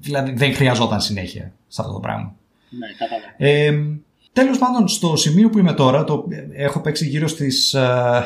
δηλαδή 0.00 0.32
δεν 0.32 0.54
χρειαζόταν 0.54 1.00
συνέχεια 1.00 1.52
σε 1.68 1.80
αυτό 1.80 1.92
το 1.92 2.00
πράγμα. 2.00 2.34
Ναι, 2.70 2.86
κατάλαβα. 2.98 3.34
Ε, 3.36 3.98
τέλος 4.32 4.58
πάντων, 4.58 4.88
στο 4.88 5.16
σημείο 5.16 5.50
που 5.50 5.58
είμαι 5.58 5.72
τώρα, 5.72 6.04
το, 6.04 6.24
έχω 6.52 6.80
παίξει 6.80 7.06
γύρω 7.06 7.28
στις 7.28 7.74
ε, 7.74 8.24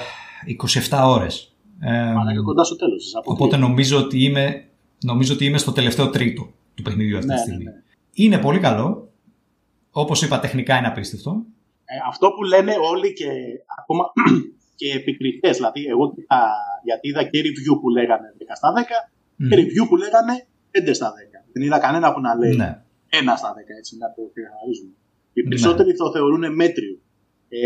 27 0.88 1.00
ώρες. 1.04 1.52
Ε, 1.80 1.98
Αλλά 1.98 2.32
και 2.32 2.38
κοντά 2.38 2.64
στο 2.64 2.76
τέλος. 2.76 3.12
οπότε 3.24 3.56
νομίζω 3.56 3.98
ότι, 3.98 4.24
είμαι, 4.24 4.64
νομίζω 5.04 5.34
ότι 5.34 5.44
είμαι 5.44 5.58
στο 5.58 5.72
τελευταίο 5.72 6.10
τρίτο 6.10 6.48
του 6.74 6.82
παιχνιδιού 6.82 7.16
αυτή 7.18 7.28
Ναι, 7.30 7.34
τη 7.34 7.40
ναι, 7.40 7.46
στιγμή. 7.46 7.64
ναι. 7.64 7.82
Είναι 8.12 8.38
πολύ 8.38 8.58
καλό. 8.58 9.12
Όπως 9.90 10.22
είπα, 10.22 10.40
τεχνικά 10.40 10.78
είναι 10.78 10.86
απίστευτο. 10.86 11.42
Ε, 11.84 11.94
αυτό 12.08 12.30
που 12.30 12.42
λένε 12.42 12.72
όλοι 12.92 13.12
και 13.12 13.28
ακόμα 13.80 14.04
και 14.78 14.92
επικριτές, 14.92 15.56
δηλαδή 15.56 15.84
εγώ 15.86 16.14
κοίτα, 16.14 16.40
γιατί 16.84 17.08
είδα 17.08 17.22
και 17.22 17.38
review 17.46 17.74
που 17.80 17.88
λέγανε 17.88 18.28
10 18.38 18.42
στα 18.54 18.68
10 18.72 18.80
Μμμ. 19.36 19.48
και 19.48 19.56
review 19.60 19.84
που 19.88 19.96
λέγανε 19.96 20.34
5 20.70 20.90
στα 20.98 21.08
10. 21.12 21.44
Δεν 21.52 21.62
είδα 21.62 21.78
κανένα 21.78 22.12
που 22.12 22.20
να 22.20 22.34
λέει 22.34 22.56
Ναι. 22.56 22.82
1 23.08 23.36
στα 23.40 23.50
10, 23.56 23.58
έτσι 23.80 23.92
να 24.02 24.06
το 24.14 24.20
ξεκαθαρίζουμε. 24.34 24.92
Οι 25.32 25.42
περισσότεροι 25.42 25.90
το 25.96 26.10
θεωρούν 26.14 26.54
μέτριο. 26.54 26.94
Ε, 27.48 27.58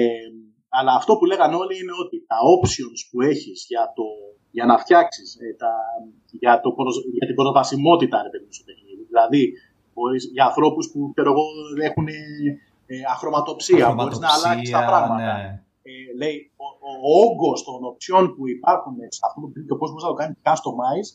αλλά 0.78 0.92
αυτό 1.00 1.12
που 1.16 1.24
λέγανε 1.30 1.56
όλοι 1.62 1.74
είναι 1.80 1.94
ότι 2.04 2.16
τα 2.30 2.38
options 2.56 2.98
που 3.10 3.18
έχεις 3.30 3.58
για, 3.72 3.84
το, 3.96 4.06
για 4.56 4.64
να 4.70 4.74
φτιάξεις 4.82 5.28
ε, 5.44 5.46
τα, 5.62 5.72
για, 6.42 6.52
το, 6.64 6.68
προσ- 6.78 7.06
για 7.18 7.26
την 7.28 7.36
προσβασιμότητα 7.40 8.16
ρε 8.26 8.30
παιδί 8.32 8.44
μου, 8.46 8.54
στο 8.58 8.64
παιχνίδι. 8.68 9.04
Δηλαδή, 9.12 9.42
μπορείς, 9.94 10.22
για 10.36 10.44
ανθρώπους 10.50 10.84
που 10.92 10.98
ξέρω 11.14 11.30
εγώ, 11.34 11.44
έχουν 11.88 12.06
ε, 12.08 12.18
ε, 12.92 12.96
αχρωματοψία, 13.14 13.84
μπορείς 13.96 14.18
να 14.24 14.30
αλλάξεις 14.36 14.70
τα 14.76 14.84
πράγματα. 14.90 15.16
ναι. 15.42 15.62
Ε, 15.90 15.92
λέει, 16.20 16.36
ο, 16.64 16.66
ο, 16.88 16.90
ο 17.08 17.10
όγκος 17.26 17.58
των 17.66 17.78
οψιών 17.90 18.24
που 18.34 18.42
υπάρχουν 18.56 18.94
σε 19.16 19.22
αυτό 19.26 19.38
το 19.40 19.46
παιχνίδι 19.46 19.68
και 19.68 19.76
ο 19.76 19.78
πώς 19.80 19.88
μπορείς 19.90 20.04
να 20.06 20.12
το 20.14 20.18
κάνεις 20.20 20.36
customize 20.48 21.10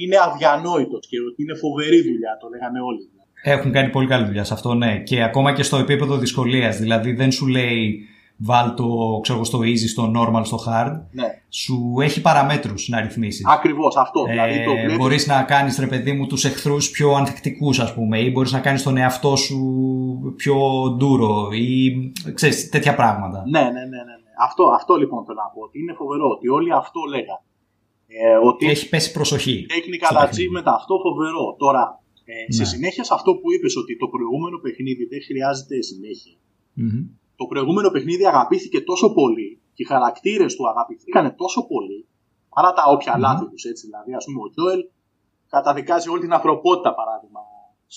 είναι 0.00 0.16
αδιανόητος 0.26 1.02
και 1.10 1.18
ότι 1.28 1.38
είναι 1.42 1.54
φοβερή 1.64 2.00
δουλειά, 2.08 2.32
το 2.40 2.46
λέγανε 2.54 2.80
όλοι. 2.90 3.04
Έχουν 3.42 3.72
κάνει 3.72 3.90
πολύ 3.90 4.06
καλή 4.06 4.24
δουλειά 4.26 4.44
σε 4.44 4.54
αυτό, 4.54 4.74
ναι. 4.74 4.92
Και 5.08 5.22
ακόμα 5.22 5.52
και 5.52 5.62
στο 5.62 5.76
επίπεδο 5.76 6.16
δυσκολίας. 6.16 6.76
Δηλαδή 6.76 7.12
δεν 7.12 7.30
σου 7.32 7.46
λέει 7.46 8.08
βάλ 8.36 8.74
το 8.74 9.18
ξέρω, 9.22 9.38
εγώ, 9.38 9.46
στο 9.46 9.58
easy, 9.58 9.88
στο 9.88 10.12
normal, 10.16 10.40
στο 10.44 10.58
hard. 10.66 10.92
Ναι, 11.12 11.24
Σου 11.48 11.94
έχει 12.00 12.20
παραμέτρους 12.20 12.88
να 12.88 13.00
ρυθμίσεις. 13.00 13.44
ακριβώς 13.46 13.96
αυτό. 13.96 14.24
δηλαδή 14.24 14.64
το 14.64 14.70
Ε, 14.70 14.74
βλέπεις, 14.74 14.96
μπορείς 14.96 15.26
να 15.26 15.42
κάνεις 15.42 15.78
ρε 15.78 15.86
παιδί 15.86 16.12
μου 16.12 16.26
τους 16.26 16.44
εχθρούς 16.44 16.90
πιο 16.90 17.12
ανθεκτικούς 17.12 17.78
ας 17.80 17.94
πούμε 17.94 18.20
ή 18.20 18.30
μπορείς 18.30 18.52
να 18.52 18.60
κάνεις 18.60 18.82
τον 18.82 18.96
εαυτό 18.96 19.36
σου 19.36 19.58
πιο 20.36 20.56
ντούρο 20.96 21.48
ή 21.52 21.92
ξέρεις 22.34 22.68
τέτοια 22.68 22.94
πράγματα. 22.94 23.42
Ναι, 23.50 23.60
ναι, 23.60 23.66
ναι, 23.68 23.70
ναι, 23.80 24.16
ναι. 24.22 24.30
Αυτό, 24.44 24.64
αυτό 24.78 24.94
λοιπόν 24.96 25.24
θέλω 25.24 25.40
να 25.46 25.50
πω. 25.54 25.60
Ότι 25.62 25.78
είναι 25.80 25.92
φοβερό 25.92 26.28
ότι 26.36 26.48
όλοι 26.48 26.72
αυτό 26.72 27.00
λέγανε. 27.10 27.40
Ε, 28.08 28.36
ότι 28.48 28.66
Έχει 28.66 28.88
πέσει 28.88 29.12
προσοχή. 29.12 29.66
technical 29.68 30.06
στο 30.10 30.14
παιχνίδι. 30.20 30.48
achievement 30.50 30.68
αυτό 30.78 30.94
φοβερό. 31.06 31.44
Τώρα, 31.58 31.82
ε, 32.24 32.52
σε 32.52 32.62
Ναι. 32.62 32.68
συνέχεια 32.68 33.04
σε 33.04 33.14
αυτό 33.18 33.30
που 33.34 33.52
είπες 33.54 33.76
ότι 33.76 33.96
το 34.02 34.06
προηγούμενο 34.14 34.56
παιχνίδι 34.64 35.04
δεν 35.12 35.20
χρειάζεται 35.28 35.76
συνέχεια. 35.90 36.36
Μμμ. 36.72 37.00
Το 37.36 37.44
προηγούμενο 37.46 37.88
παιχνίδι 37.90 38.26
αγαπήθηκε 38.26 38.80
τόσο 38.80 39.12
πολύ 39.12 39.60
και 39.74 39.82
οι 39.82 39.86
χαρακτήρες 39.86 40.54
του 40.56 40.68
αγαπηθήκανε 40.68 41.30
τόσο 41.30 41.66
πολύ 41.66 42.08
παρά 42.54 42.72
τα 42.72 42.82
όποια 42.94 43.12
Μμμ. 43.14 43.20
λάθη 43.20 43.46
τους 43.52 43.64
έτσι. 43.64 43.86
Δηλαδή, 43.86 44.14
ας 44.14 44.24
πούμε, 44.24 44.40
ο 44.46 44.48
Τζόελ 44.54 44.80
καταδικάζει 45.54 46.08
όλη 46.08 46.20
την 46.20 46.32
ανθρωπότητα 46.32 46.94
παράδειγμα. 46.94 47.40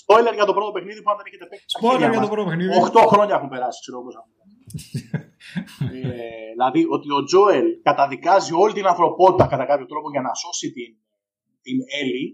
Spoiler 0.02 0.34
για 0.38 0.44
το 0.48 0.52
πρώτο 0.56 0.70
παιχνίδι 0.72 1.02
που 1.02 1.10
αν 1.10 1.16
δεν 1.18 1.26
έχετε 1.28 1.46
παίξει. 1.50 1.66
τα 1.72 1.78
Spoiler 1.80 1.90
χέρια 1.90 2.08
για 2.14 2.20
το 2.20 2.26
μας. 2.26 2.34
πρώτο 2.34 2.48
παιχνίδι. 2.48 2.70
8 2.92 3.12
χρόνια 3.12 3.34
έχουν 3.38 3.48
περάσει, 3.54 3.78
ξέρω 3.82 3.94
εγώ 3.96 4.04
πώς 4.06 4.14
έχουν 4.18 4.30
περάσει. 4.36 4.58
ε, 5.96 6.50
δηλαδή 6.54 6.80
ότι 6.96 7.08
ο 7.18 7.20
Τζόελ 7.28 7.66
καταδικάζει 7.88 8.52
όλη 8.62 8.72
την 8.78 8.86
ανθρωπότητα 8.92 9.44
κατά 9.52 9.64
κάποιο 9.70 9.86
τρόπο 9.92 10.06
για 10.14 10.22
να 10.26 10.32
σώσει 10.42 10.66
την, 10.76 10.90
την 11.66 11.78
Έλλη. 12.00 12.24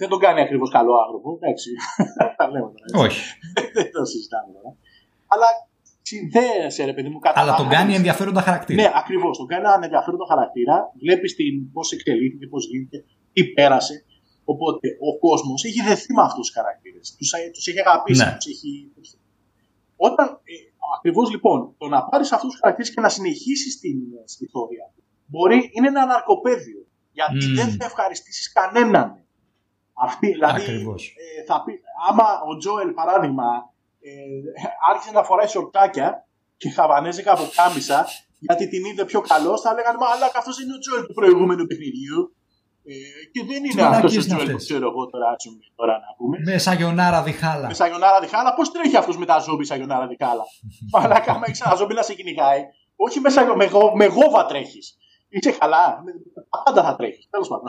Δεν 0.00 0.08
τον 0.12 0.20
κάνει 0.24 0.40
ακριβώς 0.46 0.70
καλό 0.76 0.92
άνθρωπο. 1.04 1.28
Εντάξει. 1.40 1.70
Τα 2.38 2.44
λέμε 2.52 2.68
τώρα. 2.74 2.84
έτσι. 2.88 2.96
Όχι. 3.04 3.20
Δεν 3.76 3.86
το 3.96 4.02
συζητάμε 4.12 4.48
τώρα. 4.56 4.70
Αλλά 5.32 5.48
συνδέεσαι, 6.02 6.84
ρε 6.84 6.92
παιδί 6.92 7.08
μου, 7.08 7.18
κατά 7.18 7.40
Αλλά 7.40 7.54
τον 7.54 7.68
κάνει 7.68 7.94
ενδιαφέροντα 7.94 8.40
χαρακτήρα. 8.40 8.82
Ναι, 8.82 8.90
ακριβώς. 8.94 9.38
Τον 9.38 9.46
κάνει 9.46 9.64
έναν 9.64 9.82
ενδιαφέροντα 9.82 10.26
χαρακτήρα. 10.28 10.92
Βλέπεις 11.00 11.34
πώς 11.72 11.92
εξελίχθηκε, 11.92 12.46
πώς 12.46 12.66
γίνεται, 12.66 13.04
τι 13.32 13.44
πέρασε. 13.44 14.04
Οπότε 14.44 14.88
ο 15.08 15.18
κόσμος 15.18 15.64
έχει 15.64 15.80
δεθεί 15.82 16.12
με 16.14 16.22
αυτούς 16.22 16.46
τους 16.46 16.54
χαρακτήρες. 16.56 17.16
Τους 17.18 17.30
τους 17.52 17.66
έχει 17.66 17.80
αγαπήσει. 17.80 18.24
Ναι. 18.24 18.34
Τους 18.36 18.46
έχει... 18.46 18.92
Όταν. 19.96 20.26
Ε, 20.28 20.54
Ακριβώς 20.96 21.30
λοιπόν, 21.30 21.74
το 21.78 21.88
να 21.88 22.04
πάρεις 22.04 22.32
αυτούς 22.32 22.50
τους 22.50 22.60
χαρακτήρες 22.60 22.94
και 22.94 23.00
να 23.00 23.08
συνεχίσεις 23.08 23.80
την, 23.80 23.98
ε, 24.18 24.22
στην 24.24 24.46
ιστορία 24.46 24.92
μπορεί 25.26 25.70
είναι 25.72 25.88
ένα 25.88 26.06
ναρκοπαίδιο. 26.06 26.86
Γιατί 27.12 27.44
Μμμ. 27.46 27.54
δεν 27.54 27.70
θα 27.70 27.84
ευχαριστήσεις 27.84 28.52
κανέναν. 28.52 29.24
Αυτή, 29.92 30.26
δηλαδή, 30.32 30.62
Ακριβώς. 30.62 31.14
ε, 31.38 31.44
θα 31.44 31.62
πει, 31.64 31.72
άμα 32.08 32.24
ο 32.50 32.56
Τζόελ 32.56 32.90
παράδειγμα 32.90 33.44
ε, 33.44 33.71
άρχισε 34.90 35.12
να 35.12 35.22
φοράει 35.22 35.46
σορτάκια 35.46 36.26
και 36.56 36.70
χαβανέζικα 36.70 37.32
από 37.32 37.44
κάμισα 37.54 38.06
γιατί 38.38 38.68
την 38.68 38.84
είδε 38.84 39.04
πιο 39.04 39.20
καλός, 39.20 39.60
θα 39.60 39.74
λέγανε 39.74 39.98
Μα 39.98 40.06
αλλά 40.14 40.26
αυτός 40.36 40.60
είναι 40.60 40.72
ο 40.74 40.78
Τζόελ 40.78 41.06
του 41.06 41.14
προηγούμενου 41.14 41.66
παιχνιδιού. 41.66 42.20
Ε, 42.84 42.92
και 43.32 43.40
δεν 43.48 43.56
είναι 43.64 43.74
Τι 43.74 43.80
αυτός 43.80 43.86
ο 43.86 43.90
μαλακίες 43.90 44.24
είναι 44.24 44.34
Τζοέλ 44.34 44.46
που 44.50 44.56
αυτές; 44.56 44.64
ξέρω 44.68 44.86
εγώ 44.90 45.02
τώρα, 45.12 45.28
ας 45.36 45.44
πούμε, 45.48 45.58
τώρα 45.74 45.92
να 46.04 46.10
πούμε. 46.16 46.36
Με 46.52 46.58
σαγιονάρα 46.58 47.22
διχάλα. 47.22 47.66
Με 47.66 47.74
σαγιονάρα 47.74 48.20
διχάλα, 48.20 48.54
πώς 48.54 48.72
τρέχει 48.72 48.96
αυτός 48.96 49.16
με 49.16 49.26
τα 49.26 49.38
ζόμπι 49.38 49.64
σαγιονάρα 49.64 50.06
διχάλα; 50.06 50.44
Μαλάκα, 50.92 51.32
άμα 51.32 51.44
έχει 51.48 51.62
ένα 51.66 51.74
ζόμπι 51.74 51.94
να 51.94 52.02
σε 52.02 52.14
κυνηγάει, 52.14 52.60
όχι 52.96 53.20
με, 53.20 53.30
σαγιο- 53.30 53.56
με, 53.56 53.64
γο- 53.64 53.92
με 53.96 54.06
γόβα 54.06 54.46
τρέχεις. 54.46 54.96
Είσαι 55.28 55.50
καλά, 55.50 56.02
με- 56.04 56.12
τα 56.34 56.62
πάντα 56.64 56.82
θα 56.86 56.96
τρέχεις. 56.96 57.26
Τέλος 57.30 57.48
πάντων. 57.48 57.68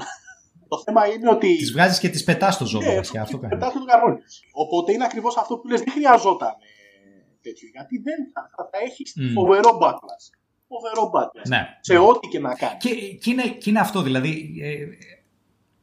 Το 0.76 0.82
θέμα 0.86 1.02
είναι 1.14 1.30
ότι. 1.30 1.56
Τις 1.58 1.72
βγάζεις 1.72 2.00
και 2.00 2.10
τις 2.10 2.24
πετάς 2.24 2.54
στο 2.56 2.66
ζώο. 2.66 2.82
Ναι, 2.82 2.96
βασικά, 2.96 3.22
αυτό 3.22 3.38
κάνει. 3.38 3.54
πετάς 3.54 3.74
το 3.74 3.86
καρβόνι. 3.86 4.18
Οπότε 4.52 4.92
είναι 4.92 5.04
ακριβώς 5.04 5.38
αυτό 5.38 5.58
που 5.58 5.68
λες, 5.68 5.82
δεν 5.82 5.94
χρειαζόταν 5.94 6.50
ε, 6.50 7.40
τέτοιο. 7.42 7.68
Γιατί 7.76 7.96
δεν 8.08 8.20
θα, 8.34 8.42
θα, 8.56 8.70
θα 8.72 8.78
έχεις 8.88 9.14
Μμ. 9.16 9.34
φοβερό 9.34 9.70
backlash. 9.82 10.26
Φοβερό 10.68 11.12
backlash. 11.16 11.48
Ναι. 11.48 11.62
Σε 11.80 11.98
ό,τι 11.98 12.28
και 12.28 12.40
να 12.40 12.54
κάνεις. 12.56 12.78
Και, 12.84 12.90
και, 13.22 13.30
είναι, 13.32 13.44
και 13.44 13.70
είναι 13.70 13.80
αυτό, 13.80 14.02
δηλαδή. 14.02 14.32
ε, 14.62 14.76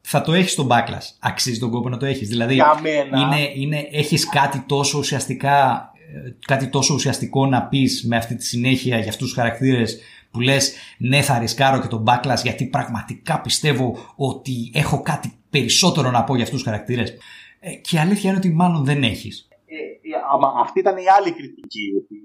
θα 0.01 0.21
το 0.23 0.33
έχεις 0.33 0.55
τον 0.55 0.69
backlash. 0.71 1.09
Αξίζει 1.21 1.59
τον 1.59 1.71
κόπο 1.71 1.89
να 1.89 1.97
το 1.97 2.07
έχεις. 2.07 2.29
Δηλαδή, 2.29 2.55
Για 2.55 2.81
μένα. 2.83 3.21
είναι, 3.21 3.51
είναι, 3.55 3.89
έχεις 3.93 4.29
κάτι 4.29 4.65
τόσο 4.69 4.99
ουσιαστικά 4.99 5.89
ε, 6.15 6.31
κάτι 6.47 6.69
τόσο 6.69 6.95
ουσιαστικό 6.95 7.47
να 7.47 7.62
πεις 7.67 8.05
με 8.07 8.17
αυτή 8.17 8.35
τη 8.35 8.45
συνέχεια 8.45 8.99
για 8.99 9.09
αυτούς 9.11 9.27
τους 9.27 9.37
χαρακτήρες 9.37 10.01
που 10.31 10.40
λες 10.40 10.74
ναι 10.98 11.23
θα 11.23 11.39
ρισκάρω 11.39 11.81
και 11.81 11.89
τον 11.89 12.05
backlash 12.07 12.43
γιατί 12.43 12.66
πραγματικά 12.66 13.40
πιστεύω 13.40 13.97
ότι 14.16 14.70
έχω 14.74 15.02
κάτι 15.02 15.32
περισσότερο 15.51 16.11
να 16.11 16.24
πω 16.24 16.35
για 16.35 16.44
αυτούς 16.44 16.62
τους 16.62 16.69
χαρακτήρες 16.70 17.16
ε, 17.61 17.74
και 17.74 17.97
η 17.97 17.98
αλήθεια 17.98 18.31
είναι 18.31 18.39
ότι 18.39 18.51
μάλλον 18.51 18.85
δεν 18.85 19.02
έχεις 19.02 19.48
Ε, 19.66 19.74
ε, 19.74 20.16
άμα, 20.32 20.48
αυτή 20.65 20.78
ήταν 20.78 20.97
η 20.97 21.09
άλλη 21.16 21.31
κριτική. 21.32 21.85
Ότι, 22.01 22.16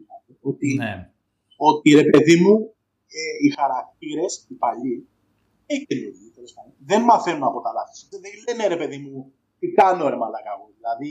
ότι, 0.42 0.74
ναι. 0.74 1.10
ότι 1.58 1.90
ρε 2.02 2.10
παιδί 2.10 2.36
μου, 2.42 2.54
ε, 3.18 3.22
οι 3.44 3.50
χαρακτήρες, 3.58 4.46
οι 4.50 4.54
παλιοί, 4.54 5.08
ή 5.66 5.76
και 5.78 5.86
καινούργοι, 5.86 6.32
τέλος 6.36 6.54
πάντων, 6.54 6.74
δεν 6.90 7.02
μαθαίνουν 7.10 7.44
από 7.44 7.60
τα 7.66 7.72
λάθη. 7.78 7.92
τους. 7.92 8.20
Δεν 8.26 8.34
λένε 8.46 8.64
ρε 8.74 8.78
παιδί 8.82 8.98
μου, 9.04 9.34
τι 9.60 9.68
κάνω 9.80 10.10
ρε 10.10 10.18
μαλακά 10.22 10.52
εγώ. 10.56 10.68
Δηλαδή, 10.78 11.10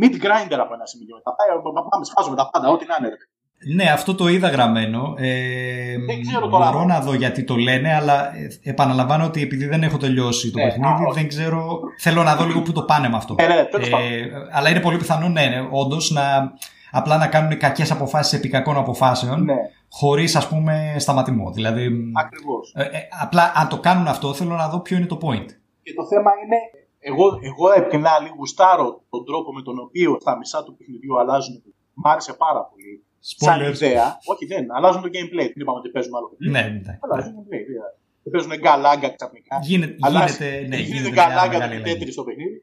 meat 0.00 0.14
grinder 0.24 0.60
από 0.64 0.72
ένα 0.74 0.86
σημείο. 0.92 1.14
Τα 1.26 1.32
πάει, 1.36 1.48
πάμε, 1.90 2.04
σφάζουμε 2.10 2.36
τα 2.40 2.46
πάντα, 2.50 2.66
ό,τι 2.74 2.84
να 2.90 2.94
είναι 2.98 3.08
ρε 3.14 3.18
παιδί. 3.20 3.35
Ναι 3.74 3.84
αυτό 3.90 4.14
το 4.14 4.28
είδα 4.28 4.48
γραμμένο 4.48 5.14
ε, 5.16 5.96
Δεν 6.06 6.20
ξέρω 6.22 6.48
τώρα. 6.48 6.70
μπορώ 6.70 6.84
να 6.84 7.00
δω 7.00 7.14
γιατί 7.14 7.44
το 7.44 7.56
λένε 7.56 7.94
αλλά 7.94 8.36
ε, 8.36 8.48
επαναλαμβάνω 8.62 9.24
ότι 9.24 9.42
επειδή 9.42 9.66
δεν 9.66 9.82
έχω 9.82 9.96
τελειώσει 9.96 10.50
το 10.50 10.58
Ναι, 10.58 10.64
παιχνίδι 10.64 10.88
α, 11.02 11.06
όχι. 11.08 11.18
δεν 11.20 11.28
ξέρω 11.28 11.80
θέλω 12.00 12.22
να 12.22 12.36
δω 12.36 12.44
λίγο 12.44 12.62
που 12.62 12.72
το 12.72 12.82
πάνε 12.82 13.08
με 13.08 13.16
αυτό 13.16 13.34
Ε, 13.38 13.46
ναι, 13.46 13.54
ναι, 13.54 13.64
τέλος 13.64 13.88
πάντων. 13.88 14.06
Ε, 14.06 14.30
αλλά 14.52 14.70
είναι 14.70 14.80
πολύ 14.80 14.96
πιθανό, 14.96 15.28
ναι, 15.28 15.46
ναι 15.46 15.68
όντως 15.70 16.10
να, 16.10 16.52
απλά 16.90 17.16
να 17.16 17.26
κάνουν 17.26 17.58
κακές 17.58 17.90
αποφάσεις 17.90 18.32
επί 18.38 18.48
κακών 18.48 18.76
αποφάσεων, 18.76 19.44
Ναι, 19.44 19.54
χωρίς 19.90 20.36
ας 20.36 20.48
πούμε 20.48 20.94
σταματημό. 20.98 21.50
Δηλαδή, 21.50 21.90
ακριβώς. 22.14 22.72
ε, 22.74 22.82
ε, 22.82 23.08
απλά 23.22 23.52
αν 23.54 23.68
το 23.68 23.78
κάνουν 23.78 24.06
αυτό, 24.06 24.34
θέλω 24.34 24.54
να 24.54 24.68
δω 24.68 24.80
ποιο 24.80 24.96
είναι 24.96 25.06
το 25.06 25.18
point. 25.22 25.46
Και 25.82 25.94
το 25.94 26.06
θέμα 26.06 26.30
είναι, 26.44 26.56
εγώ, 26.98 27.24
εγώ 27.50 27.72
επ' 27.76 27.88
την 27.90 28.06
άλλη 28.06 28.28
γουστάρω 28.36 29.00
τον 29.10 29.24
τρόπο 29.24 29.52
με 29.52 29.62
τον 29.62 29.78
οποίο 29.78 30.16
στα 30.20 30.36
μισά 30.36 30.62
του 30.64 30.76
παιχνιδιού 30.76 31.18
αλλάζουν. 31.20 31.62
Μ' 31.94 32.06
άρεσε 32.08 32.32
πάρα 32.32 32.60
πολύ. 32.70 33.04
Σαν 33.44 33.60
Spoilers. 33.60 33.74
ιδέα. 33.74 34.18
Όχι, 34.24 34.44
δεν. 34.46 34.64
Αλλάζουν 34.76 35.02
το 35.02 35.08
gameplay. 35.08 35.46
Δεν 35.54 35.60
είπαμε 35.62 35.78
ότι 35.78 35.88
παίζουν 35.90 36.14
άλλο 36.16 36.28
παιχνίδι. 36.28 36.52
Ναι, 36.52 36.60
ναι, 36.74 36.80
ναι. 36.86 36.98
Αλλάζουν 37.04 37.34
το 37.34 37.40
gameplay. 37.40 37.64
βέβαια. 37.70 37.90
Δεν 38.22 38.32
παίζουν 38.32 38.52
γκαλάγκα 38.62 39.08
ξαφνικά. 39.16 39.58
Γίνεται, 39.62 39.96
Αλλάζει- 40.00 40.36
γίνεται, 40.42 40.58
ναι, 40.60 40.76
γίνεται 40.76 40.82
γίνεται 40.82 41.10
μια 41.10 41.24
γκαλάγκα 41.24 41.58
μεγάλη 41.58 41.72
το 41.74 41.78
αλλαγή. 41.80 41.92
τέτρι 41.98 42.12
στο 42.12 42.24
παιχνίδι. 42.24 42.58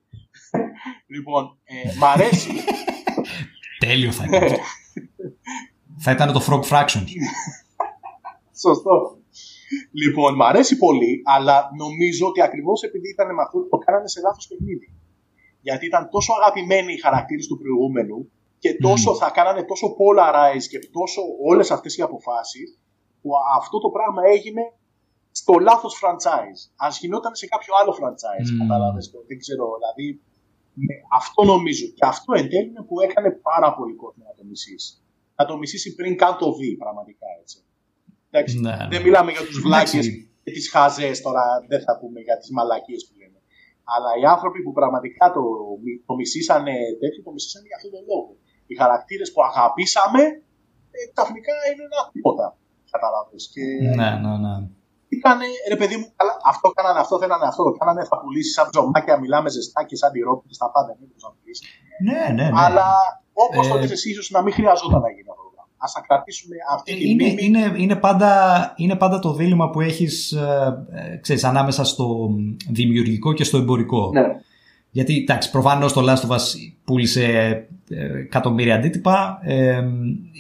λοιπόν, 1.15 1.57
ε, 1.64 1.73
μ' 1.99 2.03
αρέσει. 2.06 2.52
Τέλειο 3.85 4.11
θα 4.11 4.23
ήταν. 4.27 4.44
αυτό. 4.44 4.57
θα 5.98 6.11
ήταν 6.11 6.34
το 6.34 6.41
Frog 6.48 6.64
Fraction. 6.72 7.03
Σωστό. 8.65 9.18
Λοιπόν, 9.91 10.35
μ' 10.35 10.41
αρέσει 10.44 10.77
πολύ, 10.77 11.22
αλλά 11.26 11.69
νομίζω 11.77 12.27
ότι 12.27 12.41
ακριβώς 12.41 12.81
επειδή 12.81 13.10
ήταν 13.10 13.34
με 13.35 13.41
αυτό 13.41 13.57
το 13.72 13.77
κάνανε 13.77 14.07
σε 14.07 14.19
λάθος 14.22 14.48
παιχνίδι. 14.48 14.94
Γιατί 15.61 15.85
ήταν 15.85 16.10
τόσο 16.10 16.34
αγαπημένοι 16.40 16.94
οι 16.94 16.99
χαρακτήρες 16.99 17.48
του 17.48 17.57
προηγούμενου 17.57 18.31
και 18.64 18.72
τόσο 18.88 19.10
θα 19.22 19.30
κάνανε 19.38 19.64
τόσο 19.72 19.88
polarize 19.99 20.65
και 20.72 20.80
τόσο 20.98 21.22
όλες 21.49 21.68
αυτές 21.72 21.91
οι 21.98 22.02
αποφάσεις 22.02 22.68
που 23.22 23.30
αυτό 23.60 23.77
το 23.84 23.90
πράγμα 23.95 24.22
έγινε 24.35 24.64
στο 25.40 25.53
λάθος 25.68 25.94
franchise. 26.02 26.60
Α 26.85 26.88
γινόταν 26.99 27.34
σε 27.35 27.45
κάποιο 27.53 27.72
άλλο 27.80 27.91
franchise, 27.99 28.49
Μμμ. 28.52 28.60
κατάλαβες 28.61 29.06
το, 29.11 29.18
δεν 29.30 29.38
ξέρω. 29.44 29.64
Δηλαδή, 29.77 30.07
με 30.85 30.94
αυτό 31.19 31.41
νομίζω. 31.53 31.85
Και 31.98 32.06
αυτό 32.14 32.30
εν 32.40 32.48
τέλει 32.52 32.68
είναι 32.72 32.84
που 32.88 32.95
έκανε 33.07 33.30
πάρα 33.49 33.69
πολύ 33.77 33.94
κόσμο 34.03 34.23
να 34.30 34.34
το 34.38 34.44
μισήσει. 34.49 34.94
Να 35.38 35.44
το 35.45 35.53
μισήσει 35.57 35.90
πριν 35.99 36.11
καν 36.22 36.34
το 36.41 36.48
δει, 36.57 36.69
πραγματικά 36.84 37.27
έτσι. 37.41 37.57
Εντάξει, 38.30 38.53
Ναι, 38.60 38.76
ναι. 38.76 38.88
δεν 38.94 39.02
μιλάμε 39.06 39.31
για 39.35 39.45
τους 39.48 39.57
βλάκες 39.65 39.94
Εντάξει. 39.94 40.30
και 40.44 40.52
τις 40.52 40.69
χαζές 40.73 41.15
τώρα, 41.26 41.44
δεν 41.72 41.81
θα 41.85 41.94
πούμε 41.99 42.19
για 42.27 42.38
τις 42.38 42.49
μαλακίες 42.57 43.02
που 43.07 43.14
λένε. 43.19 43.40
Αλλά 43.95 44.10
οι 44.19 44.26
άνθρωποι 44.35 44.60
που 44.65 44.72
πραγματικά 44.80 45.26
το, 45.35 45.41
το 46.07 46.14
μισήσανε 46.19 46.73
τέτοιο, 47.02 47.22
το 47.27 47.31
μισήσανε 47.35 47.65
για 47.69 47.76
αυτόν 47.80 47.91
τον 47.95 48.03
λόγο. 48.11 48.31
Οι 48.73 48.75
χαρακτήρες 48.81 49.29
που 49.33 49.41
αγαπήσαμε, 49.49 50.21
ε, 50.95 50.99
ξαφνικά 51.13 51.53
είναι 51.69 51.83
ένα 51.89 51.99
τίποτα. 52.13 52.47
Καταλάβες. 52.93 53.43
Και 53.53 53.63
ναι, 53.99 54.09
ναι, 54.23 54.31
ναι. 54.43 54.53
ήτανε, 55.15 55.47
ρε 55.73 55.77
παιδί 55.79 55.95
μου, 55.99 56.07
καλά, 56.19 56.33
αυτό 56.51 56.67
κάνανε, 56.77 56.99
αυτό 57.03 57.15
θέλανε, 57.21 57.45
αυτό 57.51 57.61
το 57.67 57.71
κάνανε, 57.79 58.01
θα 58.09 58.15
πουλήσεις 58.21 58.53
σαν 58.57 58.65
ψωμάκια, 58.71 59.15
μιλάμε 59.23 59.49
ζεστά 59.55 59.79
και 59.89 59.95
σαν 60.01 60.09
τυρόπιτε, 60.13 60.53
τα 60.61 60.67
πάντα, 60.73 60.91
δεν 60.99 61.05
μπορούσα 61.07 61.27
να 61.29 61.33
πουλήσει. 61.37 61.63
Ναι, 62.07 62.21
ναι, 62.37 62.49
ναι. 62.49 62.59
Αλλά 62.65 62.87
όπως 63.45 63.65
Ε, 63.65 63.69
το 63.69 63.75
είπες 63.77 63.91
εσύ, 63.91 64.07
ίσως 64.13 64.27
να 64.35 64.41
μην 64.43 64.53
χρειαζόταν 64.57 65.01
να 65.05 65.09
γίνει 65.15 65.29
αυτό 65.33 65.43
το 65.47 65.51
πράγμα. 65.55 65.71
Α 65.83 65.87
τα 65.95 66.01
κρατήσουμε 66.07 66.55
αυτή 66.75 66.89
τη 66.93 67.09
Είναι, 67.09 67.23
μνήμη. 67.23 67.43
είναι, 67.45 67.63
είναι, 67.83 67.95
πάντα, 68.05 68.31
είναι 68.75 68.95
πάντα 69.03 69.17
το 69.25 69.33
δίλημα 69.33 69.69
που 69.69 69.79
έχεις 69.81 70.31
ε, 70.31 70.85
ε, 70.91 71.17
ξέρεις, 71.17 71.43
ανάμεσα 71.43 71.83
στο 71.83 72.07
δημιουργικό 72.69 73.33
και 73.33 73.43
στο 73.43 73.57
εμπορικό. 73.57 74.09
Ναι. 74.13 74.25
Γιατί 74.94 75.18
εντάξει, 75.18 75.52
προφανώς 75.52 75.94
το 75.94 76.02
Last 76.02 76.30
of 76.30 76.36
Us 76.36 76.41
πούλησε 76.84 77.24
ε, 77.90 78.18
εκατομμύρια 78.20 78.76
αντίτυπα. 78.76 79.40
Ε, 79.44 79.84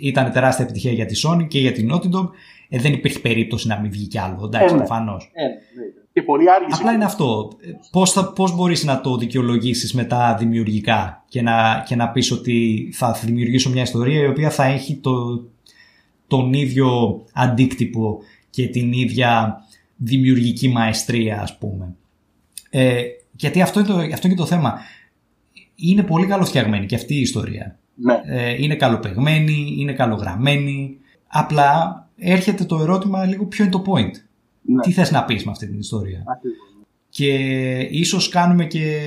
ήταν 0.01 0.31
τεράστια 0.31 0.63
επιτυχία 0.63 0.91
για 0.91 1.05
τη 1.05 1.21
Sony 1.25 1.47
και 1.47 1.59
για 1.59 1.71
την 1.71 1.91
Naughty 1.93 2.05
Dog. 2.17 2.29
Ε, 2.69 2.79
δεν 2.79 2.93
υπήρχε 2.93 3.19
περίπτωση 3.19 3.67
να 3.67 3.79
μην 3.79 3.91
βγει 3.91 4.07
κι 4.07 4.19
άλλο. 4.19 4.41
Εντάξει, 4.45 4.67
Ε, 4.67 4.71
ναι. 4.71 4.77
προφανώς. 4.77 5.31
Ε, 5.33 5.41
ναι, 5.41 5.47
ναι. 5.49 5.91
Και 6.13 6.21
πολύ 6.21 6.51
άργησε. 6.51 6.77
Απλά 6.79 6.91
είναι 6.93 7.05
αυτό. 7.05 7.51
Ε, 7.61 7.71
Πώς, 7.91 8.11
θα, 8.11 8.33
πώς 8.33 8.55
μπορείς 8.55 8.83
να 8.83 9.01
το 9.01 9.17
δικαιολογήσεις 9.17 9.93
μετά 9.93 10.35
δημιουργικά 10.39 11.23
και 11.29 11.41
να, 11.41 11.83
και 11.87 11.95
να 11.95 12.09
πεις 12.09 12.31
ότι 12.31 12.89
θα 12.93 13.17
δημιουργήσω 13.23 13.69
μια 13.69 13.81
ιστορία 13.81 14.21
η 14.21 14.27
οποία 14.27 14.49
θα 14.49 14.63
έχει 14.65 14.95
το, 14.95 15.43
τον 16.27 16.53
ίδιο 16.53 17.21
αντίκτυπο 17.33 18.19
και 18.49 18.67
την 18.67 18.91
ίδια 18.91 19.61
δημιουργική 19.95 20.67
μαεστρία 20.69 21.41
ας 21.41 21.57
πούμε. 21.57 21.95
Ε, 22.69 23.01
γιατί 23.35 23.61
αυτό 23.61 23.79
είναι, 23.79 23.87
το, 23.87 23.95
αυτό 23.95 24.27
είναι 24.27 24.35
και 24.35 24.41
το 24.41 24.45
θέμα. 24.45 24.79
Είναι 25.75 26.03
πολύ 26.03 26.25
καλοφτιαγμένη 26.25 26.85
και 26.85 26.95
αυτή 26.95 27.15
η 27.15 27.21
ιστορία. 27.21 27.77
Ναι. 27.95 28.21
Ε, 28.25 28.63
είναι 28.63 28.75
καλοπεγμένη, 28.75 29.75
είναι 29.79 29.93
καλογραμμένη. 29.93 30.97
Απλά 31.27 31.97
έρχεται 32.17 32.63
το 32.63 32.79
ερώτημα 32.79 33.25
λίγο 33.25 33.45
ποιο 33.45 33.63
είναι 33.63 33.73
το 33.73 33.83
point. 33.85 34.11
Ναι. 34.61 34.81
Τι 34.81 34.91
θες 34.91 35.11
να 35.11 35.23
πεις 35.25 35.45
με 35.45 35.51
αυτή 35.51 35.67
την 35.67 35.79
ιστορία; 35.79 36.23
Ακριβώς. 36.27 36.57
Και 37.09 37.27
ίσως 37.79 38.29
κάνουμε 38.29 38.65
και, 38.65 38.99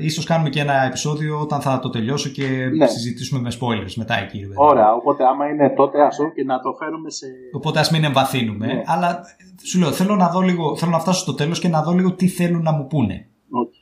ίσως 0.00 0.24
κάνουμε 0.24 0.48
και 0.48 0.60
ένα 0.60 0.84
επεισόδιο 0.84 1.40
όταν 1.40 1.60
θα 1.60 1.78
το 1.78 1.90
τελειώσω 1.90 2.28
και 2.28 2.46
Ναι. 2.76 2.86
συζητήσουμε 2.86 3.40
με 3.40 3.50
spoilers 3.60 3.94
μετά 3.96 4.18
εκεί. 4.22 4.38
ρε 4.38 4.44
παιδί. 4.46 4.56
Ωραία, 4.56 4.92
οπότε 4.92 5.24
άμα 5.24 5.48
είναι 5.48 5.70
τότε 5.70 6.02
άσο 6.02 6.32
και 6.34 6.44
να 6.44 6.60
το 6.60 6.72
φέρουμε 6.72 7.10
σε. 7.10 7.26
Οπότε 7.52 7.78
ας 7.80 7.90
μην 7.90 8.04
εμβαθύνουμε. 8.04 8.66
Ναι. 8.66 8.82
Αλλά 8.86 9.20
σου 9.62 9.78
λέω, 9.78 9.92
θέλω 9.92 10.16
να, 10.16 10.28
δω 10.28 10.40
λίγο, 10.40 10.76
θέλω 10.76 10.90
να 10.90 10.98
φτάσω 10.98 11.20
στο 11.20 11.34
τέλος 11.34 11.58
και 11.58 11.68
να 11.68 11.82
δω 11.82 11.92
λίγο 11.92 12.12
τι 12.12 12.28
θέλουν 12.28 12.62
να 12.62 12.72
μου 12.72 12.86
πούνε. 12.86 13.26
Οκ. 13.52 13.72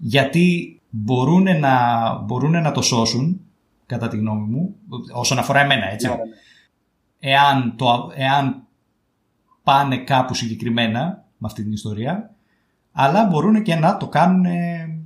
Γιατί 0.00 0.80
μπορούν 0.90 1.58
να, 1.60 2.14
μπορούν 2.18 2.50
να 2.50 2.72
το 2.72 2.82
σώσουν, 2.82 3.40
κατά 3.86 4.08
τη 4.08 4.16
γνώμη 4.16 4.46
μου, 4.46 4.76
όσον 5.12 5.38
αφορά 5.38 5.60
εμένα, 5.60 5.90
έτσι. 5.90 6.06
Ναι, 6.06 6.14
ναι, 6.14 6.22
ναι. 6.22 6.30
Εάν, 7.18 7.76
το, 7.76 8.10
εάν 8.14 8.66
πάνε 9.62 9.98
κάπου 9.98 10.34
συγκεκριμένα 10.34 11.24
με 11.38 11.46
αυτή 11.46 11.62
την 11.62 11.72
ιστορία, 11.72 12.34
αλλά 12.92 13.24
μπορούν 13.24 13.62
και 13.62 13.74
να 13.74 13.96
το 13.96 14.08
κάνουν 14.08 14.44
ε, 14.44 14.98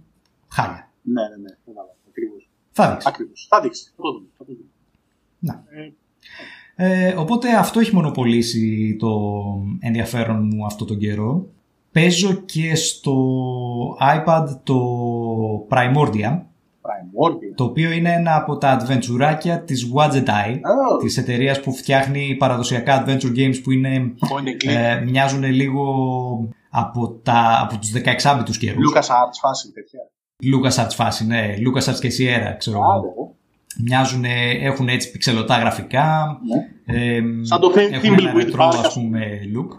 χάλια. 0.49 0.91
Ναι, 1.03 1.23
ναι, 1.23 1.37
ναι. 1.37 1.57
Κατάλαβα. 1.65 1.95
Ακριβώς. 2.09 2.49
Θα 2.73 2.91
δείξει. 2.91 3.09
Ακριβώς. 3.09 3.47
Θα 3.49 3.61
δείξει. 3.61 3.93
Θα 3.97 4.03
το 4.03 4.13
δούμε. 4.13 4.27
Θα 4.39 4.45
το 4.45 4.53
δούμε. 4.53 4.69
Να. 5.39 5.65
Ε, 5.83 5.93
Ε, 6.81 7.15
οπότε 7.17 7.57
αυτό 7.57 7.81
έχει 7.81 7.95
μονοπολίσει 7.95 8.97
το 8.99 9.11
ενδιαφέρον 9.79 10.47
μου 10.47 10.65
αυτό 10.65 10.85
τον 10.85 10.99
καιρό. 10.99 11.49
Παίζω 11.93 12.33
και 12.33 12.75
στο 12.75 13.15
iPad 14.01 14.45
το 14.63 14.77
Primordia, 15.71 16.41
Primordial. 16.83 17.55
το 17.55 17.65
οποίο 17.65 17.91
είναι 17.91 18.13
ένα 18.13 18.37
από 18.37 18.57
τα 18.59 18.81
adventureάκια 18.87 19.63
της 19.65 19.91
Wadget 19.95 20.25
Eye, 20.27 20.55
Oh, 20.55 21.01
της 21.01 21.17
εταιρείας 21.17 21.61
που 21.61 21.73
φτιάχνει 21.73 22.35
παραδοσιακά 22.39 23.05
adventure 23.05 23.37
games 23.37 23.57
που 23.63 23.71
είναι, 23.71 24.15
point 24.21 24.49
and 24.49 24.71
click. 24.71 24.75
ε, 24.75 25.01
μοιάζουν 25.05 25.43
λίγο 25.45 25.85
από, 26.71 27.09
τα, 27.23 27.59
από 27.63 27.79
τους 27.79 27.91
16 27.91 28.57
καιρούς. 28.59 28.93
Lucas 28.95 29.01
Arts 29.01 29.39
φάση 29.41 29.73
τέτοια. 29.73 30.01
LucasArts 30.55 30.95
φάση, 30.95 31.27
ναι. 31.27 31.55
LucasArts 31.59 31.99
και 32.01 32.09
Sierra, 32.19 32.55
ξέρω 32.59 32.77
εγώ. 32.79 32.91
Άντε, 32.93 33.07
ε. 33.07 33.83
Μοιάζουν, 33.85 34.25
έχουν 34.63 34.89
έτσι 34.89 35.11
πιξελωτά 35.11 35.59
γραφικά. 35.59 36.39
Ναι. 36.87 36.97
Ε, 37.01 37.21
Σαν 37.43 37.61
το 37.61 37.73
Thim- 37.77 37.93
έχουν 37.93 38.13
ένα 38.13 38.33
Thimbleweed 38.33 38.37
ρετρό, 38.37 38.69
Park, 38.69 38.75
ας 38.85 38.93
πούμε, 38.95 39.21
look. 39.57 39.79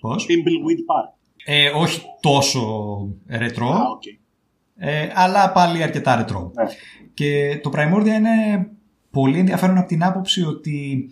Πώς; 0.00 0.26
Thimbleweed 0.28 0.78
Park. 0.78 1.14
Ε, 1.44 1.68
όχι 1.68 2.00
τόσο 2.20 2.62
ρετρό, 3.26 3.68
Α, 3.68 3.80
οκ. 3.90 4.02
ε, 4.76 5.10
αλλά 5.14 5.52
πάλι 5.52 5.82
αρκετά 5.82 6.16
ρετρό. 6.16 6.52
Ναι. 6.54 6.64
Και 7.14 7.60
το 7.62 7.70
Primordia 7.74 8.06
είναι 8.06 8.68
πολύ 9.10 9.38
ενδιαφέρον 9.38 9.78
από 9.78 9.88
την 9.88 10.04
άποψη 10.04 10.42
ότι 10.44 11.10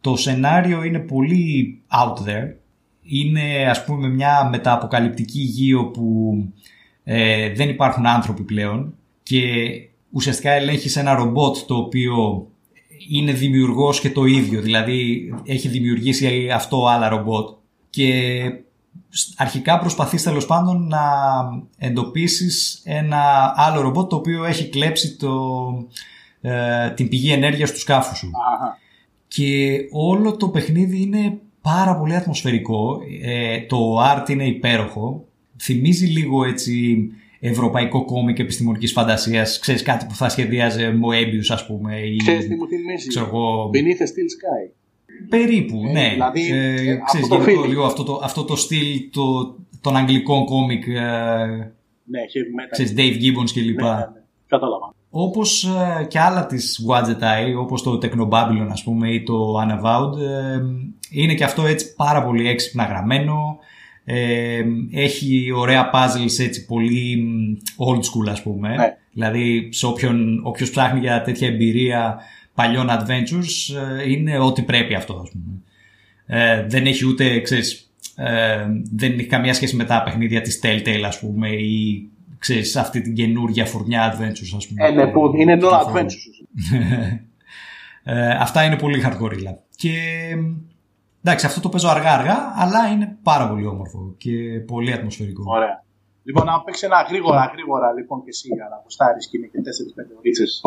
το 0.00 0.16
σενάριο 0.16 0.82
είναι 0.82 0.98
πολύ 0.98 1.80
out 2.04 2.14
there. 2.28 2.54
Είναι 3.02 3.70
ας 3.70 3.84
πούμε 3.84 4.08
μια 4.08 4.48
μεταποκαλυπτική 4.50 5.40
γη 5.40 5.74
όπου 5.74 6.34
ε, 7.04 7.52
δεν 7.52 7.68
υπάρχουν 7.68 8.06
άνθρωποι 8.06 8.42
πλέον 8.42 8.94
και 9.22 9.42
ουσιαστικά 10.10 10.50
ελέγχεις 10.50 10.96
ένα 10.96 11.14
ρομπότ 11.14 11.56
το 11.66 11.76
οποίο 11.76 12.46
είναι 13.10 13.32
δημιουργός 13.32 14.00
και 14.00 14.10
το 14.10 14.24
ίδιο. 14.24 14.60
Δηλαδή 14.60 15.30
έχει 15.44 15.68
δημιουργήσει 15.68 16.50
αυτό 16.50 16.86
άλλα 16.86 17.08
ρομπότ 17.08 17.48
και 17.92 18.42
αρχικά 19.36 19.78
προσπαθείς 19.78 20.22
τέλος 20.22 20.46
πάντων 20.46 20.88
να 20.88 21.00
εντοπίσεις 21.78 22.82
ένα 22.84 23.52
άλλο 23.56 23.80
ρομπότ 23.80 24.10
το 24.10 24.16
οποίο 24.16 24.44
έχει 24.44 24.68
κλέψει 24.68 25.16
το, 25.16 25.30
ε, 26.40 26.90
την 26.90 27.08
πηγή 27.08 27.32
ενέργειας 27.32 27.72
του 27.72 27.78
σκάφους 27.78 28.18
σου. 28.18 28.30
Αχα. 28.54 28.78
Και 29.28 29.78
όλο 29.90 30.36
το 30.36 30.48
παιχνίδι 30.48 31.02
είναι 31.02 31.38
πάρα 31.60 31.96
πολύ 31.96 32.14
ατμοσφαιρικό. 32.14 33.00
Ε, 33.22 33.60
το 33.60 33.98
art 34.02 34.28
είναι 34.28 34.46
υπέροχο. 34.46 35.24
Θυμίζει 35.60 36.06
λίγο 36.06 36.44
έτσι 36.44 37.06
ευρωπαϊκό 37.40 38.04
κόμικ 38.04 38.38
επιστημονικής 38.38 38.92
φαντασίας. 38.92 39.58
Ξέρεις 39.58 39.82
κάτι 39.82 40.06
που 40.06 40.14
θα 40.14 40.28
σχεδίαζε 40.28 40.98
Moebius 41.02 41.46
ας 41.48 41.66
πούμε. 41.66 41.98
Ή, 42.00 42.16
Ξέρεις 42.16 42.48
τι 42.48 42.54
μου 42.54 42.66
θυμίζει; 42.68 43.08
ξέρω 43.08 43.26
εγώ, 43.26 43.70
Beneath 43.72 44.02
a 44.02 44.06
Steel 44.06 44.30
Sky. 44.36 44.81
Περίπου, 45.28 45.82
Ε, 45.88 45.92
ναι. 45.92 46.08
δηλαδή, 46.12 46.50
ε, 46.52 46.74
ξέρεις, 47.04 47.26
αυτό 47.26 47.28
το 47.28 47.42
γενικό 47.42 47.62
feeling. 47.62 47.68
λίγο 47.68 47.84
αυτό 47.84 48.02
το, 48.02 48.20
αυτό 48.22 48.44
το 48.44 48.56
στυλ 48.56 49.10
το, 49.12 49.54
των 49.80 49.96
αγγλικών 49.96 50.44
κόμικ, 50.44 50.86
ε, 50.86 50.92
Ναι, 52.04 52.20
heavy 52.20 52.52
metal. 52.60 52.68
ξέρεις, 52.70 52.94
Dave 52.96 53.14
Gibbons 53.22 53.50
κλπ. 53.52 53.80
Ναι, 53.80 53.88
ναι, 53.88 53.94
ναι. 53.96 54.06
Κατάλαβα. 54.46 54.94
Όπως 55.14 55.64
ε, 55.64 56.04
και 56.04 56.18
άλλα 56.20 56.46
της 56.46 56.86
Gadget 56.88 57.22
Eye, 57.22 57.56
όπως 57.58 57.82
το 57.82 57.98
Technobabylon 58.02 58.68
ας 58.70 58.82
πούμε 58.82 59.10
ή 59.10 59.22
το 59.22 59.54
Unavowed, 59.60 60.18
ε, 60.20 60.60
είναι 61.10 61.34
και 61.34 61.44
αυτό 61.44 61.66
έτσι 61.66 61.94
πάρα 61.94 62.24
πολύ 62.24 62.48
έξυπνα 62.48 62.84
γραμμένο. 62.84 63.58
Ε, 64.04 64.62
έχει 64.92 65.52
ωραία 65.56 65.90
puzzles 65.94 66.38
έτσι 66.44 66.66
πολύ 66.66 67.16
μ, 67.16 67.56
old 67.88 67.98
school 67.98 68.30
ας 68.30 68.42
πούμε. 68.42 68.68
Ναι. 68.76 68.96
Δηλαδή 69.12 69.68
σε 69.72 69.86
όποιον, 69.86 70.40
όποιος 70.44 70.70
ψάχνει 70.70 71.00
για 71.00 71.22
τέτοια 71.22 71.48
εμπειρία 71.48 72.20
παλιών 72.54 72.86
adventures 72.90 73.76
ε, 74.00 74.10
είναι 74.10 74.38
ό,τι 74.38 74.62
πρέπει 74.62 74.94
αυτό 74.94 75.14
ας 75.22 75.30
πούμε. 75.30 75.62
Ε, 76.26 76.66
δεν 76.66 76.86
έχει 76.86 77.06
ούτε, 77.06 77.40
ξέρεις, 77.40 77.92
ε, 78.16 78.66
δεν 78.92 79.12
έχει 79.12 79.26
καμία 79.26 79.54
σχέση 79.54 79.76
με 79.76 79.84
τα 79.84 80.02
παιχνίδια 80.02 80.40
της 80.40 80.60
Telltale 80.62 81.02
ας 81.06 81.18
πούμε 81.18 81.48
ή 81.48 82.08
ξέρεις 82.38 82.76
αυτή 82.76 83.00
την 83.00 83.14
καινούργια 83.14 83.66
φουρνιά 83.66 84.12
adventures 84.12 84.56
ας 84.56 84.66
πούμε. 84.68 84.86
Ε, 84.86 84.90
ναι, 84.90 85.06
που 85.06 85.32
είναι 85.36 85.58
Του 85.58 85.66
non 85.66 85.78
κυκλοφορούν. 85.78 86.06
adventures. 86.06 87.18
Ε, 88.04 88.28
αυτά 88.28 88.64
είναι 88.64 88.76
πολύ 88.76 89.02
hardcore. 89.06 89.54
Και 89.76 89.92
εντάξει, 91.22 91.46
αυτό 91.46 91.60
το 91.60 91.68
παίζω 91.68 91.88
αργά-αργά, 91.88 92.52
αλλά 92.56 92.86
είναι 92.92 93.16
πάρα 93.22 93.48
πολύ 93.48 93.66
όμορφο 93.66 94.14
και 94.18 94.32
πολύ 94.66 94.92
ατμοσφαιρικό. 94.92 95.42
Ωραία. 95.46 95.84
Λοιπόν, 96.24 96.46
να 96.46 96.62
παίξεις 96.62 96.82
ένα 96.82 97.06
γρήγορα, 97.08 97.50
γρήγορα 97.52 97.92
λοιπόν 97.92 98.22
και 98.22 98.28
εσύ 98.28 98.48
για 98.54 98.66
να 98.70 98.80
γουστάρεις 98.82 99.28
και 99.28 99.36
είναι 99.36 99.46
και 99.46 99.58
4-5 100.14 100.18
ωρίτσες 100.18 100.62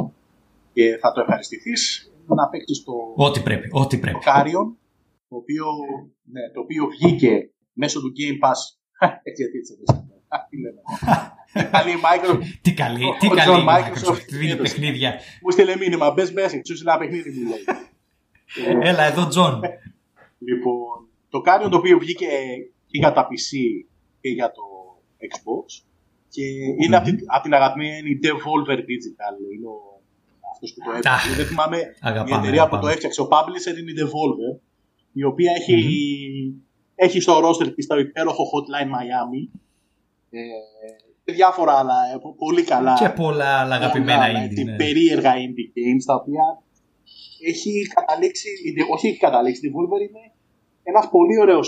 και 0.75 0.85
θα 1.01 1.11
το 1.11 1.19
ευχαριστηθείς. 1.21 2.09
Να 2.39 2.49
παίξεις 2.49 2.83
το, 2.83 2.93
Ό,τι 3.15 3.39
πρέπει, 3.47 3.67
ό,τι 3.71 3.95
το 3.95 4.01
πρέπει. 4.01 4.17
Carrion, 4.29 4.67
το 5.29 5.35
οποίο, 5.41 5.65
ναι, 6.33 6.43
το 6.53 6.59
οποίο 6.61 6.83
βγήκε 6.95 7.33
μέσω 7.73 8.01
του 8.01 8.11
Game 8.17 8.37
Pass. 8.43 8.59
Έτσι, 9.23 9.41
έτσι, 9.43 9.57
έτσι. 9.59 9.73
έτσι. 9.81 9.95
Α, 10.27 10.37
Τι 10.49 10.57
λέμε. 10.63 10.81
Καλή 11.75 11.91
η 11.91 12.01
Microsoft. 12.05 12.39
Τι 12.61 12.73
καλή, 12.73 13.05
Ο- 13.05 13.15
τι 13.19 13.27
ο 13.27 13.29
καλή 13.29 13.51
John 13.55 13.61
η 13.61 13.65
Microsoft 13.69 14.11
Microsoft, 14.11 14.25
δίνει 14.29 14.51
έδωσε. 14.51 14.61
παιχνίδια. 14.73 15.13
Μου 15.43 15.51
'στειλε 15.51 15.77
μήνυμα, 15.77 16.11
μπες 16.11 16.31
μέσα, 16.31 16.57
σου 16.65 16.77
ένα 16.81 16.97
παιχνίδι 16.97 17.29
μου 17.39 17.49
λέει. 17.49 17.63
Ε, 18.81 18.87
Έλα 18.89 19.03
εδώ, 19.03 19.27
Τζον. 19.27 19.59
Λοιπόν, 20.39 21.07
το 21.29 21.41
Carrion 21.45 21.69
το 21.71 21.77
οποίο 21.77 21.97
βγήκε 21.99 22.27
και 22.87 22.97
για 22.97 23.11
τα 23.11 23.27
PC 23.27 23.49
και 24.21 24.29
για 24.29 24.51
το 24.51 24.61
Xbox 25.31 25.83
και 26.29 26.43
είναι 26.83 26.95
από, 26.95 27.05
την, 27.05 27.17
απ' 27.27 27.43
την 27.43 27.53
αγαπημένη 27.53 28.19
Devolver 28.23 28.77
Digital. 28.77 29.35
Είναι 29.55 29.67
ο, 29.67 29.94
αυτός 30.55 30.69
που 30.73 30.79
το 30.85 30.89
Αχ, 30.91 30.95
έφτιαξε. 30.97 31.29
Δεν 31.39 31.45
θυμάμαι 31.51 31.77
η 31.77 31.83
Αγαπάμε, 32.09 32.35
εταιρεία 32.41 32.63
που 32.63 32.69
το 32.69 32.75
αγαπάμε. 32.75 32.91
έφτιαξε. 32.93 33.19
Ο 33.25 33.27
publisher 33.33 33.73
είναι 33.79 33.91
η 33.93 33.97
Devolver, 34.01 34.51
η 35.21 35.23
οποία 35.31 35.51
έχει, 35.59 35.77
έχει 37.05 37.19
στο 37.25 37.33
roster 37.45 37.67
της 37.75 37.85
το 37.87 37.95
υπέροχο 38.05 38.43
Hotline 38.53 38.89
Miami 38.95 39.41
ε, 40.29 40.39
και 41.25 41.31
διάφορα 41.39 41.73
άλλα 41.81 41.97
ε, 42.13 42.17
πολύ 42.43 42.63
καλά 42.63 42.93
Και 42.99 43.09
πολλά 43.23 43.51
άλλα 43.61 43.75
αγαπημένα 43.75 44.25
πολλά, 44.25 44.39
indie. 44.39 44.49
έτσι, 44.49 44.63
ναι. 44.63 44.75
περίεργα 44.75 45.31
indie 45.43 45.67
games 45.77 46.03
τα 46.09 46.15
οποία 46.21 46.43
έχει 47.51 47.71
καταλήξει, 47.97 48.47
η- 48.67 48.91
όχι 48.93 49.07
έχει 49.07 49.17
καταλήξει, 49.27 49.61
η 49.67 49.69
Devolver 49.73 50.01
είναι 50.07 50.23
ένας 50.91 51.05
πολύ 51.15 51.35
ωραίος 51.43 51.67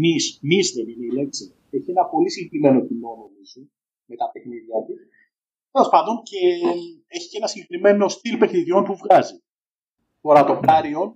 νης, 0.00 0.24
νης 0.48 0.66
δεν 0.76 0.86
είναι 0.92 1.04
η 1.10 1.12
λέξη. 1.18 1.44
Έχει 1.76 1.90
ένα 1.96 2.04
πολύ 2.12 2.30
συγκεκριμένο 2.34 2.78
κοινό 2.88 3.10
νομίζω 3.22 3.60
με 4.10 4.14
τα 4.20 4.26
παιχνίδια 4.32 4.76
της. 4.86 4.98
Τέλος 5.72 5.88
πάντων 5.88 6.22
και 6.22 6.36
έχει 7.06 7.28
και 7.28 7.36
ένα 7.36 7.46
συγκεκριμένο 7.46 8.08
στυλ 8.08 8.36
παιχνιδιών 8.36 8.84
που 8.84 8.96
βγάζει. 8.96 9.42
Τώρα 10.20 10.44
το 10.44 10.60
Carrion, 10.66 11.12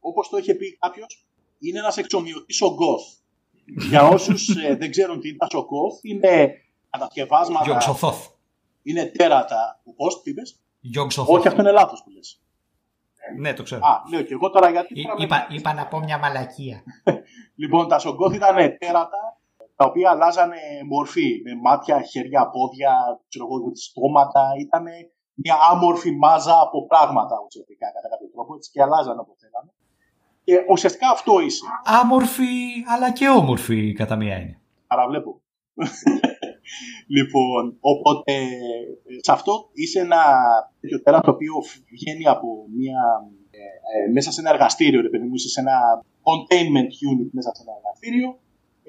όπως 0.00 0.28
το 0.28 0.36
είχε 0.36 0.54
πει 0.54 0.76
κάποιος, 0.78 1.26
είναι 1.58 1.78
ένας 1.78 1.96
εξομοιωτής 1.96 2.62
ο 2.62 2.66
Goth. 2.66 3.22
Για 3.88 4.02
όσους 4.08 4.48
ε, 4.56 4.74
δεν 4.76 4.90
ξέρουν 4.90 5.20
τι 5.20 5.28
είναι 5.28 5.36
ο 5.52 5.58
Goth, 5.60 5.98
είναι 6.04 6.52
κατασκευάσματα, 6.90 7.64
Γιοξοθόθ. 7.64 8.26
είναι 8.82 9.04
τέρατα. 9.06 9.80
Πώς, 9.96 10.22
τι 10.22 10.30
είπες; 10.30 10.60
Γιοξοθόθ. 10.80 11.36
Όχι, 11.38 11.48
αυτό 11.48 11.60
είναι 11.60 11.70
λάθος 11.70 12.02
που 12.04 12.10
λες. 12.10 12.42
Ναι, 13.38 13.52
το 13.54 13.62
ξέρω. 13.62 13.80
Α, 13.86 14.02
λέω 14.10 14.22
και 14.22 14.32
εγώ 14.32 14.50
τώρα 14.50 14.70
γιατί. 14.70 15.00
Εί- 15.00 15.02
τώρα 15.02 15.14
με- 15.18 15.24
Είπα, 15.24 15.46
είπα 15.50 15.72
να 15.72 15.86
πω 15.86 15.98
μια 15.98 16.18
μαλακία. 16.18 16.82
Λοιπόν, 17.54 17.88
τα 17.88 17.98
σογκόθ 17.98 18.34
ήταν 18.34 18.56
τέρατα 18.78 19.37
τα 19.78 19.84
οποία 19.90 20.10
αλλάζανε 20.10 20.60
μορφή 20.92 21.28
με 21.44 21.52
μάτια, 21.64 21.96
χέρια, 22.10 22.42
πόδια, 22.54 22.92
ξέρω 23.28 23.44
εγώ, 23.46 23.56
στόματα. 23.74 24.42
Ήταν 24.64 24.84
μια 25.42 25.56
άμορφη 25.72 26.10
μάζα 26.22 26.56
από 26.66 26.86
πράγματα 26.86 27.36
ουσιαστικά 27.46 27.86
κατά 27.96 28.08
κάποιο 28.12 28.28
τρόπο 28.34 28.54
έτσι, 28.54 28.70
και 28.72 28.82
αλλάζανε 28.82 29.20
όπως 29.24 29.36
θέλανε. 29.42 29.70
Και 30.44 30.54
ουσιαστικά 30.72 31.08
αυτό 31.16 31.40
είσαι. 31.40 31.64
Άμορφη, 32.00 32.54
αλλά 32.92 33.08
και 33.12 33.28
όμορφη 33.28 33.92
κατά 33.92 34.16
μία 34.16 34.34
έννοια. 34.40 34.58
Παραβλέπω. 34.86 35.32
λοιπόν, 37.16 37.62
οπότε 37.80 38.34
σε 39.26 39.32
αυτό 39.32 39.52
είσαι 39.72 40.00
ένα 40.00 40.22
τέτοιο 40.80 41.02
τέρα 41.02 41.20
το 41.20 41.30
οποίο 41.30 41.54
βγαίνει 41.94 42.26
από 42.34 42.48
μια. 42.78 43.00
ε, 43.50 43.60
ε, 43.92 44.12
μέσα 44.12 44.30
σε 44.32 44.40
ένα 44.40 44.50
εργαστήριο, 44.50 45.00
ρε 45.00 45.08
παιδί 45.08 45.26
μου, 45.26 45.34
είσαι 45.34 45.48
σε 45.48 45.60
ένα 45.60 45.76
containment 46.28 46.90
unit 47.10 47.28
μέσα 47.36 47.50
σε 47.54 47.62
ένα 47.64 47.72
εργαστήριο. 47.80 48.28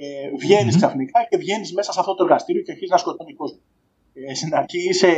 Ε, 0.02 0.30
βγαινεις 0.40 0.76
ξαφνικά 0.76 1.20
και 1.30 1.38
βγαίνεις 1.38 1.74
μέσα 1.74 1.92
σε 1.92 2.00
αυτό 2.00 2.16
το 2.16 2.24
εργαστήριο 2.24 2.62
και 2.62 2.72
αρχίζεις 2.72 2.92
να 2.92 2.98
σκοτώνεις 3.04 3.36
κόσμο. 3.36 3.60
Ε, 4.14 4.34
στην 4.34 4.56
αρχή 4.56 4.90
είσαι 4.90 5.12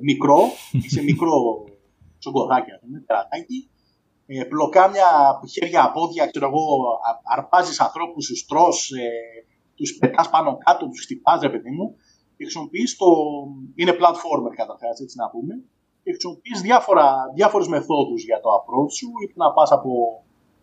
μικρό, 0.00 0.40
είσαι 0.84 1.02
μικρό 1.02 1.64
σογκοδάκι, 2.18 2.70
ας 2.70 2.80
πούμε, 2.80 3.04
τερατάκι. 3.06 3.70
Ε, 4.26 4.44
πλοκάμια, 4.44 5.08
χέρια, 5.54 5.90
πόδια, 5.94 6.26
ξέρω 6.26 6.46
εγώ, 6.46 6.64
α- 7.08 7.20
αρπάζεις 7.36 7.80
ανθρώπους, 7.80 8.26
τους 8.26 8.46
τρως, 8.46 8.90
ε, 8.90 9.08
τους 9.76 9.96
πετάς 9.98 10.30
πάνω 10.30 10.58
κάτω, 10.64 10.88
τους 10.88 11.02
χτυπάς, 11.04 11.40
ρε 11.40 11.50
παιδί 11.50 11.70
μου, 11.70 11.86
και 12.36 12.42
χρησιμοποιείς 12.44 12.96
το... 12.96 13.06
είναι 13.74 13.94
platformer 14.00 14.52
καταρχάς, 14.60 15.00
έτσι 15.00 15.16
να 15.22 15.30
πούμε, 15.30 15.54
και 16.02 16.10
χρησιμοποιείς 16.10 16.60
διάφορα, 16.60 17.06
διάφορες 17.34 17.68
μεθόδους 17.68 18.24
για 18.24 18.40
το 18.40 18.48
approach 18.58 18.92
σου, 18.98 19.08
είτε 19.22 19.32
να 19.36 19.52
πας 19.52 19.70
από, 19.70 19.90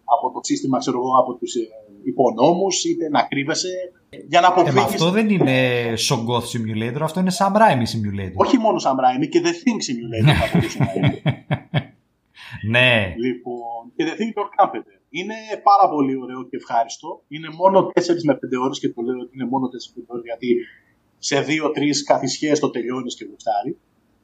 από 0.06 0.32
το 0.34 0.40
σύστημα, 0.44 0.78
ξέρω 0.78 0.98
εγώ, 0.98 1.12
από 1.22 1.34
τους 1.34 1.56
ε, 1.56 1.60
υπονόμους, 2.04 2.84
είτε 2.84 3.10
να 3.10 3.22
κρύβεσαι, 3.22 3.70
για 4.28 4.42
να 4.42 4.48
Ε, 4.48 4.50
μα 4.50 4.56
αποφύγεις... 4.56 4.84
αυτό 4.84 5.10
δεν 5.10 5.30
είναι 5.30 5.58
Shoggoth 6.08 6.48
Simulator, 6.52 7.02
αυτό 7.02 7.20
είναι 7.20 7.32
Sam 7.40 7.54
Raimi 7.62 7.88
Simulator. 7.94 8.34
Όχι 8.36 8.58
μόνο 8.58 8.78
Sam 8.86 8.98
Raimi 9.04 9.28
και 9.30 9.42
The 9.44 9.54
Thing 9.62 9.80
Simulator 9.88 10.34
θα 10.34 10.50
μπορούσε 10.54 10.80
να 10.80 10.92
είναι. 10.96 11.22
Ναι. 12.68 13.14
Λοιπόν, 13.18 13.82
και 13.96 14.04
The 14.08 14.14
Thing 14.20 14.32
Your 14.38 14.50
Carpenter. 14.56 14.96
Είναι 15.10 15.36
πάρα 15.64 15.90
πολύ 15.90 16.16
ωραίο 16.24 16.44
και 16.50 16.56
ευχάριστο. 16.56 17.24
Είναι 17.28 17.50
μόνο 17.50 17.80
4 17.80 17.92
με 18.24 18.34
5 18.34 18.38
ώρες 18.64 18.80
και 18.80 18.90
το 18.90 19.02
λέω 19.02 19.20
ότι 19.20 19.32
είναι 19.34 19.46
μόνο 19.46 19.66
4 19.68 19.70
με 19.96 20.04
5 20.04 20.06
ώρες 20.08 20.24
γιατί 20.24 20.50
σε 21.18 21.46
2-3 21.48 21.48
καθισιές 22.06 22.60
το 22.60 22.70
τελειώνεις 22.70 23.16
και 23.16 23.26
γουστάρει. 23.30 23.78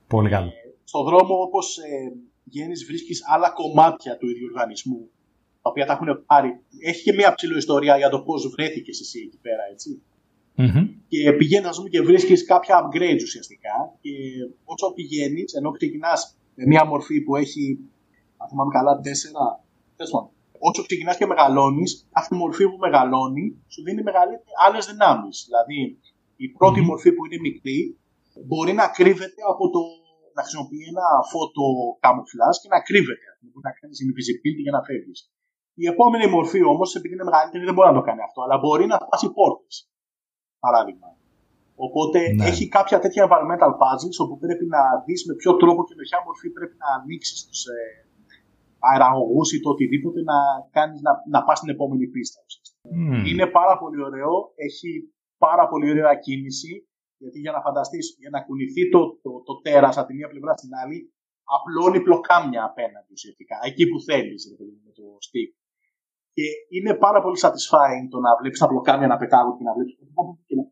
Πολύ 0.07 0.29
καλό. 0.29 0.51
Στον 0.83 1.03
δρόμο 1.03 1.41
όπως 1.41 1.77
ε, 1.77 2.13
βγαίνεις 2.43 2.85
βρίσκεις 2.85 3.21
άλλα 3.33 3.49
κομμάτια 3.49 4.17
του 4.17 4.29
ίδιου 4.29 4.47
οργανισμού 4.51 5.09
τα 5.61 5.69
οποία 5.69 5.85
τα 5.85 5.93
έχουν 5.93 6.25
πάρει. 6.25 6.59
Έχει 6.79 7.03
και 7.03 7.13
μια 7.13 7.33
ψηλοϊστορία 7.33 7.97
για 7.97 8.09
το 8.09 8.19
πώς 8.21 8.47
βρέθηκες 8.47 8.99
εσύ 8.99 9.19
εκεί 9.27 9.39
πέρα, 9.41 9.63
έτσι 9.71 10.01
Μμμ. 10.55 10.87
και 11.07 11.33
πηγαίνεις 11.33 11.67
ας 11.67 11.77
πούμε, 11.77 11.89
και 11.89 12.01
βρίσκεις 12.01 12.45
κάποια 12.45 12.75
upgrades 12.81 13.23
ουσιαστικά. 13.23 13.75
Και 14.01 14.11
όσο 14.63 14.93
πηγαίνεις, 14.93 15.53
ενώ 15.53 15.71
ξεκινάς 15.71 16.37
με 16.55 16.63
μια 16.65 16.85
μορφή 16.85 17.21
που 17.21 17.35
έχει, 17.35 17.79
αν 18.37 18.47
θυμάμαι 18.49 18.71
καλά, 18.73 18.99
τέσσερα, 18.99 19.63
τέσσερα, 19.95 20.29
όσο 20.59 20.81
ξεκινάς 20.85 21.17
και 21.17 21.25
μεγαλώνεις, 21.25 22.07
αυτή 22.11 22.35
η 22.35 22.37
μορφή 22.37 22.63
που 22.69 22.77
μεγαλώνει 22.77 23.45
σου 23.67 23.83
δίνει 23.83 24.01
άλλες 24.65 24.85
δυνάμεις. 24.85 25.35
Δηλαδή, 25.47 25.97
η 26.35 26.47
πρώτη 26.57 26.81
μορφή 26.81 27.09
που 27.13 27.25
είναι 27.25 27.39
μικρή 27.47 27.79
μπορεί 28.47 28.73
να 28.81 28.87
κρύβεται 28.97 29.41
από 29.53 29.69
το 29.73 29.79
να 30.35 30.41
χρησιμοποιεί 30.45 30.83
ένα 30.93 31.07
φώτο 31.31 31.63
καμουφλάζ 32.03 32.55
και 32.61 32.69
να 32.75 32.79
κρύβεται. 32.87 33.27
Μπορεί 33.49 33.65
να 33.69 33.73
κάνεις 33.79 33.97
invisibility 34.05 34.61
για 34.65 34.75
να 34.77 34.81
φεύγεις. 34.87 35.19
Η 35.73 35.85
επόμενη 35.93 36.27
μορφή 36.35 36.63
όμως, 36.63 36.95
επειδή 36.95 37.13
είναι 37.13 37.23
μεγαλύτερη, 37.23 37.63
δεν 37.65 37.73
μπορεί 37.73 37.87
να 37.89 37.97
το 37.99 38.01
κάνει 38.01 38.21
αυτό, 38.27 38.39
αλλά 38.45 38.57
μπορεί 38.57 38.85
να 38.91 38.97
σπάσει 39.05 39.27
πόρτες. 39.37 39.75
Παράδειγμα. 40.65 41.07
Οπότε 41.75 42.19
Ναι. 42.33 42.45
έχει 42.49 42.67
κάποια 42.77 42.99
τέτοια 43.03 43.21
environmental 43.27 43.71
puzzles 43.81 44.17
όπου 44.23 44.35
πρέπει 44.43 44.65
να 44.75 44.81
δεις 45.05 45.21
με 45.27 45.33
ποιο 45.39 45.51
τρόπο 45.61 45.81
και 45.87 45.95
με 45.97 46.03
ποια 46.07 46.19
μορφή 46.25 46.49
πρέπει 46.57 46.75
να 46.83 46.87
ανοίξεις 46.97 47.39
τους 47.47 47.61
ε, 47.75 47.77
αεραγωγούς 48.89 49.47
ή 49.55 49.59
το 49.63 49.69
οτιδήποτε 49.69 50.19
να, 50.31 50.37
κάνεις, 50.77 50.99
να, 51.07 51.11
να 51.33 51.39
πας 51.45 51.57
στην 51.59 51.69
επόμενη 51.75 52.05
πίστα. 52.13 52.39
ουσιαστικά. 52.47 52.79
Μμμ. 52.95 53.25
Είναι 53.29 53.47
πάρα 53.59 53.73
πολύ 53.81 53.99
ωραίο, 54.07 54.33
έχει 54.67 54.89
πάρα 55.45 55.63
πολύ 55.71 55.85
ωραία 55.93 56.15
κίνηση, 56.25 56.71
γιατί 57.21 57.37
για 57.39 57.51
να 57.55 57.61
φανταστείς, 57.65 58.05
για 58.23 58.29
να 58.35 58.39
κουνηθεί 58.45 58.83
το, 58.93 59.01
το, 59.23 59.31
το 59.47 59.53
τέρας 59.65 59.97
από 59.97 60.07
τη 60.07 60.13
μία 60.17 60.29
πλευρά 60.33 60.53
στην 60.57 60.71
άλλη, 60.81 60.97
απλώνει 61.55 61.99
πλοκάμια 62.07 62.61
απέναντι 62.69 63.11
ουσιαστικά, 63.17 63.55
εκεί 63.69 63.83
που 63.89 63.97
θέλεις 64.07 64.41
ρε 64.51 64.55
παιδί 64.57 64.71
μου, 64.75 64.81
με 64.87 64.91
το 64.99 65.03
stick. 65.27 65.51
Και 66.35 66.45
είναι 66.75 66.93
πάρα 67.05 67.19
πολύ 67.23 67.37
satisfying 67.43 68.05
το 68.13 68.17
να 68.25 68.31
βλέπεις 68.39 68.59
τα 68.63 68.67
πλοκάμια 68.71 69.07
να 69.13 69.17
πετάγουν 69.21 69.53
και 69.57 69.63
να 69.69 69.73
βλέπεις... 69.75 69.93
και 70.47 70.55
να- 70.59 70.69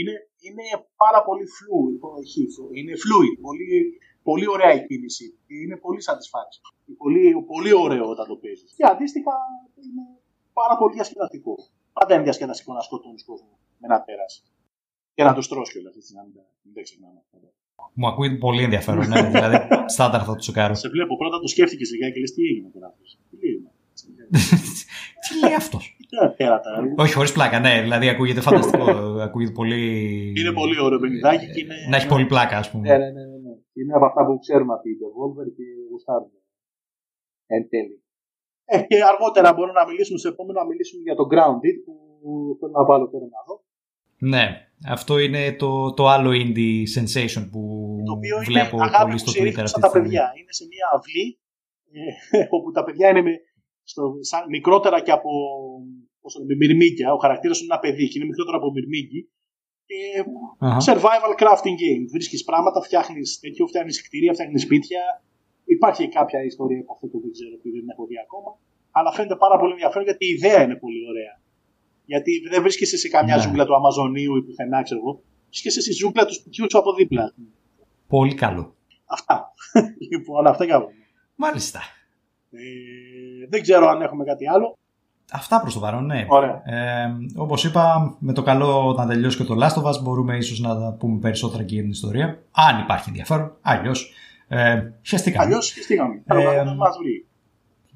Είναι, 0.00 0.14
είναι 0.46 0.64
πάρα 1.02 1.20
πολύ 1.28 1.44
fluid, 1.56 1.98
όχι, 2.18 2.40
είναι 2.78 2.92
fluid, 3.04 3.34
πολύ, 3.48 3.70
πολύ 4.28 4.46
ωραία 4.54 4.72
η 4.78 4.80
κίνηση. 4.88 5.26
και 5.46 5.54
Είναι 5.62 5.76
πολύ 5.84 6.00
satisfying. 6.08 6.54
Πολύ, 7.02 7.22
πολύ 7.52 7.72
ωραίο 7.84 8.04
όταν 8.14 8.26
το 8.30 8.36
παίζεις. 8.42 8.70
Και 8.78 8.84
αντίστοιχα 8.92 9.34
είναι 9.86 10.04
πάρα 10.60 10.74
πολύ 10.80 10.92
διασκεδαστικό. 10.98 11.54
Πάντα 11.96 12.12
είναι 12.14 12.22
διασκεδαστικό 12.28 12.70
να 12.78 12.82
σκοτώνεις 12.88 13.24
κόσμο 13.30 13.52
με 13.78 13.84
ένα 13.88 13.98
τέρας. 14.06 14.32
Και 15.14 15.22
να 15.26 15.32
του 15.36 15.42
τρώσει 15.50 15.72
κιόλας, 15.72 15.94
έτσι 16.00 16.10
να 16.16 16.22
μην 16.24 16.32
τα- 16.36 16.48
μην 16.64 16.74
τα 16.76 16.82
ξεχνάμε. 16.86 17.20
Μου 18.00 18.06
ακούει 18.10 18.28
πολύ 18.46 18.62
ενδιαφέρον. 18.68 19.08
Ναι, 19.08 19.20
δηλαδή, 19.34 19.58
στάνταρ 19.96 20.20
θα 20.26 20.30
το 20.32 20.40
τσεκάρω. 20.42 20.74
Σε 20.74 20.88
βλέπω 20.94 21.16
πρώτα 21.16 21.36
το 21.44 21.48
σκέφτηκες 21.54 21.90
λιγάκι 21.92 22.12
και 22.14 22.20
λες 22.20 22.32
τι 22.34 22.42
έγινε 22.50 22.68
τώρα. 22.74 22.86
αυτός. 22.92 23.18
Τι 23.40 23.46
έγινε; 23.50 23.70
Τι 25.24 25.32
λέει 25.42 25.54
αυτός; 25.54 25.96
Τι 26.08 26.16
ωραία 26.20 26.34
τέρατα. 26.34 26.70
ε. 26.96 27.02
Όχι, 27.02 27.14
χωρίς 27.14 27.32
πλάκα, 27.32 27.58
ναι. 27.60 27.80
Δηλαδή 27.82 28.08
ακούγεται 28.08 28.40
φανταστικό. 28.40 28.84
ακούγεται 29.26 29.52
πολύ. 29.52 29.80
Είναι 30.40 30.52
πολύ 30.52 30.80
ωραίο 30.80 30.98
παιχνιδάκι 30.98 31.46
και 31.52 31.60
είναι. 31.60 31.74
Να 31.90 31.96
έχει 31.96 32.06
πολύ 32.06 32.26
πλάκα, 32.26 32.56
ας 32.58 32.70
πούμε. 32.70 32.88
Ναι, 32.88 32.96
ναι, 32.96 33.10
ναι, 33.10 33.24
ναι, 33.30 33.38
ναι. 33.44 33.54
Είναι 33.78 33.92
από 33.98 34.04
αυτά 34.04 34.26
που 34.26 34.38
ξέρουμε 34.38 34.72
από 34.72 34.82
την 34.82 34.96
Devolver 35.00 35.46
και 35.56 35.64
γουστάρουμε. 35.90 36.38
Εν 37.46 37.68
τέλει. 37.68 37.96
Ε, 38.64 38.82
και 38.88 39.02
αργότερα 39.12 39.52
μπορούμε 39.54 39.78
να 39.80 39.86
μιλήσουμε 39.86 40.18
στο 40.18 40.28
επόμενο 40.28 40.58
να 40.60 40.66
μιλήσουμε 40.66 41.02
για 41.08 41.14
το 41.20 41.24
Grounded 41.32 41.76
που 41.84 41.94
θέλω 42.58 42.72
να 42.78 42.84
βάλω 42.84 43.06
τώρα 43.12 43.24
να 43.36 43.40
δω. 43.46 43.54
Ναι, 44.32 44.44
αυτό 44.96 45.18
είναι 45.18 45.42
το, 45.62 45.70
το 45.94 46.04
άλλο 46.14 46.30
indie 46.42 46.78
sensation 46.96 47.44
που 47.52 47.60
Το 48.08 48.12
οποίο 48.12 48.36
είναι 48.36 48.44
βλέπω 48.44 48.76
αγάπη 48.80 49.02
πολύ 49.02 49.12
που 49.12 49.18
στο 49.18 49.30
Twitter 49.30 49.36
συρρήκνωσαν 49.36 49.64
αυτή 49.66 49.80
τα 49.80 49.86
τη 49.86 49.92
στιγμή. 49.92 50.08
παιδιά. 50.08 50.24
Είναι 50.38 50.52
σε 50.58 50.64
μια 50.72 50.86
αυλή 50.96 51.26
ε, 51.98 52.46
όπου 52.56 52.68
τα 52.76 52.82
παιδιά 52.84 53.06
είναι 53.10 53.22
με, 53.22 53.32
στο, 53.92 54.02
σαν, 54.30 54.42
μικρότερα 54.56 54.98
και 55.06 55.12
από 55.18 55.30
πώς 56.20 56.32
το 56.34 56.38
λέμε, 56.40 56.54
μυρμήγκια. 56.62 57.08
Ο 57.16 57.18
χαρακτήρας 57.24 57.56
είναι 57.60 57.68
ένα 57.72 57.80
παιδί 57.84 58.04
και 58.08 58.16
είναι 58.18 58.28
μικρότερο 58.30 58.56
από 58.60 58.68
μυρμήγκι. 58.76 59.20
Και 59.88 59.98
Αχα. 60.58 60.80
survival 60.86 61.32
crafting 61.42 61.76
game. 61.82 62.02
Βρίσκεις 62.14 62.44
πράγματα, 62.44 62.78
φτιάχνεις 62.86 63.28
τέτοιο, 63.40 63.66
φτιάχνεις 63.66 63.96
κτίρια, 64.04 64.32
φτιάχνεις 64.32 64.62
σπίτια. 64.62 65.02
Υπάρχει 65.64 66.08
κάποια 66.08 66.40
ιστορία 66.50 66.80
από 66.80 66.92
αυτό 66.94 67.06
που 67.06 67.18
δεν 67.24 67.32
ξέρω 67.36 67.54
που 67.62 67.68
δεν 67.74 67.84
έχω 67.92 68.04
δει 68.06 68.16
ακόμα. 68.26 68.50
Αλλά 68.90 69.10
φαίνεται 69.12 69.36
πάρα 69.44 69.56
πολύ 69.60 69.72
ενδιαφέρον 69.72 70.04
γιατί 70.08 70.24
η 70.26 70.32
ιδέα 70.36 70.62
είναι 70.64 70.76
πολύ 70.84 71.00
ωραία. 71.12 71.32
Γιατί 72.04 72.32
δεν 72.50 72.62
βρίσκεσαι 72.62 72.96
σε 72.96 73.08
καμιά 73.08 73.36
Ναι. 73.36 73.42
ζούγκλα 73.42 73.64
του 73.66 73.74
Αμαζονίου 73.74 74.36
ή 74.36 74.42
πουθενά, 74.42 74.82
ξέρω 74.82 75.00
εγώ. 75.00 75.22
Βρίσκεσαι 75.46 75.80
στη 75.80 75.92
ζούγκλα 75.92 76.24
του 76.26 76.34
σπιτιού 76.34 76.66
σου 76.70 76.78
από 76.78 76.94
δίπλα. 76.94 77.34
Πολύ 78.08 78.34
καλό. 78.34 78.76
Αυτά. 79.16 79.52
λοιπόν, 80.10 80.46
αυτά 80.46 80.64
για 80.64 80.76
όλα. 80.76 80.88
Μάλιστα. 81.34 81.80
Ε, 82.52 83.46
δεν 83.48 83.62
ξέρω 83.62 83.88
αν 83.88 84.02
έχουμε 84.02 84.24
κάτι 84.24 84.48
άλλο. 84.48 84.76
Αυτά 85.32 85.60
προς 85.60 85.74
το 85.74 85.80
παρόν, 85.80 86.06
ναι. 86.06 86.26
Ωραία. 86.28 86.62
Ε, 86.64 87.10
όπως 87.36 87.64
είπα, 87.64 88.16
με 88.18 88.32
το 88.32 88.42
καλό 88.42 88.94
να 88.98 89.06
τελειώσει 89.06 89.36
και 89.36 89.44
το 89.44 89.54
Last 89.62 89.82
of 89.82 89.84
Us 89.90 90.02
μπορούμε 90.02 90.36
ίσως 90.36 90.60
να 90.60 90.78
τα 90.80 90.96
πούμε 90.98 91.18
περισσότερα 91.18 91.62
και 91.62 91.74
για 91.74 91.82
την 91.82 91.90
ιστορία. 91.90 92.42
Αν 92.52 92.78
υπάρχει 92.80 93.08
ενδιαφέρον. 93.08 93.56
Αλλιώς, 93.62 94.12
ε, 94.48 94.82
χαιστήκαμε. 95.06 95.44
Αλλιώς 95.44 95.66
σχεστήκαμε. 95.66 96.22
Θέλω 96.26 96.50
Ε, 96.50 96.62
να 96.64 96.74
μας 96.74 96.96
βρει. 97.02 97.26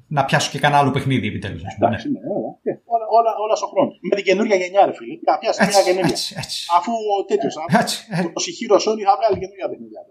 Να 0.09 0.25
πιάσω 0.25 0.49
και 0.51 0.59
κανένα 0.59 0.79
άλλο 0.81 0.91
παιχνίδι 0.91 1.27
επιτέλους. 1.27 1.61
ας 1.65 1.73
πούμε, 1.75 1.87
ναι. 1.89 1.95
Εντάξει, 1.95 2.07
ναι, 2.11 2.19
όλα. 2.35 2.49
Ε, 2.63 2.71
όλα, 2.93 3.05
όλα, 3.17 3.31
όλα 3.43 3.55
στον 3.59 3.69
χρόνος. 3.73 3.95
Με 4.09 4.15
την 4.17 4.25
καινούργια 4.29 4.55
γενιά, 4.61 4.81
ρε 4.89 4.93
φίλε. 4.97 5.13
Να 5.29 5.37
πιάσει 5.41 5.59
μια 5.61 5.69
Έτσι, 5.69 5.83
καινούργια. 5.87 6.15
έτσι, 6.15 6.29
έτσι. 6.43 6.57
Αφού 6.77 6.91
ο 7.15 7.15
τέτοιος. 7.31 7.53
Έτσι, 7.81 7.97
ε, 8.17 8.19
Ο 8.37 8.39
Σιχύρο 8.45 8.77
Σόνι 8.83 9.01
θα 9.09 9.13
βγάλει 9.19 9.37
καινούργια 9.43 9.67
παιχνίδια. 9.71 10.01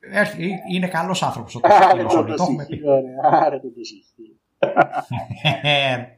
Έρχει- 0.00 0.58
είναι 0.72 0.88
καλός 0.88 1.22
άνθρωπος 1.22 1.54
ο 1.54 1.60
Άρε 1.62 2.02
Τόσος, 2.02 2.24
το 2.26 2.34
το 2.34 2.42
έχουμε 2.42 2.66
πει. 2.66 2.74
Σιχύρο, 2.74 2.94
ρε. 2.94 3.36
Άρε 3.44 3.60
το 3.60 3.68
Σιχύρο. 3.80 4.34
Ε, 5.62 6.08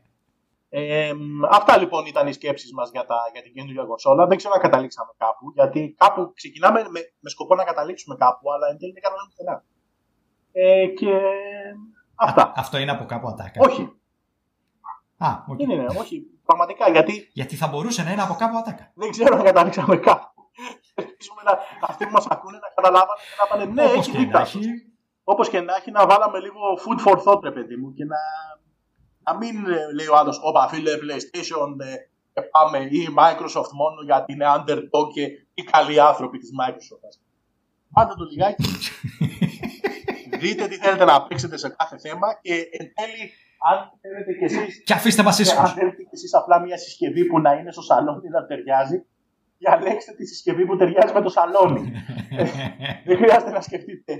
Ε, 0.69 1.12
αυτά 1.51 1.78
λοιπόν 1.78 2.07
ήταν 2.07 2.27
οι 2.27 2.33
σκέψεις 2.33 2.73
μας 2.73 2.91
για, 2.91 3.05
τα- 3.07 3.31
για 3.33 3.43
την 3.43 3.53
καινούργια 3.55 3.85
κονσόλα. 3.85 4.27
Δεν 4.27 4.37
ξέρω 4.37 4.55
αν 4.55 4.61
καταλήξαμε 4.61 5.11
κάπου, 5.16 5.51
γιατί 5.55 5.95
κάπου 5.99 6.33
ξεκινάμε 6.35 6.81
με, 6.81 7.01
με 7.20 7.31
σκοπό 7.31 7.55
να 7.55 7.65
καταλήξουμε 7.65 8.16
κάπου, 8.16 8.53
αλλά 8.53 8.66
εν 8.70 8.78
τέλει 8.78 8.93
δεν 8.93 9.03
κάναμε 9.03 9.23
πουθενά. 9.28 9.65
Ε, 10.53 10.87
και 10.87 11.12
αυτά. 12.15 12.53
Αυτό 12.57 12.78
είναι 12.78 12.91
από 12.91 13.05
κάπου 13.05 13.28
ατάκα. 13.28 13.61
όχι, 13.61 13.83
Α, 15.19 15.28
οκ. 15.49 15.57
δεν 15.57 15.70
είναι, 15.70 15.87
όχι. 15.99 16.23
Πραγματικά, 16.45 16.91
γιατί 16.91 17.31
Γιατί 17.33 17.57
θα 17.57 17.66
μπορούσε 17.69 18.03
να 18.03 18.12
είναι 18.12 18.23
από 18.23 18.35
κάπου 18.35 18.57
ατάκα. 18.57 18.91
δεν 18.95 19.11
ξέρω 19.11 19.37
αν 19.37 19.43
καταλήξαμε 19.45 19.97
κάπου. 19.97 20.36
Ελπίζουμε 21.27 21.43
να, 21.48 21.53
αυτοί 21.90 22.03
που 22.07 22.12
μας 22.12 22.27
ακούνε 22.35 22.59
να 22.65 22.69
καταλάβανε 22.77 23.20
και 23.28 23.39
να 23.40 23.47
πάνε 23.51 23.65
ναι, 23.65 23.85
Όπως 23.85 23.98
έχει 23.98 24.11
και 24.11 24.19
δίκιο. 24.19 24.39
να 24.39 24.40
έχει. 24.40 24.61
Όπως 25.32 25.48
και 25.48 25.61
να 25.61 25.74
έχει, 25.78 25.90
να 25.90 26.07
βάλαμε 26.07 26.39
λίγο 26.47 26.61
food 26.82 26.98
for 27.05 27.16
thought, 27.24 27.43
ρε 27.43 27.53
παιδί 27.57 27.77
μου, 27.77 27.93
και 27.97 28.05
να, 28.05 28.20
να 29.27 29.32
μην 29.39 29.55
ε, 29.66 29.93
λέει 29.97 30.07
ο 30.07 30.16
άλλος, 30.16 30.39
Όπα, 30.43 30.69
φίλε, 30.69 30.93
PlayStation 31.03 31.69
ε, 31.81 31.94
και 32.35 32.43
πάμε, 32.43 32.78
ή 32.78 33.01
Microsoft 33.19 33.73
μόνο 33.81 33.98
γιατί 34.05 34.32
είναι 34.32 34.47
underdog 34.57 35.07
και 35.15 35.24
οι 35.55 35.62
καλοί 35.62 36.01
άνθρωποι 36.01 36.39
της 36.39 36.51
Microsoft. 36.61 37.15
Πάτε 37.93 38.15
το 38.15 38.24
λιγάκι, 38.24 38.65
δείτε 40.43 40.66
τι 40.69 40.77
θέλετε 40.77 41.05
να 41.05 41.27
παίξετε 41.27 41.57
σε 41.57 41.69
κάθε 41.69 41.98
θέμα 41.98 42.28
και 42.43 42.55
εν 42.55 42.86
τέλει, 42.94 43.24
αν 43.70 43.77
θέλετε 44.01 44.32
κι 44.39 44.44
εσείς 44.44 44.82
Και 44.85 44.93
αφήστε 44.93 45.23
μας 45.23 45.36
και 45.36 45.43
αν 45.43 45.48
ήσυχους. 45.48 45.73
θέλετε 45.73 46.03
κι 46.03 46.09
εσείς 46.12 46.35
απλά 46.35 46.61
μια 46.61 46.78
συσκευή 46.78 47.24
που 47.24 47.40
να 47.40 47.53
είναι 47.53 47.73
στο 47.73 47.82
σαλόνι 47.82 48.28
να 48.28 48.47
ταιριάζει, 48.47 49.07
διαλέξτε 49.59 50.12
τη 50.12 50.27
συσκευή 50.27 50.66
που 50.66 50.77
ταιριάζει 50.77 51.12
με 51.15 51.23
το 51.23 51.28
σαλόνι. 51.28 51.93
Δεν 53.07 53.16
χρειάζεται 53.16 53.51
να 53.51 53.61
σκεφτείτε 53.61 54.12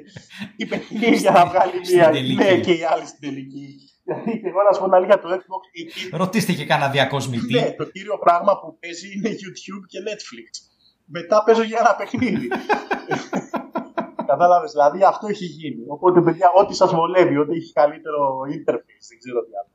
η 0.57 0.67
παιχνίδι 0.67 1.17
για 1.17 1.31
να 1.31 1.47
βγάλει 1.47 1.85
Στην 1.85 1.97
μία 1.97 2.11
τελική. 2.11 2.35
ναι 2.35 2.61
και 2.61 2.73
η 2.73 2.83
άλλη 2.93 3.07
στην 3.07 3.21
τελική. 3.29 3.67
Δηλαδή 4.05 4.41
και 4.41 4.49
εγώ 4.49 4.63
να 4.67 4.73
σου 4.73 4.81
πω 4.81 4.85
την 4.85 4.95
αλήθεια 4.95 5.19
το 5.21 5.29
Xbox 5.39 5.63
εκεί, 5.73 6.17
Ρωτήστε 6.17 6.53
και 6.53 6.65
κανένα 6.67 6.91
διακοσμητή. 6.91 7.53
ναι, 7.55 7.71
το 7.81 7.85
κύριο 7.85 8.19
πράγμα 8.19 8.53
που 8.61 8.79
παίζει 8.81 9.09
είναι 9.17 9.31
YouTube 9.43 9.85
και 9.93 9.99
Netflix. 10.09 10.49
Μετά 11.05 11.43
παίζω 11.45 11.63
για 11.63 11.79
ένα 11.81 11.95
παιχνίδι. 11.99 12.49
Κατάλαβες, 14.31 14.71
δηλαδή 14.73 15.03
αυτό 15.05 15.27
έχει 15.27 15.45
γίνει. 15.45 15.83
Οπότε 15.89 16.21
παιδιά, 16.21 16.49
ό,τι 16.61 16.75
σας 16.75 16.91
βολεύει, 16.95 17.37
ό,τι 17.39 17.57
έχει 17.57 17.73
καλύτερο 17.73 18.21
interface, 18.57 19.05
δεν 19.11 19.19
ξέρω 19.23 19.41
τι 19.47 19.53
άλλο. 19.61 19.71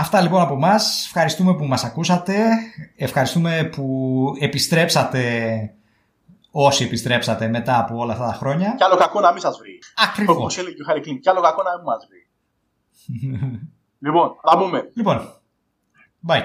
Αυτά 0.00 0.20
λοιπόν 0.20 0.40
από 0.40 0.54
εμά. 0.54 0.74
Ευχαριστούμε 1.06 1.54
που 1.54 1.64
μας 1.64 1.84
ακούσατε. 1.84 2.46
Ευχαριστούμε 2.96 3.68
που 3.72 4.34
επιστρέψατε 4.40 5.22
όσοι 6.50 6.84
επιστρέψατε 6.84 7.48
μετά 7.48 7.78
από 7.78 7.98
όλα 7.98 8.12
αυτά 8.12 8.26
τα 8.26 8.32
χρόνια. 8.32 8.74
Κι 8.76 8.84
άλλο 8.84 8.96
κακό 8.96 9.20
να 9.20 9.32
μην 9.32 9.40
σας 9.40 9.58
βρει. 9.58 9.78
Ακριβώς. 10.08 10.36
Όπως 10.36 10.58
έλεγε 10.58 10.74
και 10.74 10.82
ο 10.82 10.84
Χάρη 10.84 11.00
Κλίν, 11.00 11.20
κι 11.20 11.28
άλλο 11.28 11.40
κακό 11.40 11.62
να 11.62 11.70
μην 11.76 11.84
μας 11.84 12.06
βρει. 12.08 12.28
λοιπόν, 14.04 14.36
θα 14.42 14.58
πούμε. 14.58 14.90
λοιπόν, 14.94 15.32
bye. 16.28 16.42